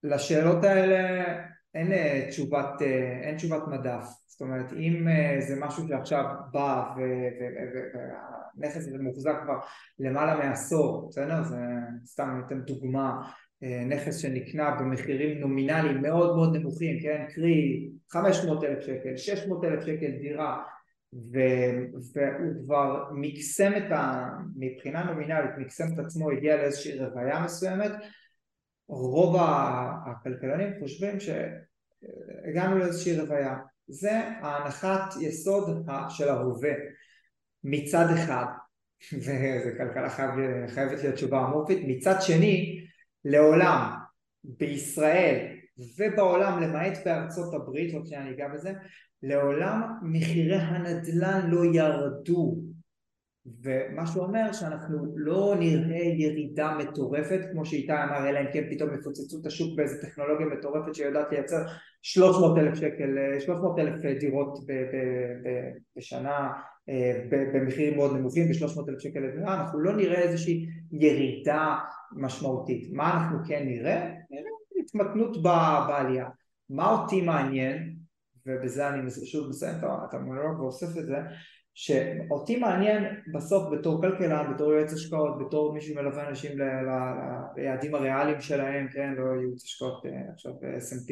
לשאלות 0.04 0.64
האלה 0.64 1.34
אין 1.74 1.92
תשובת, 2.30 2.82
אין 3.22 3.36
תשובת 3.36 3.68
מדף, 3.68 4.04
זאת 4.28 4.42
אומרת 4.42 4.74
אם 4.74 5.08
זה 5.40 5.56
משהו 5.60 5.88
שעכשיו 5.88 6.26
בא 6.52 6.84
והנכס 6.96 8.88
הזה 8.88 8.98
מוחזק 9.00 9.36
כבר 9.44 9.60
למעלה 10.00 10.36
מעשור, 10.36 11.08
בסדר? 11.10 11.44
זה 11.44 11.58
סתם 12.06 12.42
ניתן 12.42 12.62
דוגמה 12.62 13.32
נכס 13.62 14.18
שנקנה 14.18 14.72
במחירים 14.72 15.40
נומינליים 15.40 16.02
מאוד 16.02 16.36
מאוד 16.36 16.56
נמוכים, 16.56 17.00
כן, 17.02 17.26
קרי 17.34 17.90
500 18.10 18.64
אלף 18.64 18.84
שקל, 18.84 19.18
600 19.18 19.64
אלף 19.64 19.86
שקל 19.86 20.12
דירה 20.22 20.64
ו, 21.14 21.40
והוא 22.14 22.66
כבר 22.66 23.04
מקסם 23.12 23.72
את 23.78 23.92
ה... 23.92 24.30
מבחינה 24.56 25.04
נומינלית 25.04 25.58
מקסם 25.58 25.94
את 25.94 26.00
עצמו, 26.00 26.32
הגיע 26.32 26.58
לאיזושהי 26.58 27.00
רוויה 27.00 27.44
מסוימת. 27.44 27.92
רוב 28.88 29.36
הכלכלנים 30.06 30.74
חושבים 30.80 31.18
שהגענו 31.20 32.78
לאיזושהי 32.78 33.20
רוויה. 33.20 33.56
זה 33.88 34.12
ההנחת 34.14 35.14
יסוד 35.22 35.86
של 36.10 36.30
ההווה 36.30 36.74
מצד 37.64 38.06
אחד. 38.14 38.46
וזו 39.18 39.70
כלכלה 39.78 40.10
חייבת 40.68 41.04
להיות 41.04 41.16
תשובה 41.16 41.46
אמורפית. 41.46 41.80
מצד 41.88 42.16
שני 42.22 42.81
לעולם 43.26 43.90
בישראל 44.44 45.48
ובעולם 45.98 46.62
למעט 46.62 46.98
בארצות 47.06 47.54
הברית, 47.54 47.94
עוד 47.94 48.06
שניה 48.06 48.22
אני 48.22 48.32
אגע 48.32 48.48
בזה, 48.48 48.74
לעולם 49.24 49.82
מחירי 50.02 50.58
הנדל"ן 50.58 51.50
לא 51.50 51.66
ירדו 51.66 52.71
ומה 53.46 54.08
שהוא 54.08 54.24
אומר 54.26 54.54
שאנחנו 54.54 55.14
לא 55.16 55.56
נראה 55.60 56.04
ירידה 56.04 56.78
מטורפת 56.78 57.40
כמו 57.52 57.66
שאיתי 57.66 57.94
אמר 57.94 58.30
אלא 58.30 58.40
אם 58.40 58.46
כן 58.54 58.64
פתאום 58.70 58.90
יפוצצו 58.94 59.40
את 59.42 59.46
השוק 59.46 59.78
באיזה 59.78 60.02
טכנולוגיה 60.02 60.46
מטורפת 60.46 60.96
שיודעת 60.96 61.32
לייצר 61.32 61.58
300 62.02 62.58
אלף 62.58 62.76
שקל, 62.76 63.40
300 63.40 63.80
אלף 63.80 64.20
דירות 64.20 64.60
בשנה 65.98 66.52
אה, 66.90 67.24
במחירים 67.54 67.96
מאוד 67.96 68.18
נמוכים 68.18 68.48
ב-300 68.48 68.90
אלף 68.90 69.00
שקל 69.00 69.20
לדירה 69.20 69.62
אנחנו 69.62 69.80
לא 69.80 69.96
נראה 69.96 70.22
איזושהי 70.22 70.66
ירידה 70.92 71.78
משמעותית. 72.12 72.90
מה 72.94 73.14
אנחנו 73.14 73.38
כן 73.48 73.64
נראה? 73.66 74.12
נראה 74.32 74.52
התמתנות 74.80 75.44
בעלייה. 75.88 76.30
מה 76.70 76.92
אותי 76.92 77.22
מעניין, 77.22 77.96
ובזה 78.46 78.90
אני 78.90 79.12
שוב 79.26 79.50
מסיים 79.50 79.76
את 79.78 80.14
המונולוג 80.14 80.60
ואוסף 80.60 80.98
את 80.98 81.06
זה, 81.06 81.18
שאותי 81.74 82.60
מעניין 82.60 83.04
בסוף 83.34 83.64
בתור 83.72 84.02
כלכלן, 84.02 84.54
בתור 84.54 84.74
יועץ 84.74 84.94
השקעות, 84.94 85.48
בתור 85.48 85.74
מי 85.74 85.82
שמלווה 85.82 86.30
אנשים 86.30 86.52
ליעדים 87.56 87.96
הריאליים 87.96 88.42
שלהם, 88.42 88.88
כן, 88.94 89.14
לא 89.18 89.42
ייעוץ 89.42 89.64
השקעות 89.64 90.06
אה, 90.06 90.12
עכשיו 90.34 90.54
ב-S&P 90.54 91.12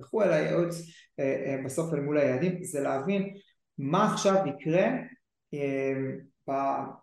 וכו', 0.00 0.22
אלא 0.22 0.34
ייעוץ 0.34 0.80
אה, 1.20 1.24
אה, 1.24 1.62
בסוף 1.64 1.94
אל 1.94 2.00
מול 2.00 2.18
היעדים, 2.18 2.64
זה 2.64 2.80
להבין 2.80 3.34
מה 3.78 4.12
עכשיו 4.12 4.36
יקרה 4.46 4.86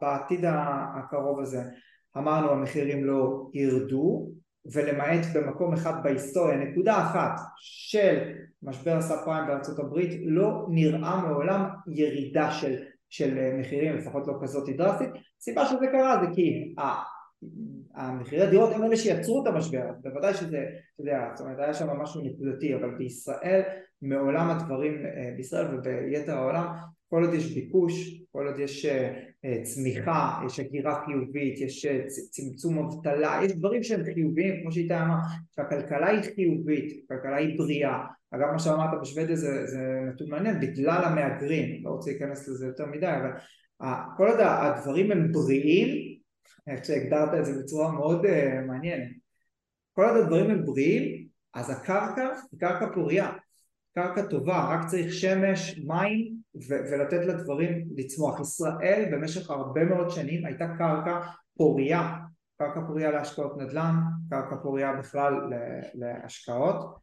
בעתיד 0.02 0.46
הקרוב 0.46 1.40
הזה. 1.40 1.62
אמרנו 2.18 2.52
המחירים 2.52 3.06
לא 3.06 3.50
ירדו 3.54 4.32
ולמעט 4.74 5.26
במקום 5.36 5.74
אחד 5.74 6.04
בהיסטוריה, 6.04 6.58
נקודה 6.58 6.98
אחת 7.02 7.40
של 7.58 8.34
משבר 8.64 8.98
הסאב 8.98 9.20
פריים 9.26 9.48
בארצות 9.48 9.80
הברית, 9.80 10.22
לא 10.26 10.66
נראה 10.70 11.22
מעולם 11.22 11.70
ירידה 11.88 12.52
של, 12.52 12.76
של 13.10 13.54
מחירים, 13.60 13.96
לפחות 13.96 14.28
לא 14.28 14.34
כזאת 14.42 14.70
דרסטית. 14.78 15.10
הסיבה 15.40 15.66
שזה 15.66 15.88
קרה 15.92 16.18
זה 16.24 16.28
כי 16.36 16.74
המחירי 17.96 18.44
הדירות 18.44 18.72
הם 18.74 18.84
אלה 18.84 18.98
שיצרו 18.98 19.44
את 19.44 19.48
המשבר, 19.48 19.84
בוודאי 20.02 20.34
שזה, 20.34 20.58
אתה 20.58 21.02
יודע, 21.02 21.30
זאת 21.36 21.46
אומרת 21.46 21.60
היה 21.60 21.74
שם 21.74 21.88
משהו 21.90 22.22
נקודתי, 22.22 22.76
אבל 22.76 22.96
בישראל 22.98 23.62
מעולם 24.02 24.50
הדברים, 24.50 25.06
אה, 25.06 25.32
בישראל 25.38 25.76
וביתר 25.76 26.38
העולם, 26.38 26.68
כל 27.10 27.24
עוד 27.24 27.34
יש 27.34 27.54
ביקוש, 27.54 28.22
כל 28.32 28.48
עוד 28.48 28.60
יש 28.60 28.86
אה, 28.86 29.14
אה, 29.46 29.64
צמיחה, 29.64 30.40
יש 30.46 30.60
הגירה 30.60 31.06
חיובית, 31.06 31.62
יש 31.62 31.86
צמצום 32.32 32.80
אבטלה, 32.80 33.40
יש 33.44 33.52
דברים 33.52 33.84
שהם 33.84 34.04
חיוביים, 34.14 34.62
כמו 34.62 34.72
שאיתה 34.72 35.04
אמרה, 35.04 35.20
שהכלכלה 35.56 36.08
היא 36.08 36.22
חיובית, 36.36 37.04
הכלכלה 37.06 37.36
היא 37.36 37.58
בריאה, 37.58 37.98
אגב 38.32 38.52
מה 38.52 38.60
שאמרת 38.60 39.02
בשוודיה 39.02 39.36
זה, 39.36 39.66
זה 39.66 39.80
נתון 40.10 40.30
מעניין, 40.30 40.60
בגלל 40.60 41.04
המהגרים, 41.04 41.84
לא 41.84 41.90
רוצה 41.90 42.12
להיכנס 42.12 42.48
לזה 42.48 42.66
יותר 42.66 42.86
מדי, 42.86 43.08
אבל 43.08 43.30
כל 44.18 44.28
עוד 44.28 44.40
הדברים 44.40 45.12
הם 45.12 45.32
בריאים 45.32 46.18
איך 46.68 46.86
שהגדרת 46.86 47.40
את 47.40 47.46
זה 47.46 47.62
בצורה 47.64 47.92
מאוד 47.92 48.26
uh, 48.26 48.68
מעניינת. 48.68 49.08
כל 49.94 50.06
עוד 50.06 50.24
הדברים 50.24 50.50
הם 50.50 50.66
בריאים, 50.66 51.28
אז 51.54 51.70
הקרקע 51.70 52.30
היא 52.52 52.60
קרקע 52.60 52.94
פוריה, 52.94 53.32
קרקע 53.96 54.22
טובה, 54.22 54.70
רק 54.74 54.86
צריך 54.86 55.14
שמש, 55.14 55.80
מים 55.88 56.37
ו- 56.70 56.92
ולתת 56.92 57.26
לדברים 57.26 57.88
לצמוח. 57.96 58.40
ישראל 58.40 59.10
במשך 59.12 59.50
הרבה 59.50 59.84
מאוד 59.86 60.10
שנים 60.10 60.46
הייתה 60.46 60.68
קרקע 60.78 61.20
פוריה, 61.58 62.18
קרקע 62.58 62.82
פוריה 62.88 63.12
להשקעות 63.12 63.58
נדל"ן, 63.58 63.96
קרקע 64.30 64.56
פוריה 64.64 64.94
בכלל 64.94 65.34
להשקעות 65.94 66.98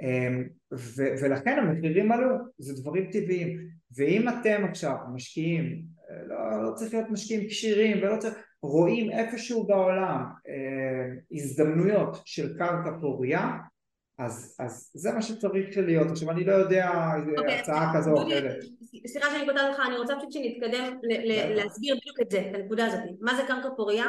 אמ, 0.00 0.44
ו- 0.72 1.12
ולכן 1.22 1.58
המחירים 1.58 2.12
עלו, 2.12 2.36
זה 2.58 2.82
דברים 2.82 3.10
טבעיים 3.12 3.68
ואם 3.96 4.28
אתם 4.28 4.64
עכשיו 4.68 4.96
משקיעים, 5.14 5.82
לא, 6.26 6.62
לא 6.62 6.74
צריך 6.74 6.94
להיות 6.94 7.10
משקיעים 7.10 7.48
כשירים 7.48 7.98
ולא 7.98 8.16
צריך 8.16 8.34
רואים 8.62 9.10
איפשהו 9.10 9.66
בעולם 9.66 10.24
אה, 10.48 11.14
הזדמנויות 11.32 12.22
של 12.24 12.58
קרקע 12.58 12.90
פוריה 13.00 13.58
אז, 14.18 14.56
אז 14.58 14.90
זה 14.94 15.12
מה 15.12 15.22
שצריך 15.22 15.76
להיות. 15.76 16.10
עכשיו 16.10 16.30
אני 16.30 16.44
לא 16.44 16.52
יודע 16.52 16.90
okay, 16.90 17.38
אוקיי, 17.38 17.60
הצעה 17.60 17.92
כזו 17.96 18.10
או 18.10 18.28
אחרת. 18.28 18.56
סליחה 19.06 19.30
שאני 19.30 19.46
קוטעת 19.46 19.70
אותך, 19.70 19.80
אני 19.86 19.96
רוצה 19.96 20.14
פשוט 20.16 20.32
שנתקדם 20.32 20.98
להסביר 21.54 21.96
בדיוק 22.00 22.20
את 22.20 22.30
זה, 22.30 22.40
את 22.40 22.54
הנקודה 22.54 22.86
הזאת. 22.86 23.00
מה 23.20 23.36
זה 23.36 23.42
קרקע 23.48 23.68
פוריה? 23.76 24.04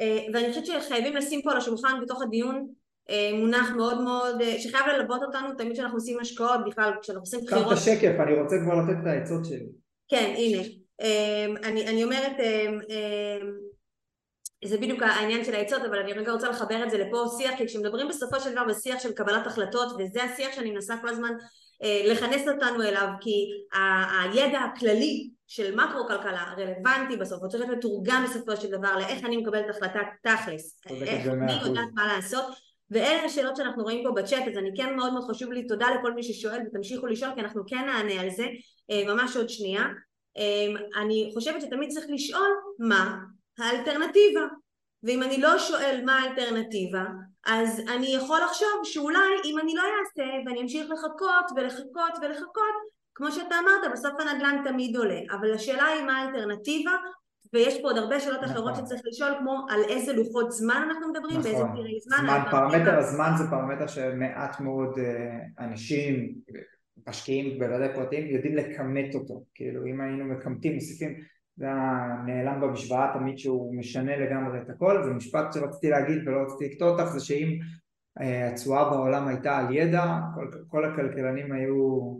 אה, 0.00 0.18
ואני 0.32 0.48
חושבת 0.48 0.66
שחייבים 0.66 1.16
לשים 1.16 1.42
פה 1.42 1.52
על 1.52 1.56
השולחן 1.56 2.00
בתוך 2.02 2.22
הדיון 2.22 2.68
אה, 3.10 3.30
מונח 3.34 3.70
מאוד 3.70 4.00
מאוד, 4.00 4.42
שחייב 4.58 4.86
ללוות 4.86 5.22
אותנו 5.22 5.54
תמיד 5.58 5.72
כשאנחנו 5.72 5.96
עושים 5.96 6.20
השקעות, 6.20 6.60
בכלל 6.66 6.90
כשאנחנו 7.02 7.22
עושים 7.22 7.40
בחירות. 7.40 7.64
קח 7.64 7.72
את 7.72 7.76
השקף, 7.78 8.14
אני 8.20 8.40
רוצה 8.40 8.56
כבר 8.64 8.74
לתת 8.74 8.96
את 9.02 9.06
העצות 9.06 9.44
שלי. 9.44 9.66
כן, 10.08 10.34
הנה. 10.36 10.62
אני, 11.64 11.86
אני 11.86 12.04
אומרת, 12.04 12.32
זה 14.64 14.78
בדיוק 14.78 15.02
העניין 15.02 15.44
של 15.44 15.54
העצות, 15.54 15.82
אבל 15.82 15.98
אני 15.98 16.12
רגע 16.12 16.32
רוצה 16.32 16.48
לחבר 16.48 16.84
את 16.84 16.90
זה 16.90 16.98
לפה 16.98 17.24
שיח, 17.38 17.54
כי 17.58 17.66
כשמדברים 17.66 18.08
בסופו 18.08 18.40
של 18.40 18.52
דבר 18.52 18.64
בשיח 18.68 19.02
של 19.02 19.12
קבלת 19.12 19.46
החלטות, 19.46 19.88
וזה 19.98 20.24
השיח 20.24 20.52
שאני 20.54 20.70
מנסה 20.70 20.94
כל 21.00 21.08
הזמן 21.08 21.32
אה, 21.82 22.02
לכנס 22.12 22.48
אותנו 22.48 22.82
אליו, 22.82 23.08
כי 23.20 23.44
ה- 23.72 24.22
הידע 24.22 24.60
הכללי 24.60 25.30
של 25.46 25.74
מקרו 25.74 26.06
כלכלה 26.08 26.54
רלוונטי 26.58 27.16
בסוף, 27.16 27.42
הוא 27.42 27.48
צריך 27.48 27.64
להיות 27.64 27.78
מתורגם 27.78 28.24
בסופו 28.30 28.56
של 28.56 28.70
דבר 28.70 28.96
לאיך 28.96 29.24
אני 29.24 29.36
מקבלת 29.36 29.70
החלטה 29.70 30.00
תכלס, 30.22 30.80
איך 30.90 31.26
אני 31.26 31.52
יודעת 31.52 31.88
מה 31.94 32.16
לעשות, 32.16 32.44
ואלה 32.90 33.24
השאלות 33.24 33.56
שאנחנו 33.56 33.82
רואים 33.82 34.04
פה 34.04 34.10
בצ'אט, 34.22 34.42
אז 34.48 34.58
אני 34.58 34.70
כן 34.76 34.96
מאוד 34.96 35.12
מאוד 35.12 35.24
חשוב 35.30 35.52
לי, 35.52 35.66
תודה 35.66 35.86
לכל 35.98 36.14
מי 36.14 36.22
ששואל 36.22 36.60
ותמשיכו 36.66 37.06
לשאול, 37.06 37.30
כי 37.34 37.40
אנחנו 37.40 37.62
כן 37.66 37.84
נענה 37.86 38.20
על 38.20 38.30
זה 38.30 38.46
אה, 38.90 39.14
ממש 39.14 39.36
עוד 39.36 39.48
שנייה. 39.48 39.82
אה, 40.38 41.00
אני 41.02 41.30
חושבת 41.34 41.62
שתמיד 41.62 41.90
צריך 41.90 42.06
לשאול 42.08 42.48
מה 42.78 43.18
האלטרנטיבה. 43.58 44.46
ואם 45.04 45.22
אני 45.22 45.40
לא 45.40 45.58
שואל 45.58 46.02
מה 46.04 46.18
האלטרנטיבה, 46.18 47.04
אז 47.46 47.82
אני 47.96 48.14
יכול 48.14 48.40
לחשוב 48.44 48.80
שאולי 48.84 49.28
אם 49.44 49.58
אני 49.58 49.74
לא 49.74 49.82
אעשה 49.82 50.30
ואני 50.46 50.60
אמשיך 50.62 50.90
לחכות 50.90 51.46
ולחכות 51.56 52.18
ולחכות, 52.22 52.74
כמו 53.14 53.32
שאתה 53.32 53.54
אמרת, 53.62 53.92
בסוף 53.92 54.12
הנדל"ן 54.20 54.62
תמיד 54.64 54.96
עולה. 54.96 55.20
אבל 55.30 55.54
השאלה 55.54 55.86
היא 55.86 56.02
מה 56.02 56.18
האלטרנטיבה, 56.18 56.90
ויש 57.52 57.82
פה 57.82 57.88
עוד 57.88 57.98
הרבה 57.98 58.20
שאלות 58.20 58.42
נכון. 58.42 58.52
אחרות 58.52 58.76
שצריך 58.76 59.00
לשאול, 59.04 59.32
כמו 59.38 59.66
על 59.70 59.80
איזה 59.88 60.12
לוחות 60.12 60.52
זמן 60.52 60.88
אנחנו 60.90 61.08
מדברים, 61.08 61.38
נכון. 61.38 61.42
באיזה 61.42 61.64
פרעי 61.74 62.00
זמן. 62.00 62.16
זמן, 62.16 62.42
פרמטר 62.50 62.98
הזמן 62.98 63.30
זה 63.38 63.44
פרמטר 63.50 63.86
שמעט 63.86 64.60
מאוד 64.60 64.98
אה, 64.98 65.64
אנשים, 65.66 66.34
משקיעים 67.08 67.58
בוודאי 67.58 67.94
פרטיים, 67.94 68.26
יודעים 68.26 68.56
לכמת 68.56 69.14
אותו. 69.14 69.44
כאילו 69.54 69.86
אם 69.86 70.00
היינו 70.00 70.24
מכמתים, 70.24 70.74
מוסיפים 70.74 71.20
זה 71.56 71.66
הנעלם 71.70 72.60
במשוואה 72.60 73.10
תמיד 73.18 73.38
שהוא 73.38 73.74
משנה 73.76 74.16
לגמרי 74.16 74.58
את 74.62 74.70
הכל 74.70 75.02
ומשפט 75.06 75.52
שרציתי 75.52 75.88
להגיד 75.88 76.28
ולא 76.28 76.42
רציתי 76.42 76.64
לקטוע 76.64 76.88
אותך 76.88 77.04
זה 77.04 77.24
שאם 77.24 77.58
אה, 78.20 78.48
התשואה 78.48 78.90
בעולם 78.90 79.28
הייתה 79.28 79.58
על 79.58 79.74
ידע 79.74 80.04
כל, 80.34 80.50
כל 80.68 80.84
הכלכלנים 80.84 81.52
היו 81.52 82.14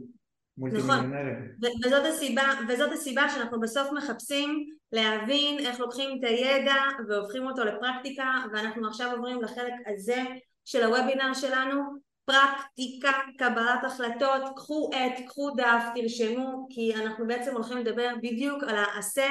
מולטי-מיליונרים. 0.59 1.53
נכון, 1.59 1.70
וזאת 1.85 2.05
הסיבה, 2.07 2.43
וזאת 2.68 2.93
הסיבה 2.93 3.28
שאנחנו 3.28 3.61
בסוף 3.61 3.93
מחפשים 3.93 4.66
להבין 4.93 5.59
איך 5.59 5.80
לוקחים 5.80 6.18
את 6.18 6.24
הידע 6.24 6.74
והופכים 7.09 7.47
אותו 7.47 7.64
לפרקטיקה 7.64 8.30
ואנחנו 8.53 8.89
עכשיו 8.89 9.12
עוברים 9.12 9.43
לחלק 9.43 9.72
הזה 9.87 10.22
של 10.64 10.82
הוובינר 10.85 11.35
שלנו 11.35 11.82
פרקטיקה, 12.24 13.12
קבלת 13.38 13.84
החלטות, 13.84 14.42
קחו 14.56 14.90
עט, 14.92 15.26
קחו 15.26 15.50
דף, 15.50 15.84
תרשמו, 15.94 16.66
כי 16.70 16.94
אנחנו 16.94 17.26
בעצם 17.26 17.54
הולכים 17.54 17.78
לדבר 17.78 18.08
בדיוק 18.22 18.62
על 18.62 18.76
העשה 18.76 19.28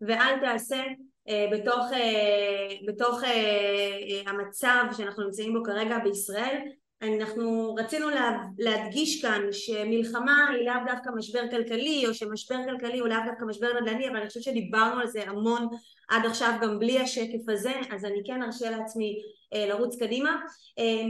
ואל 0.00 0.40
תעשה 0.40 0.82
אה, 1.28 1.46
בתוך, 1.52 1.92
אה, 1.92 2.76
בתוך 2.86 3.24
אה, 3.24 4.20
המצב 4.26 4.84
שאנחנו 4.96 5.24
נמצאים 5.24 5.52
בו 5.52 5.64
כרגע 5.64 5.98
בישראל. 5.98 6.58
אנחנו 7.02 7.74
רצינו 7.74 8.10
לה, 8.10 8.38
להדגיש 8.58 9.22
כאן 9.22 9.42
שמלחמה 9.52 10.48
היא 10.50 10.66
לאו 10.66 10.74
דווקא 10.86 11.10
משבר 11.16 11.50
כלכלי 11.50 12.04
או 12.06 12.14
שמשבר 12.14 12.56
כלכלי 12.64 12.98
הוא 12.98 13.08
לאו 13.08 13.18
דווקא 13.26 13.44
משבר 13.44 13.80
נדל"ני 13.80 14.08
אבל 14.08 14.16
אני 14.16 14.28
חושבת 14.28 14.42
שדיברנו 14.42 15.00
על 15.00 15.06
זה 15.06 15.22
המון 15.22 15.68
עד 16.08 16.26
עכשיו 16.26 16.58
גם 16.62 16.78
בלי 16.78 16.98
השקף 16.98 17.48
הזה 17.48 17.72
אז 17.90 18.04
אני 18.04 18.22
כן 18.26 18.42
ארשה 18.42 18.70
לעצמי 18.70 19.22
לרוץ 19.52 19.96
קדימה. 20.02 20.40
אה, 20.78 21.02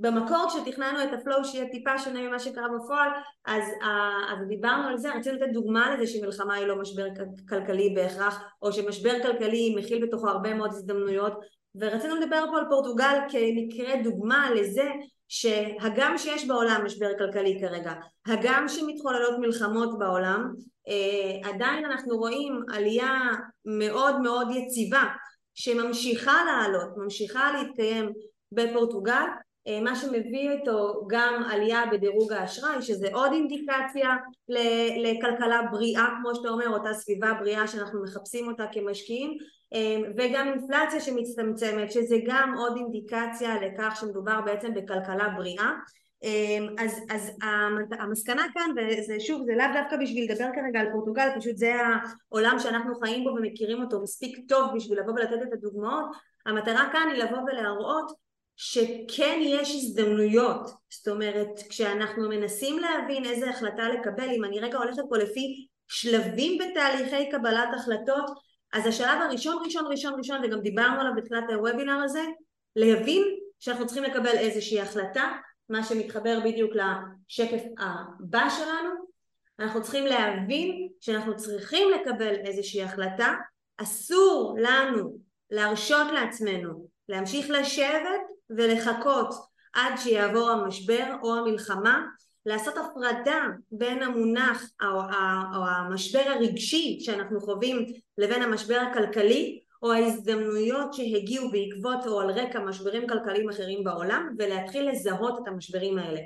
במקור 0.00 0.46
כשתכננו 0.48 1.02
את 1.02 1.08
הפלואו 1.12 1.44
שיהיה 1.44 1.68
טיפה 1.68 1.98
שונה 1.98 2.20
ממה 2.20 2.38
שקרה 2.38 2.68
בפועל 2.68 3.10
אז, 3.46 3.62
אה, 3.82 4.32
אז 4.32 4.48
דיברנו 4.48 4.88
על 4.88 4.98
זה, 4.98 5.12
רצינו 5.14 5.36
לתת 5.36 5.52
דוגמה 5.52 5.94
לזה 5.94 6.06
שמלחמה 6.06 6.54
היא 6.54 6.66
לא 6.66 6.76
משבר 6.76 7.06
כלכלי 7.48 7.94
בהכרח 7.94 8.44
או 8.62 8.72
שמשבר 8.72 9.22
כלכלי 9.22 9.74
מכיל 9.76 10.06
בתוכו 10.06 10.28
הרבה 10.28 10.54
מאוד 10.54 10.70
הזדמנויות 10.70 11.32
ורצינו 11.80 12.16
לדבר 12.16 12.44
פה 12.50 12.58
על 12.58 12.64
פורטוגל 12.68 13.18
כמקרה 13.28 14.02
דוגמה 14.02 14.50
לזה 14.50 14.88
שהגם 15.28 16.18
שיש 16.18 16.48
בעולם 16.48 16.82
משבר 16.84 17.18
כלכלי 17.18 17.58
כרגע, 17.60 17.92
הגם 18.26 18.68
שמתחוללות 18.68 19.38
מלחמות 19.38 19.98
בעולם, 19.98 20.52
עדיין 21.44 21.84
אנחנו 21.84 22.16
רואים 22.16 22.62
עלייה 22.74 23.20
מאוד 23.64 24.20
מאוד 24.20 24.48
יציבה 24.50 25.02
שממשיכה 25.58 26.44
לעלות, 26.46 26.96
ממשיכה 26.96 27.52
להתקיים 27.52 28.12
בפורטוגל, 28.52 29.24
אה, 29.66 29.80
מה 29.80 29.96
שמביא 29.96 30.50
איתו 30.50 31.06
גם 31.08 31.42
עלייה 31.50 31.82
בדירוג 31.92 32.32
האשראי, 32.32 32.82
שזה 32.82 33.08
עוד 33.12 33.32
אינדיקציה 33.32 34.16
לכלכלה 35.02 35.60
בריאה, 35.70 36.06
כמו 36.20 36.34
שאתה 36.34 36.48
אומר, 36.48 36.68
אותה 36.68 36.94
סביבה 36.94 37.32
בריאה 37.40 37.66
שאנחנו 37.66 38.02
מחפשים 38.02 38.48
אותה 38.48 38.64
כמשקיעים, 38.72 39.36
אה, 39.74 39.96
וגם 40.16 40.48
אינפלציה 40.48 41.00
שמצטמצמת, 41.00 41.92
שזה 41.92 42.16
גם 42.26 42.54
עוד 42.58 42.76
אינדיקציה 42.76 43.54
לכך 43.60 43.96
שמדובר 44.00 44.40
בעצם 44.40 44.74
בכלכלה 44.74 45.28
בריאה. 45.36 45.70
אמ, 46.22 46.66
אז, 46.78 47.00
אז 47.10 47.30
המסקנה 47.98 48.42
כאן, 48.54 48.70
וזה 48.76 49.20
שוב, 49.20 49.42
זה 49.46 49.52
לאו 49.54 49.66
דווקא 49.74 49.96
בשביל 49.96 50.30
לדבר 50.30 50.46
כרגע 50.54 50.80
על 50.80 50.86
פורטוגל, 50.92 51.28
פשוט 51.38 51.56
זה 51.56 51.72
העולם 52.28 52.58
שאנחנו 52.58 52.94
חיים 53.00 53.24
בו 53.24 53.30
ומכירים 53.30 53.82
אותו 53.82 54.02
מספיק 54.02 54.48
טוב 54.48 54.70
בשביל 54.76 54.98
לבוא 55.00 55.12
ולתת 55.12 55.42
את 55.48 55.52
הדוגמאות, 55.52 56.04
המטרה 56.46 56.88
כאן 56.92 57.08
היא 57.12 57.22
לבוא 57.22 57.38
ולהראות 57.38 58.12
שכן 58.56 59.38
יש 59.42 59.74
הזדמנויות, 59.74 60.70
זאת 60.90 61.08
אומרת 61.08 61.62
כשאנחנו 61.68 62.28
מנסים 62.28 62.78
להבין 62.78 63.24
איזה 63.24 63.50
החלטה 63.50 63.88
לקבל, 63.88 64.28
אם 64.30 64.44
אני 64.44 64.60
רגע 64.60 64.78
הולכת 64.78 65.02
פה 65.08 65.16
לפי 65.18 65.66
שלבים 65.88 66.58
בתהליכי 66.58 67.30
קבלת 67.30 67.68
החלטות, 67.74 68.30
אז 68.72 68.86
השלב 68.86 69.20
הראשון 69.20 69.56
ראשון 69.64 69.84
ראשון 69.90 70.14
ראשון, 70.18 70.44
וגם 70.44 70.60
דיברנו 70.60 71.00
עליו 71.00 71.12
בתחילת 71.16 71.44
הוובינר 71.50 72.02
הזה, 72.04 72.24
להבין 72.76 73.22
שאנחנו 73.60 73.86
צריכים 73.86 74.04
לקבל 74.04 74.38
איזושהי 74.38 74.80
החלטה 74.80 75.32
מה 75.68 75.84
שמתחבר 75.84 76.38
בדיוק 76.44 76.72
לשקף 76.74 77.62
הבא 77.78 78.48
שלנו, 78.50 78.90
אנחנו 79.58 79.82
צריכים 79.82 80.06
להבין 80.06 80.88
שאנחנו 81.00 81.36
צריכים 81.36 81.88
לקבל 81.90 82.34
איזושהי 82.34 82.82
החלטה, 82.82 83.34
אסור 83.76 84.56
לנו 84.60 85.18
להרשות 85.50 86.06
לעצמנו 86.12 86.86
להמשיך 87.08 87.50
לשבת 87.50 88.20
ולחכות 88.50 89.34
עד 89.72 89.92
שיעבור 89.96 90.50
המשבר 90.50 91.04
או 91.22 91.36
המלחמה, 91.36 92.06
לעשות 92.46 92.74
הפרדה 92.76 93.44
בין 93.72 94.02
המונח 94.02 94.64
או, 94.82 95.00
או 95.56 95.66
המשבר 95.66 96.22
הרגשי 96.26 96.98
שאנחנו 97.00 97.40
חווים 97.40 97.86
לבין 98.18 98.42
המשבר 98.42 98.78
הכלכלי 98.78 99.60
או 99.82 99.92
ההזדמנויות 99.92 100.94
שהגיעו 100.94 101.50
בעקבות 101.50 102.06
או 102.06 102.20
על 102.20 102.30
רקע 102.30 102.60
משברים 102.60 103.08
כלכליים 103.08 103.48
אחרים 103.48 103.84
בעולם 103.84 104.34
ולהתחיל 104.38 104.90
לזהות 104.90 105.38
את 105.42 105.48
המשברים 105.48 105.98
האלה. 105.98 106.20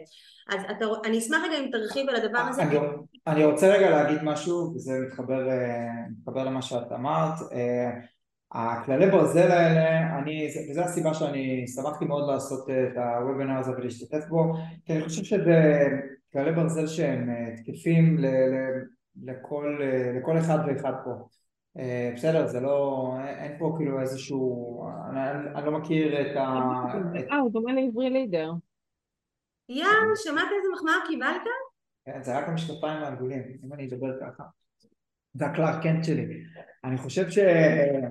אז 0.49 0.61
אתה, 0.71 0.85
אני 1.05 1.19
אשמח 1.19 1.39
רגע 1.45 1.59
אם 1.59 1.71
תרחיב 1.73 2.09
על 2.09 2.17
הדבר 2.17 2.39
הזה. 2.39 2.63
אני, 2.63 2.79
אני 3.27 3.45
רוצה 3.45 3.69
רגע 3.75 3.91
להגיד 3.91 4.19
משהו 4.23 4.73
וזה 4.75 4.93
מתחבר, 5.07 5.51
אה, 5.51 5.89
מתחבר 6.19 6.45
למה 6.45 6.63
שאת 6.63 6.93
אמרת. 6.93 7.35
אה, 7.53 7.91
הכללי 8.53 9.11
ברזל 9.11 9.51
האלה, 9.51 10.19
אני, 10.19 10.49
וזו 10.71 10.81
הסיבה 10.81 11.15
שאני 11.15 11.65
שמחתי 11.69 12.05
מאוד 12.05 12.31
לעשות 12.31 12.71
את 12.71 12.97
הוובינר 12.97 13.59
הזה 13.59 13.71
ולהשתתף 13.71 14.25
בו, 14.29 14.55
כי 14.85 14.93
אני 14.93 15.03
חושב 15.03 15.25
שזה 15.25 15.89
כללי 16.33 16.53
ברזל 16.53 16.87
שהם 16.87 17.31
אה, 17.31 17.57
תקפים 17.57 18.19
ל, 18.19 18.27
ל, 18.27 18.55
לכל, 19.25 19.79
לכל 20.21 20.39
אחד 20.39 20.59
ואחד 20.67 20.93
פה. 21.05 21.11
אה, 21.79 22.11
בסדר, 22.15 22.47
זה 22.47 22.61
לא, 22.61 23.09
אין 23.39 23.59
פה 23.59 23.75
כאילו 23.79 24.01
איזשהו, 24.01 24.85
אני, 25.11 25.21
אני 25.57 25.67
לא 25.67 25.73
מכיר 25.73 26.21
את 26.21 26.37
ה... 26.37 26.41
אה, 27.31 27.39
הוא 27.39 27.53
דומה 27.53 27.73
לעברי 27.73 28.11
לידר. 28.11 28.53
יא, 29.69 29.85
שמעת 30.15 30.49
איזה 30.57 30.69
מחמאה 30.75 30.95
קיבלת? 31.07 31.43
כן, 32.05 32.23
זה 32.23 32.39
רק 32.39 32.49
המשקפיים 32.49 33.03
העגולים, 33.03 33.43
אם 33.65 33.73
אני 33.73 33.89
אדבר 33.89 34.21
ככה. 34.21 34.45
זה 35.35 35.47
הקלארק 35.47 35.83
קנט 35.83 36.05
שלי. 36.05 36.45
אני 36.85 36.99
חושב 36.99 37.27
שהכללים 37.31 38.07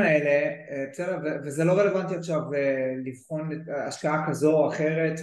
אה, 0.00 0.06
האלה, 0.06 0.56
בסדר, 0.90 1.18
וזה 1.44 1.64
לא 1.64 1.72
רלוונטי 1.72 2.14
עכשיו 2.14 2.40
לבחון 3.04 3.50
השקעה 3.86 4.26
כזו 4.28 4.52
או 4.52 4.68
אחרת, 4.68 5.20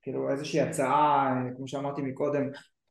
וכאילו 0.00 0.30
איזושהי 0.30 0.60
הצעה, 0.60 1.34
כמו 1.56 1.68
שאמרתי 1.68 2.02
מקודם, 2.02 2.50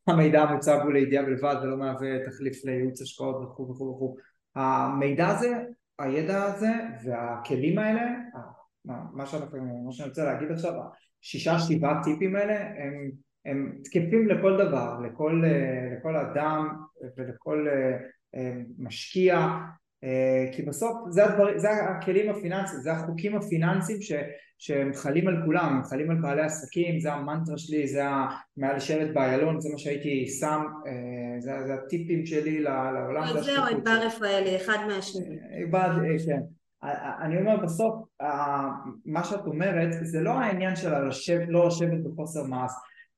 המידע 0.10 0.42
המוצג 0.42 0.80
הוא 0.84 0.94
לידיעה 0.94 1.24
בלבד 1.24 1.56
ולא 1.64 1.78
מהווה 1.78 2.26
תחליף 2.26 2.66
לייעוץ 2.66 3.02
השקעות 3.02 3.36
וכו' 3.36 3.70
וכו' 3.70 3.96
וכו'. 3.96 4.16
המידע 4.56 5.28
הזה, 5.28 5.64
הידע 6.00 6.44
הזה 6.44 6.72
והכלים 7.04 7.80
האלה, 7.80 8.02
מה, 8.86 9.26
שאנחנו, 9.26 9.84
מה 9.86 9.92
שאני 9.92 10.10
רוצה 10.10 10.24
להגיד 10.24 10.52
עכשיו, 10.52 10.74
השישה 11.22 11.60
שבעה 11.60 12.04
טיפים 12.04 12.36
האלה 12.36 12.84
הם, 12.84 13.12
הם 13.46 13.78
תקפים 13.84 14.28
לכל 14.28 14.58
דבר, 14.58 15.00
לכל, 15.00 15.44
לכל 15.98 16.16
אדם 16.16 16.68
ולכל 17.18 17.68
אה, 18.36 18.54
משקיע 18.78 19.50
אה, 20.04 20.50
כי 20.52 20.62
בסוף 20.62 20.98
זה, 21.10 21.26
הדבר, 21.26 21.58
זה 21.58 21.70
הכלים 21.72 22.32
הפיננסיים, 22.32 22.82
זה 22.82 22.92
החוקים 22.92 23.36
הפיננסיים 23.36 24.02
ש, 24.02 24.12
שהם 24.60 24.94
חלים 24.94 25.28
על 25.28 25.42
כולם, 25.46 25.76
הם 25.76 25.84
חלים 25.84 26.12
על 26.12 26.18
בעלי 26.18 26.42
עסקים, 26.42 27.00
זה 27.00 27.14
המנטרה 27.14 27.58
שלי, 27.58 27.88
זה 27.88 28.04
מעל 28.58 28.76
לשלט 28.76 29.14
באיילון, 29.14 29.62
זה 29.62 29.70
מה 29.72 29.78
שהייתי 29.78 30.28
שם, 30.28 30.62
אה, 30.88 31.40
זה, 31.40 31.52
זה 31.66 31.74
הטיפים 31.74 32.26
שלי 32.26 32.60
לעולם. 32.60 33.28
זה 33.34 33.42
זהו, 33.42 33.64
את 33.72 33.84
בר 33.84 34.00
רפאלי, 34.06 34.56
אחד 34.56 34.78
מהשני. 34.88 35.40
אה, 35.64 36.26
כן. 36.26 36.42
אני 37.22 37.38
אומר 37.40 37.58
בסוף, 37.58 37.96
מה 39.06 39.24
שאת 39.24 39.48
אומרת 39.48 39.90
זה 40.02 40.22
לא 40.22 40.32
העניין 40.32 40.76
של 40.76 40.94
לא 41.48 41.68
לשבת 41.68 42.00
בחוסר 42.04 42.44
מעש 42.44 42.72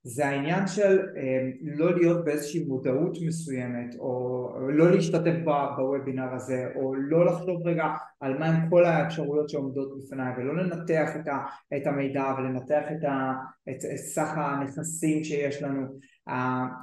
זה 0.03 0.27
העניין 0.27 0.67
של 0.67 0.99
אה, 1.17 1.49
לא 1.61 1.97
להיות 1.97 2.25
באיזושהי 2.25 2.63
מודעות 2.63 3.17
מסוימת 3.27 3.95
או 3.99 4.49
לא 4.69 4.91
להשתתף 4.91 5.35
בוובינר 5.43 6.33
הזה 6.35 6.67
או 6.75 6.95
לא 6.95 7.25
לחשוב 7.25 7.67
רגע 7.67 7.85
על 8.19 8.37
מה 8.37 8.45
הם 8.45 8.69
כל 8.69 8.85
האפשרויות 8.85 9.49
שעומדות 9.49 9.97
בפניי 9.97 10.33
ולא 10.37 10.55
לנתח 10.55 11.09
את, 11.15 11.27
את 11.77 11.87
המידע 11.87 12.33
ולנתח 12.37 12.83
את, 12.91 13.03
ה, 13.03 13.33
את, 13.69 13.85
את 13.93 13.97
סך 13.97 14.29
הנכסים 14.35 15.23
שיש 15.23 15.63
לנו 15.63 15.87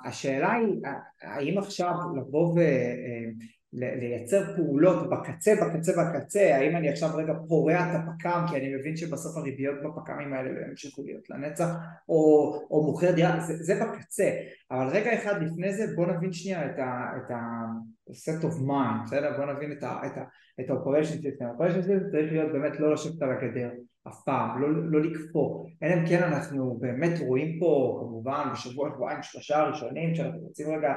השאלה 0.04 0.52
היא 0.52 0.80
האם 1.22 1.58
עכשיו 1.58 1.94
לבוא. 2.16 2.60
אה, 2.60 3.24
לייצר 3.72 4.56
פעולות 4.56 5.10
בקצה, 5.10 5.54
בקצה, 5.54 5.92
בקצה, 5.92 6.56
האם 6.56 6.76
אני 6.76 6.88
עכשיו 6.88 7.16
רגע 7.16 7.32
פורע 7.48 7.74
את 7.74 7.94
הפק"ם 7.94 8.44
כי 8.50 8.56
אני 8.56 8.74
מבין 8.74 8.96
שבסוף 8.96 9.36
הריביות 9.36 9.76
בפק"מים 9.84 10.32
האלה 10.32 10.52
לא 10.52 10.66
ימשיכו 10.66 11.02
להיות 11.02 11.30
לנצח 11.30 11.74
או, 12.08 12.52
או 12.70 12.86
מוכר 12.86 13.12
דירה, 13.12 13.40
זה, 13.40 13.54
זה 13.56 13.84
בקצה, 13.84 14.30
אבל 14.70 14.86
רגע 14.86 15.14
אחד 15.14 15.42
לפני 15.42 15.72
זה 15.72 15.96
בוא 15.96 16.06
נבין 16.06 16.32
שנייה 16.32 16.66
את 16.66 17.30
ה-set 17.30 18.42
of 18.42 18.68
mind, 18.68 19.04
בסדר? 19.04 19.36
בוא 19.36 19.52
נבין 19.52 19.72
את 19.72 19.82
ה-operation 19.82 21.22
system, 21.22 21.44
ה-operation 21.44 21.84
system 21.84 22.10
צריך 22.10 22.32
להיות 22.32 22.52
באמת 22.52 22.80
לא 22.80 22.92
לשבת 22.92 23.22
על 23.22 23.30
הגדר 23.32 23.70
אף 24.08 24.22
פעם, 24.24 24.62
לא, 24.62 24.68
לא 24.90 25.00
לקפוא, 25.00 25.66
אלא 25.82 25.94
אם 25.94 26.06
כן 26.08 26.22
אנחנו 26.22 26.78
באמת 26.80 27.20
רואים 27.20 27.60
פה 27.60 27.98
כמובן 28.00 28.48
בשבוע, 28.52 28.90
שבועיים, 28.94 29.22
שלושה 29.22 29.58
הראשונים 29.58 30.14
שאנחנו 30.14 30.40
רוצים 30.40 30.66
רגע 30.70 30.94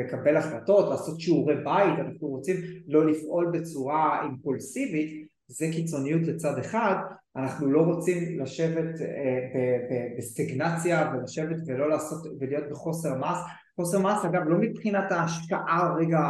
לקבל 0.00 0.36
החלטות, 0.36 0.90
לעשות 0.90 1.20
שיעורי 1.20 1.54
בית, 1.54 1.98
אנחנו 1.98 2.28
רוצים 2.28 2.56
לא 2.86 3.06
לפעול 3.06 3.50
בצורה 3.52 4.22
אימפולסיבית, 4.24 5.28
זה 5.48 5.66
קיצוניות 5.72 6.22
לצד 6.22 6.58
אחד, 6.58 6.96
אנחנו 7.36 7.70
לא 7.70 7.80
רוצים 7.80 8.40
לשבת 8.40 9.00
אה, 9.00 10.14
בסטגנציה 10.18 11.12
ולשבת 11.14 11.56
ולא 11.66 11.88
לעשות 11.88 12.26
ולהיות 12.40 12.70
בחוסר 12.70 13.14
מס 13.14 13.38
חוסר 13.80 13.98
מס 13.98 14.24
אגב 14.24 14.48
לא 14.48 14.58
מבחינת 14.58 15.12
ההשקעה 15.12 15.94
רגע 15.98 16.20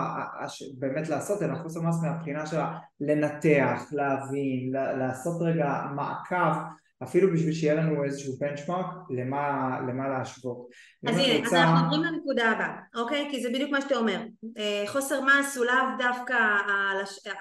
באמת 0.79 1.09
לעשות 1.09 1.43
אלא 1.43 1.55
חוסר 1.55 1.81
מס 1.81 2.03
מהבחינה 2.03 2.47
של 2.47 2.57
לנתח, 3.01 3.83
להבין, 3.93 4.73
לעשות 4.73 5.43
רגע 5.43 5.83
מעקב 5.95 6.59
אפילו 7.03 7.33
בשביל 7.33 7.53
שיהיה 7.53 7.75
לנו 7.75 8.05
איזשהו 8.05 8.35
בנצ'מארק 8.41 8.87
למה, 9.11 9.79
למה 9.89 10.09
להשוות. 10.09 10.67
אז 11.07 11.17
הנה, 11.17 11.39
רוצה... 11.39 11.47
אז 11.47 11.55
אנחנו 11.55 11.85
עוברים 11.85 12.03
לנקודה 12.03 12.51
הבאה, 12.51 12.77
אוקיי? 12.95 13.29
כי 13.31 13.43
זה 13.43 13.49
בדיוק 13.49 13.71
מה 13.71 13.81
שאתה 13.81 13.97
אומר. 13.97 14.21
אה, 14.59 14.85
חוסר 14.87 15.21
מס 15.21 15.57
הוא 15.57 15.67
לאו 15.67 15.75
דווקא 15.99 16.35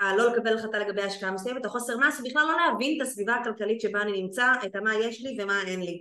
הלא 0.02 0.32
לקבל 0.32 0.58
החלטה 0.58 0.80
לגבי 0.80 1.02
השקעה 1.02 1.32
מסוימת, 1.32 1.66
החוסר 1.66 1.98
מס 1.98 2.20
הוא 2.20 2.30
בכלל 2.30 2.44
לא 2.48 2.54
להבין 2.66 2.98
את 2.98 3.08
הסביבה 3.08 3.36
הכלכלית 3.36 3.82
שבה 3.82 4.02
אני 4.02 4.22
נמצא, 4.22 4.52
את 4.66 4.76
מה 4.76 4.96
יש 4.96 5.26
לי 5.26 5.38
ומה 5.44 5.62
אין 5.68 5.80
לי. 5.80 6.00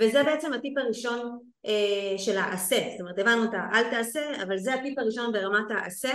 וזה 0.00 0.22
בעצם 0.22 0.52
הטיפ 0.52 0.78
הראשון 0.78 1.38
אה, 1.66 2.18
של 2.18 2.38
העשה, 2.38 2.88
זאת 2.90 3.00
אומרת 3.00 3.18
הבנו 3.18 3.44
את 3.44 3.50
האל 3.52 3.90
תעשה, 3.90 4.42
אבל 4.42 4.58
זה 4.58 4.74
הטיפ 4.74 4.98
הראשון 4.98 5.32
ברמת 5.32 5.70
העשה. 5.70 6.12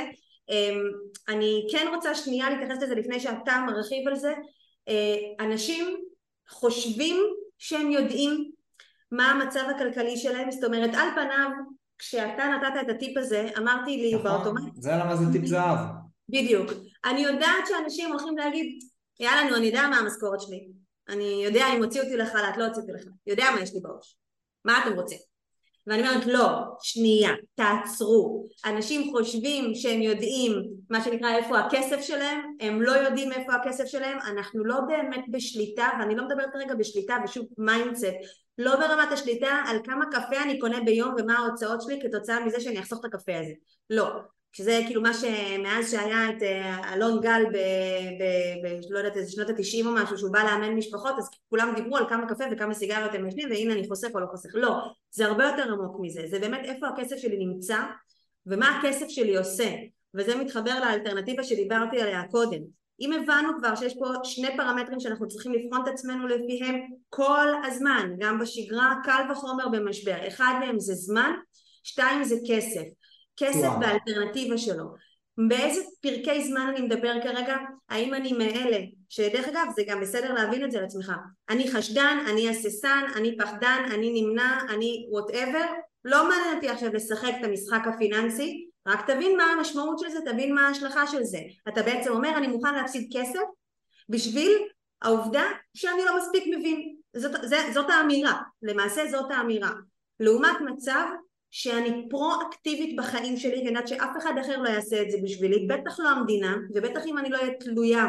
אה, 0.50 0.72
אני 1.30 1.68
כן 1.72 1.88
רוצה 1.96 2.16
שנייה 2.16 2.50
להתייחס 2.50 2.84
לזה 2.84 2.96
לפני 2.96 3.20
שאתה 3.20 3.64
מרחיב 3.68 4.08
על 4.08 4.16
זה. 4.16 4.34
אה, 4.88 5.46
אנשים 5.46 5.98
חושבים 6.50 7.18
שהם 7.58 7.92
יודעים 7.92 8.52
מה 9.12 9.32
המצב 9.32 9.64
הכלכלי 9.76 10.18
שלהם, 10.18 10.52
זאת 10.52 10.64
אומרת 10.64 10.90
על 10.94 11.08
פניו 11.16 11.50
כשאתה 12.00 12.44
נתת 12.44 12.74
את 12.82 12.96
הטיפ 12.96 13.18
הזה 13.18 13.50
אמרתי 13.58 13.98
לי 13.98 14.16
נכון, 14.16 14.32
באוטומט 14.32 14.74
זה 14.76 14.92
למה 14.92 15.16
זה 15.16 15.26
טיפ 15.32 15.46
זהב. 15.46 15.78
בדיוק. 16.30 16.72
אני 17.06 17.22
יודעת 17.22 17.68
שאנשים 17.68 18.12
הולכים 18.12 18.38
להגיד 18.38 18.80
יאללה 19.20 19.50
נו 19.50 19.56
אני 19.56 19.66
יודע 19.66 19.88
מה 19.90 19.98
המשכורת 19.98 20.42
שלי 20.42 20.68
אני 21.10 21.42
יודע 21.46 21.66
אם 21.76 21.84
הוציאו 21.84 22.04
אותי 22.04 22.18
לחל"ת, 22.18 22.58
לא 22.58 22.66
הוציאו 22.66 22.82
אותי 22.82 22.94
לחל"ת, 22.94 23.14
יודע 23.28 23.46
מה 23.56 23.62
יש 23.62 23.74
לי 23.74 23.80
בראש, 23.80 24.16
מה 24.66 24.84
אתם 24.84 24.96
רוצים? 24.96 25.18
ואני 25.88 26.10
אומרת 26.10 26.26
לא, 26.26 26.48
שנייה, 26.82 27.30
תעצרו, 27.56 28.48
אנשים 28.66 29.12
חושבים 29.12 29.76
שהם 29.76 30.02
יודעים 30.02 30.52
מה 30.90 31.04
שנקרא 31.04 31.36
איפה 31.36 31.60
הכסף 31.60 32.02
שלהם, 32.02 32.40
הם 32.60 32.82
לא 32.82 32.92
יודעים 32.92 33.32
איפה 33.32 33.54
הכסף 33.54 33.86
שלהם, 33.86 34.18
אנחנו 34.20 34.66
לא 34.66 34.80
באמת 34.88 35.24
בשליטה, 35.32 35.90
ואני 36.00 36.16
לא 36.16 36.26
מדברת 36.26 36.56
רגע 36.56 36.76
בשליטה 36.76 37.16
ושוב 37.24 37.46
mindset, 37.58 38.14
לא 38.58 38.76
ברמת 38.76 39.12
השליטה 39.12 39.62
על 39.68 39.78
כמה 39.84 40.06
קפה 40.12 40.44
אני 40.44 40.60
קונה 40.60 40.82
ביום 40.86 41.16
ומה 41.18 41.38
ההוצאות 41.38 41.82
שלי 41.82 42.00
כתוצאה 42.02 42.46
מזה 42.46 42.60
שאני 42.62 42.80
אחסוך 42.80 43.00
את 43.00 43.06
הקפה 43.06 43.40
הזה, 43.40 43.54
לא, 43.90 44.10
שזה 44.52 44.82
כאילו 44.88 45.02
מה 45.02 45.14
שמאז 45.14 45.92
שהיה 45.92 46.30
את 46.30 46.44
אה, 46.44 46.94
אלון 46.94 47.22
גל 47.22 47.44
ב... 47.54 47.58
ב, 48.20 48.24
ב 48.64 48.80
לא 48.90 48.98
יודעת 48.98 49.18
איזה 49.18 49.32
שנות 49.32 49.50
התשעים 49.50 49.88
או 49.88 49.92
משהו 49.92 50.18
שהוא 50.18 50.34
בא 50.34 50.44
לאמן 50.44 50.74
משפחות 50.74 51.14
אז 51.18 51.30
כולם 51.50 51.74
דיברו 51.76 51.98
על 51.98 52.10
כמה 52.10 52.30
קפה 52.30 52.44
וכמה 52.52 52.74
סיגריות 52.74 53.14
הם 53.14 53.28
משנים 53.28 53.50
והנה 53.50 53.74
אני 53.74 53.88
חוסך 53.88 54.08
או 54.14 54.20
לא 54.20 54.26
חוסך 54.26 54.50
לא 54.54 54.78
זה 55.12 55.26
הרבה 55.26 55.44
יותר 55.44 55.74
עמוק 55.74 55.98
מזה. 56.02 56.22
זה 56.30 56.40
באמת 56.40 56.62
איפה 56.64 56.88
הכסף 56.88 57.18
שלי 57.18 57.46
נמצא 57.46 57.78
ומה 58.46 58.80
הכסף 58.80 59.08
שלי 59.10 59.38
עושה. 59.38 59.70
וזה 60.16 60.36
מתחבר 60.36 60.80
לאלטרנטיבה 60.80 61.44
שדיברתי 61.44 62.02
עליה 62.02 62.24
קודם. 62.32 62.60
אם 63.02 63.14
הבנו 63.14 63.50
כבר 63.60 63.76
שיש 63.76 63.94
פה 64.00 64.06
שני 64.24 64.58
פרמטרים 64.58 65.00
שאנחנו 65.00 65.28
צריכים 65.28 65.54
לבחון 65.54 65.82
את 65.84 65.88
עצמנו 65.88 66.28
לפיהם 66.28 66.80
כל 67.10 67.48
הזמן 67.66 68.12
גם 68.20 68.40
בשגרה 68.40 68.96
קל 69.04 69.22
וחומר 69.32 69.68
במשבר. 69.68 70.28
אחד 70.28 70.54
מהם 70.60 70.80
זה 70.80 70.94
זמן 70.94 71.32
שתיים 71.84 72.24
זה 72.24 72.36
כסף 72.48 72.84
כסף 73.40 73.70
באלטרנטיבה 73.80 74.58
שלו. 74.58 74.86
באיזה 75.48 75.82
פרקי 76.02 76.44
זמן 76.44 76.74
אני 76.76 76.82
מדבר 76.82 77.14
כרגע? 77.24 77.58
האם 77.90 78.14
אני 78.14 78.34
מאלה, 78.34 78.78
שדרך 79.10 79.48
אגב 79.48 79.68
זה 79.76 79.84
גם 79.88 80.02
בסדר 80.02 80.34
להבין 80.34 80.66
את 80.66 80.72
זה 80.72 80.82
לעצמך, 80.82 81.12
אני 81.50 81.72
חשדן, 81.72 82.18
אני 82.30 82.50
הססן, 82.50 83.04
אני 83.16 83.38
פחדן, 83.38 83.84
אני 83.94 84.22
נמנע, 84.22 84.60
אני 84.70 85.08
whatever, 85.12 85.66
לא 86.06 86.30
מעניין 86.30 86.56
אותי 86.56 86.70
עכשיו 86.70 86.94
לשחק 86.94 87.32
את 87.40 87.44
המשחק 87.44 87.82
הפיננסי, 87.88 88.70
רק 88.88 89.12
תבין 89.12 89.38
מה 89.38 89.44
המשמעות 89.44 90.00
של 90.00 90.10
זה, 90.10 90.20
תבין 90.26 90.56
מה 90.56 90.68
ההשלכה 90.68 91.08
של 91.08 91.24
זה. 91.24 91.40
אתה 91.68 91.84
בעצם 91.84 92.12
אומר 92.12 92.38
אני 92.38 92.48
מוכן 92.48 92.76
להפסיד 92.76 93.10
כסף 93.14 93.40
בשביל 94.10 94.52
העובדה 95.02 95.44
שאני 95.74 96.06
לא 96.06 96.18
מספיק 96.18 96.44
מבין. 96.48 96.96
זאת, 97.16 97.32
זה, 97.44 97.58
זאת 97.74 97.90
האמירה, 97.90 98.42
למעשה 98.62 99.08
זאת 99.12 99.32
האמירה. 99.32 99.72
לעומת 100.20 100.62
מצב 100.66 101.06
שאני 101.52 102.08
פרו-אקטיבית 102.10 102.96
בחיים 102.96 103.38
שלי, 103.38 103.56
כי 103.56 103.60
אני 103.60 103.68
יודעת 103.68 103.88
שאף 103.88 104.18
אחד 104.18 104.34
אחר 104.42 104.62
לא 104.62 104.70
יעשה 104.70 105.02
את 105.02 105.12
זה 105.12 105.18
בשבילי, 105.24 105.68
בטח 105.68 106.00
לא 106.00 106.10
המדינה, 106.10 106.56
ובטח 106.76 107.02
אם 107.06 107.18
אני 107.18 107.30
לא 107.30 107.38
אהיה 107.38 107.54
תלויה 107.60 108.06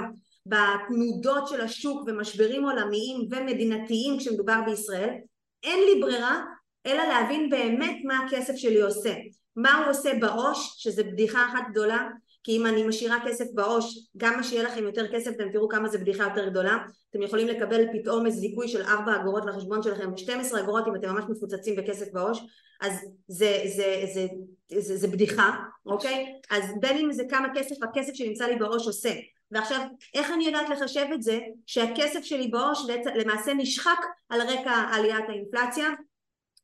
בתנודות 0.47 1.49
של 1.49 1.61
השוק 1.61 2.03
ומשברים 2.07 2.65
עולמיים 2.65 3.29
ומדינתיים 3.31 4.19
כשמדובר 4.19 4.61
בישראל, 4.67 5.15
אין 5.63 5.79
לי 5.79 6.01
ברירה 6.01 6.45
אלא 6.87 7.03
להבין 7.03 7.51
באמת 7.51 7.97
מה 8.05 8.19
הכסף 8.19 8.57
שלי 8.57 8.81
עושה. 8.81 9.15
מה 9.57 9.79
הוא 9.79 9.91
עושה 9.91 10.13
בעו"ש, 10.21 10.75
שזה 10.77 11.05
בדיחה 11.05 11.47
אחת 11.47 11.63
גדולה, 11.71 12.09
כי 12.45 12.57
אם 12.57 12.67
אני 12.67 12.87
משאירה 12.87 13.19
כסף 13.27 13.45
בעו"ש, 13.55 14.09
גם 14.17 14.37
מה 14.37 14.43
שיהיה 14.43 14.63
לכם 14.63 14.85
יותר 14.85 15.13
כסף, 15.13 15.31
אתם 15.31 15.53
תראו 15.53 15.69
כמה 15.69 15.89
זה 15.89 15.99
בדיחה 15.99 16.25
יותר 16.25 16.49
גדולה. 16.49 16.79
אתם 17.11 17.23
יכולים 17.23 17.49
לקבל 17.49 17.85
פתאום 17.93 18.27
איזה 18.27 18.41
זיכוי 18.41 18.69
של 18.69 18.83
4 18.83 19.17
אגורות 19.17 19.47
לחשבון 19.47 19.83
שלכם, 19.83 20.17
12 20.17 20.61
אגורות 20.61 20.89
אם 20.89 20.97
אתם 20.97 21.09
ממש 21.09 21.25
מפוצצים 21.29 21.77
בכסף 21.77 22.07
בעו"ש, 22.13 22.39
אז 22.81 22.93
זה, 23.29 23.61
זה, 23.77 24.05
זה, 24.15 24.27
זה, 24.71 24.81
זה, 24.81 24.97
זה 24.97 25.09
בדיחה, 25.09 25.51
אוקיי? 25.87 26.27
אז 26.51 26.65
בין 26.81 26.99
אם 26.99 27.13
זה 27.13 27.23
כמה 27.31 27.49
כסף 27.55 27.83
הכסף 27.83 28.15
שנמצא 28.15 28.47
לי 28.47 28.57
בעו"ש 28.57 28.87
עושה. 28.87 29.13
ועכשיו, 29.51 29.81
איך 30.15 30.31
אני 30.31 30.45
יודעת 30.45 30.69
לחשב 30.69 31.07
את 31.15 31.23
זה 31.23 31.39
שהכסף 31.67 32.23
שלי 32.23 32.49
בעו"ש 32.49 32.79
למעשה 33.15 33.55
נשחק 33.55 33.99
על 34.29 34.41
רקע 34.41 34.73
עליית 34.93 35.25
האינפלציה? 35.29 35.89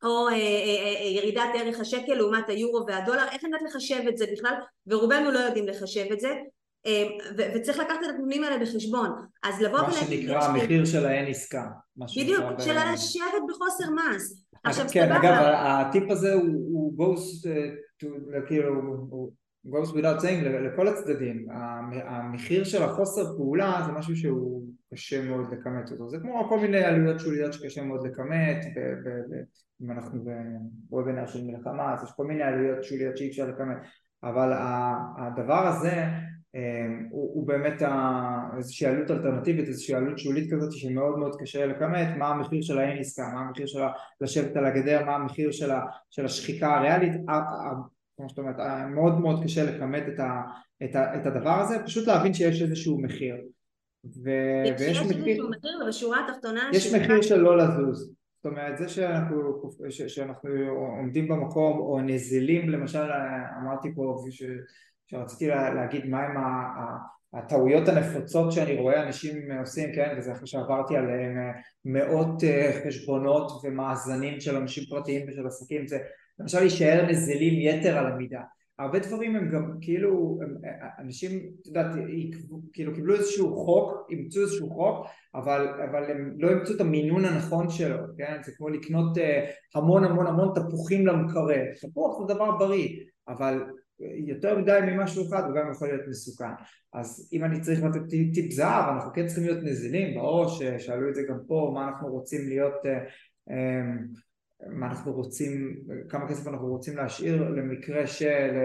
או 0.02 0.28
אה, 0.28 0.32
אה, 0.32 0.36
אה, 1.00 1.06
ירידת 1.06 1.48
ערך 1.54 1.80
השקל 1.80 2.14
לעומת 2.14 2.48
היורו 2.48 2.86
והדולר, 2.88 3.24
איך 3.32 3.42
יודעת 3.42 3.62
לחשב 3.62 4.00
את 4.08 4.16
זה 4.16 4.24
בכלל, 4.32 4.54
ורובנו 4.86 5.30
לא 5.30 5.38
יודעים 5.38 5.68
לחשב 5.68 6.04
את 6.12 6.20
זה, 6.20 6.34
וצריך 7.36 7.78
לקחת 7.78 7.98
את 8.00 8.08
הנתונים 8.08 8.44
האלה 8.44 8.58
בחשבון. 8.58 9.10
אז 9.42 9.60
לבוא 9.60 9.78
ולהגיד... 9.78 10.30
מה 10.30 10.40
שנקרא 10.40 10.44
המחיר 10.44 10.84
של 10.84 11.06
האין 11.06 11.26
עסקה. 11.26 11.64
בדיוק, 11.96 12.44
של 12.58 12.72
לשבת 12.92 13.42
בחוסר 13.48 13.84
מס. 13.90 14.44
עכשיו 14.64 14.86
כן. 14.92 15.12
אגב, 15.12 15.34
הטיפ 15.56 16.10
הזה 16.10 16.32
הוא 16.32 16.92
goes 16.98 17.46
to, 17.46 18.06
כאילו, 18.46 18.74
הוא 19.10 19.32
goes 19.66 19.88
without 19.88 20.22
saying 20.22 20.44
לכל 20.72 20.88
הצדדים. 20.88 21.46
המחיר 22.08 22.64
של 22.64 22.82
החוסר 22.82 23.36
פעולה 23.36 23.82
זה 23.86 23.92
משהו 23.92 24.16
שהוא 24.16 24.62
קשה 24.94 25.22
מאוד 25.22 25.46
לכמת 25.52 25.92
אותו. 25.92 26.08
זה 26.08 26.18
כמו 26.18 26.46
כל 26.48 26.58
מיני 26.58 26.84
עלויות 26.84 27.20
שוליות 27.20 27.52
שקשה 27.52 27.82
מאוד 27.82 28.06
לכמת, 28.06 28.64
אם 29.82 29.90
אנחנו 29.90 30.24
בוובינר 30.88 31.26
של 31.26 31.44
מלחמה, 31.44 31.94
אז 31.94 32.02
יש 32.04 32.10
כל 32.16 32.26
מיני 32.26 32.42
עלויות 32.42 32.84
שוליות 32.84 33.16
שאי 33.16 33.28
אפשר 33.28 33.46
לכמת, 33.48 33.76
אבל 34.22 34.52
הדבר 35.18 35.66
הזה 35.66 36.04
אמ, 36.56 37.06
הוא, 37.10 37.34
הוא 37.34 37.46
באמת 37.46 37.82
איזושהי 38.56 38.86
עלות 38.86 39.10
אלטרנטיבית, 39.10 39.68
איזושהי 39.68 39.94
עלות 39.94 40.18
שולית 40.18 40.52
כזאת 40.52 40.72
שמאוד 40.72 41.18
מאוד 41.18 41.36
קשה 41.40 41.66
לכמת, 41.66 42.16
מה 42.18 42.28
המחיר 42.28 42.62
של 42.62 42.78
האין 42.78 42.98
עסקה, 42.98 43.22
מה 43.34 43.40
המחיר 43.40 43.66
של 43.66 43.80
לשבת 44.20 44.56
על 44.56 44.66
הגדר, 44.66 45.04
מה 45.04 45.14
המחיר 45.14 45.50
של, 45.50 45.70
של 46.10 46.24
השחיקה 46.24 46.74
הריאלית, 46.74 47.12
כמו 48.16 48.28
שאת 48.28 48.38
אומרת, 48.38 48.56
מאוד 48.94 49.20
מאוד 49.20 49.44
קשה 49.44 49.64
לכמת 49.64 50.02
את, 50.08 50.20
ה, 50.20 50.42
את, 50.84 50.96
ה, 50.96 51.16
את 51.16 51.26
הדבר 51.26 51.60
הזה, 51.60 51.78
פשוט 51.84 52.06
להבין 52.06 52.34
שיש 52.34 52.62
איזשהו 52.62 53.00
מחיר. 53.00 53.36
ו... 54.04 54.30
ויש 54.78 55.00
מחיר, 55.00 55.48
מחיר 55.48 55.78
ובשורה 55.84 56.24
התחתונה... 56.24 56.70
יש 56.72 56.94
מחיר 56.94 57.22
של 57.22 57.36
לא 57.36 57.56
לזוז. 57.56 58.15
זאת 58.46 58.52
אומרת, 58.52 58.78
זה 58.78 58.88
שאנחנו, 58.88 59.62
ש, 59.90 60.02
שאנחנו 60.02 60.50
עומדים 60.96 61.28
במקום 61.28 61.78
או 61.78 62.00
נזילים, 62.00 62.68
למשל 62.68 63.10
אמרתי 63.62 63.94
פה 63.94 64.24
ש, 64.30 64.42
שרציתי 65.06 65.46
להגיד 65.46 66.06
מהם 66.06 66.36
הטעויות 67.34 67.88
הנפוצות 67.88 68.52
שאני 68.52 68.76
רואה 68.76 69.02
אנשים 69.02 69.52
עושים, 69.60 69.94
כן, 69.94 70.14
וזה 70.18 70.32
אחרי 70.32 70.46
שעברתי 70.46 70.96
על 70.96 71.06
מאות 71.84 72.44
אה, 72.44 72.80
חשבונות 72.86 73.52
ומאזנים 73.64 74.40
של 74.40 74.56
אנשים 74.56 74.84
פרטיים 74.84 75.26
ושל 75.28 75.46
עסקים, 75.46 75.86
זה 75.86 75.98
למשל 76.38 76.60
להישאר 76.60 77.06
נזילים 77.08 77.54
יתר 77.60 77.98
על 77.98 78.06
המידה 78.06 78.40
הרבה 78.78 78.98
דברים 78.98 79.36
הם 79.36 79.50
גם 79.50 79.72
כאילו 79.80 80.38
הם, 80.42 80.56
אנשים 80.98 81.30
את 81.60 81.66
יודעת 81.66 81.86
כאילו 82.72 82.94
קיבלו 82.94 83.14
איזשהו 83.14 83.56
חוק 83.56 84.06
אימצו 84.10 84.40
איזשהו 84.40 84.70
חוק 84.70 85.06
אבל, 85.34 85.68
אבל 85.90 86.10
הם 86.10 86.34
לא 86.38 86.50
אימצו 86.50 86.74
את 86.74 86.80
המינון 86.80 87.24
הנכון 87.24 87.70
שלו 87.70 87.96
כן? 88.18 88.36
זה 88.44 88.52
כמו 88.56 88.68
לקנות 88.68 89.16
uh, 89.16 89.20
המון 89.74 90.04
המון 90.04 90.26
המון 90.26 90.52
תפוחים 90.54 91.06
למקרר. 91.06 91.64
תפוח 91.80 92.18
זה 92.18 92.34
דבר 92.34 92.58
בריא 92.58 92.88
אבל 93.28 93.64
יותר 94.26 94.58
מדי 94.58 94.78
ממשהו 94.86 95.28
אחד 95.28 95.44
הוא 95.44 95.54
גם 95.56 95.70
יכול 95.72 95.88
להיות 95.88 96.08
מסוכן. 96.08 96.44
אז 96.92 97.30
אם 97.32 97.44
אני 97.44 97.60
צריך 97.60 97.82
לתת 97.82 98.08
טיפ 98.34 98.52
זהב 98.52 98.94
אנחנו 98.94 99.12
כן 99.14 99.26
צריכים 99.26 99.44
להיות 99.44 99.64
נזילים 99.64 100.14
בראש 100.14 100.62
שאלו 100.62 101.08
את 101.08 101.14
זה 101.14 101.22
גם 101.28 101.38
פה 101.46 101.70
מה 101.74 101.88
אנחנו 101.88 102.08
רוצים 102.08 102.48
להיות 102.48 102.74
מה 104.66 104.86
אנחנו 104.86 105.12
רוצים, 105.12 105.76
כמה 106.08 106.28
כסף 106.28 106.46
אנחנו 106.46 106.66
רוצים 106.66 106.96
להשאיר 106.96 107.50
למקרה 107.50 108.06
של... 108.06 108.56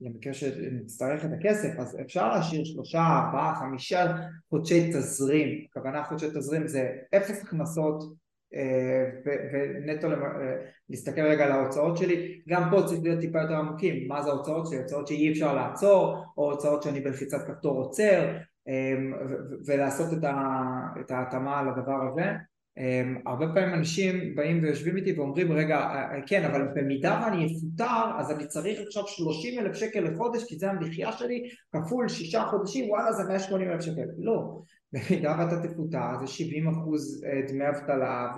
למקרה 0.00 0.34
שנצטרך 0.34 1.24
את 1.24 1.30
הכסף, 1.38 1.78
אז 1.78 2.00
אפשר 2.00 2.28
להשאיר 2.28 2.64
שלושה, 2.64 2.98
ארבעה, 2.98 3.56
חמישה 3.60 4.14
חודשי 4.50 4.90
תזרים, 4.92 5.64
הכוונה 5.70 6.04
חודשי 6.04 6.30
תזרים 6.30 6.66
זה 6.66 6.90
אפס 7.16 7.42
הכנסות 7.42 8.14
אה, 8.54 9.04
ונטו 9.24 10.06
אה, 10.06 10.16
להסתכל 10.88 11.20
רגע 11.20 11.44
על 11.44 11.52
ההוצאות 11.52 11.96
שלי, 11.96 12.42
גם 12.48 12.70
פה 12.70 12.82
צריך 12.86 13.00
להיות 13.02 13.20
טיפה 13.20 13.40
יותר 13.40 13.54
עמוקים, 13.54 14.08
מה 14.08 14.22
זה 14.22 14.30
ההוצאות 14.30 14.66
שלי, 14.66 14.78
הוצאות 14.78 15.06
שאי 15.06 15.32
אפשר 15.32 15.54
לעצור, 15.54 16.24
או 16.36 16.52
הוצאות 16.52 16.82
שאני 16.82 17.00
בלחיצת 17.00 17.46
כפתור 17.46 17.82
עוצר, 17.82 18.36
אה, 18.68 18.94
ולעשות 19.66 20.24
את 21.00 21.10
ההתאמה 21.10 21.60
על 21.60 21.68
הדבר 21.68 22.08
הזה 22.08 22.32
הרבה 23.26 23.46
פעמים 23.54 23.74
אנשים 23.74 24.34
באים 24.34 24.62
ויושבים 24.62 24.96
איתי 24.96 25.12
ואומרים 25.12 25.52
רגע 25.52 25.76
אה, 25.76 26.14
אה, 26.14 26.20
כן 26.26 26.44
אבל 26.44 26.68
במידה 26.74 27.22
ואני 27.24 27.46
אפוטר 27.46 28.18
אז 28.18 28.30
אני 28.30 28.46
צריך 28.46 28.80
עכשיו 28.86 29.06
30 29.06 29.60
אלף 29.60 29.76
שקל 29.76 30.00
לחודש 30.00 30.44
כי 30.44 30.58
זה 30.58 30.70
המחיה 30.70 31.12
שלי 31.12 31.50
כפול 31.72 32.08
שישה 32.08 32.44
חודשים 32.50 32.90
וואלה 32.90 33.12
זה 33.12 33.24
180 33.24 33.70
אלף 33.70 33.80
שקל. 33.80 34.06
לא. 34.18 34.60
במידה 34.92 35.36
ואתה 35.38 35.68
תפוטר 35.68 36.18
זה 36.20 36.26
70 36.26 36.68
אחוז 36.68 37.24
אה, 37.24 37.40
דמי 37.48 37.68
אבטלה 37.68 38.32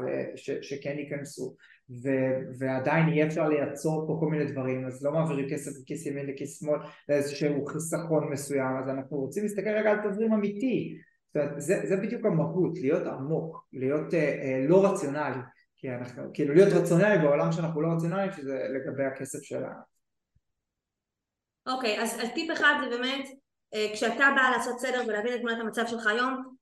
שכן 0.62 0.98
ייכנסו 0.98 1.54
ו- 2.02 2.58
ועדיין 2.58 3.08
אי 3.08 3.26
אפשר 3.26 3.48
לייצור 3.48 4.04
פה 4.06 4.16
כל 4.20 4.26
מיני 4.26 4.44
דברים 4.44 4.86
אז 4.86 5.04
לא 5.04 5.12
מעבירים 5.12 5.48
כסף 5.50 5.80
מכיס 5.82 6.06
ימין 6.06 6.26
לכיס 6.26 6.60
שמאל 6.60 6.78
לאיזשהו 7.08 7.66
חיסכון 7.66 8.32
מסוים 8.32 8.76
אז 8.76 8.88
אנחנו 8.88 9.16
רוצים 9.16 9.42
להסתכל 9.42 9.70
רגע 9.70 9.90
על 9.90 10.10
תזרים 10.10 10.32
אמיתי 10.32 10.98
זה, 11.58 11.80
זה 11.84 11.96
בדיוק 11.96 12.24
המהות, 12.24 12.78
להיות 12.78 13.06
עמוק, 13.06 13.66
להיות 13.72 14.14
אה, 14.14 14.20
אה, 14.20 14.66
לא 14.68 14.92
רציונלי, 14.92 15.40
כי 15.76 15.90
אנחנו, 15.90 16.22
כאילו 16.34 16.54
להיות 16.54 16.72
רציונלי 16.72 17.18
בעולם 17.18 17.52
שאנחנו 17.52 17.82
לא 17.82 17.88
רציונליים, 17.96 18.32
שזה 18.32 18.66
לגבי 18.74 19.04
הכסף 19.04 19.42
שלנו. 19.42 19.80
אוקיי, 21.66 21.98
okay, 21.98 22.02
אז, 22.02 22.20
אז 22.22 22.28
טיפ 22.34 22.52
אחד 22.52 22.74
זה 22.84 22.96
באמת, 22.96 23.28
אה, 23.74 23.86
כשאתה 23.92 24.24
בא 24.36 24.50
לעשות 24.56 24.80
סדר 24.80 25.02
ולהבין 25.06 25.34
את 25.34 25.40
תמונת 25.40 25.58
המצב 25.60 25.86
שלך 25.86 26.06
היום, 26.06 26.55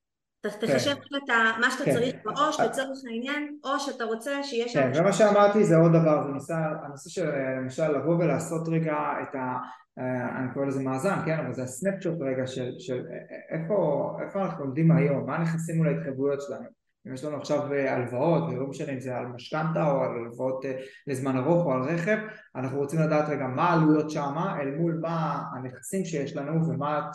תחשב 0.50 0.94
כן. 0.94 1.16
את 1.16 1.30
מה 1.60 1.70
שאתה 1.70 1.84
כן. 1.84 1.92
צריך 1.92 2.14
בעו"ש 2.24 2.60
לצורך 2.60 2.98
העניין, 3.10 3.56
או 3.64 3.80
שאתה 3.80 4.04
רוצה 4.04 4.42
שם... 4.42 4.80
כן, 4.80 4.92
ומה 5.00 5.12
שאמרתי 5.12 5.64
זה 5.64 5.76
עוד 5.76 5.92
דבר, 5.92 6.22
זה 6.22 6.28
נושא, 6.28 6.54
הנושא 6.84 7.10
של 7.10 7.30
למשל 7.60 7.88
לבוא 7.88 8.14
ולעשות 8.14 8.68
רגע 8.68 8.96
את 9.22 9.34
ה... 9.34 9.56
אה, 9.98 10.38
אני 10.38 10.54
קורא 10.54 10.66
לזה 10.66 10.82
מאזן, 10.82 11.18
כן, 11.24 11.38
אבל 11.38 11.52
זה 11.52 11.62
הסנפצ'וט 11.62 12.18
רגע 12.20 12.46
של, 12.46 12.70
של 12.78 13.06
איפה, 13.50 14.10
איפה 14.22 14.44
אנחנו 14.44 14.64
עומדים 14.64 14.92
היום, 14.92 15.26
מה 15.26 15.38
נכנסים 15.38 15.76
מול 15.76 15.88
ההתחייבויות 15.88 16.40
שלנו? 16.40 16.66
אם 17.06 17.14
יש 17.14 17.24
לנו 17.24 17.36
עכשיו 17.36 17.72
אה, 17.72 17.94
הלוואות, 17.94 18.42
ולא 18.42 18.66
משנה 18.66 18.92
אם 18.92 19.00
זה 19.00 19.16
על 19.16 19.26
משכנתה 19.26 19.90
או 19.90 20.02
על 20.02 20.10
הלוואות 20.10 20.64
אה, 20.64 20.76
לזמן 21.06 21.36
ארוך 21.36 21.66
או 21.66 21.72
על 21.72 21.82
רכב, 21.82 22.18
אנחנו 22.56 22.78
רוצים 22.78 23.00
לדעת 23.00 23.28
רגע 23.28 23.46
מה 23.46 23.70
העלויות 23.70 24.10
שמה, 24.10 24.60
אל 24.60 24.70
מול 24.70 24.98
מה 25.02 25.42
הנכסים 25.52 26.04
שיש 26.04 26.36
לנו 26.36 26.68
ומה 26.68 27.10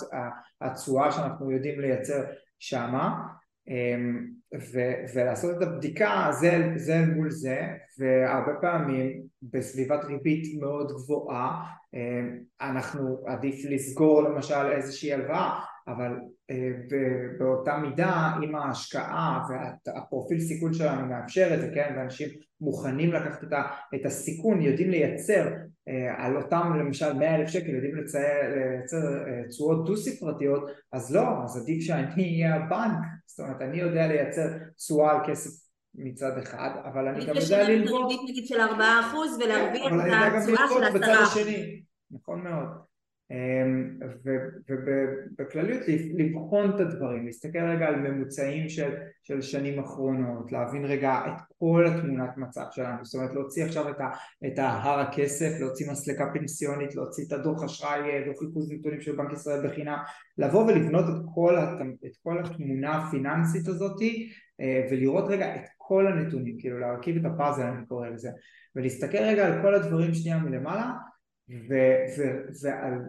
התשואה 0.61 1.11
שאנחנו 1.11 1.51
יודעים 1.51 1.79
לייצר 1.79 2.23
שמה 2.59 3.27
אמ, 3.67 4.27
ו- 4.73 5.15
ולעשות 5.15 5.57
את 5.57 5.67
הבדיקה 5.67 6.27
זה, 6.31 6.73
זה 6.75 7.05
מול 7.15 7.29
זה 7.31 7.67
והרבה 7.99 8.53
פעמים 8.61 9.21
בסביבת 9.43 10.03
ריבית 10.05 10.61
מאוד 10.61 10.91
גבוהה 10.91 11.63
אמ, 11.93 12.37
אנחנו 12.61 13.23
עדיף 13.25 13.65
לסגור 13.69 14.23
למשל 14.23 14.71
איזושהי 14.71 15.13
הלוואה 15.13 15.59
אבל 15.87 16.11
אה, 16.49 16.71
באותה 17.39 17.77
מידה 17.77 18.31
אם 18.43 18.55
ההשקעה 18.55 19.43
והפרופיל 19.49 20.39
סיכון 20.39 20.73
שלנו 20.73 21.07
מאפשר 21.07 21.53
את 21.53 21.61
זה 21.61 21.71
כן 21.73 21.93
ואנשים 21.97 22.29
מוכנים 22.61 23.13
לקחת 23.13 23.43
את 23.95 24.05
הסיכון 24.05 24.61
יודעים 24.61 24.89
לייצר 24.89 25.47
על 26.17 26.37
אותם 26.37 26.73
למשל 26.79 27.13
מאה 27.13 27.35
אלף 27.35 27.49
שקל 27.49 27.69
יודעים 27.69 27.95
לייצר 27.95 28.17
אה, 29.27 29.47
תשואות 29.49 29.85
דו 29.85 29.97
ספרתיות 29.97 30.63
אז 30.91 31.15
לא 31.15 31.43
אז 31.43 31.57
עדיף 31.61 31.83
שאני 31.83 32.23
אהיה 32.23 32.55
הבנק. 32.55 32.99
זאת 33.25 33.39
אומרת 33.39 33.61
אני 33.61 33.77
יודע 33.77 34.07
לייצר 34.07 34.47
תשואה 34.77 35.11
על 35.11 35.17
כסף 35.27 35.69
מצד 35.95 36.37
אחד 36.37 36.69
אבל 36.85 37.07
אני 37.07 37.25
גם 37.25 37.35
יודע 37.35 37.69
ללמוד. 37.69 38.11
נגיד 38.29 38.47
של 38.47 38.61
ארבעה 38.61 38.99
אחוז 39.09 39.39
ולהרוויח 39.41 39.93
את 39.93 40.33
התשואה 40.35 40.67
של 40.69 40.83
עשרה 40.83 41.43
נכון 42.11 42.43
מאוד. 42.43 42.88
אמ, 43.31 43.99
ובכלליות 44.67 45.81
לבחון 46.17 46.69
את 46.75 46.79
הדברים, 46.79 47.25
להסתכל 47.25 47.59
רגע 47.59 47.85
על 47.85 47.95
ממוצעים 47.95 48.69
של, 48.69 48.95
של 49.23 49.41
שנים 49.41 49.79
אחרונות, 49.79 50.51
להבין 50.51 50.85
רגע 50.85 51.21
את 51.27 51.41
כל 51.59 51.85
התמונת 51.87 52.37
מצב 52.37 52.65
שלנו, 52.71 53.05
זאת 53.05 53.15
אומרת 53.15 53.33
להוציא 53.33 53.65
עכשיו 53.65 53.89
את, 53.89 54.01
ה, 54.01 54.09
את 54.47 54.59
ההר 54.59 54.99
הכסף, 54.99 55.59
להוציא 55.59 55.91
מסלקה 55.91 56.25
פנסיונית, 56.33 56.95
להוציא 56.95 57.23
את 57.27 57.31
הדוח 57.31 57.63
אשראי, 57.63 58.25
דוח 58.25 58.41
ריכוז 58.41 58.71
נתונים 58.71 59.01
של 59.01 59.15
בנק 59.15 59.33
ישראל 59.33 59.67
בחינם, 59.67 59.97
לבוא 60.37 60.65
ולבנות 60.65 61.05
את 61.09 61.25
כל, 61.35 61.57
את 62.05 62.17
כל 62.23 62.39
התמונה 62.39 62.97
הפיננסית 62.97 63.67
הזאתי 63.67 64.29
אה, 64.61 64.87
ולראות 64.91 65.25
רגע 65.27 65.55
את 65.55 65.65
כל 65.77 66.07
הנתונים, 66.07 66.55
כאילו 66.59 66.79
להרכיב 66.79 67.25
את 67.25 67.31
הפאזל 67.33 67.63
אני 67.63 67.85
קורא 67.85 68.07
לזה, 68.07 68.29
ולהסתכל 68.75 69.17
רגע 69.17 69.47
על 69.47 69.61
כל 69.61 69.75
הדברים 69.75 70.13
שנייה 70.13 70.37
מלמעלה 70.37 70.91
ו- 71.49 72.05
ו- 72.17 72.41
ועל, 72.63 72.99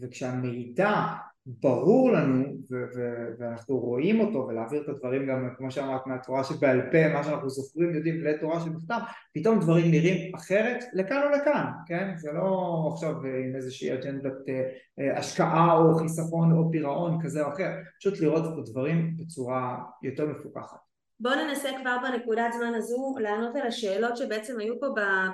וכשהמידע 0.00 1.06
ברור 1.46 2.12
לנו 2.12 2.44
ו- 2.70 2.84
ו- 2.96 3.28
ואנחנו 3.38 3.78
רואים 3.78 4.20
אותו 4.20 4.46
ולהעביר 4.48 4.82
את 4.82 4.88
הדברים 4.88 5.26
גם 5.26 5.48
כמו 5.56 5.70
שאמרת 5.70 6.06
מהתורה 6.06 6.44
שבעל 6.44 6.80
פה 6.92 7.08
מה 7.12 7.24
שאנחנו 7.24 7.50
זוכרים 7.50 7.94
יודעים 7.94 8.24
לתורה 8.24 8.60
שבכתב 8.60 8.98
פתאום 9.34 9.60
דברים 9.60 9.90
נראים 9.90 10.34
אחרת 10.34 10.84
לכאן 10.92 11.22
או 11.24 11.30
לכאן 11.30 11.64
כן? 11.86 12.12
זה 12.16 12.32
לא 12.32 12.88
עכשיו 12.92 13.14
עם 13.22 13.56
איזושהי 13.56 13.94
אג'נדת 13.94 14.48
אה, 14.48 14.62
אה, 15.00 15.18
השקעה 15.18 15.76
או 15.76 15.94
חיסכון 15.94 16.52
או 16.52 16.70
פירעון 16.70 17.22
כזה 17.22 17.44
או 17.44 17.52
אחר. 17.52 17.70
פשוט 17.98 18.20
לראות 18.20 18.52
את 18.52 18.58
הדברים 18.58 19.16
בצורה 19.16 19.78
יותר 20.02 20.26
מפוקחת 20.26 20.89
בואו 21.20 21.34
ננסה 21.34 21.68
כבר 21.80 21.96
בנקודת 22.02 22.52
זמן 22.52 22.74
הזו 22.74 23.14
לענות 23.18 23.56
על 23.56 23.66
השאלות 23.66 24.16
שבעצם 24.16 24.60
היו 24.60 24.80
פה 24.80 24.86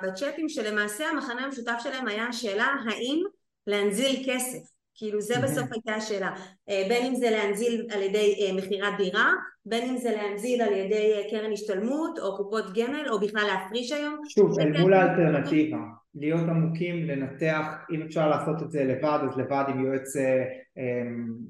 בצ'אטים 0.03 0.49
שלמעשה 0.49 1.05
המחנה 1.09 1.41
המשותף 1.41 1.75
שלהם 1.79 2.07
היה 2.07 2.27
השאלה 2.27 2.67
האם 2.85 3.23
להנזיל 3.67 4.23
כסף? 4.25 4.77
כאילו 4.97 5.21
זה 5.21 5.33
בסוף 5.43 5.71
הייתה 5.71 5.95
השאלה. 5.95 6.31
אה, 6.69 6.83
בין 6.89 7.05
אם 7.05 7.15
זה 7.15 7.29
להנזיל 7.29 7.87
על 7.91 8.01
ידי 8.01 8.35
אה, 8.41 8.53
מכירת 8.53 8.93
דירה 8.97 9.31
בין 9.65 9.89
אם 9.89 9.97
זה 9.97 10.11
להנזיל 10.11 10.61
על 10.61 10.73
ידי 10.73 11.13
אה, 11.13 11.29
קרן 11.29 11.51
השתלמות 11.51 12.19
או 12.19 12.37
קופות 12.37 12.65
גמל 12.73 13.09
או 13.09 13.19
בכלל 13.19 13.47
להפריש 13.47 13.91
היום. 13.91 14.21
שוב 14.29 14.59
אל 14.59 14.81
מול 14.81 14.93
האלטרנטיבה. 14.93 15.77
להיות 16.15 16.49
עמוקים 16.49 17.05
לנתח 17.05 17.65
אם 17.91 18.01
אפשר 18.01 18.29
לעשות 18.29 18.63
את 18.63 18.71
זה 18.71 18.83
לבד 18.83 19.19
אז 19.23 19.37
לבד 19.37 19.63
עם 19.67 19.85
יועץ 19.85 20.13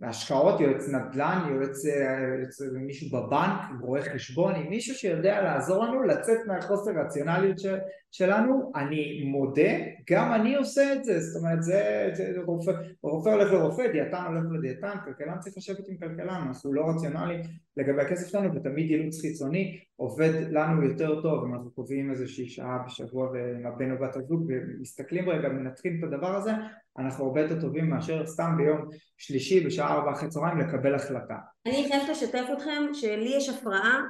השקעות, 0.02 0.60
יועץ 0.60 0.90
נדל"ן, 0.90 1.50
יועץ, 1.52 1.86
יועץ 1.86 2.62
מישהו 2.86 3.10
בבנק, 3.10 3.82
רואה 3.82 4.02
חשבון, 4.02 4.56
עם 4.56 4.70
מישהו 4.70 4.96
שיודע 4.96 5.42
לעזור 5.42 5.86
לנו 5.86 6.04
לצאת 6.04 6.38
מהחוסר 6.48 6.92
רציונליות 6.92 7.60
של, 7.60 7.78
שלנו, 8.12 8.72
אני 8.76 9.24
מודה, 9.32 9.72
גם 10.10 10.34
אני 10.34 10.56
עושה 10.56 10.94
את 10.94 11.04
זה, 11.04 11.20
זאת 11.20 11.44
אומרת 11.44 11.64
זה, 11.64 12.10
זה 12.14 12.34
רופא, 12.46 12.72
רופא 13.04 13.30
הולך 13.30 13.52
לרופא, 13.52 13.92
דיאטן 13.92 14.24
הולך 14.28 14.44
לדיאטן, 14.52 14.96
כלכלן 15.06 15.40
צריך 15.40 15.58
לשבת 15.58 15.90
עם 15.90 15.98
כלכלן, 15.98 16.44
אנחנו 16.48 16.74
לא 16.74 16.90
רציונליים 16.90 17.42
לגבי 17.78 18.02
הכסף 18.02 18.28
שלנו 18.28 18.56
ותמיד 18.56 18.92
ייעוץ 18.92 19.22
חיצוני 19.22 19.80
עובד 19.96 20.32
לנו 20.52 20.84
יותר 20.84 21.22
טוב. 21.22 21.46
אם 21.46 21.54
אנחנו 21.54 21.72
קובעים 21.72 22.12
איזושהי 22.12 22.48
שעה 22.48 22.84
בשבוע 22.86 23.30
עם 23.60 23.66
הבן 23.66 23.92
או 23.92 23.98
בת 23.98 24.16
הזוג 24.16 24.46
ומסתכלים 24.48 25.30
רגע, 25.30 25.50
מנתחים 25.50 26.00
את 26.00 26.04
הדבר 26.04 26.36
הזה 26.36 26.52
אנחנו 26.98 27.26
הרבה 27.26 27.42
יותר 27.42 27.62
טובים 27.62 27.90
מאשר 27.90 28.26
סתם 28.26 28.52
ביום 28.58 28.90
שלישי 29.18 29.66
בשעה 29.66 29.94
ארבע 29.94 30.12
אחרי 30.12 30.30
צהריים 30.30 30.58
לקבל 30.58 30.96
החלטה. 30.96 31.36
אני 31.66 31.86
חייבת 31.90 32.10
לשתף 32.10 32.46
אתכם 32.54 32.84
שלי 32.94 33.34
יש 33.38 33.50
הפרעה 33.50 34.02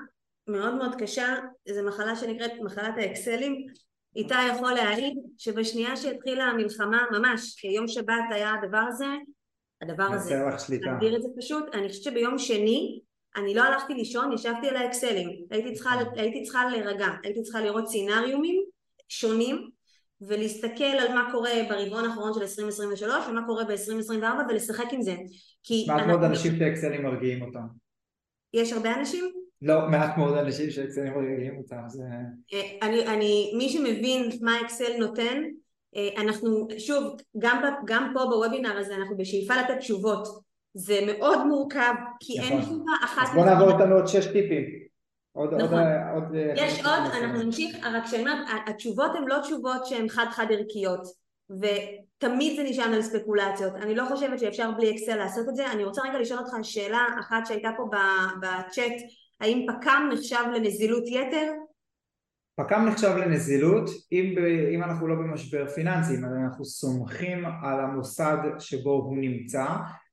מאוד 0.48 0.76
מאוד 0.76 0.96
קשה, 0.96 1.36
זו 1.70 1.88
מחלה 1.88 2.16
שנקראת 2.16 2.52
מחלת 2.64 2.94
האקסלים, 2.98 3.68
איתה 4.16 4.36
יכול 4.52 4.74
להעיד 4.74 5.18
שבשנייה 5.38 5.96
שהתחילה 5.96 6.44
המלחמה 6.44 7.04
ממש 7.12 7.56
כיום 7.60 7.88
שבת 7.88 8.24
היה 8.32 8.54
הדבר 8.54 8.84
הזה, 8.88 9.06
הדבר 9.82 10.04
הזה, 10.04 10.44
להגדיר 10.86 11.16
את 11.16 11.22
זה 11.22 11.28
פשוט, 11.38 11.64
אני 11.74 11.90
חושבת 11.90 12.04
שביום 12.04 12.38
שני 12.38 13.00
אני 13.36 13.54
לא 13.54 13.62
הלכתי 13.62 13.94
לישון, 13.94 14.34
ישבתי 14.34 14.70
על 14.70 14.76
האקסלים, 14.76 15.30
הייתי 15.52 15.74
צריכה, 15.74 15.92
הייתי 16.16 16.44
צריכה 16.44 16.70
להירגע, 16.70 17.08
הייתי 17.24 17.42
צריכה 17.42 17.62
לראות 17.62 17.88
סינריומים 17.88 18.64
שונים 19.10 19.70
ולהסתכל 20.22 20.84
על 20.84 21.14
מה 21.14 21.30
קורה 21.32 21.52
ברבעון 21.70 22.06
האחרון 22.06 22.34
של 22.34 22.42
2023 22.42 23.28
ומה 23.30 23.46
קורה 23.46 23.64
ב-2024 23.64 24.24
ולשחק 24.50 24.86
עם 24.92 25.02
זה. 25.02 25.16
מעט 25.88 26.08
מאוד 26.08 26.24
אנשים 26.24 26.60
שאקסלים 26.60 27.04
מרגיעים 27.04 27.42
אותם. 27.42 27.68
יש 28.54 28.74
הרבה 28.74 28.96
אנשים? 29.00 29.32
לא, 29.62 29.90
מעט 29.90 30.18
מאוד 30.18 30.38
אנשים 30.38 30.72
שאקסלים 30.72 31.14
מרגיעים 31.14 31.58
אותם. 31.58 31.82
זה... 31.88 32.04
אה, 32.54 32.88
אני, 32.88 33.08
אני, 33.08 33.54
מי 33.58 33.70
שמבין 33.70 34.30
מה 34.42 34.62
אקסל 34.62 34.98
נותן, 35.00 35.44
אה, 35.96 36.10
אנחנו, 36.18 36.68
שוב, 36.78 37.16
גם, 37.38 37.64
גם 37.86 38.12
פה 38.14 38.26
בוובינר 38.26 38.78
הזה 38.78 38.96
אנחנו 38.96 39.18
בשאיפה 39.18 39.54
לתת 39.56 39.78
תשובות. 39.78 40.48
זה 40.74 41.00
מאוד 41.06 41.48
מורכב, 41.48 41.94
כי 42.20 42.40
אין 42.40 42.58
נכון. 42.58 42.62
תשובה 42.62 42.92
אחת... 43.06 43.28
אז 43.30 43.36
בוא 43.36 43.46
נעבור 43.46 43.72
אותנו 43.72 43.96
עוד 43.96 44.08
שש 44.08 44.26
טיפים. 44.26 44.87
עוד, 45.38 45.54
נכון. 45.54 45.80
עוד, 46.14 46.24
עוד, 46.24 46.36
יש 46.56 46.86
עוד, 46.86 47.24
אנחנו 47.24 47.44
נמשיך, 47.44 47.86
רק 47.86 48.06
שאני 48.06 48.22
אומרת, 48.22 48.48
התשובות 48.68 49.12
הן 49.16 49.24
לא 49.28 49.36
תשובות 49.42 49.86
שהן 49.86 50.10
חד 50.10 50.26
חד 50.32 50.46
ערכיות 50.50 51.08
ותמיד 51.50 52.56
זה 52.56 52.64
נשען 52.64 52.94
על 52.94 53.02
ספקולציות, 53.02 53.76
אני 53.76 53.96
לא 53.96 54.06
חושבת 54.06 54.40
שאפשר 54.40 54.72
בלי 54.72 54.92
אקסל 54.92 55.16
לעשות 55.16 55.50
את 55.50 55.56
זה, 55.56 55.72
אני 55.72 55.84
רוצה 55.84 56.02
רגע 56.02 56.20
לשאול 56.20 56.40
אותך 56.40 56.54
שאלה 56.64 57.08
אחת 57.20 57.46
שהייתה 57.46 57.70
פה 57.78 57.90
בצ'אט, 58.40 58.94
האם 59.42 59.66
פק"ם 59.68 60.10
נחשב 60.14 60.44
לנזילות 60.54 61.04
יתר? 61.08 61.52
פק"ם 62.56 62.86
נחשב 62.86 63.16
לנזילות 63.18 63.90
אם, 64.12 64.34
ב, 64.38 64.40
אם 64.74 64.84
אנחנו 64.84 65.08
לא 65.08 65.16
במשבר 65.16 65.68
פיננסי, 65.68 66.16
אם 66.16 66.26
אנחנו 66.26 66.66
סומכים 66.66 67.46
על 67.46 67.80
המוסד 67.80 68.38
שבו 68.60 68.92
הוא 68.92 69.18
נמצא 69.18 69.66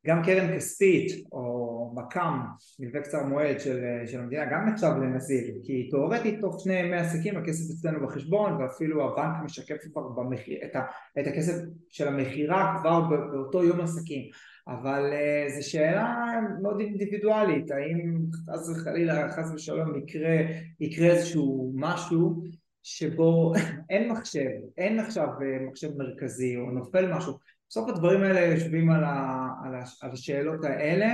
גם 0.07 0.23
קרן 0.25 0.57
כספית 0.57 1.27
או 1.33 1.93
מק"מ, 1.97 2.41
מלווה 2.81 3.01
קצר 3.01 3.27
מועד 3.27 3.61
של, 3.61 3.85
של 4.07 4.21
המדינה, 4.21 4.45
גם 4.45 4.69
נחשב 4.69 4.87
לנזיל, 4.87 5.55
כי 5.63 5.89
תאורטית 5.91 6.41
תוך 6.41 6.61
שני 6.61 6.75
ימי 6.75 6.97
עסקים 6.97 7.37
הכסף 7.37 7.75
אצלנו 7.75 8.07
בחשבון 8.07 8.63
ואפילו 8.63 9.13
הבנק 9.13 9.45
משקף 9.45 9.77
כבר 9.93 10.09
במחיר, 10.09 10.59
את, 10.65 10.77
ה, 10.77 10.81
את 11.21 11.27
הכסף 11.27 11.55
של 11.91 12.09
המכירה 12.09 12.77
כבר 12.81 13.01
באותו 13.01 13.65
יום 13.65 13.81
עסקים, 13.81 14.31
אבל 14.69 15.13
uh, 15.13 15.53
זו 15.53 15.71
שאלה 15.71 16.41
מאוד 16.63 16.81
אינדיבידואלית, 16.81 17.71
האם 17.71 18.19
חס 18.51 18.69
וחלילה, 18.69 19.33
חס 19.33 19.51
ושלום 19.55 19.99
יקרה, 19.99 20.37
יקרה 20.81 21.07
איזשהו 21.07 21.73
משהו 21.75 22.43
שבו 22.83 23.53
אין 23.91 24.13
מחשב, 24.13 24.51
אין 24.79 24.99
עכשיו 24.99 25.27
אה, 25.27 25.67
מחשב 25.69 25.97
מרכזי 25.97 26.57
או 26.57 26.71
נופל 26.71 27.15
משהו 27.15 27.39
בסוף 27.75 27.89
הדברים 27.89 28.23
האלה 28.23 28.41
יושבים 28.41 28.91
על, 28.91 29.05
ה, 29.05 29.49
על, 29.65 29.75
הש, 29.75 30.03
על 30.03 30.11
השאלות 30.11 30.65
האלה 30.65 31.07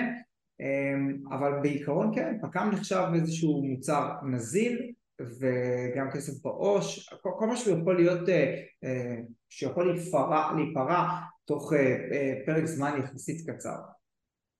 אמ, 0.60 1.18
אבל 1.30 1.52
בעיקרון 1.62 2.14
כן, 2.14 2.38
פק"ם 2.42 2.70
נחשב 2.72 3.04
איזשהו 3.14 3.62
מוצר 3.62 4.12
נזיל 4.22 4.92
וגם 5.20 6.10
כסף 6.10 6.42
בעו"ש, 6.42 7.08
כל, 7.08 7.30
כל 7.38 7.46
מה 7.46 7.56
שהוא 7.56 7.78
יכול 7.78 7.96
להיות, 7.96 8.28
אה, 8.28 8.54
אה, 8.84 9.16
שיכול 9.48 9.92
להיפרע, 9.92 10.52
להיפרע 10.56 11.08
תוך 11.44 11.72
אה, 11.72 12.32
פרק 12.46 12.64
זמן 12.64 13.00
יחסית 13.04 13.50
קצר. 13.50 13.76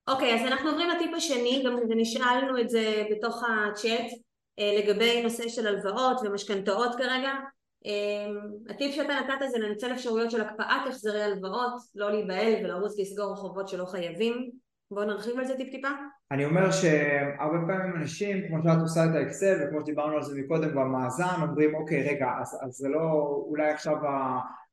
אוקיי, 0.09 0.35
okay, 0.35 0.41
אז 0.41 0.47
אנחנו 0.47 0.69
עוברים 0.69 0.89
לטיפ 0.89 1.11
השני, 1.17 1.63
גם 1.67 1.77
נשאלנו 1.97 2.61
את 2.61 2.71
זה 2.71 3.05
בתוך 3.11 3.43
הצ'אט 3.45 4.07
לגבי 4.79 5.23
נושא 5.23 5.49
של 5.49 5.67
הלוואות 5.67 6.21
ומשכנתאות 6.25 6.97
כרגע 6.99 7.33
הטיפ 8.69 8.95
שאתה 8.95 9.13
נתת 9.13 9.51
זה 9.51 9.59
לנצל 9.59 9.93
אפשרויות 9.93 10.31
של 10.31 10.41
הקפאת 10.41 10.67
החזרי 10.89 11.23
הלוואות, 11.23 11.73
לא 11.95 12.11
להיבהל 12.11 12.65
ולרוץ 12.65 12.99
לסגור 12.99 13.37
חובות 13.37 13.69
שלא 13.69 13.85
חייבים. 13.85 14.51
בואו 14.91 15.07
נרחיב 15.07 15.39
על 15.39 15.45
זה 15.45 15.57
טיפ 15.57 15.71
טיפה. 15.71 15.89
אני 16.31 16.45
אומר 16.45 16.71
שהרבה 16.71 17.59
פעמים 17.67 17.97
אנשים, 17.97 18.49
כמו 18.49 18.63
שאת 18.63 18.81
עושה 18.81 19.05
את 19.05 19.15
האקסל 19.15 19.59
וכמו 19.63 19.81
שדיברנו 19.81 20.17
על 20.17 20.23
זה 20.23 20.41
מקודם 20.41 20.75
במאזן, 20.75 21.43
אומרים 21.43 21.75
אוקיי 21.75 22.09
רגע 22.09 22.27
אז, 22.41 22.59
אז 22.63 22.71
זה 22.71 22.89
לא, 22.89 23.43
אולי 23.49 23.71
עכשיו 23.71 23.97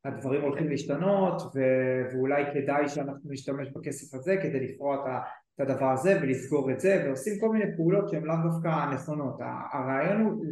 הדברים 0.06 0.42
הולכים 0.42 0.70
להשתנות 0.70 1.42
ואולי 2.14 2.44
כדאי 2.54 2.90
שאנחנו 2.90 3.32
נשתמש 3.32 3.68
בכסף 3.70 4.16
הזה 4.16 4.38
כדי 4.38 4.60
לפרוע 4.60 4.96
את 4.96 5.02
את 5.58 5.70
הדבר 5.70 5.92
הזה 5.92 6.20
ולסגור 6.22 6.72
את 6.72 6.80
זה 6.80 7.04
ועושים 7.06 7.40
כל 7.40 7.50
מיני 7.50 7.76
פעולות 7.76 8.10
שהן 8.10 8.24
לאו 8.24 8.36
דווקא 8.44 8.94
נכונות 8.94 9.40
הרעיון 9.74 10.22
הוא 10.22 10.46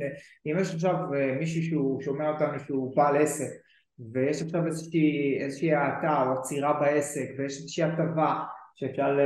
אם 0.45 0.55
יש 0.59 0.73
עכשיו 0.73 0.95
אה, 1.13 1.35
מישהו 1.39 1.63
שהוא 1.63 2.01
שומע 2.01 2.29
אותנו 2.29 2.59
שהוא 2.59 2.95
בעל 2.95 3.17
עסק 3.17 3.49
ויש 4.13 4.41
עכשיו 4.41 4.67
איזושהי, 4.67 5.73
האטה 5.73 6.23
או 6.23 6.39
עצירה 6.39 6.79
בעסק 6.79 7.29
ויש 7.37 7.57
איזושהי 7.57 7.83
הטבה 7.83 8.43
שאפשר, 8.75 9.17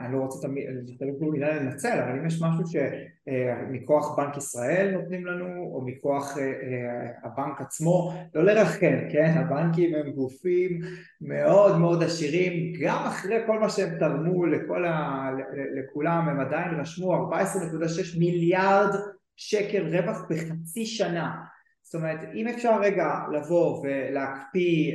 אני 0.00 0.12
לא 0.12 0.18
רוצה 0.18 0.48
להשתמש 0.48 1.14
במילה 1.20 1.56
לנצל, 1.56 2.00
אבל 2.00 2.18
אם 2.18 2.26
יש 2.26 2.42
משהו 2.42 2.64
שמכוח 2.66 4.16
בנק 4.16 4.36
ישראל 4.36 4.90
נותנים 4.90 5.26
לנו, 5.26 5.70
או 5.74 5.82
מכוח 5.86 6.38
אה, 6.38 6.42
אה, 6.42 7.10
הבנק 7.22 7.60
עצמו, 7.60 8.12
לא 8.34 8.44
לרחם, 8.44 8.96
כן? 9.12 9.32
הבנקים 9.36 9.94
הם 9.94 10.10
גופים 10.10 10.80
מאוד 11.20 11.78
מאוד 11.78 12.02
עשירים, 12.02 12.72
גם 12.80 13.04
אחרי 13.06 13.36
כל 13.46 13.58
מה 13.60 13.68
שהם 13.68 13.98
תרמו 13.98 14.46
לכל 14.46 14.84
ה... 14.84 15.30
לכולם, 15.76 16.28
הם 16.28 16.40
עדיין 16.40 16.80
רשמו 16.80 17.30
14.6 17.32 18.18
מיליארד 18.18 18.94
שקל 19.36 19.96
רווח 19.96 20.16
בחצי 20.30 20.86
שנה. 20.86 21.51
זאת 21.92 22.02
אומרת 22.02 22.20
אם 22.34 22.48
אפשר 22.48 22.80
רגע 22.80 23.06
לבוא 23.32 23.82
ולהקפיא, 23.82 24.92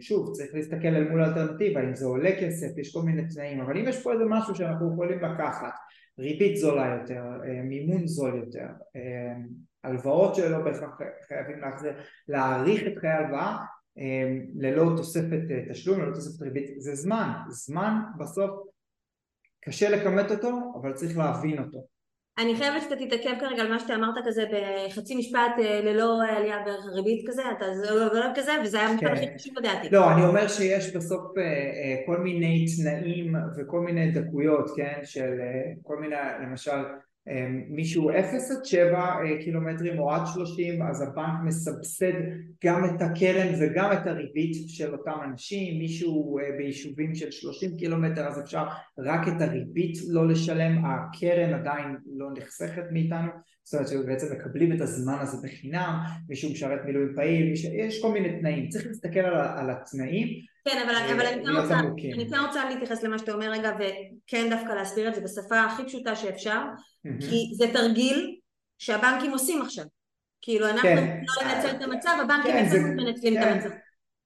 שוב 0.00 0.32
צריך 0.32 0.54
להסתכל 0.54 0.88
על 0.88 1.08
מול 1.08 1.22
האלטרנטיבה 1.22 1.82
אם 1.82 1.94
זה 1.94 2.06
עולה 2.06 2.30
כסף, 2.40 2.78
יש 2.78 2.94
כל 2.94 3.02
מיני 3.02 3.22
תנאים, 3.34 3.60
אבל 3.60 3.78
אם 3.78 3.88
יש 3.88 4.02
פה 4.02 4.12
איזה 4.12 4.24
משהו 4.28 4.54
שאנחנו 4.54 4.92
יכולים 4.92 5.18
לקחת, 5.18 5.72
ריבית 6.18 6.56
זולה 6.56 6.98
יותר, 7.00 7.22
מימון 7.64 8.06
זול 8.06 8.36
יותר, 8.36 8.66
הלוואות 9.84 10.34
שלא 10.34 10.58
בהכרח 10.58 10.98
חייבים 11.28 11.60
להחזיר, 11.60 11.92
להאריך 12.28 12.82
את 12.86 12.98
חיי 12.98 13.10
ההלוואה 13.10 13.56
ללא 14.54 14.92
תוספת 14.96 15.40
תשלום, 15.70 16.00
ללא 16.00 16.14
תוספת 16.14 16.42
ריבית, 16.42 16.80
זה 16.80 16.94
זמן, 16.94 17.32
זמן 17.48 17.94
בסוף 18.18 18.50
קשה 19.64 19.90
לכמת 19.90 20.30
אותו 20.30 20.72
אבל 20.80 20.92
צריך 20.92 21.18
להבין 21.18 21.58
אותו 21.58 21.86
אני 22.40 22.56
חייבת 22.56 22.82
שאתה 22.82 22.96
תתעכב 22.96 23.40
כרגע 23.40 23.62
על 23.62 23.68
מה 23.68 23.80
שאתה 23.80 23.94
אמרת 23.94 24.14
כזה 24.26 24.44
בחצי 24.52 25.14
משפט 25.14 25.52
אה, 25.58 25.80
ללא 25.84 26.22
עלייה 26.28 26.56
בערך 26.64 26.84
הריבית 26.86 27.28
כזה, 27.28 27.42
אתה 27.56 27.66
לא, 27.90 28.14
לא 28.14 28.26
כזה, 28.34 28.52
וזה 28.64 28.80
היה 28.80 28.88
המשפט 28.88 29.10
הכי 29.12 29.26
חשוב 29.38 29.58
לדעתי. 29.58 29.88
לא, 29.90 30.12
אני 30.12 30.22
אומר 30.22 30.48
שיש 30.48 30.96
בסוף 30.96 31.38
אה, 31.38 31.42
אה, 31.42 31.96
כל 32.06 32.16
מיני 32.16 32.64
תנאים 32.76 33.34
וכל 33.56 33.80
מיני 33.80 34.10
דקויות, 34.10 34.70
כן, 34.76 35.00
של 35.04 35.40
כל 35.82 35.96
מיני, 35.96 36.16
למשל 36.42 36.80
מישהו 37.68 38.10
0 38.10 38.50
עד 38.50 38.64
7 38.64 38.98
אה, 38.98 39.42
קילומטרים 39.44 39.98
או 39.98 40.12
עד 40.12 40.22
30 40.34 40.82
אז 40.82 41.02
הבנק 41.02 41.34
מסבסד 41.44 42.12
גם 42.64 42.84
את 42.84 43.02
הקרן 43.02 43.54
וגם 43.60 43.92
את 43.92 44.06
הריבית 44.06 44.56
של 44.68 44.92
אותם 44.92 45.18
אנשים. 45.24 45.78
מישהו 45.78 46.38
אה, 46.38 46.44
ביישובים 46.56 47.14
של 47.14 47.30
30 47.30 47.76
קילומטר 47.76 48.26
אז 48.26 48.40
אפשר 48.40 48.64
רק 48.98 49.28
את 49.28 49.42
הריבית 49.42 49.98
לא 50.08 50.28
לשלם. 50.28 50.84
הקרן 50.84 51.54
עדיין 51.54 51.96
לא 52.16 52.26
נחסכת 52.36 52.84
מאיתנו. 52.92 53.30
זאת 53.64 53.74
אומרת 53.74 53.88
שבעצם 53.88 54.36
מקבלים 54.36 54.72
את 54.72 54.80
הזמן 54.80 55.16
הזה 55.20 55.46
בחינם 55.46 55.98
מישהו 56.28 56.50
משרת 56.50 56.80
מילואים 56.84 57.12
פעיל 57.16 57.52
יש 57.72 58.02
כל 58.02 58.12
מיני 58.12 58.40
תנאים. 58.40 58.68
צריך 58.68 58.86
להסתכל 58.86 59.20
על, 59.20 59.34
על 59.34 59.70
התנאים 59.70 60.49
כן, 60.64 60.82
אבל, 60.84 61.14
אבל 61.14 61.26
אני, 61.26 61.44
כן 61.44 61.56
רוצה, 61.62 61.78
אני 62.14 62.30
כן 62.30 62.38
רוצה 62.46 62.70
להתייחס 62.70 63.02
למה 63.02 63.18
שאתה 63.18 63.32
אומר 63.32 63.50
רגע 63.50 63.70
וכן 63.76 64.50
דווקא 64.50 64.72
להסביר 64.72 65.08
את 65.08 65.14
זה 65.14 65.20
בשפה 65.20 65.60
הכי 65.60 65.84
פשוטה 65.84 66.16
שאפשר 66.16 66.60
mm-hmm. 66.60 67.20
כי 67.20 67.50
זה 67.54 67.66
תרגיל 67.72 68.36
שהבנקים 68.78 69.30
עושים 69.30 69.62
עכשיו 69.62 69.84
כאילו 70.42 70.68
אנחנו 70.68 70.88
כן. 70.88 71.20
לא 71.26 71.48
לנצל 71.48 71.76
את 71.76 71.82
המצב, 71.82 72.10
הבנקים 72.22 72.52
כן, 72.52 72.68
זה, 72.68 72.78
מנצלים 72.78 73.34
כן, 73.34 73.42
את 73.42 73.52
המצב 73.52 73.76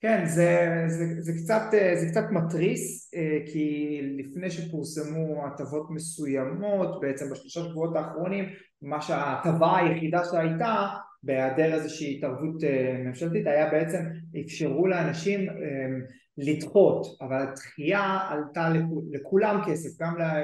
כן, 0.00 0.26
זה, 0.26 0.84
זה, 0.86 1.04
זה, 1.18 1.32
קצת, 1.32 1.62
זה 2.00 2.06
קצת 2.10 2.24
מתריס 2.30 3.10
כי 3.52 4.00
לפני 4.18 4.50
שפורסמו 4.50 5.46
הטבות 5.46 5.90
מסוימות 5.90 7.00
בעצם 7.00 7.30
בשלושה 7.30 7.60
שבועות 7.60 7.96
האחרונים 7.96 8.44
מה 8.82 9.00
שההטבה 9.00 9.76
היחידה 9.76 10.24
שהייתה 10.24 10.86
בהיעדר 11.22 11.74
איזושהי 11.74 12.16
התערבות 12.16 12.62
ממשלתית 13.04 13.46
היה 13.46 13.70
בעצם 13.70 13.98
אפשרו 14.44 14.86
לאנשים 14.86 15.48
לדחות, 16.38 17.06
אבל 17.20 17.36
הדחייה 17.36 18.18
עלתה 18.28 18.72
לכולם 19.10 19.60
כסף, 19.66 20.02
גם 20.02 20.18
לה, 20.18 20.34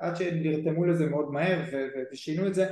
עד 0.00 0.16
שנרתמו 0.16 0.84
לזה 0.84 1.06
מאוד 1.06 1.32
מהר 1.32 1.62
ושינו 2.12 2.46
את 2.46 2.54
זה, 2.54 2.66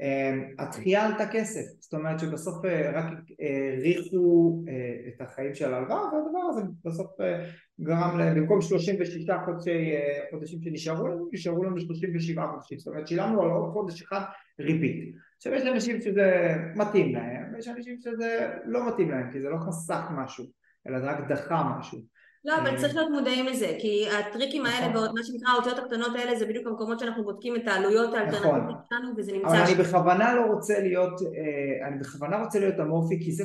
אמ, 0.00 0.54
הדחייה 0.58 1.06
עלתה 1.06 1.26
כסף, 1.32 1.80
זאת 1.80 1.94
אומרת 1.94 2.20
שבסוף 2.20 2.64
אה, 2.64 2.90
רק 2.94 3.12
האריכו 3.40 4.62
אה, 4.68 5.08
את 5.08 5.20
החיים 5.20 5.54
של 5.54 5.74
ההלוואה 5.74 6.04
והדבר 6.04 6.38
הזה 6.50 6.62
בסוף 6.84 7.20
אה, 7.20 7.44
גרם 7.80 8.18
להם, 8.18 8.34
במקום 8.34 8.60
36 8.60 9.30
חודשי, 9.44 9.92
חודשים 10.30 10.62
שנשארו 10.62 11.08
לנו, 11.08 11.28
נשארו 11.32 11.64
לנו 11.64 11.80
37 11.80 12.46
חודשים, 12.52 12.78
זאת 12.78 12.86
אומרת 12.86 13.08
שילמנו 13.08 13.42
על 13.42 13.50
עוד 13.50 13.72
חודש 13.72 14.02
אחד 14.02 14.20
ריבית. 14.60 15.14
עכשיו 15.36 15.52
יש 15.54 15.62
אנשים 15.66 16.00
שזה 16.00 16.56
מתאים 16.76 17.14
להם, 17.14 17.54
ויש 17.54 17.68
אנשים 17.68 17.98
שזה 18.00 18.50
לא 18.64 18.88
מתאים 18.88 19.10
להם 19.10 19.30
כי 19.32 19.40
זה 19.40 19.48
לא 19.48 19.58
חסך 19.58 20.02
משהו, 20.10 20.44
אלא 20.88 21.00
זה 21.00 21.06
רק 21.06 21.28
דחה 21.28 21.62
משהו. 21.78 22.14
לא, 22.44 22.58
אבל 22.58 22.78
צריך 22.78 22.96
להיות 22.96 23.10
מודעים 23.10 23.46
לזה, 23.46 23.76
כי 23.80 24.06
הטריקים 24.10 24.66
האלה, 24.66 24.88
נכון. 24.88 25.08
מה 25.14 25.24
שנקרא 25.24 25.52
האותיות 25.52 25.78
הקטנות 25.78 26.16
האלה, 26.18 26.38
זה 26.38 26.46
בדיוק 26.46 26.66
המקומות 26.66 27.00
שאנחנו 27.00 27.24
בודקים 27.24 27.56
את 27.56 27.68
העלויות 27.68 28.14
האלטרנטיביות 28.14 28.64
נכון. 28.64 28.74
שלנו, 28.88 29.12
וזה 29.16 29.32
נמצא... 29.32 29.46
אבל 29.46 29.56
אני 29.56 29.74
בכוונה 29.74 30.34
לא 30.34 30.46
רוצה 30.46 30.80
להיות, 30.80 31.22
אה, 31.22 31.88
אני 31.88 31.98
בכוונה 31.98 32.42
רוצה 32.42 32.58
להיות 32.58 32.80
אמורפי, 32.80 33.20
כי 33.20 33.32
זה 33.32 33.44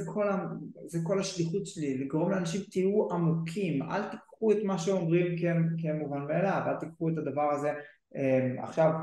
כל, 1.04 1.20
השליחות 1.20 1.66
שלי, 1.66 1.98
לגרום 1.98 2.32
לאנשים 2.32 2.62
תהיו 2.72 3.08
עמוקים, 3.12 3.84
אל 3.84 4.04
תיקחו 4.04 4.52
את 4.52 4.64
מה 4.64 4.78
שאומרים 4.78 5.36
כמובן 5.82 6.20
מאליו, 6.28 6.62
אל 6.68 6.76
תיקחו 6.76 7.10
את 7.10 7.18
הדבר 7.18 7.52
הזה 7.52 7.72
אה, 8.16 8.64
עכשיו 8.64 8.90
אה, 8.90 9.02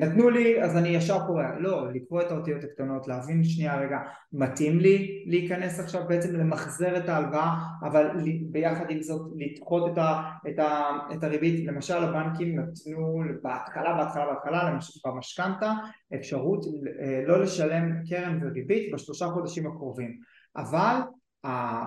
נתנו 0.00 0.30
לי 0.30 0.62
אז 0.62 0.76
אני 0.76 0.88
ישר 0.88 1.26
קורא, 1.26 1.42
לא, 1.58 1.92
לקרוא 1.92 2.22
את 2.22 2.30
האותיות 2.30 2.64
הקטנות, 2.64 3.08
להבין 3.08 3.44
שנייה 3.44 3.80
רגע, 3.80 3.98
מתאים 4.32 4.78
לי 4.78 5.24
להיכנס 5.26 5.80
עכשיו 5.80 6.02
בעצם 6.08 6.36
למחזר 6.36 6.96
את 6.96 7.08
ההלוואה 7.08 7.54
אבל 7.82 8.10
ביחד 8.50 8.90
עם 8.90 9.02
זאת 9.02 9.32
לדחות 9.36 9.92
את, 9.92 9.98
ה, 9.98 10.22
את, 10.48 10.58
ה, 10.58 10.98
את 11.14 11.24
הריבית, 11.24 11.66
למשל 11.66 12.04
הבנקים 12.04 12.60
נתנו 12.60 13.22
בהתחלה, 13.42 13.94
בהתחלה, 13.94 14.26
בהתחלה, 14.26 14.70
למשל 14.70 15.00
במשכנתה 15.04 15.72
אפשרות 16.14 16.64
אה, 17.00 17.22
לא 17.26 17.42
לשלם 17.42 17.92
קרן 18.08 18.38
וריבית 18.42 18.92
בשלושה 18.92 19.26
חודשים 19.26 19.66
הקרובים. 19.66 20.18
אבל 20.56 20.94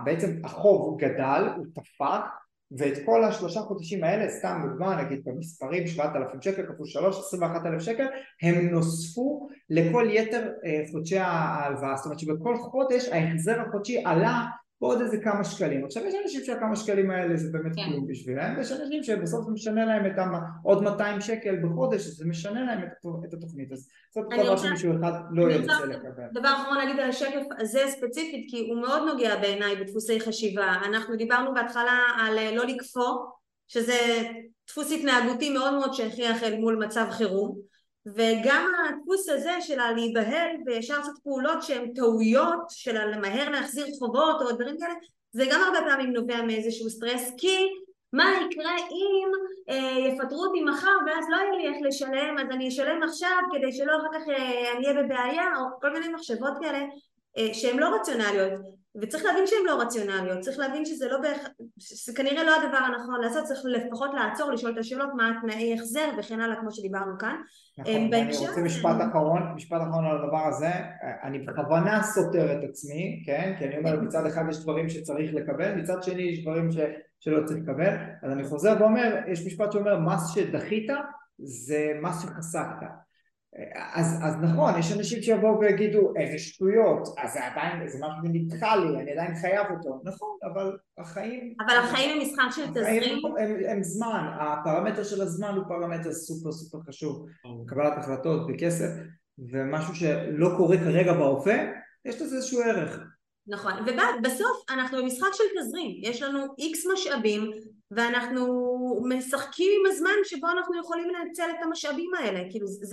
בעצם 0.03 0.41
החוב 0.43 1.01
גדל, 1.01 1.47
הוא 1.55 1.65
תפק 1.74 2.41
ואת 2.78 2.97
כל 3.05 3.24
השלושה 3.24 3.59
חודשים 3.59 4.03
האלה, 4.03 4.30
סתם 4.30 4.61
דוגמה 4.69 5.03
נגיד 5.03 5.22
במספרים 5.26 5.88
7,000 5.88 6.41
שקל 6.41 6.63
כפול 6.65 6.88
3, 6.88 7.19
21,000 7.19 7.80
שקל, 7.80 8.05
הם 8.41 8.69
נוספו 8.69 9.49
לכל 9.69 10.07
יתר 10.11 10.49
אה, 10.65 10.84
חודשי 10.91 11.17
ההלוואה, 11.17 11.95
זאת 11.95 12.05
אומרת 12.05 12.19
שבכל 12.19 12.57
חודש 12.57 13.09
ההחזר 13.09 13.61
החודשי 13.61 14.03
עלה 14.05 14.45
בעוד 14.82 15.01
איזה 15.01 15.17
כמה 15.17 15.43
שקלים. 15.43 15.86
עכשיו 15.86 16.05
יש 16.05 16.13
אנשים 16.23 16.43
שהכמה 16.43 16.75
שקלים 16.75 17.11
האלה 17.11 17.38
זה 17.38 17.49
באמת 17.51 17.75
כן. 17.75 17.82
כלום 17.86 18.07
בשבילם, 18.07 18.53
ויש 18.57 18.71
אנשים 18.71 19.03
שבסוף 19.03 19.45
זה 19.45 19.51
משנה 19.51 19.86
להם 19.86 20.05
את 20.05 20.17
המ... 20.17 20.34
עוד 20.63 20.84
200 20.84 21.21
שקל 21.21 21.55
בחודש, 21.63 22.01
זה 22.01 22.25
משנה 22.25 22.65
להם 22.65 22.84
את, 22.84 23.05
את 23.27 23.34
התוכנית. 23.34 23.71
אז 23.71 23.89
זאת 24.15 24.25
דבר 24.39 24.57
שמישהו 24.57 24.91
אחד 24.99 25.11
לא 25.32 25.51
ירצה 25.51 25.86
לקבל. 25.86 26.23
דבר 26.34 26.53
אחרון 26.61 26.77
להגיד 26.77 26.99
על 26.99 27.09
השקף 27.09 27.41
הזה 27.59 27.79
ספציפית, 27.88 28.45
כי 28.49 28.69
הוא 28.69 28.82
מאוד 28.82 29.01
נוגע 29.13 29.36
בעיניי 29.36 29.75
בדפוסי 29.75 30.19
חשיבה. 30.19 30.73
אנחנו 30.86 31.15
דיברנו 31.15 31.53
בהתחלה 31.53 31.99
על 32.19 32.38
אה, 32.38 32.55
לא 32.55 32.65
לקפוא, 32.65 33.15
שזה 33.67 34.21
דפוס 34.67 34.91
התנהגותי 34.91 35.49
מאוד 35.49 35.73
מאוד 35.73 35.93
שכיח 35.93 36.43
אל 36.43 36.59
מול 36.59 36.86
מצב 36.86 37.05
חירום. 37.11 37.70
וגם 38.06 38.72
הדפוס 38.89 39.30
הזה 39.30 39.62
של 39.62 39.80
הלהיבהל 39.80 40.56
וישר 40.66 40.97
לעשות 40.97 41.20
פעולות 41.24 41.64
שהן 41.64 41.93
טעויות 41.93 42.60
של 42.70 43.06
למהר 43.08 43.49
להחזיר 43.49 43.86
חובות 43.99 44.41
או 44.41 44.52
דברים 44.52 44.78
כאלה 44.80 44.93
זה 45.32 45.45
גם 45.52 45.62
הרבה 45.62 45.89
פעמים 45.89 46.14
נובע 46.14 46.41
מאיזשהו 46.41 46.89
סטרס 46.89 47.32
כי 47.38 47.58
מה 48.14 48.24
יקרה 48.24 48.76
אם 48.78 49.32
אה, 49.70 49.99
יפטרו 49.99 50.45
אותי 50.45 50.64
מחר 50.64 50.97
ואז 51.08 51.26
לא 51.30 51.36
יהיה 51.36 51.52
לי 51.52 51.68
איך 51.68 51.78
לשלם 51.82 52.38
אז 52.39 52.47
אני 52.52 52.68
אשלם 52.68 53.04
עכשיו 53.04 53.38
כדי 53.52 53.72
שלא 53.72 53.91
אחר 53.97 54.20
כך 54.20 54.30
אה, 54.30 54.72
אני 54.72 54.88
אהיה 54.88 55.04
בבעיה 55.04 55.43
או 55.58 55.82
כל 55.82 55.93
מיני 55.93 56.08
מחשבות 56.08 56.54
כאלה 56.62 56.80
אה, 57.38 57.54
שהן 57.54 57.80
לא 57.80 57.95
רציונליות 57.95 58.80
וצריך 59.01 59.26
להבין 59.26 59.47
שהן 59.47 59.59
לא 59.66 59.82
רציונליות, 59.82 60.39
צריך 60.39 60.59
להבין 60.59 60.86
שזה 60.86 61.08
לא 61.09 61.22
בהכ... 61.22 61.47
שזה 61.80 62.13
כנראה 62.16 62.43
לא 62.43 62.55
הדבר 62.55 62.78
הנכון 62.78 63.22
לעשות, 63.22 63.43
צריך 63.46 63.59
לפחות 63.66 64.12
לעצור, 64.13 64.51
לשאול 64.51 64.74
את 64.74 64.78
השאלות 64.78 65.09
מה 65.18 65.32
התנאי 65.38 65.74
החזר 65.74 66.09
וכן 66.20 66.39
הלאה 66.39 66.55
כמו 66.55 66.72
שדיברנו 66.72 67.18
כאן. 67.20 67.36
נכון, 67.78 67.93
אה, 67.93 68.08
ואני 68.12 68.38
רוצה 68.38 68.62
משפט 68.62 68.96
אחרון, 69.09 69.42
משפט 69.55 69.82
אחרון 69.89 70.05
על 70.05 70.18
הדבר 70.18 70.47
הזה, 70.47 70.72
אני 71.24 71.39
בכוונה 71.39 72.04
סותר 72.04 72.51
את 72.51 72.70
עצמי, 72.70 73.24
כן? 73.26 73.55
כי 73.58 73.66
אני 73.66 73.78
אומר. 73.78 74.01
מצד 74.01 74.26
אחד 74.26 74.43
יש 74.50 74.63
דברים 74.63 74.89
שצריך 74.89 75.34
לקבל, 75.34 75.76
מצד 75.76 76.04
שני 76.04 76.22
יש 76.22 76.42
דברים 76.42 76.72
ש... 76.72 76.78
שלא 77.20 77.46
צריך 77.46 77.59
לקבל, 77.63 77.96
אז 78.24 78.32
אני 78.32 78.43
חוזר 78.43 78.76
ואומר, 78.80 79.16
יש 79.28 79.46
משפט 79.46 79.72
שאומר 79.72 80.00
מס 80.00 80.34
שדחית 80.34 80.88
זה 81.39 81.92
מס 82.01 82.22
שחסכת 82.22 82.88
אז, 83.93 84.19
אז 84.23 84.36
נכון, 84.41 84.79
יש 84.79 84.91
אנשים 84.91 85.21
שיבואו 85.21 85.59
ויגידו 85.59 86.13
איזה 86.15 86.39
שטויות, 86.39 87.07
אז 87.17 87.33
זה 87.33 87.45
עדיין, 87.45 87.87
זה 87.87 87.97
משהו 87.97 88.15
שנדחה 88.23 88.75
לי, 88.75 89.01
אני 89.01 89.11
עדיין 89.11 89.36
חייב 89.36 89.67
אותו, 89.71 90.01
נכון, 90.03 90.37
אבל 90.43 90.78
החיים... 90.97 91.53
אבל 91.65 91.78
החיים 91.78 92.11
הם 92.11 92.28
משחק 92.28 92.55
של 92.55 92.71
תזרים? 92.71 93.25
הם, 93.25 93.37
הם, 93.37 93.55
הם 93.69 93.83
זמן, 93.83 94.25
הפרמטר 94.39 95.03
של 95.03 95.21
הזמן 95.21 95.55
הוא 95.55 95.63
פרמטר 95.67 96.13
סופר 96.13 96.51
סופר 96.51 96.78
חשוב, 96.87 97.25
קבלת 97.67 97.97
החלטות 97.97 98.47
בכסף, 98.47 98.89
ומשהו 99.51 99.95
שלא 99.95 100.49
קורה 100.57 100.78
כרגע 100.78 101.13
בהווה, 101.13 101.57
יש 102.05 102.21
לזה 102.21 102.36
איזשהו 102.36 102.61
ערך. 102.61 102.99
נכון, 103.47 103.73
ובסוף 103.73 104.65
אנחנו 104.69 104.97
במשחק 104.97 105.29
של 105.33 105.43
תזרים, 105.59 105.91
יש 106.01 106.21
לנו 106.21 106.45
איקס 106.57 106.86
משאבים 106.93 107.51
ואנחנו 107.92 108.46
משחקים 109.09 109.72
עם 109.80 109.92
הזמן 109.92 110.12
שבו 110.24 110.47
אנחנו 110.47 110.80
יכולים 110.80 111.09
לנצל 111.09 111.50
את 111.50 111.63
המשאבים 111.63 112.12
האלה, 112.18 112.39
כאילו 112.50 112.68
זה, 112.68 112.86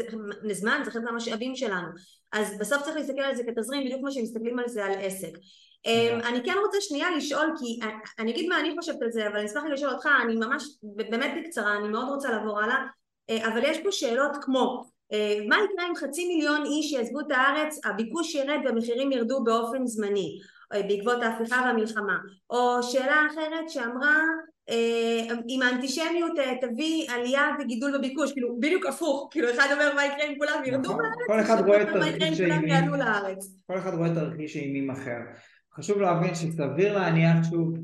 זה 0.42 0.54
זמן 0.54 0.80
זה 0.84 0.90
חלק 0.90 1.02
מהמשאבים 1.02 1.56
שלנו, 1.56 1.88
אז 2.32 2.58
בסוף 2.58 2.82
צריך 2.82 2.96
להסתכל 2.96 3.20
על 3.20 3.34
זה 3.34 3.42
כתזרים 3.44 3.84
בדיוק 3.84 4.00
כמו 4.00 4.12
שמסתכלים 4.12 4.58
על 4.58 4.68
זה 4.68 4.84
על 4.84 4.92
עסק. 4.98 5.32
אמ, 5.86 6.20
אני 6.24 6.42
כן 6.44 6.54
רוצה 6.64 6.78
שנייה 6.80 7.10
לשאול 7.10 7.54
כי 7.58 7.80
אני 8.18 8.32
אגיד 8.32 8.48
מה 8.48 8.60
אני 8.60 8.74
חושבת 8.78 9.02
על 9.02 9.10
זה 9.10 9.26
אבל 9.26 9.36
אני 9.36 9.46
אשמח 9.46 9.64
לשאול 9.64 9.92
אותך, 9.92 10.08
אני 10.24 10.36
ממש 10.36 10.64
באמת 10.82 11.30
בקצרה, 11.38 11.76
אני 11.76 11.88
מאוד 11.88 12.08
רוצה 12.08 12.30
לעבור 12.30 12.60
הלאה, 12.60 12.76
אה, 13.30 13.48
אבל 13.48 13.60
יש 13.64 13.78
פה 13.78 13.92
שאלות 13.92 14.36
כמו 14.40 14.84
מה 15.48 15.56
יקרה 15.64 15.88
אם 15.88 15.94
חצי 15.96 16.28
מיליון 16.28 16.64
איש 16.64 16.92
יעזבו 16.92 17.20
את 17.20 17.30
הארץ, 17.30 17.80
הביקוש 17.84 18.34
ירד 18.34 18.60
והמחירים 18.64 19.12
ירדו 19.12 19.44
באופן 19.44 19.86
זמני 19.86 20.38
בעקבות 20.72 21.22
ההפיכה 21.22 21.62
והמלחמה? 21.66 22.16
או 22.50 22.82
שאלה 22.82 23.26
אחרת 23.30 23.70
שאמרה 23.70 24.16
אם 25.48 25.60
האנטישמיות 25.62 26.32
תביא 26.60 27.10
עלייה 27.10 27.42
וגידול 27.60 27.98
בביקוש, 27.98 28.32
כאילו 28.32 28.60
בדיוק 28.60 28.86
הפוך, 28.86 29.28
כאילו 29.30 29.50
אחד 29.50 29.68
אומר 29.72 29.94
מה 29.94 30.06
יקרה 30.06 30.28
אם 30.28 30.34
כולם 30.38 30.62
ירדו 30.66 30.98
לארץ, 30.98 31.26
כל 33.66 33.78
אחד 33.78 33.94
רואה 33.94 34.14
תרחיש 34.14 34.56
אימים 34.56 34.90
אחר. 34.90 35.18
חשוב 35.74 35.98
להבין 35.98 36.34
שסביר 36.34 36.98
להניח 36.98 37.36
שוב, 37.50 37.74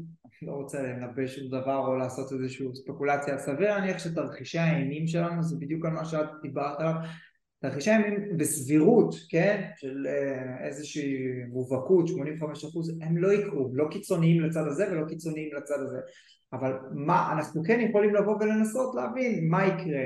לא 0.43 0.53
רוצה 0.53 0.83
לנבא 0.83 1.27
שום 1.27 1.49
דבר 1.49 1.87
או 1.87 1.97
לעשות 1.97 2.33
איזושהי 2.33 2.67
ספקולציה, 2.75 3.39
סביר 3.39 3.71
להניח 3.71 3.99
שתרחישי 3.99 4.59
האימים 4.59 5.07
שלנו 5.07 5.43
זה 5.43 5.57
בדיוק 5.59 5.85
על 5.85 5.93
מה 5.93 6.05
שאת 6.05 6.27
דיברת 6.43 6.81
עליו, 6.81 6.95
תרחישי 7.63 7.91
האימים 7.91 8.37
בסבירות, 8.37 9.15
כן, 9.29 9.63
של 9.77 10.07
איזושהי 10.61 11.17
מובהקות, 11.49 12.09
85% 12.09 12.13
הם 13.01 13.17
לא 13.17 13.33
יקרו, 13.33 13.71
לא 13.73 13.89
קיצוניים 13.91 14.43
לצד 14.43 14.67
הזה 14.67 14.87
ולא 14.91 15.09
קיצוניים 15.09 15.55
לצד 15.55 15.81
הזה 15.81 15.99
אבל 16.55 16.79
מה, 16.93 17.33
אנחנו 17.33 17.63
כן 17.67 17.81
יכולים 17.81 18.15
לבוא 18.15 18.37
ולנסות 18.41 18.95
להבין 18.95 19.49
מה 19.51 19.67
יקרה 19.67 20.05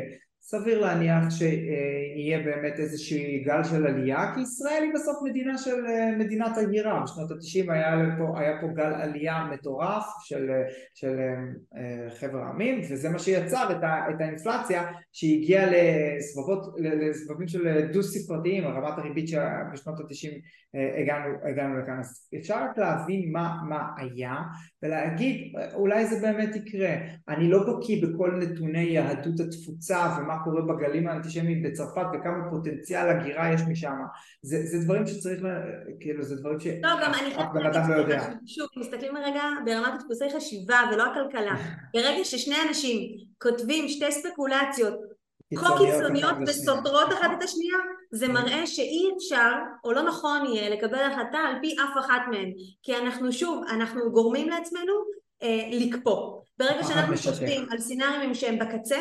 סביר 0.51 0.81
להניח 0.81 1.31
שיהיה 1.31 2.39
באמת 2.45 2.79
איזשהו 2.79 3.19
גל 3.45 3.65
של 3.65 3.87
עלייה 3.87 4.33
כי 4.35 4.41
ישראל 4.41 4.83
היא 4.83 4.93
בסוף 4.95 5.17
מדינה 5.25 5.59
של 5.59 5.85
מדינת 6.19 6.59
הגירה 6.59 7.03
בשנות 7.03 7.31
התשעים 7.31 7.71
היה, 7.71 7.95
היה 8.37 8.61
פה 8.61 8.67
גל 8.75 8.93
עלייה 8.95 9.49
מטורף 9.53 10.05
של, 10.23 10.51
של 10.95 11.17
חבר 12.21 12.39
העמים 12.39 12.81
וזה 12.91 13.09
מה 13.09 13.19
שיצר 13.19 13.69
את, 13.71 13.83
ה, 13.83 14.11
את 14.11 14.21
האינפלציה 14.21 14.83
שהגיעה 15.13 15.67
לסבבות, 15.67 16.75
לסבבים 16.79 17.49
של 17.49 17.87
דו 17.93 18.03
ספרתיים 18.03 18.65
רמת 18.65 18.99
הריבית 18.99 19.29
שבשנות 19.29 20.01
התשעים 20.01 20.33
הגענו, 20.75 21.35
הגענו 21.51 21.79
לכאן. 21.79 21.99
אז 21.99 22.29
אפשר 22.39 22.55
רק 22.55 22.79
להבין 22.79 23.33
מה, 23.33 23.57
מה 23.69 23.83
היה 23.97 24.35
ולהגיד 24.83 25.53
אולי 25.75 26.07
זה 26.07 26.21
באמת 26.21 26.57
יקרה. 26.57 26.95
אני 27.29 27.51
לא 27.51 27.59
בקיא 27.59 28.07
בכל 28.07 28.31
נתוני 28.31 28.83
יהדות 28.85 29.41
התפוצה 29.41 30.17
ומה 30.19 30.38
קורה 30.45 30.63
בגלים 30.63 31.09
האנטישמיים 31.09 31.63
בצרפת 31.63 32.07
וכמה 32.15 32.51
פוטנציאל 32.51 33.09
הגירה 33.09 33.53
יש 33.53 33.61
משם. 33.69 33.95
זה, 34.43 34.57
זה 34.63 34.85
דברים 34.85 35.07
שצריך, 35.07 35.41
כאילו 36.01 36.23
זה 36.23 36.37
דברים 36.37 36.61
שאף 36.61 37.49
בן 37.55 37.67
אדם 37.67 37.91
לא 37.91 37.95
יודע. 37.95 38.23
שוב, 38.47 38.67
מסתכלים 38.77 39.17
רגע 39.17 39.43
ברמת 39.65 40.03
דפוסי 40.05 40.25
חשיבה 40.37 40.81
ולא 40.93 41.05
הכלכלה. 41.07 41.55
ברגע 41.95 42.25
ששני 42.25 42.57
אנשים 42.69 43.17
כותבים 43.39 43.89
שתי 43.89 44.13
ספקולציות 44.13 45.19
כה 45.57 45.79
קיצוניות 45.79 46.35
וסותרות 46.47 47.13
אחת 47.13 47.31
את 47.39 47.43
השנייה 47.43 47.79
זה 48.11 48.29
מראה 48.29 48.67
שאי 48.67 49.05
אפשר 49.17 49.53
או 49.85 49.93
לא 49.93 50.03
נכון 50.03 50.47
יהיה 50.47 50.71
לקבל 50.71 50.99
החלטה 50.99 51.39
על 51.39 51.55
פי 51.61 51.75
אף 51.75 52.05
אחת 52.05 52.21
מהן. 52.31 52.53
כי 52.83 52.97
אנחנו 52.97 53.33
שוב, 53.33 53.65
אנחנו 53.71 54.11
גורמים 54.13 54.49
לעצמנו 54.49 54.93
אה, 55.43 55.69
לקפוא. 55.73 56.41
ברגע 56.59 56.85
שאנחנו 56.85 57.17
חושבים 57.17 57.67
על 57.71 57.79
סינארימים 57.79 58.35
שהם 58.35 58.59
בקצה 58.59 58.99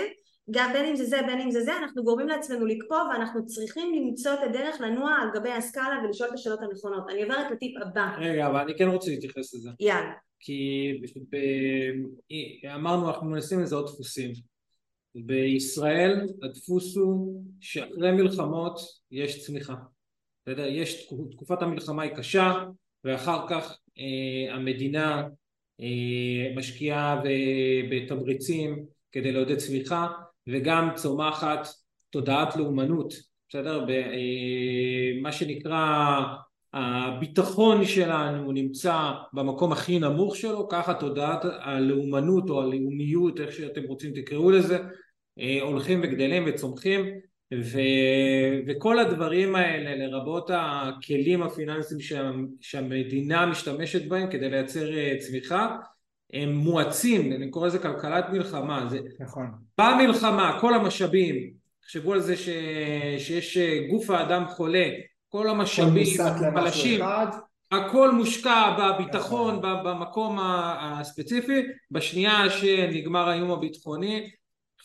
גם 0.51 0.73
בין 0.73 0.85
אם 0.85 0.95
זה 0.95 1.05
זה 1.05 1.17
בין 1.27 1.41
אם 1.41 1.51
זה 1.51 1.63
זה 1.63 1.77
אנחנו 1.77 2.03
גורמים 2.03 2.27
לעצמנו 2.27 2.65
לקפוא 2.65 2.97
ואנחנו 2.97 3.45
צריכים 3.45 3.93
למצוא 3.93 4.33
את 4.33 4.39
הדרך 4.43 4.81
לנוע 4.81 5.11
על 5.21 5.29
גבי 5.33 5.51
הסקאלה 5.51 5.99
ולשאול 6.03 6.29
את 6.29 6.33
השאלות 6.33 6.59
הנכונות. 6.61 7.09
אני 7.09 7.23
עוברת 7.23 7.51
לטיפ 7.51 7.81
הבא. 7.81 8.15
רגע 8.19 8.47
אבל 8.47 8.59
אני 8.59 8.77
כן 8.77 8.87
רוצה 8.87 9.11
להתייחס 9.11 9.53
לזה. 9.53 9.69
יאללה. 9.79 10.13
כי 10.39 10.91
ב... 11.29 11.37
אמרנו 12.75 13.07
אנחנו 13.07 13.29
מנסים 13.29 13.59
לזהות 13.59 13.85
דפוסים. 13.85 14.31
בישראל 15.15 16.27
הדפוס 16.43 16.97
הוא 16.97 17.43
שאחרי 17.61 18.11
מלחמות 18.11 18.79
יש 19.11 19.45
צמיחה. 19.45 19.75
בסדר? 20.45 20.67
יש 20.67 21.07
תקופת 21.31 21.61
המלחמה 21.61 22.03
היא 22.03 22.11
קשה 22.11 22.63
ואחר 23.03 23.47
כך 23.49 23.79
אה, 23.99 24.55
המדינה 24.55 25.27
אה, 25.81 26.55
משקיעה 26.55 27.21
בתמריצים 27.91 28.85
כדי 29.11 29.31
לעודד 29.31 29.57
צמיחה 29.57 30.07
וגם 30.47 30.89
צומחת 30.95 31.67
תודעת 32.09 32.55
לאומנות, 32.55 33.13
בסדר? 33.49 33.85
מה 35.21 35.31
שנקרא 35.31 36.19
הביטחון 36.73 37.85
שלנו 37.85 38.51
נמצא 38.51 39.11
במקום 39.33 39.71
הכי 39.71 39.99
נמוך 39.99 40.35
שלו, 40.35 40.67
ככה 40.67 40.93
תודעת 40.93 41.45
הלאומנות 41.59 42.49
או 42.49 42.61
הלאומיות, 42.61 43.39
איך 43.39 43.51
שאתם 43.51 43.83
רוצים 43.83 44.11
תקראו 44.15 44.51
לזה, 44.51 44.77
הולכים 45.61 46.01
וגדלים 46.03 46.43
וצומחים 46.47 47.05
ו... 47.53 47.79
וכל 48.67 48.99
הדברים 48.99 49.55
האלה 49.55 50.07
לרבות 50.07 50.51
הכלים 50.53 51.43
הפיננסיים 51.43 51.99
שה... 51.99 52.31
שהמדינה 52.61 53.45
משתמשת 53.45 54.07
בהם 54.07 54.31
כדי 54.31 54.49
לייצר 54.49 54.89
צמיחה 55.19 55.77
הם 56.33 56.55
מואצים, 56.55 57.33
אני 57.33 57.49
קורא 57.49 57.67
לזה 57.67 57.79
כלכלת 57.79 58.25
מלחמה, 58.29 58.85
זה 58.89 58.99
נכון. 59.19 59.45
במלחמה 59.77 60.57
כל 60.61 60.73
המשאבים, 60.73 61.53
תחשבו 61.81 62.13
על 62.13 62.19
זה 62.19 62.37
ש... 62.37 62.49
שיש 63.17 63.57
גוף 63.89 64.09
האדם 64.09 64.45
חולה, 64.47 64.89
כל 65.29 65.49
המשאבים, 65.49 66.21
החלשים, 66.21 67.01
הכל 67.71 68.11
מושקע 68.11 68.75
בביטחון 68.79 69.55
נכון. 69.55 69.83
במקום 69.83 70.37
הספציפי, 70.41 71.61
בשנייה 71.91 72.49
שנגמר 72.49 73.29
האיום 73.29 73.51
הביטחוני 73.51 74.29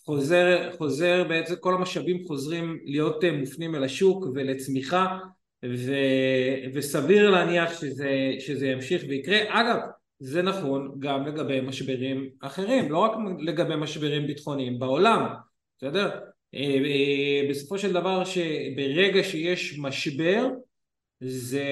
חוזר, 0.04 0.70
חוזר 0.78 1.24
בעצם 1.28 1.54
כל 1.60 1.74
המשאבים 1.74 2.24
חוזרים 2.26 2.78
להיות 2.84 3.24
מופנים 3.24 3.74
אל 3.74 3.84
השוק 3.84 4.24
ולצמיחה 4.34 5.18
ו... 5.64 5.92
וסביר 6.74 7.30
להניח 7.30 7.80
שזה, 7.80 8.10
שזה 8.38 8.66
ימשיך 8.66 9.02
ויקרה, 9.08 9.38
אגב 9.48 9.78
זה 10.24 10.42
נכון 10.42 10.94
גם 10.98 11.26
לגבי 11.26 11.60
משברים 11.60 12.30
אחרים, 12.40 12.92
לא 12.92 12.98
רק 12.98 13.12
לגבי 13.38 13.76
משברים 13.76 14.26
ביטחוניים 14.26 14.78
בעולם, 14.78 15.34
בסדר? 15.78 16.10
אה, 16.54 16.60
אה, 16.60 17.50
בסופו 17.50 17.78
של 17.78 17.92
דבר 17.92 18.24
שברגע 18.24 19.22
שיש 19.22 19.78
משבר 19.78 20.48
זה 21.20 21.64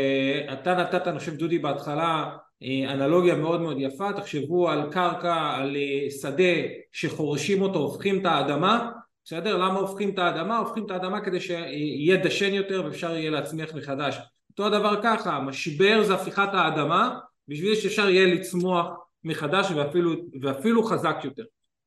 אתה 0.52 0.74
נתת 0.74 1.06
אני 1.09 1.18
חושב 1.18 1.36
דודי 1.36 1.59
בהתחלה 1.59 2.36
אה, 2.62 2.93
אנלוגיה 2.93 3.35
מאוד 3.35 3.60
מאוד 3.60 3.77
יפה 3.81 4.12
תחשבו 4.12 4.70
על 4.70 4.93
קרקע 4.93 5.35
על 5.35 5.77
שדה 6.20 6.52
שחורשים 6.93 7.62
אותו 7.62 7.78
הופכים 7.78 8.20
את 8.20 8.27
האדמה 8.27 8.90
בסדר? 9.24 9.56
למה 9.56 9.78
הופכים 9.78 10.10
את 10.10 10.18
האדמה? 10.18 10.59
הופכים 10.59 10.86
את 10.86 10.90
האדמה 10.90 11.20
כדי 11.20 11.40
שיהיה 11.40 12.16
דשן 12.16 12.55
יותר 12.55 12.82
ואפשר 12.85 13.16
יהיה 13.16 13.31
להצמיח 13.31 13.74
מחדש 13.74 14.18
אותו 14.51 14.66
הדבר 14.66 15.02
ככה 15.02 15.40
משבר 15.40 16.02
זה 16.02 16.14
הפיכת 16.14 16.48
האדמה 16.52 17.18
בשביל 17.51 17.74
שאפשר 17.74 18.09
יהיה 18.09 18.35
לצמוח 18.35 18.86
מחדש 19.24 19.70
ואפילו, 19.70 20.12
ואפילו 20.43 20.82
חזק 20.82 21.16
יותר. 21.24 21.44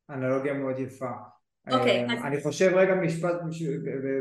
אנלוגיה 0.10 0.53
מאוד 0.53 0.80
יפה. 0.80 1.11
אוקיי. 1.72 2.06
Okay, 2.07 2.11
אה, 2.11 2.27
אני 2.27 2.41
חושב 2.41 2.72
רגע 2.76 2.95
משפט 2.95 3.35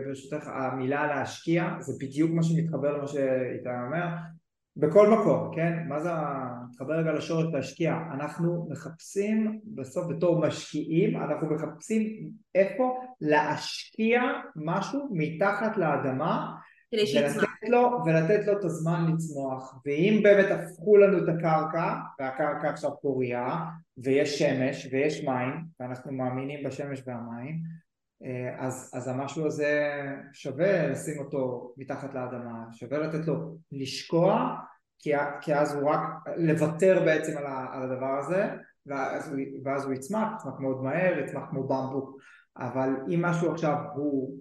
ברשותך 0.06 0.46
המילה 0.46 1.06
להשקיע 1.06 1.70
זה 1.80 1.92
בדיוק 2.00 2.30
מה 2.30 2.42
שמתחבר 2.42 2.96
למה 2.96 3.06
שאיתי 3.06 3.68
אומר 3.86 4.06
בכל 4.76 5.10
מקום 5.10 5.54
כן 5.56 5.72
מה 5.88 6.00
זה 6.00 6.10
מתחבר 6.68 6.94
רגע 6.94 7.12
לשורש 7.12 7.44
להשקיע 7.52 7.94
אנחנו 8.14 8.66
מחפשים 8.70 9.60
בסוף 9.64 10.04
בתור 10.10 10.46
משקיעים 10.46 11.16
אנחנו 11.16 11.54
מחפשים 11.54 12.30
איפה 12.54 13.00
להשקיע 13.20 14.22
משהו 14.56 15.08
מתחת 15.12 15.76
לאדמה 15.76 16.52
כדי 16.90 17.06
שיצמח. 17.06 17.51
לו, 17.68 17.98
ולתת 18.06 18.46
לו 18.46 18.58
את 18.58 18.64
הזמן 18.64 19.12
לצמוח. 19.12 19.80
ואם 19.86 20.20
באמת 20.22 20.50
הפכו 20.50 20.96
לנו 20.96 21.18
את 21.18 21.28
הקרקע 21.28 21.94
והקרקע 22.18 22.70
עכשיו 22.70 22.90
פוריה 23.00 23.58
ויש 23.98 24.38
שמש 24.38 24.88
ויש 24.92 25.24
מים 25.24 25.64
ואנחנו 25.80 26.12
מאמינים 26.12 26.64
בשמש 26.64 27.02
והמים 27.06 27.56
אה, 28.24 28.66
אז, 28.66 28.90
אז 28.94 29.08
המשהו 29.08 29.46
הזה 29.46 30.02
שווה 30.32 30.88
לשים 30.88 31.18
אותו 31.18 31.72
מתחת 31.76 32.14
לאדמה 32.14 32.64
שווה 32.72 32.98
לתת 32.98 33.26
לו 33.26 33.56
לשקוע 33.72 34.56
כי, 34.98 35.12
כי 35.40 35.54
אז 35.54 35.74
הוא 35.74 35.90
רק 35.90 36.00
לוותר 36.36 37.02
בעצם 37.04 37.38
על, 37.38 37.46
ה, 37.46 37.66
על 37.72 37.82
הדבר 37.82 38.18
הזה 38.18 38.50
ואז 38.86 39.32
הוא, 39.32 39.38
ואז 39.64 39.84
הוא 39.84 39.92
יצמח, 39.92 40.28
יצמח 40.36 40.60
מאוד 40.60 40.82
מהר, 40.82 41.18
יצמח 41.18 41.42
כמו 41.50 41.68
במבוק. 41.68 42.20
אבל 42.56 42.96
אם 43.14 43.22
משהו 43.22 43.52
עכשיו 43.52 43.76
הוא, 43.94 44.36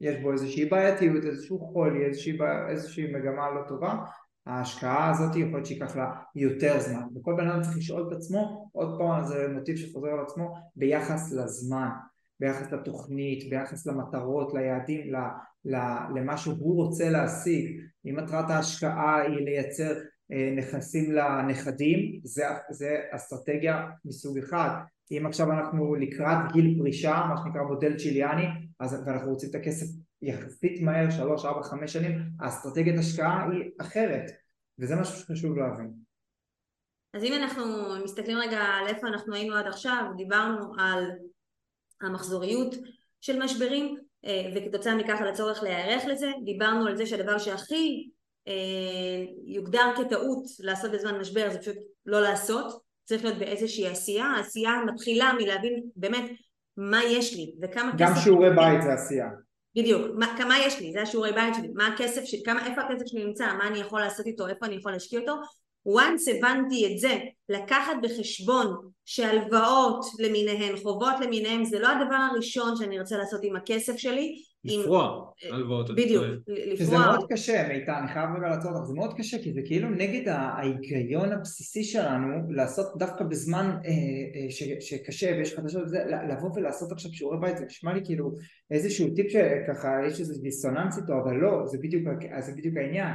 יש 0.00 0.16
בו 0.22 0.32
איזושהי 0.32 0.64
בעייתיות, 0.64 1.24
איזשהו 1.24 1.58
חולי, 1.58 2.04
איזושהי, 2.04 2.38
איזושהי 2.68 3.12
מגמה 3.12 3.50
לא 3.50 3.60
טובה, 3.68 3.94
ההשקעה 4.46 5.10
הזאת 5.10 5.36
יכול 5.36 5.52
להיות 5.52 5.66
שייקח 5.66 5.96
לה 5.96 6.12
יותר 6.36 6.80
זמן. 6.80 7.02
וכל 7.16 7.34
בן 7.36 7.48
אדם 7.48 7.62
צריך 7.62 7.76
לשאול 7.76 8.08
את 8.08 8.16
עצמו, 8.16 8.70
עוד 8.72 8.98
פעם 8.98 9.24
זה 9.24 9.48
מוטיב 9.54 9.76
שחוזר 9.76 10.08
על 10.08 10.20
עצמו, 10.20 10.54
ביחס 10.76 11.32
לזמן, 11.32 11.88
ביחס 12.40 12.72
לתוכנית, 12.72 13.50
ביחס 13.50 13.86
למטרות, 13.86 14.54
ליעדים, 14.54 15.12
למה 16.14 16.36
שהוא 16.36 16.84
רוצה 16.84 17.10
להשיג. 17.10 17.80
אם 18.06 18.16
מטרת 18.16 18.50
ההשקעה 18.50 19.20
היא 19.20 19.44
לייצר 19.44 19.94
אה, 20.32 20.54
נכסים 20.56 21.12
לנכדים, 21.12 22.20
זה, 22.24 22.44
זה 22.70 23.00
אסטרטגיה 23.10 23.86
מסוג 24.04 24.38
אחד. 24.38 24.70
אם 25.10 25.26
עכשיו 25.26 25.52
אנחנו 25.52 25.94
לקראת 25.94 26.52
גיל 26.52 26.78
פרישה, 26.78 27.22
מה 27.28 27.36
שנקרא 27.36 27.62
מודל 27.62 27.96
צ'יליאני, 27.96 28.44
אז 28.82 29.02
ואנחנו 29.06 29.30
רוצים 29.30 29.50
את 29.50 29.54
הכסף 29.54 29.86
יחסית 30.22 30.80
מהר, 30.80 31.10
שלוש, 31.10 31.44
ארבע, 31.44 31.62
חמש 31.62 31.92
שנים, 31.92 32.18
האסטרטגיית 32.40 32.98
השקעה 32.98 33.46
היא 33.50 33.70
אחרת, 33.80 34.30
וזה 34.78 34.96
משהו 34.96 35.16
שחשוב 35.16 35.56
להבין. 35.56 35.92
אז 37.14 37.24
אם 37.24 37.32
אנחנו 37.32 37.64
מסתכלים 38.04 38.38
רגע 38.38 38.58
על 38.58 38.86
איפה 38.86 39.08
אנחנו 39.08 39.34
היינו 39.34 39.54
עד 39.54 39.66
עכשיו, 39.66 40.04
דיברנו 40.16 40.72
על 40.78 41.10
המחזוריות 42.00 42.74
של 43.20 43.42
משברים, 43.42 43.96
אה, 44.24 44.52
וכתוצאה 44.56 44.94
מכך 44.94 45.20
על 45.20 45.28
הצורך 45.28 45.62
להיערך 45.62 46.04
לזה, 46.06 46.30
דיברנו 46.44 46.86
על 46.86 46.96
זה 46.96 47.06
שהדבר 47.06 47.38
שהכי 47.38 48.10
אה, 48.48 49.24
יוגדר 49.46 49.92
כטעות 49.96 50.44
לעשות 50.60 50.92
בזמן 50.92 51.20
משבר 51.20 51.50
זה 51.50 51.58
פשוט 51.58 51.76
לא 52.06 52.20
לעשות, 52.20 52.82
צריך 53.04 53.24
להיות 53.24 53.38
באיזושהי 53.38 53.86
עשייה, 53.86 54.26
העשייה 54.26 54.72
מתחילה 54.86 55.32
מלהבין 55.32 55.82
באמת 55.96 56.30
מה 56.76 57.04
יש 57.04 57.36
לי 57.36 57.52
וכמה 57.62 57.92
גם 57.96 58.12
כסף... 58.12 58.24
שיעורי 58.24 58.50
בית 58.50 58.82
זה 58.82 58.92
עשייה. 58.92 59.28
בדיוק, 59.76 60.02
מה, 60.14 60.34
כמה 60.38 60.58
יש 60.58 60.80
לי, 60.80 60.92
זה 60.92 61.02
השיעורי 61.02 61.32
בית 61.32 61.54
שלי, 61.54 61.68
מה 61.74 61.86
הכסף 61.86 62.24
שלי, 62.24 62.42
כמה, 62.44 62.66
איפה 62.66 62.80
הכסף 62.80 63.06
שלי 63.06 63.24
נמצא, 63.24 63.46
מה 63.58 63.68
אני 63.68 63.78
יכול 63.78 64.00
לעשות 64.00 64.26
איתו, 64.26 64.48
איפה 64.48 64.66
אני 64.66 64.74
יכול 64.74 64.92
להשקיע 64.92 65.20
אותו, 65.20 65.34
once 65.88 66.36
הבנתי 66.36 66.92
את 66.92 66.98
זה, 66.98 67.18
לקחת 67.48 67.92
בחשבון 68.02 68.76
שהלוואות 69.04 70.04
למיניהן, 70.18 70.76
חובות 70.76 71.14
למיניהן, 71.20 71.64
זה 71.64 71.78
לא 71.78 71.88
הדבר 71.88 72.16
הראשון 72.32 72.76
שאני 72.76 73.00
רוצה 73.00 73.16
לעשות 73.16 73.40
עם 73.42 73.56
הכסף 73.56 73.96
שלי. 73.96 74.42
לפרוע 74.64 75.30
הלוואות. 75.50 75.90
בדיוק, 75.90 76.24
לפרוע. 76.48 76.76
שזה 76.76 76.98
מאוד 76.98 77.26
קשה, 77.28 77.68
מיטל, 77.68 77.92
אני 77.92 78.08
חייב 78.08 78.30
רגע 78.36 78.48
לעצור 78.48 78.72
אותך, 78.72 78.84
זה 78.84 78.94
מאוד 78.94 79.14
קשה, 79.16 79.42
כי 79.42 79.52
זה 79.52 79.60
כאילו 79.64 79.90
נגד 79.90 80.28
ההיגיון 80.28 81.32
הבסיסי 81.32 81.84
שלנו 81.84 82.26
לעשות 82.50 82.86
דווקא 82.98 83.24
בזמן 83.24 83.76
אה, 83.84 83.90
אה, 83.90 84.50
ש, 84.50 84.62
שקשה 84.80 85.34
ויש 85.38 85.54
חדשות 85.54 85.82
וזה, 85.82 86.04
לבוא 86.28 86.50
ולעשות 86.54 86.92
עכשיו 86.92 87.12
שיעורי 87.12 87.38
בית, 87.40 87.58
זה 87.58 87.64
נשמע 87.64 87.92
לי 87.94 88.00
כאילו 88.04 88.32
איזשהו 88.70 89.10
טיפ 89.14 89.26
שככה 89.30 89.88
יש 90.06 90.20
איזה 90.20 90.42
דיסוננס 90.42 90.98
איתו, 90.98 91.12
אבל 91.24 91.34
לא, 91.34 91.66
זה 91.66 91.78
בדיוק, 91.78 92.08
זה 92.38 92.52
בדיוק 92.56 92.76
העניין. 92.76 93.14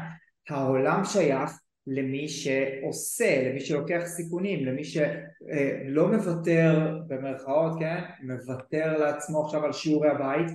העולם 0.49 1.06
שייך 1.06 1.52
למי 1.88 2.28
שעושה, 2.28 3.49
למי 3.49 3.60
שלוקח 3.60 4.02
סיכונים, 4.06 4.65
למי 4.65 4.84
שלא 4.84 6.07
מוותר 6.07 6.98
במרכאות, 7.07 7.80
כן, 7.80 8.03
מוותר 8.24 8.98
לעצמו 8.98 9.45
עכשיו 9.45 9.65
על 9.65 9.74
שיעורי 9.74 10.10
הבית 10.10 10.48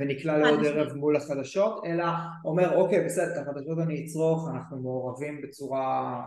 ונקלע 0.00 0.38
לעוד 0.38 0.66
ערב 0.66 0.96
מול 0.96 1.16
החדשות, 1.16 1.84
אלא 1.84 2.04
אומר 2.44 2.76
אוקיי 2.76 3.04
בסדר, 3.04 3.32
את 3.32 3.48
החדשות 3.48 3.78
אני 3.78 4.04
אצרוך, 4.04 4.48
אנחנו 4.54 4.82
מעורבים 4.82 5.42
בצורה 5.42 6.22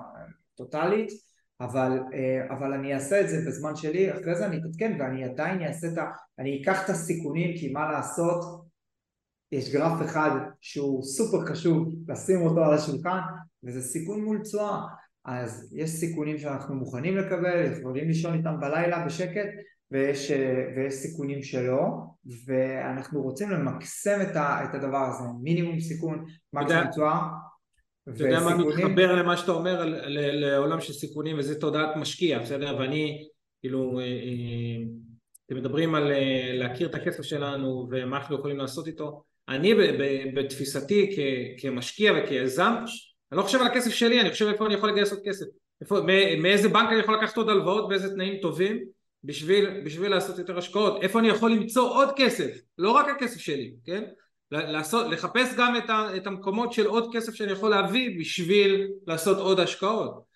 טוטאלית, 0.56 1.10
אבל, 1.61 1.99
אבל 2.49 2.73
אני 2.73 2.94
אעשה 2.94 3.22
את 3.22 3.30
זה 3.30 3.38
בזמן 3.48 3.76
שלי, 3.76 4.11
אחרי 4.11 4.35
זה 4.35 4.45
אני 4.45 4.57
אתעדכן 4.57 4.98
ואני 4.99 5.23
עדיין 5.23 5.61
אעשה 5.61 5.88
את 5.88 5.98
ה... 5.98 6.11
אני 6.40 6.61
אקח 6.61 6.85
את 6.85 6.90
הסיכונים 6.90 7.57
כי 7.57 7.72
מה 7.72 7.91
לעשות, 7.91 8.64
יש 9.52 9.73
גרף 9.73 10.02
אחד 10.02 10.31
שהוא 10.61 11.03
סופר 11.03 11.45
חשוב 11.45 11.94
לשים 12.07 12.41
אותו 12.41 12.64
על 12.64 12.73
השולחן 12.73 13.19
וזה 13.64 13.81
סיכון 13.81 14.23
מול 14.23 14.41
תשואה. 14.41 14.81
אז 15.26 15.73
יש 15.76 15.90
סיכונים 15.90 16.38
שאנחנו 16.38 16.76
מוכנים 16.76 17.18
לקבל, 17.18 17.72
יכולים 17.80 18.07
לישון 18.07 18.34
איתם 18.34 18.60
בלילה 18.60 19.06
בשקט 19.06 19.48
ויש, 19.93 20.31
ויש 20.75 20.93
סיכונים 20.93 21.43
שלא 21.43 21.81
ואנחנו 22.45 23.21
רוצים 23.21 23.49
למקסם 23.49 24.19
את, 24.21 24.35
ה, 24.35 24.63
את 24.63 24.75
הדבר 24.75 24.97
הזה, 24.97 25.23
מינימום 25.41 25.79
סיכון, 25.79 26.25
מקסימום 26.53 26.87
תשואה 26.91 27.19
אתה 28.09 28.23
יודע 28.23 28.39
מה 28.39 28.57
מתחבר 28.57 29.15
למה 29.15 29.37
שאתה 29.37 29.51
אומר 29.51 29.85
לעולם 30.15 30.81
של 30.81 30.93
סיכונים 30.93 31.39
וזה 31.39 31.59
תודעת 31.59 31.95
משקיע, 31.95 32.39
בסדר? 32.39 32.77
ואני 32.79 33.27
כאילו 33.61 33.99
אה, 33.99 34.05
אה, 34.05 34.83
אתם 35.45 35.55
מדברים 35.55 35.95
על 35.95 36.11
אה, 36.11 36.51
להכיר 36.53 36.87
את 36.87 36.95
הכסף 36.95 37.23
שלנו 37.23 37.87
ומה 37.91 38.17
אנחנו 38.17 38.35
יכולים 38.35 38.57
לעשות 38.57 38.87
איתו. 38.87 39.23
אני 39.49 39.73
בתפיסתי 40.33 41.15
כמשקיע 41.61 42.13
וכיזם 42.17 42.73
אני 43.31 43.37
לא 43.37 43.43
חושב 43.43 43.61
על 43.61 43.67
הכסף 43.67 43.91
שלי, 43.91 44.21
אני 44.21 44.31
חושב 44.31 44.47
איפה 44.47 44.65
אני 44.65 44.73
יכול 44.73 44.89
לגייס 44.89 45.11
עוד 45.11 45.21
כסף. 45.25 45.45
איפה, 45.81 46.01
מאיזה 46.41 46.69
בנק 46.69 46.89
אני 46.91 46.99
יכול 46.99 47.15
לקחת 47.15 47.37
עוד 47.37 47.49
הלוואות 47.49 47.89
באיזה 47.89 48.09
תנאים 48.09 48.41
טובים 48.41 48.83
בשביל, 49.23 49.81
בשביל 49.85 50.11
לעשות 50.11 50.39
יותר 50.39 50.57
השקעות 50.57 51.03
איפה 51.03 51.19
אני 51.19 51.27
יכול 51.27 51.51
למצוא 51.51 51.89
עוד 51.89 52.09
כסף? 52.15 52.61
לא 52.77 52.91
רק 52.91 53.05
הכסף 53.09 53.39
שלי, 53.39 53.73
כן? 53.85 54.03
לעשות, 54.51 55.11
לחפש 55.11 55.55
גם 55.57 55.75
את, 55.77 55.89
ה, 55.89 56.07
את 56.17 56.27
המקומות 56.27 56.73
של 56.73 56.85
עוד 56.85 57.09
כסף 57.13 57.33
שאני 57.33 57.51
יכול 57.51 57.69
להביא 57.69 58.19
בשביל 58.19 58.87
לעשות 59.07 59.37
עוד 59.37 59.59
השקעות. 59.59 60.33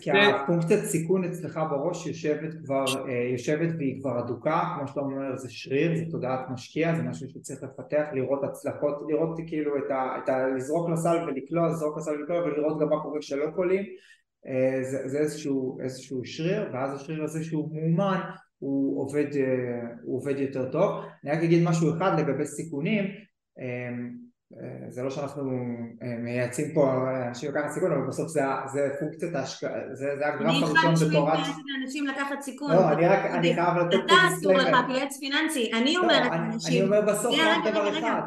כי 0.00 0.10
הפונקציית 0.10 0.84
סיכון 0.84 1.24
אצלך 1.24 1.60
בראש 1.70 2.06
יושבת 2.06 2.54
כבר, 2.64 2.84
אה, 3.08 3.28
יושבת 3.32 3.68
והיא 3.78 4.00
כבר 4.00 4.18
אדוקה, 4.18 4.74
כמו 4.78 4.88
שאתה 4.88 5.00
אומר 5.00 5.36
זה 5.36 5.50
שריר, 5.50 5.96
זה 5.96 6.04
תודעת 6.10 6.40
משקיע, 6.52 6.94
זה 6.96 7.02
משהו 7.02 7.28
שצריך 7.28 7.62
לפתח, 7.62 8.04
לראות 8.12 8.44
הצלחות, 8.44 8.94
לראות 9.08 9.38
כאילו 9.46 9.76
את 9.76 9.90
ה... 9.90 10.18
את 10.24 10.28
ה 10.28 10.48
לזרוק 10.56 10.90
לסל 10.90 11.16
ולקלוע, 11.26 11.68
לזרוק 11.68 11.98
לסל 11.98 12.10
ולקלוע 12.10 12.38
ולראות 12.38 12.80
גם 12.80 12.88
מה 12.88 13.02
קורה 13.02 13.20
כשלא 13.20 13.46
קולים, 13.54 13.84
זה, 14.82 15.08
זה 15.08 15.18
איזשהו, 15.18 15.80
איזשהו 15.80 16.24
שריר, 16.24 16.70
ואז 16.72 17.00
השריר 17.00 17.24
הזה 17.24 17.44
שהוא 17.44 17.68
מאומן 17.74 18.20
הוא 18.58 19.02
עובד, 19.02 19.36
אה, 19.36 19.80
הוא 20.02 20.16
עובד 20.16 20.38
יותר 20.38 20.72
טוב. 20.72 21.04
אני 21.24 21.32
רק 21.32 21.42
אגיד 21.42 21.64
משהו 21.64 21.96
אחד 21.96 22.18
לגבי 22.18 22.46
סיכונים, 22.46 23.04
זה 24.88 25.02
לא 25.02 25.10
שאנחנו 25.10 25.50
אה, 26.02 26.16
מייעצים 26.18 26.74
פה 26.74 27.10
אנשים 27.28 27.50
לקחת 27.50 27.70
סיכון, 27.70 27.92
אבל 27.92 28.06
בסוף 28.08 28.28
זה, 28.28 28.42
זה 28.72 28.88
פונקציית 29.00 29.34
ההשקעה, 29.34 29.70
זה, 29.92 30.06
זה 30.18 30.26
הגרף 30.26 30.62
הראשון 30.62 31.08
בתורת... 31.08 31.34
אני 31.34 31.42
אחד 31.42 31.60
לאנשים 31.78 32.06
לקחת 32.06 32.40
סיכון. 32.40 32.70
לא, 32.70 32.92
אני 32.92 33.06
רק, 33.06 33.24
אני 33.24 33.54
חייב 33.54 33.76
לתת 33.76 33.90
פה 33.90 34.14
דיסקלמר. 34.28 34.28
אתה 34.28 34.34
אסור 34.34 34.52
לך 34.52 34.76
כיועץ 34.86 35.18
פיננסי, 35.18 35.70
אני 35.74 35.94
לא, 35.94 36.00
אומרת 36.00 36.30
לאנשים... 36.30 36.72
אני 36.72 36.82
אומר 36.82 37.12
בסוף 37.12 37.34
רק 37.38 37.72
דבר 37.72 37.98
אחד, 37.98 38.20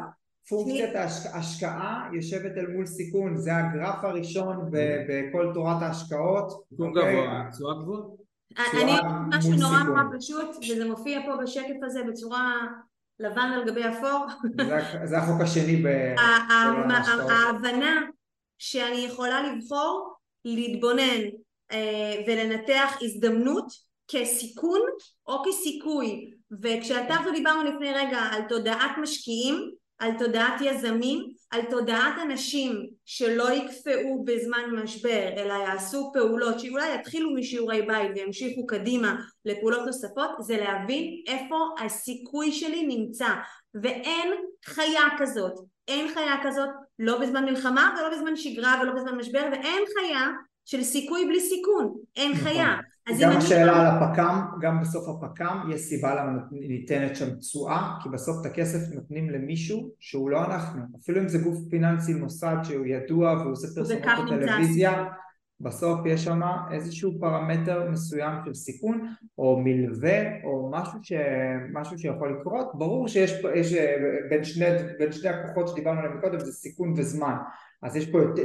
פונקציית 0.48 0.94
ההשקעה 1.32 2.08
יושבת 2.12 2.52
אל 2.56 2.66
מול 2.66 2.86
סיכון, 2.86 3.36
זה 3.36 3.56
הגרף 3.56 4.04
הראשון 4.04 4.70
בכל 5.08 5.50
תורת 5.54 5.82
ההשקעות. 5.82 6.64
סיכון 6.70 6.92
גבוה, 6.92 7.48
תשואה 7.52 7.74
גבוהה. 7.74 8.02
אני 8.72 8.92
משהו 9.28 9.52
נורא 9.52 9.78
נורא 9.78 10.02
פשוט, 10.18 10.56
וזה 10.56 10.88
מופיע 10.88 11.20
פה 11.26 11.36
בשקף 11.42 11.76
הזה 11.82 12.02
בצורה 12.08 12.60
לבן 13.20 13.50
על 13.54 13.64
גבי 13.66 13.88
אפור. 13.88 14.26
זה 15.04 15.18
החוק 15.18 15.40
השני 15.40 15.76
ב... 15.76 16.14
ההבנה 17.30 18.00
שאני 18.58 18.96
יכולה 18.96 19.52
לבחור 19.52 20.14
להתבונן 20.44 21.22
אה, 21.72 22.14
ולנתח 22.26 22.98
הזדמנות 23.02 23.66
כסיכון 24.08 24.80
או 25.26 25.42
כסיכוי 25.44 26.30
וכשאתה 26.62 27.14
ודיברנו 27.28 27.62
לפני 27.64 27.92
רגע 27.92 28.18
על 28.18 28.42
תודעת 28.48 28.90
משקיעים 29.02 29.70
על 29.98 30.10
תודעת 30.18 30.60
יזמים, 30.60 31.26
על 31.50 31.60
תודעת 31.70 32.14
אנשים 32.22 32.86
שלא 33.04 33.52
יקפאו 33.52 34.24
בזמן 34.24 34.62
משבר 34.82 35.28
אלא 35.36 35.52
יעשו 35.52 36.10
פעולות 36.14 36.60
שאולי 36.60 36.94
יתחילו 36.94 37.34
משיעורי 37.34 37.82
בית 37.82 38.10
וימשיכו 38.14 38.66
קדימה 38.66 39.16
לפעולות 39.44 39.86
נוספות 39.86 40.30
זה 40.40 40.56
להבין 40.56 41.22
איפה 41.26 41.56
הסיכוי 41.84 42.52
שלי 42.52 42.86
נמצא 42.86 43.28
ואין 43.82 44.32
חיה 44.64 45.02
כזאת, 45.18 45.52
אין 45.88 46.08
חיה 46.14 46.34
כזאת 46.42 46.68
לא 46.98 47.18
בזמן 47.18 47.44
מלחמה 47.44 47.94
ולא 47.98 48.16
בזמן 48.16 48.36
שגרה 48.36 48.78
ולא 48.82 48.92
בזמן 48.92 49.14
משבר 49.14 49.48
ואין 49.52 49.82
חיה 49.98 50.26
של 50.64 50.82
סיכוי 50.82 51.24
בלי 51.24 51.40
סיכון, 51.40 51.94
אין 52.16 52.32
נכון. 52.32 52.44
חיה. 52.44 52.76
גם 53.20 53.36
השאלה 53.36 53.80
על 53.80 53.86
הפק"ם, 53.86 54.40
גם 54.60 54.80
בסוף 54.80 55.08
הפק"ם 55.08 55.70
יש 55.74 55.80
סיבה 55.80 56.14
למה 56.14 56.38
ניתנת 56.52 57.16
שם 57.16 57.34
תשואה, 57.36 57.92
כי 58.02 58.08
בסוף 58.08 58.36
את 58.40 58.46
הכסף 58.46 58.94
נותנים 58.94 59.30
למישהו 59.30 59.90
שהוא 60.00 60.30
לא 60.30 60.44
אנחנו, 60.44 60.82
אפילו 61.02 61.20
אם 61.20 61.28
זה 61.28 61.38
גוף 61.38 61.58
פיננסי 61.70 62.14
מוסד 62.14 62.56
שהוא 62.62 62.86
ידוע 62.86 63.32
והוא 63.32 63.52
עושה 63.52 63.68
פרסומות 63.74 64.02
בטלוויזיה, 64.32 65.04
בסוף 65.60 66.00
יש 66.06 66.24
שם 66.24 66.40
איזשהו 66.72 67.12
פרמטר 67.20 67.90
מסוים 67.90 68.32
של 68.44 68.54
סיכון 68.54 69.14
או 69.38 69.60
מלווה 69.64 70.44
או 70.44 70.70
משהו, 70.72 70.98
ש... 71.02 71.12
משהו 71.72 71.98
שיכול 71.98 72.36
לקרות, 72.40 72.70
ברור 72.74 73.08
שיש 73.08 73.42
יש, 73.54 73.74
בין, 74.30 74.44
שני, 74.44 74.66
בין 74.98 75.12
שני 75.12 75.28
הכוחות 75.30 75.68
שדיברנו 75.68 76.00
עליהם 76.00 76.20
קודם 76.20 76.38
זה 76.38 76.52
סיכון 76.52 76.94
וזמן 76.96 77.34
אז 77.82 77.96
יש 77.96 78.10
פה 78.10 78.18
יותר, 78.18 78.42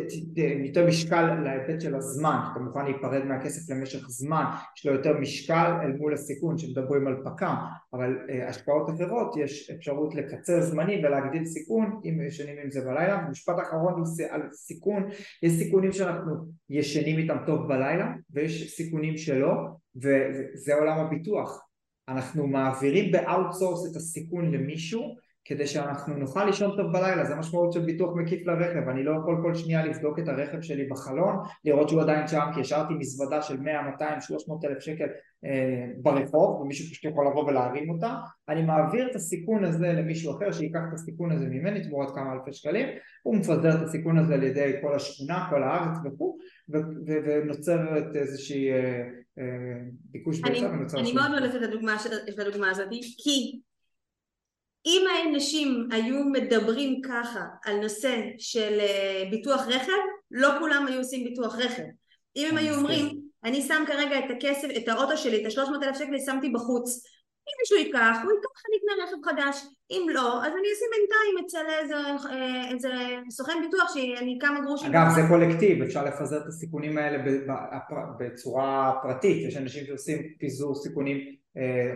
יותר 0.66 0.88
משקל 0.88 1.36
להיבט 1.44 1.82
של 1.82 1.96
הזמן, 1.96 2.38
שאתה 2.48 2.60
מוכן 2.60 2.86
להיפרד 2.86 3.26
מהכסף 3.26 3.70
למשך 3.70 4.10
זמן, 4.10 4.44
יש 4.78 4.86
לו 4.86 4.94
יותר 4.94 5.18
משקל 5.20 5.74
אל 5.84 5.92
מול 5.98 6.14
הסיכון 6.14 6.58
שמדברים 6.58 7.08
על 7.08 7.16
פק"ם, 7.26 7.56
אבל 7.94 8.18
אה, 8.30 8.50
השקעות 8.50 8.90
אחרות 8.90 9.38
יש 9.38 9.70
אפשרות 9.70 10.16
לקצר 10.16 10.62
זמנים 10.62 11.06
ולהגדיל 11.06 11.46
סיכון 11.46 12.00
אם 12.06 12.22
ישנים 12.28 12.56
עם 12.64 12.72
זה 12.72 12.82
בלילה. 12.82 13.28
משפט 13.30 13.56
אחרון 13.60 14.04
על 14.30 14.42
סיכון, 14.52 15.10
יש 15.44 15.52
סיכונים 15.52 15.92
שאנחנו 15.92 16.36
ישנים 16.70 17.18
איתם 17.20 17.38
טוב 17.46 17.68
בלילה 17.68 18.14
ויש 18.32 18.76
סיכונים 18.76 19.18
שלא 19.18 19.54
וזה 19.96 20.76
עולם 20.76 20.98
הביטוח, 20.98 21.62
אנחנו 22.08 22.48
מעבירים 22.48 23.12
ב 23.12 23.20
outsource 23.20 23.92
את 23.92 23.96
הסיכון 23.96 24.52
למישהו 24.52 25.16
כדי 25.46 25.68
שאנחנו 25.68 26.18
נוכל 26.18 26.46
לישון 26.46 26.78
טוב 26.78 26.92
בלילה, 26.92 27.26
זה 27.26 27.34
המשמעות 27.34 27.74
של 27.74 27.80
ביטוח 27.80 28.16
מקיף 28.16 28.48
לרכב, 28.48 28.90
אני 28.90 29.04
לא 29.04 29.12
יכול 29.22 29.38
כל 29.44 29.56
שנייה 29.56 29.86
לבדוק 29.86 30.20
את 30.20 30.28
הרכב 30.28 30.62
שלי 30.62 30.86
בחלון, 30.86 31.36
לראות 31.66 31.90
שהוא 31.90 32.02
עדיין 32.02 32.28
שם 32.28 32.46
כי 32.56 32.62
השארתי 32.62 32.94
מזוודה 32.94 33.42
של 33.42 33.60
100, 33.60 33.82
200, 33.82 34.22
300 34.22 34.66
אלף 34.66 34.80
שקל 34.80 35.08
אה, 35.46 35.86
ברחוב 35.98 36.62
ומישהו 36.62 36.86
פשוט 36.92 37.12
יכול 37.12 37.28
לבוא 37.28 37.44
ולהרים 37.44 37.90
אותה, 37.90 38.16
אני 38.50 38.62
מעביר 38.62 39.12
את 39.12 39.16
הסיכון 39.16 39.64
הזה 39.64 39.88
למישהו 39.88 40.38
אחר 40.38 40.52
שייקח 40.52 40.80
את 40.90 40.94
הסיכון 40.94 41.32
הזה 41.32 41.46
ממני 41.46 41.84
תמורת 41.84 42.16
כמה 42.16 42.34
אלפי 42.34 42.54
שקלים, 42.54 42.88
הוא 43.24 43.36
מפזר 43.36 43.76
את 43.76 43.82
הסיכון 43.82 44.18
הזה 44.18 44.34
על 44.34 44.44
ידי 44.44 44.74
כל 44.82 44.96
השכונה, 44.96 45.48
כל 45.50 45.64
הארץ 45.64 45.98
וכו', 46.06 46.38
ונוצרת 47.06 48.16
איזושהי 48.16 48.72
אה, 48.72 49.04
אה, 49.40 49.44
ביקוש 49.92 50.42
ונוצר... 50.44 51.00
אני 51.00 51.14
מאוד 51.14 51.32
אוהבת 51.32 51.56
את 52.30 52.40
הדוגמה 52.40 52.70
הזאת 52.70 52.90
כי 53.18 53.62
אם 54.86 55.06
האנשים 55.10 55.88
היו 55.92 56.24
מדברים 56.24 57.02
ככה 57.02 57.46
על 57.66 57.80
נושא 57.80 58.22
של 58.38 58.78
אה, 58.80 59.24
ביטוח 59.32 59.68
רכב, 59.68 59.92
לא 60.32 60.50
כולם 60.60 60.86
היו 60.88 60.98
עושים 60.98 61.24
ביטוח 61.24 61.56
רכב. 61.56 61.84
אם 62.36 62.48
הם 62.52 62.58
היו 62.58 62.76
אומרים, 62.76 63.22
אני 63.44 63.62
שם 63.62 63.84
כרגע 63.88 64.20
את 64.20 64.32
הכסף, 64.38 64.68
את 64.78 64.88
האוטו 64.88 65.18
שלי, 65.18 65.42
את 65.42 65.46
השלוש 65.46 65.70
מאות 65.70 65.84
אלף 65.84 65.98
שקל, 65.98 66.20
שמתי 66.26 66.50
בחוץ. 66.50 67.04
אם 67.48 67.54
מישהו 67.62 67.78
ייקח, 67.78 68.18
הוא 68.24 68.32
ייקח, 68.32 68.62
אני 68.68 68.78
אקנה 68.78 69.04
רכב 69.06 69.26
חדש. 69.26 69.66
אם 69.92 70.08
לא, 70.14 70.46
אז 70.46 70.52
אני 70.52 70.68
אשים 70.74 70.88
בינתיים 70.92 71.46
אצל 71.46 71.66
איזה, 71.82 71.96
אה, 72.30 72.72
איזה 72.72 72.90
סוכן 73.30 73.54
ביטוח 73.62 73.94
שאני 73.94 74.38
כמה 74.42 74.62
גרושים. 74.62 74.90
אגב, 74.96 75.12
זה 75.16 75.22
collective, 75.30 75.82
אפשר 75.84 76.06
לפזר 76.06 76.38
את 76.38 76.48
הסיכונים 76.48 76.98
האלה 76.98 77.24
בצורה 78.20 78.94
פרטית. 79.04 79.48
יש 79.48 79.58
אנשים 79.58 79.86
שעושים 79.86 80.18
פיזור 80.40 80.76
סיכונים 80.76 81.41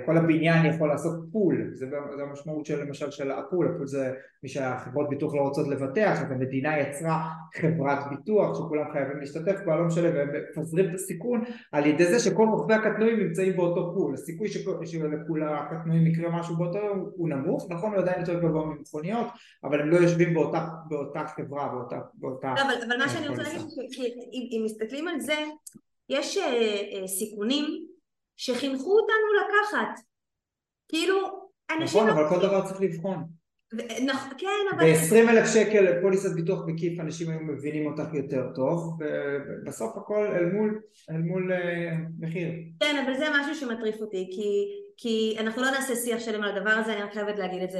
כל 0.05 0.17
הבניין 0.17 0.65
יכול 0.65 0.89
לעשות 0.89 1.13
pool, 1.31 1.69
זה, 1.73 1.85
זה 2.15 2.23
המשמעות 2.23 2.65
של 2.65 2.83
למשל 2.83 3.11
של 3.11 3.31
ה 3.31 3.37
pool, 3.37 3.67
ה 3.67 3.71
pool 3.71 3.87
זה 3.87 4.13
מי 4.43 4.49
שהחברות 4.49 5.09
ביטוח 5.09 5.35
לא 5.35 5.41
רוצות 5.41 5.67
לבטח, 5.67 6.21
אז 6.21 6.31
המדינה 6.31 6.79
יצרה 6.79 7.29
חברת 7.55 7.99
ביטוח 8.09 8.57
שכולם 8.57 8.91
חייבים 8.91 9.19
להשתתף 9.19 9.59
בה, 9.65 9.75
לא 9.75 9.85
משנה, 9.85 10.09
והם 10.13 10.29
מפזרים 10.51 10.89
את 10.89 10.95
הסיכון 10.95 11.43
על 11.71 11.85
ידי 11.85 12.05
זה 12.05 12.19
שכל 12.19 12.47
רוכבי 12.51 12.73
הקטנועים 12.73 13.19
נמצאים 13.19 13.55
באותו 13.55 13.93
pool, 13.93 14.13
הסיכוי 14.13 14.47
שלכל 14.47 15.43
הקטנועים 15.43 16.07
יקרה 16.07 16.39
משהו 16.39 16.55
באותו 16.55 16.77
יום 16.77 17.09
הוא 17.15 17.29
נמוך, 17.29 17.67
נכון 17.69 17.91
הוא 17.91 17.99
עדיין 17.99 18.19
יותר 18.19 18.39
גבוה 18.39 18.65
ממכוניות, 18.65 19.27
אבל 19.63 19.81
הם 19.81 19.89
לא 19.89 19.97
יושבים 19.97 20.33
באותה, 20.33 20.67
באותה 20.87 21.23
חברה, 21.27 21.67
באותה... 21.67 21.99
באותה 22.13 22.53
לא, 22.55 22.61
אבל, 22.61 22.73
אבל 22.87 22.97
מה 22.97 23.09
שאני 23.09 23.27
רוצה 23.27 23.43
להגיד, 23.43 23.61
אם 24.31 24.61
מסתכלים 24.65 25.07
על 25.07 25.19
זה, 25.19 25.35
יש 26.09 26.37
אה, 26.37 26.43
אה, 26.43 27.07
סיכונים 27.07 27.84
שחינכו 28.37 28.99
אותנו 28.99 29.27
לקחת. 29.41 29.99
כאילו, 30.87 31.49
אנשים... 31.71 32.03
נכון, 32.03 32.07
לא... 32.07 32.13
אבל 32.13 32.29
כל 32.29 32.47
דבר 32.47 32.67
צריך 32.67 32.81
לבחון. 32.81 33.23
ו... 33.73 33.77
נכ... 34.05 34.27
כן, 34.37 34.65
אבל... 34.75 34.93
ב-20 34.93 35.29
אלף 35.29 35.53
שקל 35.53 36.01
פוליסת 36.01 36.35
ביטוח 36.35 36.59
מקיף 36.67 36.99
אנשים 36.99 37.29
היו 37.29 37.39
מבינים 37.39 37.85
אותך 37.85 38.13
יותר 38.13 38.41
טוב, 38.55 38.99
ובסוף 38.99 39.97
הכל 39.97 40.27
אל 40.27 40.45
מול, 40.45 40.81
אל 41.11 41.21
מול 41.21 41.51
uh, 41.51 41.55
מחיר. 42.19 42.49
כן, 42.79 43.03
אבל 43.05 43.17
זה 43.17 43.25
משהו 43.39 43.55
שמטריף 43.55 44.01
אותי, 44.01 44.29
כי, 44.31 44.65
כי 44.97 45.35
אנחנו 45.39 45.61
לא 45.61 45.71
נעשה 45.71 45.95
שיח 45.95 46.19
שלם 46.19 46.43
על 46.43 46.57
הדבר 46.57 46.69
הזה, 46.71 46.93
אני 46.93 47.03
רק 47.03 47.13
חייבת 47.13 47.39
להגיד 47.39 47.63
את 47.63 47.71
זה. 47.71 47.79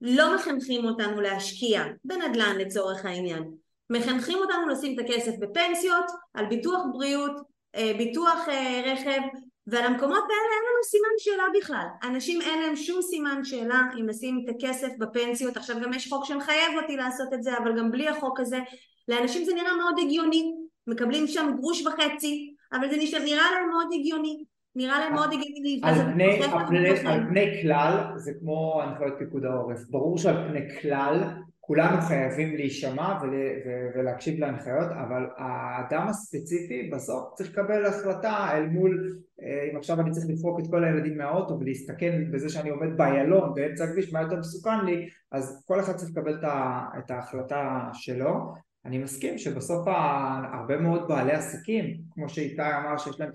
לא 0.00 0.34
מחנכים 0.34 0.84
אותנו 0.84 1.20
להשקיע 1.20 1.82
בנדל"ן 2.04 2.56
לצורך 2.58 3.04
העניין. 3.04 3.42
מחנכים 3.90 4.38
אותנו 4.38 4.68
לשים 4.68 5.00
את 5.00 5.04
הכסף 5.04 5.32
בפנסיות, 5.38 6.04
על 6.34 6.46
ביטוח 6.46 6.82
בריאות, 6.92 7.32
אה, 7.74 7.92
ביטוח 7.98 8.48
אה, 8.48 8.82
רכב, 8.92 9.20
ועל 9.66 9.84
המקומות 9.84 10.22
האלה 10.22 10.52
אין 10.54 10.62
לנו 10.68 10.82
סימן 10.84 11.14
שאלה 11.18 11.44
בכלל. 11.60 11.86
אנשים 12.10 12.40
אין 12.40 12.62
להם 12.62 12.76
שום 12.76 13.02
סימן 13.02 13.44
שאלה 13.44 13.80
אם 14.00 14.08
לשים 14.08 14.44
את 14.44 14.54
הכסף 14.54 14.88
בפנסיות. 14.98 15.56
עכשיו 15.56 15.76
גם 15.82 15.94
יש 15.94 16.08
חוק 16.08 16.24
שמחייב 16.24 16.78
אותי 16.82 16.96
לעשות 16.96 17.34
את 17.34 17.42
זה, 17.42 17.58
אבל 17.58 17.78
גם 17.78 17.90
בלי 17.90 18.08
החוק 18.08 18.40
הזה, 18.40 18.58
לאנשים 19.08 19.44
זה 19.44 19.54
נראה 19.54 19.76
מאוד 19.76 19.94
הגיוני. 19.98 20.52
מקבלים 20.86 21.26
שם 21.26 21.50
גרוש 21.56 21.86
וחצי, 21.86 22.54
אבל 22.72 22.90
זה 22.90 22.96
נראה 23.24 23.50
להם 23.50 23.68
מאוד 23.68 23.86
הגיוני. 23.94 24.44
נראה 24.76 24.98
להם 24.98 25.14
מאוד 25.14 25.32
הגיוני 25.32 25.80
על 25.82 25.94
פני, 26.12 26.40
על 27.06 27.26
פני 27.28 27.62
כלל 27.62 27.98
זה 28.16 28.32
כמו 28.40 28.82
הנחיות 28.82 29.14
פיקוד 29.18 29.44
העורף. 29.44 29.78
ברור 29.90 30.18
שעל 30.18 30.48
פני 30.48 30.80
כלל 30.80 31.20
כולנו 31.64 32.00
חייבים 32.00 32.56
להישמע 32.56 33.18
ולהקשיב 33.94 34.40
להנחיות, 34.40 34.90
אבל 34.90 35.26
האדם 35.36 36.08
הספציפי 36.08 36.90
בסוף 36.92 37.34
צריך 37.34 37.50
לקבל 37.50 37.86
החלטה 37.86 38.48
אל 38.52 38.68
מול, 38.68 39.18
אה, 39.42 39.68
אם 39.72 39.76
עכשיו 39.76 40.00
אני 40.00 40.10
צריך 40.10 40.26
לפרוק 40.28 40.60
את 40.60 40.64
כל 40.70 40.84
הילדים 40.84 41.18
מהאוטו 41.18 41.60
ולהסתכן 41.60 42.30
בזה 42.32 42.48
שאני 42.48 42.70
עומד 42.70 42.96
באיילון 42.96 43.54
באמצע 43.54 43.84
הכביש, 43.84 44.12
מה 44.12 44.22
יותר 44.22 44.36
מסוכן 44.36 44.84
לי, 44.84 45.08
אז 45.32 45.64
כל 45.66 45.80
אחד 45.80 45.92
צריך 45.92 46.10
לקבל 46.10 46.40
את 46.98 47.10
ההחלטה 47.10 47.88
שלו. 47.92 48.54
אני 48.84 48.98
מסכים 48.98 49.38
שבסוף 49.38 49.88
הרבה 50.52 50.76
מאוד 50.76 51.08
בעלי 51.08 51.32
עסקים, 51.32 51.96
כמו 52.10 52.28
שאיתי 52.28 52.62
אמר 52.62 52.98
שיש 52.98 53.20
להם 53.20 53.30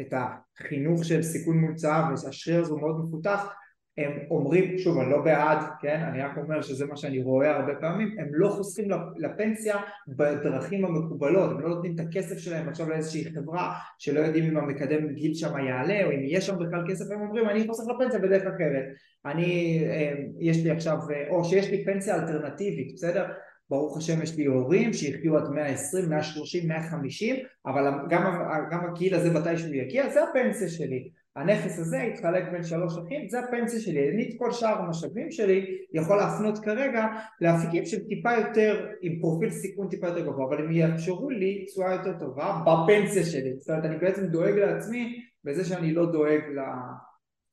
את 0.00 0.14
החינוך 0.16 1.04
של 1.04 1.22
סיכון 1.22 1.58
מול 1.58 1.74
צהר 1.74 2.10
והשריר 2.10 2.60
הזה 2.60 2.72
הוא 2.72 2.80
מאוד 2.80 3.04
מפותח, 3.04 3.54
הם 4.00 4.12
אומרים, 4.30 4.78
שוב 4.78 4.98
אני 4.98 5.10
לא 5.10 5.22
בעד, 5.24 5.58
כן, 5.80 6.00
אני 6.12 6.22
רק 6.22 6.36
אומר 6.36 6.62
שזה 6.62 6.86
מה 6.86 6.96
שאני 6.96 7.22
רואה 7.22 7.56
הרבה 7.56 7.74
פעמים, 7.74 8.16
הם 8.18 8.28
לא 8.30 8.48
חוסכים 8.48 8.88
לפנסיה 9.16 9.76
בדרכים 10.08 10.84
המקובלות, 10.84 11.50
הם 11.50 11.60
לא 11.60 11.68
נותנים 11.68 11.94
את 11.94 12.00
הכסף 12.00 12.38
שלהם 12.38 12.68
עכשיו 12.68 12.88
לאיזושהי 12.88 13.24
חברה 13.34 13.74
שלא 13.98 14.20
יודעים 14.20 14.44
אם 14.44 14.56
המקדם 14.56 15.08
גיל 15.08 15.34
שם 15.34 15.58
יעלה 15.58 16.04
או 16.04 16.10
אם 16.10 16.20
יש 16.22 16.46
שם 16.46 16.54
בכלל 16.58 16.84
כסף, 16.88 17.04
הם 17.10 17.20
אומרים 17.20 17.48
אני 17.48 17.66
חוסך 17.66 17.84
לפנסיה 17.94 18.20
בדרך 18.20 18.42
אחרת, 18.42 18.84
אני, 19.26 19.82
אה, 19.90 20.12
יש 20.40 20.64
לי 20.64 20.70
עכשיו, 20.70 20.96
אה, 21.10 21.28
או 21.30 21.44
שיש 21.44 21.70
לי 21.70 21.84
פנסיה 21.84 22.14
אלטרנטיבית, 22.14 22.94
בסדר? 22.94 23.26
ברוך 23.70 23.96
השם 23.96 24.22
יש 24.22 24.36
לי 24.36 24.44
הורים 24.44 24.92
שיחיו 24.92 25.36
עד 25.36 25.48
120, 25.48 26.08
130, 26.08 26.68
150 26.68 27.36
אבל 27.66 27.90
גם, 28.08 28.42
גם 28.70 28.90
הגיל 28.90 29.14
הזה 29.14 29.30
מתישהו 29.30 29.74
יגיע 29.74 30.08
זה 30.10 30.20
הפנסיה 30.24 30.68
שלי 30.68 31.10
הנכס 31.36 31.78
הזה 31.78 31.96
יתחלק 31.96 32.44
בין 32.52 32.62
שלוש 32.62 32.92
אחים, 32.98 33.28
זה 33.28 33.40
הפנסיה 33.40 33.80
שלי, 33.80 34.10
אני 34.10 34.28
את 34.28 34.34
כל 34.38 34.52
שאר 34.52 34.78
המשאבים 34.78 35.30
שלי 35.30 35.66
יכול 35.92 36.16
להפנות 36.16 36.58
כרגע 36.58 37.06
לאפיקים 37.40 37.86
של 37.86 37.98
טיפה 38.08 38.32
יותר, 38.32 38.86
עם 39.02 39.20
פרופיל 39.20 39.50
סיכון 39.50 39.88
טיפה 39.88 40.06
יותר 40.06 40.20
גבוה, 40.20 40.46
אבל 40.46 40.58
הם 40.58 40.72
יאפשרו 40.72 41.30
לי 41.30 41.64
תשואה 41.64 41.94
יותר 41.94 42.18
טובה 42.18 42.60
בפנסיה 42.66 43.24
שלי, 43.24 43.56
זאת 43.58 43.70
אומרת 43.70 43.84
אני 43.84 43.98
בעצם 43.98 44.26
דואג 44.26 44.54
לעצמי 44.58 45.22
בזה 45.44 45.64
שאני 45.64 45.94
לא 45.94 46.12
דואג 46.12 46.40
ל... 46.56 46.60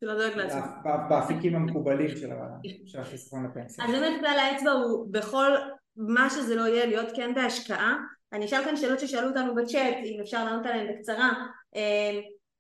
שלא 0.04 0.14
דואג 0.14 0.38
לעצמי. 0.38 0.62
באפיקים 1.10 1.56
המקובלים 1.56 2.08
של 2.86 3.00
החיסכון 3.00 3.46
לפנסיה. 3.46 3.86
אז 3.86 3.92
באמת 3.92 4.20
כלל 4.20 4.40
האצבע 4.40 4.72
הוא 4.72 5.08
בכל 5.12 5.52
מה 5.98 6.30
שזה 6.30 6.56
לא 6.56 6.68
יהיה 6.68 6.86
להיות 6.86 7.08
כן 7.16 7.34
בהשקעה. 7.36 7.98
אני 8.34 8.46
אשאל 8.46 8.64
כאן 8.66 8.76
שאלות 8.76 9.00
ששאלו 9.00 9.28
אותנו 9.28 9.56
בצ'אט, 9.56 9.96
אם 10.04 10.20
אפשר 10.22 10.46
לענות 10.46 10.66
עליהן 10.66 10.94
בקצרה. 10.94 11.30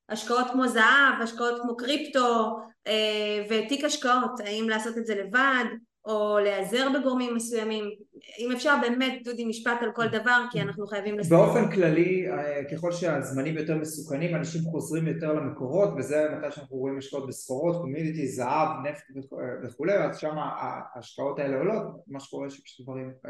אה, 0.09 0.13
השקעות 0.13 0.47
כמו 0.51 0.67
זהב, 0.67 1.21
השקעות 1.21 1.61
כמו 1.61 1.77
קריפטו 1.77 2.57
אה, 2.87 3.45
ותיק 3.49 3.83
השקעות, 3.83 4.39
האם 4.39 4.69
לעשות 4.69 4.97
את 4.97 5.05
זה 5.05 5.15
לבד 5.15 5.65
או 6.05 6.39
להיעזר 6.39 6.87
בגורמים 6.99 7.35
מסוימים, 7.35 7.85
אם 8.39 8.51
אפשר 8.51 8.75
באמת 8.81 9.21
דודי 9.23 9.45
משפט 9.45 9.81
על 9.81 9.91
כל 9.91 10.07
דבר 10.07 10.41
כי 10.51 10.61
אנחנו 10.61 10.87
חייבים 10.87 11.19
לסיים. 11.19 11.41
באופן 11.41 11.71
כללי 11.71 12.27
אה, 12.29 12.63
ככל 12.71 12.91
שהזמנים 12.91 13.57
יותר 13.57 13.77
מסוכנים 13.77 14.35
אנשים 14.35 14.61
חוזרים 14.61 15.07
יותר 15.07 15.33
למקורות 15.33 15.89
וזה 15.97 16.27
מתי 16.37 16.51
שאנחנו 16.51 16.77
רואים 16.77 16.97
השקעות 16.97 17.27
בסחורות, 17.27 17.75
קומיוניטי, 17.81 18.27
זהב, 18.27 18.67
נפט 18.83 19.03
וכולי 19.63 19.93
אז 19.93 20.17
שם 20.17 20.35
ההשקעות 20.37 21.39
האלה 21.39 21.57
עולות, 21.57 21.83
מה 22.07 22.19
שקורה 22.19 22.47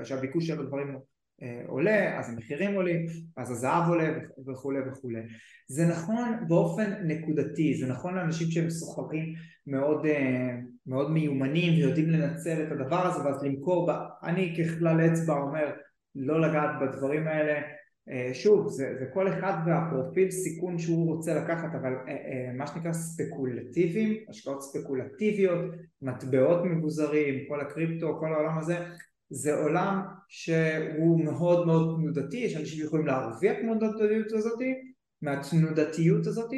שהביקוש 0.04 0.48
של 0.48 0.60
הדברים 0.60 0.96
אה, 0.96 1.00
עולה, 1.68 2.20
אז 2.20 2.30
המחירים 2.30 2.74
עולים, 2.74 3.06
אז 3.38 3.52
הזהב 3.52 3.90
עולה 3.90 4.14
וכולי 4.48 4.80
וכולי. 4.80 5.20
זה 5.68 5.86
נכון 5.86 6.48
באופן 6.48 6.94
נקודתי, 7.04 7.76
זה 7.76 7.88
נכון 7.88 8.16
לאנשים 8.16 8.52
שהם 8.52 8.70
סוחרים 8.70 9.34
מאוד, 9.68 10.06
אה, 10.06 10.56
מאוד 10.88 11.12
מיומנים 11.12 11.74
ויודעים 11.74 12.10
לנצל 12.10 12.64
את 12.64 12.72
הדבר 12.72 13.08
הזה 13.08 13.24
ואז 13.26 13.44
למכור, 13.44 13.92
אני 14.24 14.56
ככלל 14.58 15.06
אצבע 15.06 15.34
אומר 15.34 15.72
לא 16.16 16.42
לגעת 16.42 16.70
בדברים 16.82 17.28
האלה, 17.28 17.62
אה, 18.10 18.30
שוב 18.34 18.68
זה, 18.70 18.96
זה 19.00 19.06
כל 19.14 19.28
אחד 19.28 19.54
והפרופיל 19.66 20.32
סיכון 20.32 20.78
שהוא 20.80 21.16
רוצה 21.16 21.34
לקחת 21.34 21.76
אבל 21.82 21.94
מה 22.58 22.68
שנקרא 22.68 22.94
ספקולטיביים, 22.94 24.24
השקעות 24.30 24.62
ספקולטיביות, 24.62 25.62
מטבעות 26.02 26.66
מבוזרים, 26.66 27.48
כל 27.48 27.62
הקריפטו, 27.62 28.20
כל 28.20 28.34
העולם 28.34 28.58
הזה 28.58 28.78
זה 29.30 29.54
עולם 29.54 30.02
שהוא 30.28 31.26
מאוד 31.26 31.68
מאוד 31.68 31.98
תנודתי, 32.00 32.38
יש 32.38 32.56
אנשים 32.56 32.80
שיכולים 32.80 33.08
להרוויח 33.08 33.58
מהתנודתיות 33.64 34.32
הזאת, 34.32 34.60
מהתנודתיות 35.22 36.28
הזאת, 36.28 36.52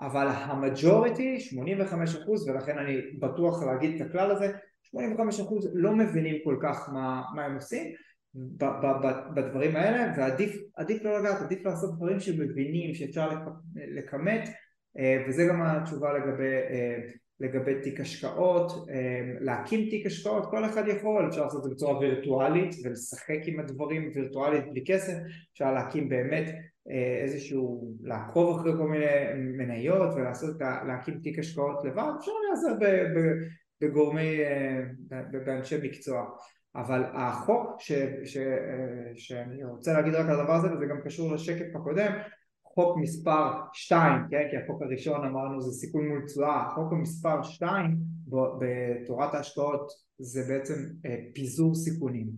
אבל 0.00 0.26
המג'וריטי 0.28 1.36
85% 1.36 2.50
ולכן 2.50 2.78
אני 2.78 2.96
בטוח 3.20 3.62
להגיד 3.62 4.00
את 4.00 4.06
הכלל 4.06 4.30
הזה, 4.30 4.52
85% 4.96 4.98
לא 5.74 5.96
מבינים 5.96 6.36
כל 6.44 6.56
כך 6.62 6.88
מה, 6.92 7.22
מה 7.34 7.44
הם 7.44 7.54
עושים 7.54 7.92
בדברים 9.34 9.76
האלה 9.76 10.12
ועדיף 10.16 10.56
לא 11.04 11.18
לגעת, 11.20 11.42
עדיף 11.42 11.64
לעשות 11.64 11.96
דברים 11.96 12.20
שמבינים 12.20 12.94
שאפשר 12.94 13.28
לכמת 13.74 14.48
אה, 14.98 15.24
וזה 15.28 15.46
גם 15.48 15.62
התשובה 15.62 16.12
לגבי 16.12 16.54
אה, 16.70 16.98
לגבי 17.40 17.80
תיק 17.82 18.00
השקעות, 18.00 18.72
להקים 19.40 19.90
תיק 19.90 20.06
השקעות, 20.06 20.50
כל 20.50 20.64
אחד 20.64 20.88
יכול, 20.88 21.28
אפשר 21.28 21.44
לעשות 21.44 21.58
את 21.58 21.64
זה 21.64 21.70
בצורה 21.74 21.98
וירטואלית 21.98 22.74
ולשחק 22.84 23.38
עם 23.46 23.60
הדברים 23.60 24.10
וירטואלית 24.14 24.64
בלי 24.70 24.84
כסף, 24.86 25.14
אפשר 25.52 25.72
להקים 25.72 26.08
באמת 26.08 26.54
איזשהו, 27.22 27.94
לעקוב 28.02 28.58
אחרי 28.58 28.72
כל 28.76 28.88
מיני 28.88 29.06
מניות 29.56 30.14
ולעשות, 30.14 30.56
להקים 30.60 31.20
תיק 31.22 31.38
השקעות 31.38 31.84
לבד, 31.84 32.12
אפשר 32.18 32.32
להיעזר 32.44 32.86
בגורמי, 33.80 34.38
באנשי 35.46 35.76
מקצוע. 35.82 36.24
אבל 36.76 37.04
החוק 37.14 37.80
ש, 37.80 37.92
ש, 38.24 38.38
שאני 39.14 39.64
רוצה 39.64 39.92
להגיד 39.92 40.14
רק 40.14 40.26
על 40.28 40.40
הדבר 40.40 40.52
הזה 40.54 40.72
וזה 40.72 40.86
גם 40.86 41.00
קשור 41.04 41.32
לשקף 41.32 41.76
הקודם 41.76 42.12
חוק 42.78 42.96
מספר 42.96 43.52
2, 43.72 44.22
כן? 44.30 44.46
כי 44.50 44.56
החוק 44.56 44.82
הראשון 44.82 45.24
אמרנו 45.24 45.60
זה 45.60 45.72
סיכון 45.72 46.08
מול 46.08 46.22
תשואה, 46.26 46.66
החוק 46.66 46.92
המספר 46.92 47.42
2 47.42 47.96
בתורת 48.58 49.34
ההשקעות 49.34 49.92
זה 50.18 50.42
בעצם 50.48 50.74
אה, 51.06 51.16
פיזור 51.34 51.74
סיכונים. 51.74 52.30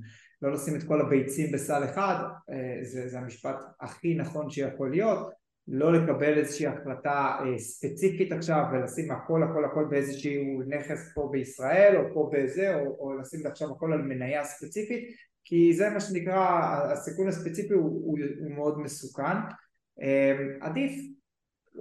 לא 0.43 0.53
לשים 0.53 0.77
את 0.77 0.83
כל 0.83 1.01
הביצים 1.01 1.53
בסל 1.53 1.85
אחד, 1.85 2.25
אה, 2.51 2.79
זה, 2.83 3.09
זה 3.09 3.19
המשפט 3.19 3.57
הכי 3.81 4.15
נכון 4.15 4.51
שיכול 4.51 4.91
להיות. 4.91 5.31
לא 5.69 5.93
לקבל 5.93 6.39
איזושהי 6.39 6.67
החלטה 6.67 7.39
אה, 7.41 7.59
ספציפית 7.59 8.33
עכשיו 8.33 8.65
ולשים 8.73 9.11
הכל 9.11 9.43
הכל 9.43 9.65
הכל 9.65 9.87
באיזשהו 9.91 10.63
נכס 10.69 11.13
פה 11.15 11.29
בישראל 11.33 11.97
או 11.97 12.15
פה 12.15 12.31
בזה 12.33 12.75
או, 12.75 12.97
או 13.01 13.19
לשים 13.19 13.47
עכשיו 13.47 13.73
הכל 13.73 13.93
על 13.93 14.03
מניה 14.03 14.45
ספציפית 14.45 15.17
כי 15.45 15.73
זה 15.75 15.91
מה 15.91 16.01
שנקרא 16.01 16.61
הסיכון 16.93 17.29
הספציפי 17.29 17.75
הוא, 17.75 18.03
הוא, 18.05 18.19
הוא 18.41 18.51
מאוד 18.51 18.79
מסוכן 18.79 19.37
עדיף 20.61 20.93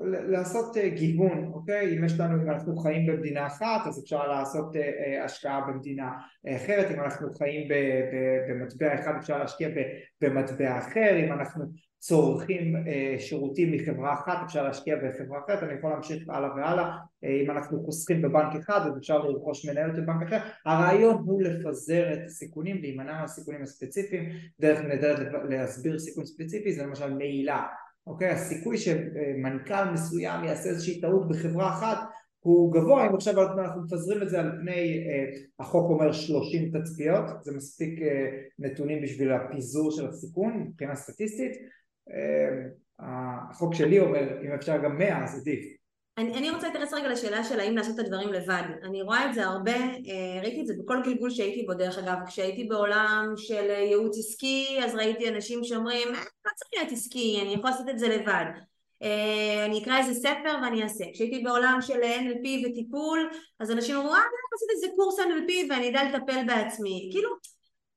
לעשות 0.04 0.78
אה, 0.78 0.90
גיוון, 0.90 1.52
אוקיי? 1.54 1.98
אם 1.98 2.04
יש 2.04 2.20
לנו, 2.20 2.44
אם 2.44 2.50
אנחנו 2.50 2.78
חיים 2.78 3.08
במדינה 3.08 3.48
אחת 3.48 3.88
אז 3.88 4.04
אפשר 4.04 4.28
לעשות 4.28 4.76
השקעה 5.24 5.62
במדינה 5.68 6.12
אחרת, 6.56 6.92
אם 6.92 7.00
אנחנו 7.00 7.34
חיים 7.34 7.68
במטבע 8.50 8.96
אחד 8.96 9.12
אפשר 9.20 9.38
להשקיע 9.38 9.70
במטבע 10.22 10.78
אחר, 10.78 11.26
אם 11.26 11.34
אנחנו 11.34 11.66
צורכים 12.00 12.76
אה, 12.76 13.16
שירותים 13.20 13.72
מחברה 13.72 14.14
אחת 14.14 14.38
אפשר 14.46 14.64
להשקיע 14.64 14.96
בחברה 14.96 15.40
אחרת. 15.46 15.64
אני 15.64 15.74
יכול 15.74 15.90
להמשיך 15.90 16.30
הלאה 16.30 16.50
והלאה. 16.56 16.98
אה, 17.24 17.30
אם 17.44 17.52
אנחנו 17.52 17.84
חוסכים 17.84 18.22
בבנק 18.22 18.56
אחד 18.56 18.80
אז 18.86 18.98
אפשר 18.98 19.18
לרכוש 19.18 19.66
מנהלת 19.66 19.94
בבנק 19.94 20.28
אחר. 20.28 20.38
הרעיון 20.66 21.24
הוא 21.26 21.42
לפזר 21.42 22.14
את 22.14 22.20
הסיכונים 22.26 22.82
להימנע 22.82 23.22
מהסיכונים 23.22 23.62
הספציפיים. 23.62 24.30
דרך 24.60 24.80
נהדרת 24.80 25.20
להסביר 25.50 26.00
סיכון 26.00 26.26
ספציפי 26.26 26.74
זה 26.74 26.84
למשל 26.84 27.14
מעילה 27.14 27.64
אוקיי? 28.08 28.30
הסיכוי 28.30 28.78
שמנכ"ל 28.78 29.92
מסוים 29.94 30.44
יעשה 30.44 30.70
איזושהי 30.70 31.02
טעות 31.02 31.28
בחברה 31.28 31.70
אחת 31.70 31.98
הוא 32.40 32.74
גבוה, 32.74 33.08
אם 33.08 33.16
עכשיו 33.16 33.60
אנחנו 33.60 33.82
מפזרים 33.82 34.22
את 34.22 34.30
זה 34.30 34.40
על 34.40 34.52
פני, 34.62 35.08
אה, 35.08 35.40
החוק 35.60 35.90
אומר 35.90 36.12
30 36.12 36.72
תצפיות, 36.72 37.44
זה 37.44 37.52
מספיק 37.56 38.02
אה, 38.02 38.30
נתונים 38.60 39.02
בשביל 39.02 39.32
הפיזור 39.32 39.92
של 39.92 40.08
הסיכון 40.08 40.54
מבחינה 40.68 40.96
סטטיסטית, 40.96 41.52
אמ, 42.10 42.70
החוק 43.00 43.74
שלי 43.74 44.00
אומר 44.00 44.42
אם 44.46 44.52
אפשר 44.52 44.78
גם 44.84 44.98
מאה 44.98 45.24
אז 45.24 45.42
עדיף 45.42 45.77
אני, 46.18 46.34
אני 46.34 46.50
רוצה 46.50 46.68
להתייחס 46.68 46.94
רגע 46.94 47.08
לשאלה 47.08 47.44
של 47.44 47.60
האם 47.60 47.78
לעשות 47.78 48.00
את 48.00 48.06
הדברים 48.06 48.34
לבד. 48.34 48.64
אני 48.84 49.02
רואה 49.02 49.30
את 49.30 49.34
זה 49.34 49.46
הרבה, 49.46 49.76
אה, 49.76 50.42
ראיתי 50.42 50.62
את 50.62 50.68
זה 50.68 50.74
בכל 50.80 51.02
גלגול 51.04 51.30
שהייתי 51.30 51.64
בו 51.64 51.74
דרך 51.74 51.98
אגב, 51.98 52.18
כשהייתי 52.28 52.64
בעולם 52.64 53.34
של 53.38 53.70
ייעוץ 53.70 54.18
עסקי 54.18 54.80
אז 54.84 54.96
ראיתי 54.96 55.30
אנשים 55.30 55.64
שאומרים 55.64 56.08
אה, 56.08 56.20
לא 56.46 56.52
צריך 56.56 56.72
להיות 56.74 56.92
עסקי, 56.92 57.40
אני 57.42 57.54
יכול 57.54 57.70
לעשות 57.70 57.90
את 57.90 58.00
זה 58.00 58.08
לבד. 58.08 58.46
אה, 59.04 59.66
אני 59.66 59.84
אקרא 59.84 59.98
איזה 59.98 60.14
ספר 60.14 60.58
ואני 60.64 60.84
אעשה. 60.84 61.06
כשהייתי 61.14 61.44
בעולם 61.44 61.78
של 61.82 62.02
NLP 62.02 62.68
וטיפול 62.68 63.30
אז 63.60 63.72
אנשים 63.72 63.96
אמרו 63.96 64.14
אה 64.14 64.20
אני 64.20 64.26
יכול 64.26 64.50
לעשות 64.52 64.70
איזה 64.76 64.88
קורס 64.96 65.20
NLP 65.20 65.52
ואני 65.70 65.90
אדע 65.90 66.04
לטפל 66.04 66.44
בעצמי. 66.48 67.10
כאילו 67.12 67.30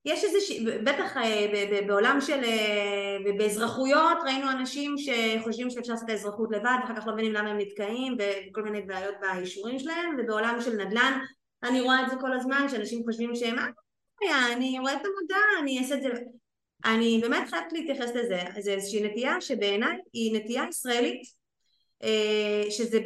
יש 0.05 0.25
איזה, 0.25 0.41
ש... 0.41 0.61
בטח 0.85 1.17
אה, 1.17 1.83
בעולם 1.87 2.19
של, 2.21 2.45
אה, 2.45 3.17
באזרחויות 3.39 4.19
ראינו 4.25 4.51
אנשים 4.51 4.95
שחושבים 4.99 5.71
שאפשר 5.71 5.93
לעשות 5.93 6.05
את 6.05 6.11
האזרחות 6.11 6.49
לבד 6.53 6.77
ואחר 6.81 6.97
כך 6.97 7.07
לא 7.07 7.13
מבינים 7.13 7.33
למה 7.33 7.51
הם 7.51 7.59
נתקעים 7.59 8.17
וכל 8.19 8.63
מיני 8.63 8.83
בעיות 8.83 9.15
באישורים 9.21 9.79
שלהם 9.79 10.17
ובעולם 10.19 10.59
של 10.61 10.77
נדל"ן 10.77 11.19
אני 11.63 11.81
רואה 11.81 12.05
את 12.05 12.11
זה 12.11 12.17
כל 12.21 12.33
הזמן 12.33 12.69
שאנשים 12.69 13.03
חושבים 13.05 13.35
שהם 13.35 13.59
אה, 13.59 14.53
אני 14.53 14.79
רואה 14.79 14.93
את 14.93 14.99
המודע 14.99 15.63
אני 15.63 15.79
אעשה 15.79 15.95
את 15.95 16.03
זה. 16.03 16.09
אני 16.85 17.19
באמת 17.23 17.49
חייבת 17.49 17.73
להתייחס 17.73 18.11
לזה 18.11 18.43
זה 18.59 18.73
איזושהי 18.73 19.03
נטייה 19.03 19.41
שבעיניי 19.41 19.97
היא 20.13 20.37
נטייה 20.37 20.65
ישראלית 20.69 21.23
שזה 22.71 22.99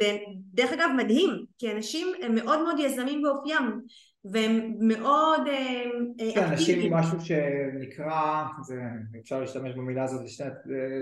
דרך 0.53 0.73
אגב 0.73 0.89
מדהים 0.97 1.45
כי 1.57 1.71
אנשים 1.71 2.07
הם 2.21 2.35
מאוד 2.35 2.61
מאוד 2.61 2.79
יזמים 2.79 3.21
באופיים 3.21 3.81
והם 4.31 4.73
מאוד 4.79 5.41
אה, 5.47 5.53
אה, 5.53 6.29
אקטיביים. 6.29 6.51
אנשים 6.51 6.79
עם 6.81 6.93
משהו 6.93 7.17
שנקרא, 7.21 8.43
זה, 8.63 8.81
אפשר 9.21 9.39
להשתמש 9.39 9.73
במילה 9.73 10.03
הזאת 10.03 10.21
לשנת, 10.23 10.53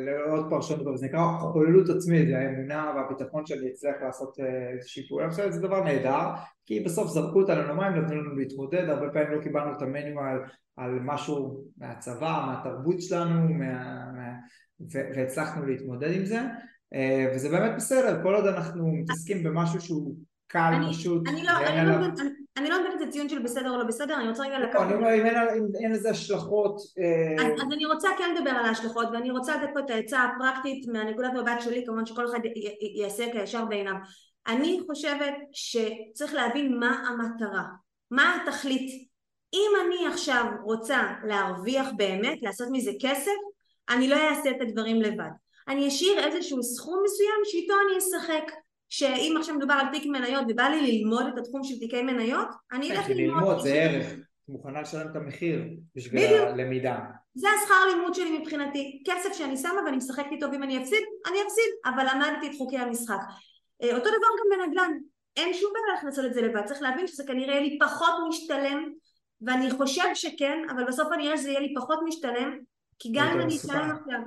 לעוד 0.06 0.46
פרשנות, 0.50 0.98
זה 0.98 1.06
נקרא 1.06 1.20
חוללות 1.40 1.90
עצמית, 1.90 2.28
זה 2.28 2.38
האמונה 2.38 2.94
והביטחון 2.96 3.46
שאני 3.46 3.70
אצליח 3.70 3.96
לעשות 4.02 4.40
אה, 4.40 4.70
איזושהי 4.70 5.08
פעולה, 5.08 5.26
אני 5.26 5.32
חושב 5.32 5.52
שזה 5.52 5.62
דבר 5.62 5.84
נהדר, 5.84 6.30
כי 6.66 6.80
בסוף 6.80 7.08
זרקו 7.08 7.42
אותנו 7.42 7.62
למים, 7.62 7.94
נתנו 7.94 8.16
לנו 8.16 8.36
להתמודד, 8.36 8.90
הרבה 8.90 9.10
פעמים 9.10 9.32
לא 9.32 9.42
קיבלנו 9.42 9.78
את 9.78 9.82
המניואל 9.82 10.38
על 10.78 11.00
משהו 11.02 11.64
מהצבא, 11.78 12.44
מהתרבות 12.48 13.02
שלנו, 13.02 13.54
מה, 13.54 14.06
מה, 14.14 14.34
והצלחנו 15.16 15.66
להתמודד 15.66 16.12
עם 16.12 16.26
זה, 16.26 16.42
וזה 17.36 17.50
באמת 17.50 17.72
בסדר, 17.76 18.24
כל 18.24 18.36
עוד 18.36 18.46
אנחנו 18.46 18.92
מתעסקים 18.92 19.44
במשהו 19.44 19.82
שהוא 19.82 20.16
קל, 20.48 20.74
פשוט, 20.90 21.28
אני 21.28 21.44
לא, 21.44 21.52
אני 21.68 21.88
לא, 21.88 21.96
אני 21.96 22.43
לא 22.62 22.78
נותנת 22.78 23.02
את 23.02 23.08
הציון 23.08 23.30
של 23.30 23.40
בסדר 23.40 23.70
או 23.70 23.78
לא 23.78 23.84
בסדר, 23.84 24.16
אני 24.16 24.30
רוצה 24.30 24.44
רגע 24.44 24.60
לקחת... 24.60 24.82
אני 24.82 24.94
אומר, 24.94 25.14
אם 25.14 25.26
אין 25.84 25.92
לזה 25.92 26.10
השלכות... 26.10 26.76
אה, 27.00 27.46
אז 27.46 27.72
אני 27.74 27.86
רוצה 27.86 28.10
כן 28.18 28.36
לדבר 28.36 28.50
על 28.50 28.66
ההשלכות, 28.66 29.08
ואני 29.14 29.32
רוצה 29.32 29.56
לתת 29.56 29.74
פה 29.74 29.80
את 29.80 29.90
העצה 29.90 30.24
הפרקטית 30.24 30.88
מהנקודת 30.88 31.32
מבט 31.34 31.62
שלי, 31.62 31.86
כמובן 31.86 32.06
שכל 32.06 32.26
אחד 32.26 32.40
יעשה 32.96 33.32
כישר 33.32 33.66
בעיניו. 33.66 33.94
אני 34.48 34.80
חושבת 34.88 35.34
שצריך 35.52 36.34
להבין 36.34 36.80
מה 36.80 37.04
המטרה, 37.08 37.64
מה 38.12 38.36
התכלית. 38.36 39.14
אם 39.54 39.72
אני 39.86 40.08
עכשיו 40.08 40.46
רוצה 40.64 41.02
להרוויח 41.24 41.88
באמת, 41.98 42.42
לעשות 42.42 42.68
מזה 42.72 42.92
כסף, 43.02 43.32
אני 43.90 44.08
לא 44.08 44.16
אעשה 44.16 44.50
את 44.50 44.62
הדברים 44.62 45.02
לבד. 45.02 45.30
אני 45.68 45.88
אשאיר 45.88 46.20
איזשהו 46.20 46.64
סכום 46.64 47.02
מסוים 47.06 47.42
שאיתו 47.44 47.74
אני 47.74 47.98
אשחק. 47.98 48.52
שאם 48.96 49.36
עכשיו 49.40 49.56
מדובר 49.56 49.74
על 49.74 49.88
תיק 49.92 50.06
מניות 50.06 50.46
ובא 50.50 50.64
לי 50.64 50.92
ללמוד 50.92 51.26
את 51.34 51.38
התחום 51.38 51.64
של 51.64 51.80
תיקי 51.80 52.02
מניות, 52.02 52.48
אני 52.72 52.92
אלך 52.92 53.10
ללמוד. 53.10 53.44
ללמוד 53.44 53.60
זה 53.60 53.74
ערך, 53.74 54.14
את 54.14 54.50
מוכנה 54.50 54.82
לשלם 54.82 55.12
את 55.12 55.16
המחיר 55.16 55.64
בשביל. 55.96 56.34
הלמידה. 56.34 57.00
זה 57.36 57.48
השכר 57.50 57.96
לימוד 57.96 58.14
שלי 58.14 58.38
מבחינתי, 58.38 59.04
כסף 59.06 59.34
שאני 59.34 59.58
שמה 59.58 59.82
ואני 59.86 59.98
משחקת 59.98 60.32
איתו 60.32 60.46
ואם 60.52 60.64
אני 60.64 60.78
אפסיד, 60.78 61.04
אני 61.28 61.38
אפסיד, 61.48 61.96
אבל 61.96 62.06
למדתי 62.14 62.48
את 62.48 62.56
חוקי 62.58 62.78
המשחק. 62.78 63.20
אה, 63.84 63.96
אותו 63.96 64.10
דבר 64.10 64.28
גם 64.40 64.58
בנדל"ן, 64.58 64.92
אין 65.38 65.54
שום 65.54 65.72
בעיה 65.74 66.04
לעשות 66.04 66.26
את 66.26 66.34
זה 66.34 66.42
לבד, 66.42 66.66
צריך 66.66 66.82
להבין 66.82 67.08
שזה 67.08 67.24
כנראה 67.28 67.54
יהיה 67.54 67.62
לי 67.62 67.80
פחות 67.80 68.14
משתלם 68.28 68.90
ואני 69.42 69.72
חושב 69.72 70.10
שכן, 70.14 70.58
אבל 70.70 70.84
בסוף 70.84 71.08
אני 71.14 71.28
אראה 71.28 71.38
שזה 71.38 71.50
יהיה 71.50 71.60
לי 71.60 71.74
פחות 71.76 72.00
משתלם 72.06 72.60
כי 73.00 73.10
גם 73.14 73.28
אם 73.28 73.42
אני 73.42 73.56
אשלם 73.56 73.92
עכשיו 73.92 74.20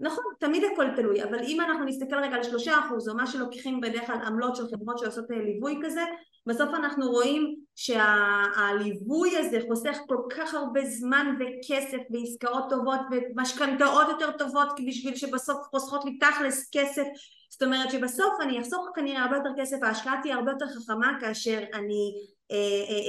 נכון, 0.00 0.24
תמיד 0.38 0.62
הכל 0.72 0.86
תלוי, 0.96 1.22
אבל 1.24 1.38
אם 1.42 1.60
אנחנו 1.60 1.84
נסתכל 1.84 2.16
רגע 2.16 2.36
על 2.36 2.42
שלושה 2.42 2.78
אחוז 2.86 3.08
או 3.08 3.14
מה 3.14 3.26
שלוקחים 3.26 3.80
בדרך 3.80 4.06
כלל 4.06 4.18
עמלות 4.26 4.56
של 4.56 4.62
חברות 4.66 4.98
שעושות 4.98 5.30
אה, 5.30 5.36
ליווי 5.36 5.80
כזה, 5.84 6.00
בסוף 6.46 6.68
אנחנו 6.74 7.10
רואים 7.10 7.56
שהליווי 7.76 9.38
הזה 9.38 9.58
חוסך 9.68 9.96
כל 10.06 10.18
כך 10.36 10.54
הרבה 10.54 10.80
זמן 10.84 11.36
וכסף 11.40 11.98
ועסקאות 12.10 12.64
טובות 12.70 13.00
ומשכנתאות 13.10 14.08
יותר 14.08 14.32
טובות 14.32 14.68
בשביל 14.86 15.16
שבסוף 15.16 15.58
חוסכות 15.70 16.04
לי 16.04 16.18
תכלס 16.18 16.68
כסף. 16.72 17.04
זאת 17.50 17.62
אומרת 17.62 17.90
שבסוף 17.90 18.34
אני 18.40 18.60
אחסוך 18.60 18.88
כנראה 18.94 19.22
הרבה 19.22 19.36
יותר 19.36 19.50
כסף, 19.56 19.76
ההשקעה 19.82 20.20
תהיה 20.22 20.34
הרבה 20.34 20.50
יותר 20.50 20.66
חכמה 20.66 21.12
כאשר 21.20 21.58
אני 21.74 22.12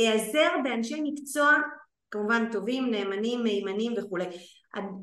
אעזר 0.08 0.40
אה, 0.40 0.56
אה, 0.56 0.62
באנשי 0.64 1.02
מקצוע 1.04 1.52
כמובן 2.12 2.52
טובים, 2.52 2.92
נאמנים, 2.92 3.44
מהימנים 3.44 3.94
וכולי 3.98 4.26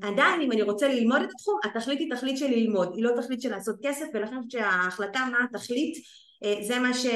עדיין 0.03 0.41
אם 0.41 0.53
אני 0.53 0.63
רוצה 0.63 0.89
ללמוד 0.89 1.23
את 1.23 1.29
התחום 1.35 1.59
התכלית 1.65 1.99
היא 1.99 2.11
תכלית 2.15 2.39
של 2.39 2.47
ללמוד 2.47 2.93
היא 2.95 3.05
לא 3.05 3.11
תכלית 3.21 3.43
של 3.43 3.51
לעשות 3.51 3.77
כסף 3.83 4.07
ולכן 4.15 4.37
שההחלטה 4.51 5.21
מה 5.33 5.39
התכלית 5.45 5.95
אה, 6.45 6.55
זה 6.63 6.79
מה, 6.79 6.95
ש, 6.95 7.07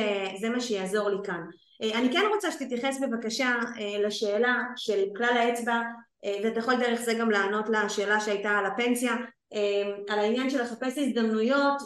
זה 0.41 0.49
מה 0.49 0.61
שיעזור 0.61 1.11
לי 1.11 1.17
כאן. 1.25 1.41
אה, 1.83 1.99
אני 1.99 2.13
כן 2.13 2.27
רוצה 2.35 2.53
שתתייחס 2.53 3.01
בבקשה 3.03 3.55
אה, 3.79 4.03
לשאלה 4.07 4.63
של 4.77 5.05
כלל 5.17 5.37
האצבע 5.37 5.81
ואתה 6.45 6.59
יכול 6.59 6.75
דרך 6.75 7.01
זה 7.01 7.15
גם 7.15 7.31
לענות 7.31 7.69
לשאלה 7.69 8.21
שהייתה 8.21 8.51
על 8.51 8.67
הפנסיה 8.67 9.17
על 10.09 10.19
העניין 10.19 10.51
של 10.51 10.63
לחפש 10.63 10.99
הזדמנויות 10.99 11.83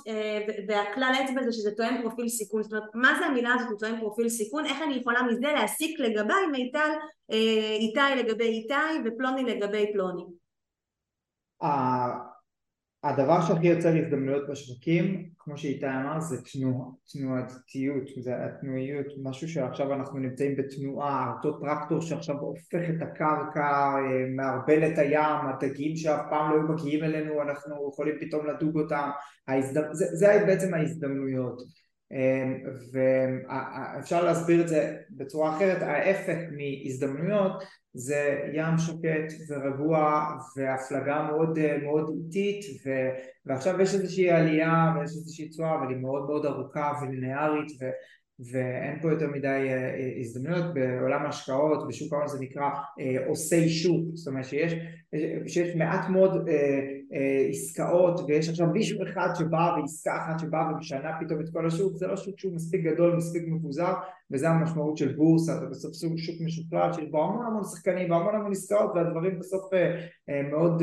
והכלל 0.68 1.12
האצבע 1.14 1.42
זה 1.44 1.52
שזה 1.52 1.70
תואם 1.76 2.02
פרופיל 2.02 2.28
סיכון. 2.28 2.62
זאת 2.62 2.72
אומרת 2.72 2.88
מה 2.94 3.14
זה 3.18 3.26
המילה 3.26 3.54
הזאת 3.54 3.78
תואם 3.78 4.00
פרופיל 4.00 4.28
סיכון? 4.28 4.66
איך 4.66 4.82
אני 4.82 4.94
יכולה 4.94 5.22
מזה 5.22 5.52
להסיק 5.52 6.00
לגביי 6.00 6.46
מיטל 6.52 6.90
איתי 7.80 8.00
לגבי 8.16 8.44
איתי 8.44 8.74
ופלוני 9.04 9.42
לגבי 9.42 9.92
פלוני 9.92 10.22
הדבר 13.04 13.40
שהכי 13.40 13.66
יוצר 13.66 13.88
הזדמנויות 13.88 14.48
בשווקים, 14.50 15.28
כמו 15.38 15.58
שאיתי 15.58 15.86
אמר, 15.86 16.20
זה 16.20 16.36
תנוע, 16.42 16.90
תנועתיות, 17.12 18.08
זה 18.22 18.44
התנועיות, 18.44 19.06
משהו 19.22 19.48
שעכשיו 19.48 19.94
אנחנו 19.94 20.18
נמצאים 20.18 20.56
בתנועה, 20.56 21.32
אותו 21.36 21.60
טרקטור 21.60 22.00
שעכשיו 22.00 22.38
הופך 22.38 22.90
את 22.96 23.02
הקרקע, 23.02 23.92
מערבל 24.36 24.92
את 24.92 24.98
הים, 24.98 25.46
הדגים 25.48 25.96
שאף 25.96 26.20
פעם 26.30 26.50
לא 26.50 26.56
היו 26.56 26.68
מגיעים 26.68 27.04
אלינו, 27.04 27.42
אנחנו 27.42 27.88
יכולים 27.92 28.14
פתאום 28.20 28.46
לדוג 28.46 28.78
אותם, 28.78 29.10
ההזד... 29.48 29.92
זה, 29.92 30.06
זה 30.12 30.44
בעצם 30.46 30.74
ההזדמנויות. 30.74 31.62
ואפשר 32.92 34.24
להסביר 34.24 34.60
את 34.60 34.68
זה 34.68 34.96
בצורה 35.10 35.56
אחרת, 35.56 35.82
ההפך 35.82 36.36
מהזדמנויות 36.56 37.64
זה 37.94 38.38
ים 38.52 38.78
שקט 38.78 39.32
ורגוע 39.48 40.26
והפלגה 40.56 41.28
מאוד 41.30 41.58
מאוד 41.82 42.14
איטית 42.16 42.64
ו... 42.86 42.90
ועכשיו 43.46 43.80
יש 43.80 43.94
איזושהי 43.94 44.30
עלייה 44.30 44.94
ויש 44.98 45.10
איזושהי 45.10 45.48
תשואה 45.48 45.74
אבל 45.74 45.88
היא 45.88 45.96
מאוד 45.96 46.26
מאוד 46.26 46.46
ארוכה 46.46 46.92
ולינארית 47.02 47.72
ו... 47.80 47.84
ואין 48.50 49.00
פה 49.02 49.10
יותר 49.10 49.26
מדי 49.30 49.66
אה, 49.68 50.10
הזדמנויות 50.20 50.74
בעולם 50.74 51.24
ההשקעות 51.24 51.88
בשוק 51.88 52.12
ההון 52.12 52.28
זה 52.28 52.38
נקרא 52.40 52.70
אה, 53.00 53.26
עושי 53.26 53.68
שוק. 53.68 54.04
זאת 54.14 54.28
אומרת 54.28 54.44
שיש, 54.44 54.74
שיש 55.46 55.76
מעט 55.76 56.08
מאוד 56.10 56.48
אה, 56.48 56.80
עסקאות 57.50 58.20
ויש 58.28 58.48
עכשיו 58.48 58.66
מישהו 58.66 59.02
אחד 59.02 59.28
שבא 59.38 59.74
ועסקה 59.76 60.16
אחת 60.16 60.38
שבאה 60.38 60.72
ומשנה 60.72 61.10
פתאום 61.20 61.40
את 61.40 61.46
כל 61.52 61.66
השוק 61.66 61.96
זה 61.96 62.06
לא 62.06 62.16
שוק 62.16 62.38
שהוא 62.38 62.54
מספיק 62.54 62.82
גדול 62.84 63.16
מספיק 63.16 63.42
מבוזר 63.46 63.92
וזה 64.30 64.48
המשמעות 64.48 64.96
של 64.96 65.12
בורסה 65.12 65.58
זה 65.60 65.66
בסוף 65.66 65.94
סוג 65.94 66.18
שוק 66.18 66.36
משוכלל 66.40 66.92
שיש 66.92 67.10
בו 67.10 67.24
המון 67.24 67.46
המון 67.46 67.64
שחקנים 67.64 68.10
והמון 68.10 68.34
המון 68.34 68.52
עסקאות 68.52 68.92
והדברים 68.94 69.38
בסוף 69.38 69.70
מאוד, 70.50 70.82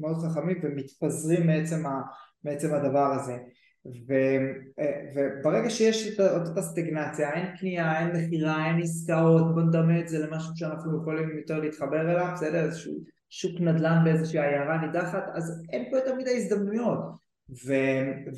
מאוד 0.00 0.16
חכמים 0.16 0.56
ומתפזרים 0.62 1.46
מעצם, 1.46 1.82
מעצם 2.44 2.74
הדבר 2.74 3.12
הזה 3.12 3.36
ו, 4.08 4.14
וברגע 5.14 5.70
שיש 5.70 6.08
את 6.08 6.20
אותה 6.48 6.62
סטגנציה, 6.62 7.32
אין 7.32 7.56
קנייה, 7.56 8.00
אין 8.00 8.16
מכירה, 8.16 8.66
אין 8.66 8.82
עסקאות, 8.82 9.54
בוא 9.54 9.62
נדמה 9.62 10.00
את 10.00 10.08
זה 10.08 10.18
למשהו 10.18 10.52
שאנחנו 10.56 11.00
יכולים 11.00 11.36
יותר 11.36 11.60
להתחבר 11.60 12.00
אליו, 12.00 12.30
בסדר? 12.34 12.64
איזשהו 12.64 13.13
שוק 13.40 13.60
נדל"ן 13.60 14.00
באיזושהי 14.04 14.40
עיירה 14.40 14.86
נידחת, 14.86 15.24
אז 15.34 15.64
אין 15.72 15.90
פה 15.90 15.96
יותר 15.96 16.14
מדי 16.14 16.36
הזדמנויות. 16.36 16.98
ו, 17.66 17.72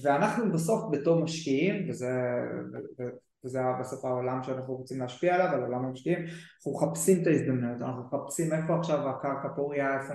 ואנחנו 0.02 0.52
בסוף 0.52 0.84
בתור 0.92 1.24
משקיעים, 1.24 1.90
וזה, 1.90 2.10
וזה 3.44 3.60
בסוף 3.80 4.04
העולם 4.04 4.42
שאנחנו 4.42 4.74
רוצים 4.74 5.00
להשפיע 5.00 5.34
עליו, 5.34 5.54
על 5.54 5.62
עולם 5.62 5.84
המשקיעים, 5.84 6.18
אנחנו 6.18 6.72
מחפשים 6.72 7.22
את 7.22 7.26
ההזדמנויות, 7.26 7.82
אנחנו 7.82 8.04
מחפשים 8.04 8.52
איפה 8.52 8.76
עכשיו 8.78 9.08
הקרקע 9.08 9.48
פוריה, 9.56 10.00
איפה, 10.00 10.14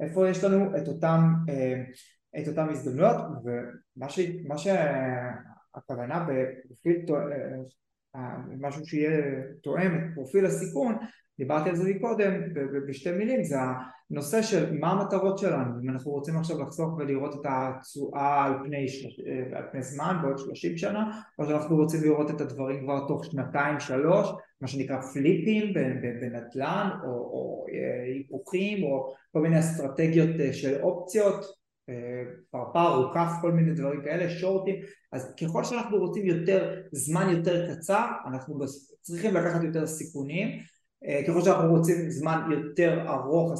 איפה 0.00 0.28
יש 0.28 0.44
לנו 0.44 0.76
את 0.76 0.88
אותם 0.88 1.34
אה, 1.48 1.82
את 2.42 2.48
אותן 2.48 2.68
הזדמנויות 2.68 3.16
ומה 3.44 4.58
שהכוונה 4.58 6.26
בפרופיל 6.28 7.04
משהו 8.60 8.86
שיהיה 8.86 9.42
תואם 9.62 9.94
את 9.96 10.14
פרופיל 10.14 10.46
הסיכון 10.46 10.94
דיברתי 11.38 11.70
על 11.70 11.76
זה 11.76 11.94
מקודם 11.94 12.32
בשתי 12.88 13.12
מילים 13.12 13.44
זה 13.44 13.56
הנושא 14.10 14.42
של 14.42 14.78
מה 14.78 14.90
המטרות 14.90 15.38
שלנו 15.38 15.80
אם 15.82 15.90
אנחנו 15.90 16.10
רוצים 16.10 16.36
עכשיו 16.36 16.62
לחסוך 16.62 16.98
ולראות 16.98 17.34
את 17.34 17.46
התשואה 17.50 18.44
על 18.44 18.52
פני, 18.64 18.86
על 19.52 19.64
פני 19.72 19.82
זמן 19.82 20.16
בעוד 20.22 20.38
30 20.38 20.76
שנה 20.76 21.20
או 21.38 21.46
שאנחנו 21.46 21.76
רוצים 21.76 22.02
לראות 22.02 22.30
את 22.30 22.40
הדברים 22.40 22.84
כבר 22.84 23.08
תוך 23.08 23.24
שנתיים 23.24 23.80
שלוש 23.80 24.28
מה 24.60 24.68
שנקרא 24.68 25.00
פליפים 25.00 25.74
בנדל"ן 26.20 26.90
או, 27.04 27.08
או 27.08 27.66
היפוכים 28.06 28.82
או 28.82 29.14
כל 29.32 29.40
מיני 29.40 29.58
אסטרטגיות 29.58 30.30
של 30.52 30.80
אופציות 30.82 31.44
פרפר 32.50 32.94
או 32.96 33.14
כף 33.14 33.32
כל 33.40 33.52
מיני 33.52 33.74
דברים 33.74 34.02
כאלה, 34.04 34.30
שורטים, 34.30 34.76
אז 35.12 35.34
ככל 35.40 35.64
שאנחנו 35.64 35.98
רוצים 35.98 36.26
יותר 36.26 36.80
זמן 36.92 37.28
יותר 37.30 37.74
קצר 37.74 38.06
אנחנו 38.26 38.58
צריכים 39.00 39.34
לקחת 39.34 39.62
יותר 39.62 39.86
סיכונים. 39.86 40.48
אה, 40.48 40.77
ככל 41.28 41.40
שאנחנו 41.42 41.70
רוצים 41.70 42.10
זמן 42.10 42.50
יותר 42.50 43.08
ארוך 43.08 43.52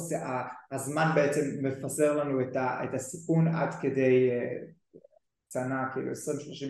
הזמן 0.71 1.11
בעצם 1.15 1.41
מפזר 1.61 2.15
לנו 2.15 2.41
את 2.57 2.93
הסיכון 2.93 3.47
עד 3.47 3.73
כדי 3.81 4.29
אה, 4.31 5.89
כאילו 5.93 6.11
20-30 6.11 6.15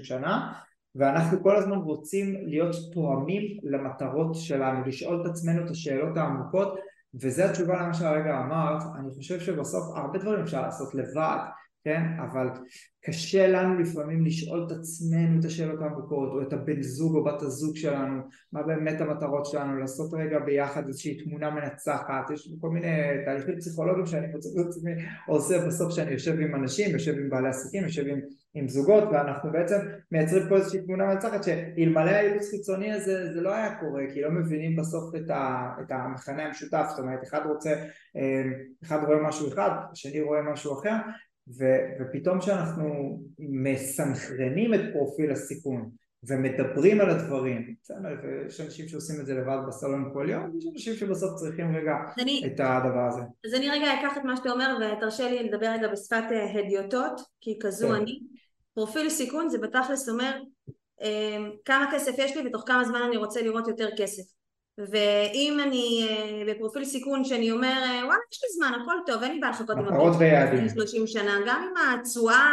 שנה 0.04 0.54
ואנחנו 0.96 1.44
כל 1.44 1.56
הזמן 1.56 1.78
רוצים 1.78 2.36
להיות 2.48 2.76
תואמים 2.94 3.60
למטרות 3.64 4.36
שלנו, 4.36 4.86
לשאול 4.86 5.22
את 5.22 5.26
עצמנו 5.32 5.66
את 5.66 5.70
השאלות 5.70 6.18
העמוקות 6.18 6.80
וזו 7.22 7.44
התשובה 7.44 7.84
למה 7.84 7.94
שהרגע 7.94 8.40
אמרת, 8.40 8.82
אני 9.00 9.12
חושב 9.16 9.40
שבסוף 9.40 9.84
הרבה 9.96 10.20
דברים 10.20 10.42
אפשר 10.42 10.62
לעשות 10.62 10.96
לבד, 10.96 11.38
כן? 11.84 12.02
אבל 12.20 12.48
קשה 13.06 13.48
לנו 13.48 13.80
לפעמים 13.80 14.26
לשאול 14.26 14.66
את 14.68 14.72
עצמנו 14.72 15.40
את 15.40 15.46
השאלות 15.46 15.82
העמוקות 15.82 16.30
או 16.30 16.42
את 16.42 16.54
הבן 16.54 16.82
זוג 16.82 17.16
או 17.16 17.24
בת 17.24 17.42
הזוג 17.42 17.76
שלנו 17.76 18.22
מה 18.54 18.64
באמת 18.64 19.02
המטרות 19.02 19.46
שלנו, 19.46 19.78
לעשות 19.78 20.14
רגע 20.14 20.40
ביחד 20.40 20.88
איזושהי 20.88 21.24
תמונה 21.24 21.50
מנצחת, 21.50 22.32
יש 22.34 22.54
כל 22.62 22.70
מיני 22.70 22.88
תהליכים 23.26 23.58
פסיכולוגיים 23.58 24.06
שאני 24.06 24.28
מוצא 24.28 24.50
את 24.62 24.66
עצמי 24.68 24.92
עושה 25.28 25.68
בסוף 25.68 25.94
שאני 25.94 26.12
יושב 26.12 26.40
עם 26.40 26.56
אנשים, 26.56 26.92
יושב 26.92 27.14
עם 27.18 27.30
בעלי 27.30 27.50
עסקים, 27.50 27.84
יושב 27.84 28.08
עם, 28.08 28.20
עם 28.54 28.68
זוגות 28.68 29.04
ואנחנו 29.12 29.52
בעצם 29.52 29.78
מייצרים 30.12 30.50
פה 30.50 30.56
איזושהי 30.56 30.82
תמונה 30.82 31.06
מנצחת 31.06 31.44
שאלמלא 31.44 32.10
האילוץ 32.10 32.50
חיצוני 32.50 32.92
הזה 32.92 33.34
זה 33.34 33.42
לא 33.42 33.54
היה 33.54 33.76
קורה 33.80 34.04
כי 34.14 34.22
לא 34.22 34.32
מבינים 34.32 34.76
בסוף 34.76 35.16
את, 35.16 35.30
ה, 35.30 35.72
את 35.82 35.92
המכנה 35.92 36.46
המשותף, 36.46 36.86
זאת 36.90 37.00
אומרת 37.00 37.24
אחד 37.24 37.42
רוצה, 37.46 37.70
אה, 38.18 38.44
אחד 38.84 39.00
רואה 39.08 39.22
משהו 39.28 39.48
אחד, 39.48 39.70
השני 39.92 40.22
רואה 40.22 40.42
משהו 40.42 40.80
אחר 40.80 40.96
ו, 41.58 41.66
ופתאום 42.00 42.40
כשאנחנו 42.40 43.20
מסנכרנים 43.40 44.74
את 44.74 44.80
פרופיל 44.94 45.32
הסיכון 45.32 45.90
ומדברים 46.24 47.02
על 47.02 47.10
הדברים, 47.10 47.76
יש 48.48 48.62
אנשים 48.62 48.88
שעושים 48.88 49.22
את 49.22 49.26
זה 49.26 49.34
לבד 49.34 49.58
בסלון 49.68 50.10
כל 50.14 50.28
יום, 50.30 50.58
יש 50.58 50.66
אנשים 50.74 50.94
שבסוף 50.94 51.36
צריכים 51.36 51.76
רגע 51.76 51.94
אני, 52.20 52.44
את 52.46 52.60
הדבר 52.60 53.08
הזה. 53.08 53.22
אז 53.46 53.54
אני 53.54 53.70
רגע 53.70 54.00
אקח 54.00 54.18
את 54.18 54.24
מה 54.24 54.38
שאתה 54.38 54.52
אומר 54.52 54.78
ותרשה 54.98 55.30
לי 55.30 55.44
לדבר 55.44 55.68
רגע 55.68 55.88
בשפת 55.88 56.24
אה, 56.32 56.60
הדיוטות, 56.60 57.22
כי 57.42 57.60
כזו 57.62 57.88
כן. 57.88 57.94
אני. 57.94 58.20
פרופיל 58.74 59.10
סיכון 59.10 59.50
זה 59.50 59.58
בתכלס 59.58 60.10
אומר 60.10 60.42
אה, 61.02 61.38
כמה 61.66 61.90
כסף 61.94 62.12
יש 62.18 62.38
לי 62.38 62.48
ותוך 62.48 62.64
כמה 62.68 62.84
זמן 62.84 63.02
אני 63.08 63.18
רוצה 63.18 63.42
לראות 63.42 63.68
יותר 63.68 63.90
כסף. 63.98 64.39
ואם 64.88 65.60
אני 65.64 66.08
אה, 66.10 66.44
בפרופיל 66.54 66.86
סיכון 66.86 67.24
שאני 67.24 67.52
אומר 67.52 67.68
אה, 67.68 68.06
וואלה 68.06 68.20
יש 68.32 68.44
לי 68.44 68.50
זמן 68.58 68.80
הכל 68.82 68.96
טוב 69.06 69.24
אין 69.24 69.32
לי 69.32 69.40
בעיה 69.40 69.52
לחכות 69.52 69.70
עם 69.70 69.86
הפרופיל 69.86 70.70
30 70.74 71.08
שנה 71.08 71.38
גם 71.48 71.64
אם 71.64 72.00
התשואה 72.00 72.50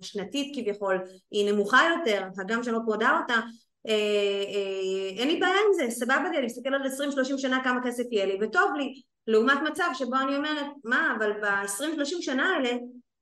השנתית 0.00 0.56
כביכול 0.56 0.98
היא 1.30 1.52
נמוכה 1.52 1.80
יותר 1.98 2.24
הגם 2.38 2.62
שאני 2.62 2.76
לא 2.76 2.80
פרודה 2.84 3.18
אותה 3.20 3.40
אה, 3.88 5.18
אין 5.18 5.28
לי 5.28 5.40
בעיה 5.40 5.54
עם 5.54 5.72
זה 5.74 5.90
סבבה 5.90 6.30
לי 6.30 6.38
אני 6.38 6.46
מסתכל 6.46 6.74
על 6.74 6.82
20-30 6.82 7.38
שנה 7.38 7.64
כמה 7.64 7.80
כסף 7.84 8.04
יהיה 8.12 8.26
לי 8.26 8.38
וטוב 8.40 8.70
לי 8.76 9.02
לעומת 9.26 9.58
מצב 9.70 9.90
שבו 9.94 10.16
אני 10.16 10.36
אומרת 10.36 10.66
מה 10.84 11.14
אבל 11.18 11.32
ב-20-30 11.32 12.04
שנה 12.04 12.56
האלה 12.56 12.70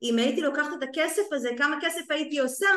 אם 0.02 0.18
הייתי 0.18 0.40
לוקחת 0.40 0.70
את 0.78 0.82
הכסף 0.82 1.32
הזה 1.32 1.50
כמה 1.58 1.76
כסף 1.80 2.10
הייתי 2.10 2.38
עושה 2.38 2.68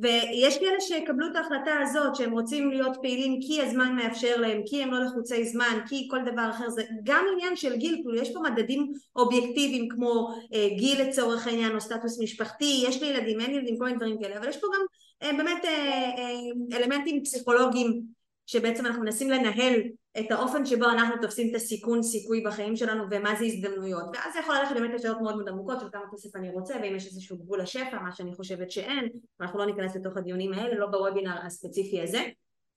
ויש 0.00 0.58
כאלה 0.58 0.80
שיקבלו 0.80 1.26
את 1.26 1.36
ההחלטה 1.36 1.70
הזאת 1.82 2.16
שהם 2.16 2.32
רוצים 2.32 2.70
להיות 2.70 2.96
פעילים 3.02 3.40
כי 3.40 3.62
הזמן 3.62 3.96
מאפשר 3.96 4.36
להם, 4.36 4.62
כי 4.66 4.82
הם 4.82 4.90
לא 4.90 5.04
לחוצי 5.04 5.44
זמן, 5.44 5.78
כי 5.88 6.08
כל 6.10 6.18
דבר 6.32 6.50
אחר 6.50 6.68
זה 6.68 6.82
גם 7.02 7.24
עניין 7.32 7.56
של 7.56 7.76
גיל, 7.76 7.94
כאילו 7.94 8.14
יש 8.14 8.32
פה 8.32 8.40
מדדים 8.40 8.92
אובייקטיביים 9.16 9.88
כמו 9.88 10.34
אה, 10.54 10.68
גיל 10.76 11.02
לצורך 11.02 11.46
העניין 11.46 11.74
או 11.74 11.80
סטטוס 11.80 12.20
משפחתי, 12.20 12.84
יש 12.88 13.02
לי 13.02 13.08
ילדים, 13.08 13.40
אין 13.40 13.54
ילדים, 13.54 13.78
כל 13.78 13.84
מיני 13.84 13.96
דברים 13.96 14.18
כאלה, 14.22 14.38
אבל 14.38 14.48
יש 14.48 14.56
פה 14.56 14.66
גם 14.74 14.80
אה, 15.22 15.32
באמת 15.36 15.64
אה, 15.64 16.10
אה, 16.18 16.78
אלמנטים 16.78 17.24
פסיכולוגיים 17.24 18.02
שבעצם 18.46 18.86
אנחנו 18.86 19.02
מנסים 19.02 19.30
לנהל 19.30 19.82
את 20.18 20.30
האופן 20.30 20.66
שבו 20.66 20.84
אנחנו 20.84 21.14
תופסים 21.22 21.50
את 21.50 21.54
הסיכון 21.54 22.02
סיכוי 22.02 22.40
בחיים 22.40 22.76
שלנו 22.76 23.04
ומה 23.10 23.34
זה 23.34 23.44
הזדמנויות. 23.44 24.04
ואז 24.14 24.32
זה 24.32 24.38
יכול 24.38 24.54
ללכת 24.54 24.74
באמת 24.74 24.94
לשאלות 24.94 25.20
מאוד 25.20 25.36
מאוד 25.36 25.48
עמוקות 25.48 25.80
של 25.80 25.86
כמה 25.92 26.02
כסף 26.12 26.36
אני 26.36 26.50
רוצה 26.50 26.74
ואם 26.82 26.96
יש 26.96 27.06
איזשהו 27.06 27.38
גבול 27.38 27.60
לשפע 27.60 28.02
מה 28.02 28.12
שאני 28.12 28.34
חושבת 28.34 28.70
שאין 28.70 29.08
ואנחנו 29.40 29.58
לא 29.58 29.66
ניכנס 29.66 29.96
לתוך 29.96 30.16
הדיונים 30.16 30.52
האלה 30.52 30.78
לא 30.78 30.86
בוובינר 30.86 31.36
הספציפי 31.42 32.02
הזה. 32.02 32.22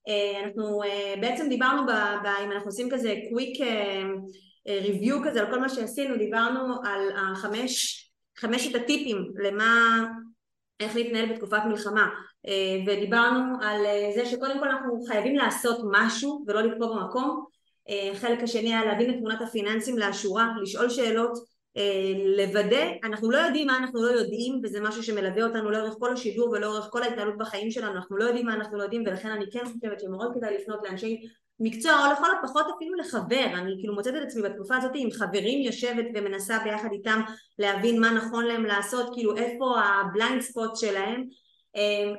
אה, 0.08 0.44
אנחנו 0.44 0.84
אה, 0.84 1.14
בעצם 1.22 1.50
דיברנו 1.50 1.86
ב, 1.86 1.92
ב, 2.24 2.28
אם 2.46 2.52
אנחנו 2.52 2.68
עושים 2.68 2.90
כזה 2.92 3.16
קוויק 3.30 3.60
ריוויו 4.68 5.24
אה, 5.24 5.30
כזה 5.30 5.42
על 5.42 5.52
כל 5.52 5.60
מה 5.60 5.70
שעשינו 5.70 6.18
דיברנו 6.18 6.76
על 6.84 7.10
החמש 7.16 8.04
חמשת 8.38 8.76
הטיפים 8.76 9.34
למה 9.44 10.00
איך 10.80 10.96
להתנהל 10.96 11.34
בתקופת 11.34 11.62
מלחמה 11.68 12.10
ודיברנו 12.88 13.56
על 13.62 13.86
אה, 13.86 14.12
זה 14.16 14.26
שקודם 14.26 14.60
כל 14.60 14.68
אנחנו 14.68 15.04
חייבים 15.08 15.36
לעשות 15.36 15.78
משהו 15.92 16.44
ולא 16.48 16.62
לקפוא 16.62 16.96
במקום. 16.96 17.46
החלק 18.12 18.38
אה, 18.40 18.44
השני 18.44 18.76
היה 18.76 18.86
להבין 18.86 19.10
את 19.10 19.16
תמונת 19.18 19.42
הפיננסים 19.42 19.98
לאשורה, 19.98 20.50
לשאול 20.62 20.90
שאלות, 20.90 21.58
לוודא, 22.38 22.86
אנחנו 23.04 23.32
לא 23.32 23.38
יודעים 23.38 23.68
מה 23.68 23.78
אנחנו 23.78 24.04
לא 24.04 24.12
יודעים 24.12 24.62
וזה 24.64 24.82
משהו 24.82 25.04
שמלווה 25.04 25.44
אותנו 25.44 25.72
לאורך 25.72 25.96
כל 26.00 26.14
השידור 26.14 26.50
ולאורך 26.50 26.88
כל 26.92 27.04
ההתנהלות 27.04 27.38
בחיים 27.38 27.72
שלנו, 27.72 27.92
אנחנו 27.92 28.18
לא 28.18 28.24
יודעים 28.24 28.46
מה 28.46 28.54
אנחנו 28.54 28.78
לא 28.78 28.84
יודעים 28.84 29.04
ולכן 29.08 29.32
אני 29.32 29.46
כן 29.52 29.66
חושבת 29.66 30.00
שמאוד 30.00 30.32
כדאי 30.36 30.58
לפנות 30.58 30.80
לאנשי 30.84 31.22
מקצוע 31.60 31.92
או 31.92 32.14
לכל 32.14 32.28
הפחות 32.40 32.66
אפילו 32.78 32.94
לחבר, 32.98 33.46
אני 33.54 33.76
כאילו 33.80 33.94
מוצאת 33.94 34.16
את 34.16 34.22
עצמי 34.22 34.42
בתקופה 34.42 34.76
הזאת 34.78 34.92
עם 34.96 35.12
חברים 35.12 35.62
יושבת 35.62 36.06
ומנסה 36.16 36.60
ביחד 36.64 36.90
איתם 36.92 37.22
להבין 37.60 38.02
מה 38.02 38.12
נכון 38.12 38.46
להם 38.46 38.66
לעשות, 38.66 39.10
כאילו 39.14 39.38
איפה 39.38 39.80
ה 39.80 39.90
blind 39.90 40.42
spot 40.42 40.76
שלהם, 40.76 41.22
אה, 41.22 41.26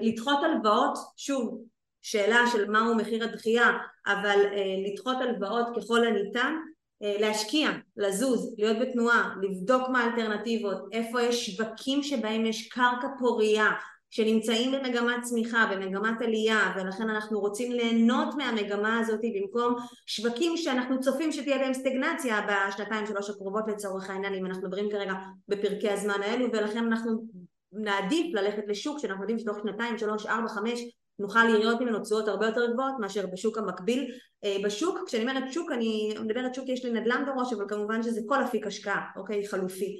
לדחות 0.00 0.38
הלוואות, 0.42 0.98
שוב, 1.16 1.64
שאלה 2.02 2.44
של 2.52 2.70
מהו 2.70 2.94
מחיר 2.94 3.24
הדחייה, 3.24 3.70
אבל 4.06 4.38
לדחות 4.86 5.16
הלוואות 5.20 5.66
ככל 5.76 6.06
הניתן 6.06 6.54
אה, 7.02 7.16
להשקיע, 7.20 7.70
לזוז, 7.96 8.54
להיות 8.58 8.76
בתנועה, 8.80 9.34
לבדוק 9.42 9.88
מה 9.88 10.04
האלטרנטיבות, 10.04 10.78
איפה 10.92 11.22
יש 11.22 11.50
שווקים 11.50 12.02
שבהם 12.02 12.46
יש 12.46 12.68
קרקע 12.68 13.08
פורייה 13.18 13.70
שנמצאים 14.10 14.72
במגמת 14.72 15.22
צמיחה, 15.22 15.66
במגמת 15.72 16.22
עלייה 16.22 16.72
ולכן 16.76 17.10
אנחנו 17.10 17.40
רוצים 17.40 17.72
ליהנות 17.72 18.34
מהמגמה 18.34 18.98
הזאת 18.98 19.20
במקום 19.34 19.74
שווקים 20.06 20.56
שאנחנו 20.56 21.00
צופים 21.00 21.32
שתהיה 21.32 21.58
בהם 21.58 21.74
סטגנציה 21.74 22.46
בשנתיים 22.48 23.06
שלוש 23.06 23.30
הקרובות 23.30 23.64
לצורך 23.68 24.10
העניין 24.10 24.34
אם 24.34 24.46
אנחנו 24.46 24.62
מדברים 24.62 24.90
כרגע 24.90 25.12
בפרקי 25.48 25.90
הזמן 25.90 26.22
האלו 26.22 26.46
ולכן 26.52 26.86
אנחנו 26.86 27.24
נעדיף 27.72 28.34
ללכת 28.34 28.62
לשוק 28.68 28.98
שאנחנו 28.98 29.22
יודעים 29.22 29.38
שתוך 29.38 29.58
שנתיים, 29.62 29.98
שלוש, 29.98 30.26
ארבע, 30.26 30.48
חמש 30.48 30.80
נוכל 31.18 31.44
לראות 31.44 31.80
ממנו 31.80 32.00
תשואות 32.00 32.28
הרבה 32.28 32.46
יותר 32.46 32.72
גבוהות 32.72 32.94
מאשר 33.00 33.26
בשוק 33.26 33.58
המקביל. 33.58 34.10
אה, 34.44 34.56
בשוק, 34.64 34.98
כשאני 35.06 35.22
אומרת 35.22 35.52
שוק, 35.52 35.72
אני 35.72 36.14
מדברת 36.20 36.54
שוק, 36.54 36.68
יש 36.68 36.84
לי 36.84 36.90
נדל"ן 36.90 37.24
בראש, 37.26 37.52
אבל 37.52 37.64
כמובן 37.68 38.02
שזה 38.02 38.20
כל 38.26 38.44
אפיק 38.44 38.66
השקעה, 38.66 39.00
אוקיי? 39.16 39.48
חלופי. 39.48 39.96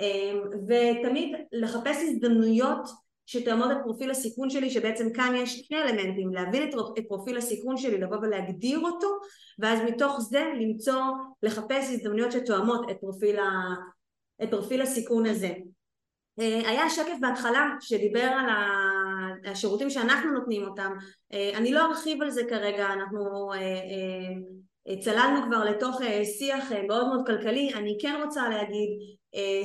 אה, 0.00 0.32
ותמיד 0.68 1.34
לחפש 1.52 1.96
הזדמנויות 2.02 2.88
שתעמוד 3.26 3.70
את 3.70 3.76
פרופיל 3.84 4.10
הסיכון 4.10 4.50
שלי, 4.50 4.70
שבעצם 4.70 5.12
כאן 5.12 5.34
יש 5.36 5.60
שני 5.60 5.82
אלמנטים, 5.82 6.34
להבין 6.34 6.70
את 6.98 7.04
פרופיל 7.08 7.36
הסיכון 7.36 7.76
שלי, 7.76 7.98
לבוא 7.98 8.16
ולהגדיר 8.16 8.80
אותו, 8.80 9.08
ואז 9.58 9.78
מתוך 9.86 10.20
זה 10.20 10.52
למצוא, 10.60 11.02
לחפש 11.42 11.90
הזדמנויות 11.90 12.32
שתואמות 12.32 12.90
את 12.90 12.96
פרופיל, 13.00 13.38
ה, 13.38 13.74
את 14.42 14.50
פרופיל 14.50 14.82
הסיכון 14.82 15.26
הזה. 15.26 15.50
אה, 16.40 16.70
היה 16.70 16.90
שקף 16.90 17.16
בהתחלה 17.20 17.68
שדיבר 17.80 18.22
על 18.22 18.46
השירותים 19.44 19.90
שאנחנו 19.90 20.32
נותנים 20.32 20.68
אותם, 20.68 20.92
אה, 21.32 21.50
אני 21.54 21.72
לא 21.72 21.86
ארחיב 21.86 22.22
על 22.22 22.30
זה 22.30 22.42
כרגע, 22.48 22.92
אנחנו 22.92 23.52
אה, 23.54 25.00
צללנו 25.00 25.46
כבר 25.46 25.64
לתוך 25.64 26.00
שיח 26.38 26.72
מאוד 26.88 27.06
מאוד 27.08 27.26
כלכלי, 27.26 27.70
אני 27.74 27.98
כן 28.00 28.20
רוצה 28.24 28.48
להגיד 28.48 28.88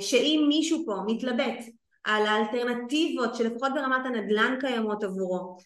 שאם 0.01 0.45
מישהו 0.47 0.83
פה 0.85 0.93
מתלבט 1.07 1.59
על 2.03 2.25
האלטרנטיבות 2.25 3.35
שלפחות 3.35 3.71
ברמת 3.75 4.05
הנדל"ן 4.05 4.57
קיימות 4.59 5.03
עבורו, 5.03 5.57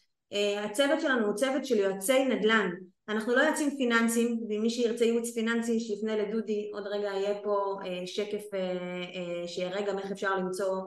הצוות 0.64 1.02
שלנו 1.02 1.26
הוא 1.26 1.36
צוות 1.36 1.66
של 1.66 1.78
יועצי 1.78 2.26
נדל"ן 2.26 2.70
אנחנו 3.10 3.36
לא 3.36 3.42
יועצים 3.42 3.78
פיננסיים, 3.78 4.40
ומי 4.50 4.70
שירצה 4.70 5.06
ייעוץ 5.06 5.34
פיננסי 5.34 5.80
שיפנה 5.80 6.18
לדודי, 6.18 6.70
עוד 6.74 6.88
רגע 6.88 7.08
יהיה 7.08 7.36
פה 7.44 7.76
אה, 7.86 8.08
שקף 8.08 8.54
אה, 8.54 8.60
אה, 8.60 9.48
שיראה 9.48 9.82
גם 9.82 10.00
איך 10.00 10.12
אפשר 10.12 10.36
למצוא 10.38 10.82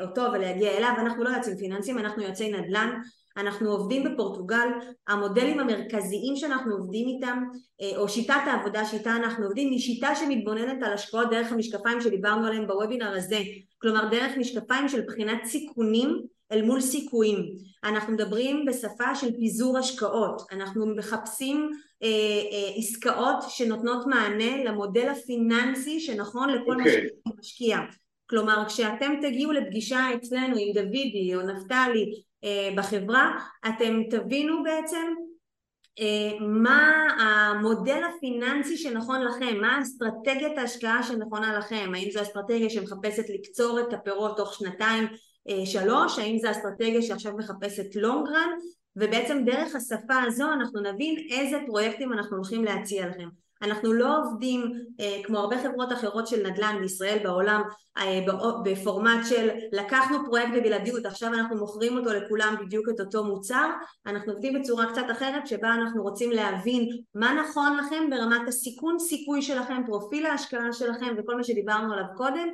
אותו 0.00 0.22
ולהגיע 0.32 0.76
אליו, 0.76 0.92
אנחנו 0.98 1.24
לא 1.24 1.28
יועצים 1.28 1.56
פיננסיים, 1.56 1.98
אנחנו 1.98 2.22
יועצי 2.22 2.52
נדל"ן, 2.52 3.00
אנחנו 3.36 3.70
עובדים 3.70 4.04
בפורטוגל, 4.04 4.68
המודלים 5.08 5.60
המרכזיים 5.60 6.36
שאנחנו 6.36 6.74
עובדים 6.74 7.08
איתם, 7.08 7.42
או 7.96 8.08
שיטת 8.08 8.40
העבודה 8.46 8.84
שאיתה 8.84 9.16
אנחנו 9.16 9.44
עובדים, 9.44 9.70
היא 9.70 9.78
שיטה 9.78 10.14
שמתבוננת 10.14 10.82
על 10.82 10.92
השקעות 10.92 11.30
דרך 11.30 11.52
המשקפיים 11.52 12.00
שדיברנו 12.00 12.46
עליהם 12.46 12.66
בוובינר 12.66 13.16
הזה, 13.16 13.38
כלומר 13.78 14.08
דרך 14.10 14.36
משקפיים 14.36 14.88
של 14.88 15.00
בחינת 15.06 15.44
סיכונים 15.44 16.22
אל 16.52 16.62
מול 16.62 16.80
סיכויים. 16.80 17.56
אנחנו 17.84 18.12
מדברים 18.12 18.64
בשפה 18.66 19.14
של 19.14 19.36
פיזור 19.36 19.78
השקעות, 19.78 20.42
אנחנו 20.52 20.86
מחפשים 20.86 21.70
אה, 22.02 22.08
אה, 22.52 22.72
עסקאות 22.76 23.36
שנותנות 23.48 24.06
מענה 24.06 24.64
למודל 24.64 25.08
הפיננסי 25.08 26.00
שנכון 26.00 26.48
לכל 26.48 26.76
okay. 26.76 27.30
משקיע. 27.38 27.78
כלומר 28.30 28.64
כשאתם 28.66 29.14
תגיעו 29.22 29.52
לפגישה 29.52 30.00
אצלנו 30.14 30.56
עם 30.58 30.72
דוידי 30.74 31.34
או 31.34 31.42
נפתלי 31.42 32.22
אה, 32.44 32.70
בחברה, 32.76 33.38
אתם 33.68 34.02
תבינו 34.10 34.62
בעצם 34.62 35.14
אה, 36.00 36.38
מה 36.40 37.06
המודל 37.18 38.02
הפיננסי 38.04 38.76
שנכון 38.76 39.24
לכם, 39.24 39.60
מה 39.60 39.82
אסטרטגיית 39.82 40.58
ההשקעה 40.58 41.02
שנכונה 41.02 41.58
לכם, 41.58 41.92
האם 41.94 42.10
זו 42.10 42.22
אסטרטגיה 42.22 42.70
שמחפשת 42.70 43.24
לקצור 43.34 43.80
את 43.80 43.92
הפירות 43.92 44.36
תוך 44.36 44.54
שנתיים 44.54 45.08
שלוש, 45.64 46.18
האם 46.18 46.38
זו 46.38 46.50
אסטרטגיה 46.50 47.02
שעכשיו 47.02 47.32
מחפשת 47.36 47.96
run? 47.96 48.78
ובעצם 48.96 49.42
דרך 49.44 49.74
השפה 49.74 50.22
הזו 50.26 50.52
אנחנו 50.52 50.80
נבין 50.80 51.26
איזה 51.30 51.58
פרויקטים 51.66 52.12
אנחנו 52.12 52.36
הולכים 52.36 52.64
להציע 52.64 53.08
לכם. 53.08 53.28
אנחנו 53.62 53.92
לא 53.92 54.18
עובדים 54.18 54.72
אה, 55.00 55.20
כמו 55.24 55.38
הרבה 55.38 55.62
חברות 55.62 55.92
אחרות 55.92 56.26
של 56.26 56.46
נדל"ן 56.46 56.76
בישראל 56.80 57.18
בעולם 57.22 57.62
אה, 57.98 58.20
בפורמט 58.64 59.26
של 59.28 59.48
לקחנו 59.72 60.18
פרויקט 60.24 60.48
בבלעדיות 60.56 61.06
עכשיו 61.06 61.34
אנחנו 61.34 61.56
מוכרים 61.56 61.98
אותו 61.98 62.10
לכולם 62.12 62.54
בדיוק 62.60 62.88
את 62.88 63.00
אותו 63.00 63.24
מוצר. 63.24 63.70
אנחנו 64.06 64.32
עובדים 64.32 64.60
בצורה 64.60 64.92
קצת 64.92 65.04
אחרת 65.12 65.46
שבה 65.46 65.74
אנחנו 65.74 66.02
רוצים 66.02 66.30
להבין 66.30 66.88
מה 67.14 67.32
נכון 67.42 67.76
לכם 67.76 68.10
ברמת 68.10 68.48
הסיכון 68.48 68.98
סיכוי 68.98 69.42
שלכם 69.42 69.82
פרופיל 69.86 70.26
ההשקעה 70.26 70.72
שלכם 70.72 71.14
וכל 71.18 71.36
מה 71.36 71.44
שדיברנו 71.44 71.92
עליו 71.92 72.06
קודם 72.16 72.48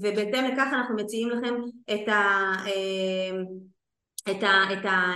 ובהתאם 0.00 0.44
לכך 0.44 0.68
אנחנו 0.72 0.96
מציעים 0.96 1.30
לכם 1.30 1.54
את 1.94 2.08
ה... 2.08 2.52
אמ, 2.66 3.44
את, 4.30 4.42
ה, 4.42 4.72
את, 4.72 4.84
ה, 4.84 5.14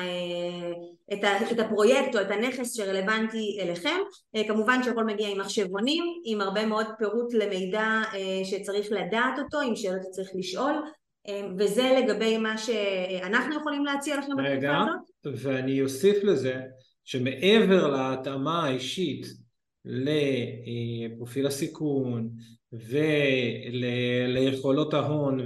את, 1.13 1.25
ה, 1.25 1.51
את 1.53 1.59
הפרויקט 1.59 2.17
או 2.17 2.21
את 2.21 2.31
הנכס 2.31 2.77
שרלוונטי 2.77 3.59
אליכם. 3.61 3.99
אה, 4.37 4.49
כמובן 4.49 4.83
שהכל 4.83 5.05
מגיע 5.05 5.29
עם 5.29 5.41
מחשבונים 5.41 6.05
עם 6.25 6.41
הרבה 6.41 6.67
מאוד 6.67 6.87
פירוט 6.99 7.35
למידע 7.35 8.03
אה, 8.15 8.45
שצריך 8.45 8.87
לדעת 8.91 9.39
אותו 9.39 9.61
עם 9.61 9.77
שאלות 9.77 10.03
שצריך 10.03 10.29
לשאול. 10.35 10.73
אמ, 11.29 11.55
וזה 11.59 11.99
לגבי 12.03 12.39
מה 12.39 12.59
שאנחנו 12.59 13.57
יכולים 13.57 13.85
להציע 13.85 14.17
לכם 14.17 14.33
בתקופה 14.37 14.77
הזאת. 14.79 15.43
ואני 15.43 15.83
אוסיף 15.83 16.25
לזה 16.25 16.61
שמעבר 17.05 17.89
להתאמה 17.89 18.65
האישית 18.65 19.27
לפרופיל 19.85 21.47
הסיכון 21.47 22.31
וליכולות 24.33 24.95
ההון 24.95 25.41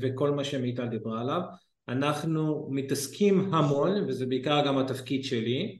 וכל 0.00 0.30
מה 0.30 0.44
שמיטל 0.44 0.86
דיברה 0.86 1.20
עליו 1.20 1.40
אנחנו 1.88 2.68
מתעסקים 2.70 3.54
המון 3.54 4.04
וזה 4.08 4.26
בעיקר 4.26 4.66
גם 4.66 4.78
התפקיד 4.78 5.24
שלי 5.24 5.78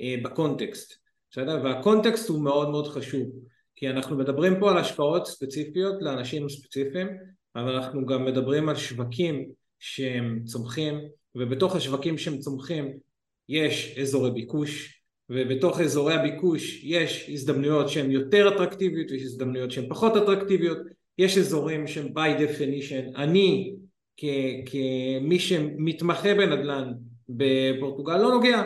אה, 0.00 0.14
בקונטקסט 0.22 0.94
בסדר? 1.30 1.60
והקונטקסט 1.64 2.28
הוא 2.28 2.42
מאוד 2.42 2.70
מאוד 2.70 2.88
חשוב 2.88 3.28
כי 3.76 3.90
אנחנו 3.90 4.16
מדברים 4.16 4.60
פה 4.60 4.70
על 4.70 4.78
השקעות 4.78 5.26
ספציפיות 5.26 5.94
לאנשים 6.00 6.48
ספציפיים 6.48 7.08
אבל 7.56 7.74
אנחנו 7.74 8.06
גם 8.06 8.24
מדברים 8.24 8.68
על 8.68 8.76
שווקים 8.76 9.50
שהם 9.78 10.42
צומחים 10.44 10.94
ובתוך 11.34 11.76
השווקים 11.76 12.18
שהם 12.18 12.38
צומחים 12.38 12.98
יש 13.48 13.98
אזורי 13.98 14.30
ביקוש 14.30 14.95
ובתוך 15.30 15.80
אזורי 15.80 16.14
הביקוש 16.14 16.80
יש 16.84 17.30
הזדמנויות 17.32 17.88
שהן 17.88 18.10
יותר 18.10 18.48
אטרקטיביות 18.54 19.10
ויש 19.10 19.22
הזדמנויות 19.22 19.70
שהן 19.70 19.88
פחות 19.88 20.16
אטרקטיביות. 20.16 20.78
יש 21.18 21.38
אזורים 21.38 21.86
שהם 21.86 22.06
by 22.06 22.40
definition 22.40 23.16
אני 23.16 23.74
כמי 24.66 25.38
שמתמחה 25.38 26.34
בנדל"ן 26.34 26.92
בפורטוגל 27.28 28.16
לא 28.16 28.30
נוגע. 28.30 28.62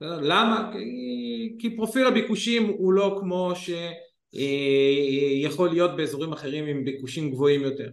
למה? 0.00 0.70
כי, 0.72 1.56
כי 1.58 1.76
פרופיל 1.76 2.06
הביקושים 2.06 2.66
הוא 2.66 2.92
לא 2.92 3.18
כמו 3.20 3.52
שיכול 4.32 5.68
להיות 5.68 5.96
באזורים 5.96 6.32
אחרים 6.32 6.66
עם 6.66 6.84
ביקושים 6.84 7.30
גבוהים 7.30 7.62
יותר. 7.62 7.88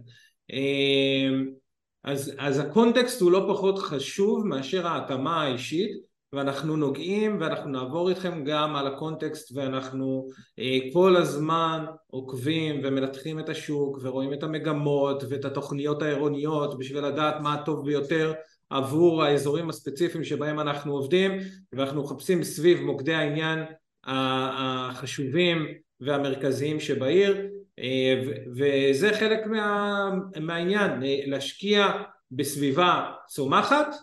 אז, 2.04 2.34
אז 2.38 2.58
הקונטקסט 2.58 3.20
הוא 3.20 3.32
לא 3.32 3.46
פחות 3.48 3.78
חשוב 3.78 4.46
מאשר 4.46 4.86
ההתאמה 4.86 5.42
האישית 5.42 6.07
ואנחנו 6.32 6.76
נוגעים 6.76 7.36
ואנחנו 7.40 7.70
נעבור 7.70 8.08
איתכם 8.08 8.44
גם 8.44 8.76
על 8.76 8.86
הקונטקסט 8.86 9.52
ואנחנו 9.54 10.28
אה, 10.58 10.78
כל 10.92 11.16
הזמן 11.16 11.84
עוקבים 12.06 12.80
ומנתחים 12.84 13.38
את 13.38 13.48
השוק 13.48 13.98
ורואים 14.02 14.32
את 14.32 14.42
המגמות 14.42 15.24
ואת 15.28 15.44
התוכניות 15.44 16.02
העירוניות 16.02 16.78
בשביל 16.78 17.04
לדעת 17.04 17.40
מה 17.40 17.54
הטוב 17.54 17.84
ביותר 17.84 18.32
עבור 18.70 19.22
האזורים 19.22 19.68
הספציפיים 19.68 20.24
שבהם 20.24 20.60
אנחנו 20.60 20.92
עובדים 20.92 21.32
ואנחנו 21.72 22.02
מחפשים 22.02 22.44
סביב 22.44 22.80
מוקדי 22.80 23.14
העניין 23.14 23.64
החשובים 24.04 25.66
והמרכזיים 26.00 26.80
שבעיר 26.80 27.46
אה, 27.78 28.22
וזה 28.56 29.10
חלק 29.12 29.46
מה, 29.46 30.10
מהעניין 30.40 31.02
אה, 31.02 31.20
להשקיע 31.26 31.88
בסביבה 32.30 33.10
צומחת 33.28 33.94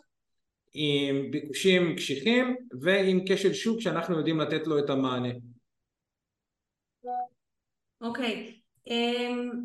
עם 0.77 1.31
ביקושים 1.31 1.95
קשיחים 1.95 2.56
ועם 2.81 3.19
כשל 3.27 3.53
שוק 3.53 3.81
שאנחנו 3.81 4.18
יודעים 4.18 4.39
לתת 4.39 4.68
לו 4.68 4.80
את 4.80 4.89
המענה. 4.89 5.30
אוקיי, 8.02 8.53
okay. 8.53 8.91
אמ, 8.91 9.52
um, 9.53 9.57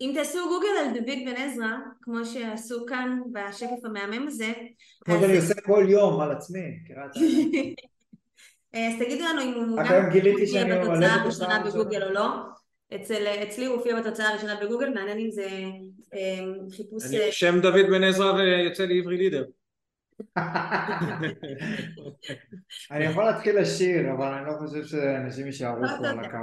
אם 0.00 0.12
תעשו 0.14 0.38
גוגל 0.48 0.68
על 0.80 0.94
דוד 0.94 1.18
בן 1.26 1.36
עזרא, 1.36 1.70
כמו 2.02 2.24
שעשו 2.24 2.86
כאן 2.86 3.20
בשקף 3.32 3.84
המהמם 3.84 4.26
הזה, 4.26 4.52
כמו 5.04 5.14
שאני 5.20 5.36
עושה 5.36 5.54
כל 5.60 5.86
יום 5.88 6.20
על 6.20 6.30
עצמי, 6.30 6.60
אז 8.74 8.94
תגידו 8.98 9.24
לנו 9.24 9.42
אם 9.42 9.54
הוא 9.54 9.66
מופיע 9.66 10.00
בתוצאה 10.64 11.14
הראשונה 11.14 11.64
בגוגל 11.64 12.02
או 12.02 12.12
לא. 12.12 12.28
אצל, 12.94 13.26
אצלי 13.26 13.66
הוא 13.66 13.76
הופיע 13.76 14.00
בתוצאה 14.00 14.28
הראשונה 14.28 14.60
בגוגל, 14.62 14.88
מעניין 14.88 15.18
אם 15.18 15.30
זה 15.30 15.48
חיפוש... 16.76 17.04
אני 17.04 17.32
שם 17.32 17.60
דוד 17.60 17.86
בן 17.90 18.04
עזרא 18.04 18.32
ויוצא 18.32 18.84
לי 18.84 18.98
עברי 18.98 19.16
לידר. 19.16 19.44
אני 22.90 23.04
יכול 23.04 23.24
להתחיל 23.24 23.60
לשיר, 23.60 24.12
אבל 24.12 24.26
אני 24.26 24.46
לא 24.46 24.52
חושב 24.58 24.84
שאנשים 24.84 25.46
יישארו 25.46 25.86
פה 26.00 26.08
על 26.08 26.24
הקו. 26.24 26.36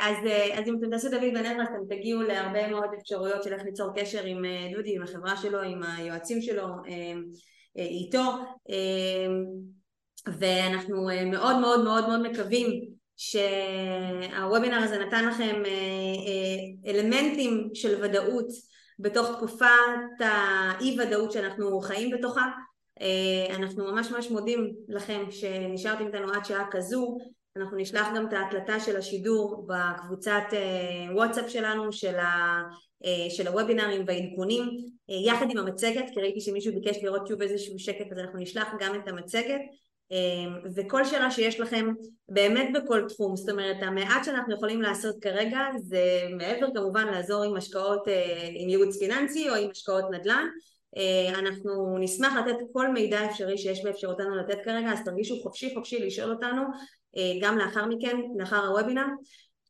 אז, 0.00 0.16
אז 0.52 0.68
אם 0.68 0.76
אתם 0.78 0.90
תעשו 0.90 1.10
דוד 1.10 1.34
בן 1.34 1.46
עזרא, 1.46 1.62
אתם 1.62 1.96
תגיעו 1.96 2.22
להרבה 2.22 2.68
מאוד 2.68 2.88
אפשרויות 3.00 3.42
של 3.42 3.52
איך 3.52 3.62
ליצור 3.64 3.90
קשר 3.96 4.24
עם 4.24 4.42
דודי, 4.76 4.96
עם 4.96 5.02
החברה 5.02 5.36
שלו, 5.36 5.62
עם 5.62 5.82
היועצים 5.82 6.42
שלו, 6.42 6.66
איתו, 7.76 8.22
ואנחנו 10.38 11.08
מאוד 11.26 11.56
מאוד 11.56 11.80
מאוד 11.80 12.08
מאוד 12.08 12.30
מקווים 12.30 12.84
שהוובינר 13.16 14.76
הזה 14.76 15.04
נתן 15.06 15.28
לכם 15.28 15.62
אלמנטים 16.86 17.70
של 17.74 18.04
ודאות 18.04 18.48
בתוך 19.02 19.36
תקופת 19.36 19.66
האי 20.20 20.96
ודאות 21.00 21.32
שאנחנו 21.32 21.80
חיים 21.80 22.10
בתוכה. 22.10 22.48
אנחנו 23.50 23.84
ממש 23.92 24.10
ממש 24.10 24.30
מודים 24.30 24.72
לכם 24.88 25.24
שנשארתם 25.30 26.06
איתנו 26.06 26.32
עד 26.32 26.44
שעה 26.44 26.66
כזו. 26.70 27.18
אנחנו 27.56 27.76
נשלח 27.76 28.08
גם 28.16 28.26
את 28.26 28.32
ההקלטה 28.32 28.80
של 28.80 28.96
השידור 28.96 29.66
בקבוצת 29.66 30.42
וואטסאפ 31.14 31.50
שלנו 31.50 31.92
של, 31.92 32.14
ה, 32.16 32.62
של 33.28 33.46
הוובינרים 33.46 34.04
והעדכונים 34.06 34.62
יחד 35.26 35.46
עם 35.50 35.58
המצגת 35.58 36.04
כי 36.14 36.20
ראיתי 36.20 36.40
שמישהו 36.40 36.74
ביקש 36.74 36.96
לראות 37.02 37.26
שוב 37.26 37.42
איזשהו 37.42 37.78
שקף 37.78 38.12
אז 38.12 38.18
אנחנו 38.18 38.38
נשלח 38.38 38.68
גם 38.80 38.94
את 38.94 39.08
המצגת 39.08 39.60
וכל 40.76 41.04
שאלה 41.04 41.30
שיש 41.30 41.60
לכם 41.60 41.88
באמת 42.28 42.68
בכל 42.74 43.08
תחום, 43.08 43.36
זאת 43.36 43.48
אומרת 43.48 43.76
המעט 43.82 44.24
שאנחנו 44.24 44.54
יכולים 44.54 44.82
לעשות 44.82 45.16
כרגע 45.20 45.60
זה 45.78 46.22
מעבר 46.36 46.66
כמובן 46.74 47.06
לעזור 47.06 47.42
עם 47.42 47.56
השקעות, 47.56 48.02
עם 48.50 48.68
ייעוץ 48.68 48.98
פיננסי 48.98 49.50
או 49.50 49.54
עם 49.54 49.70
השקעות 49.70 50.04
נדל"ן. 50.10 50.46
אנחנו 51.38 51.98
נשמח 52.00 52.32
לתת 52.36 52.56
כל 52.72 52.92
מידע 52.92 53.24
אפשרי 53.30 53.58
שיש 53.58 53.84
באפשרותנו 53.84 54.36
לתת 54.36 54.58
כרגע 54.64 54.92
אז 54.92 55.04
תרגישו 55.04 55.42
חופשי 55.42 55.74
חופשי 55.74 56.06
לשאול 56.06 56.30
אותנו 56.30 56.62
גם 57.42 57.58
לאחר 57.58 57.86
מכן, 57.86 58.16
לאחר 58.38 58.66
הוובינר. 58.66 59.06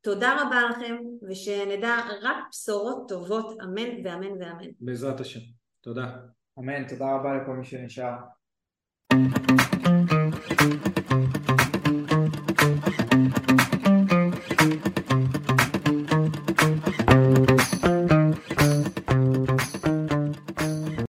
תודה 0.01 0.43
רבה 0.43 0.63
לכם 0.71 0.97
ושנדע 1.29 1.97
רק 2.23 2.37
בשורות 2.51 3.09
טובות. 3.09 3.57
אמן 3.65 4.07
ואמן 4.07 4.33
ואמן. 4.41 4.71
בעזרת 4.81 5.21
השם, 5.21 5.41
תודה. 5.81 6.11
אמן, 6.59 6.89
תודה 6.89 7.15
רבה 7.15 7.37
לכל 7.43 7.53
מי 7.53 7.65
שנשאר 7.65 8.13
Thank 10.63 10.87
you. 10.87 10.92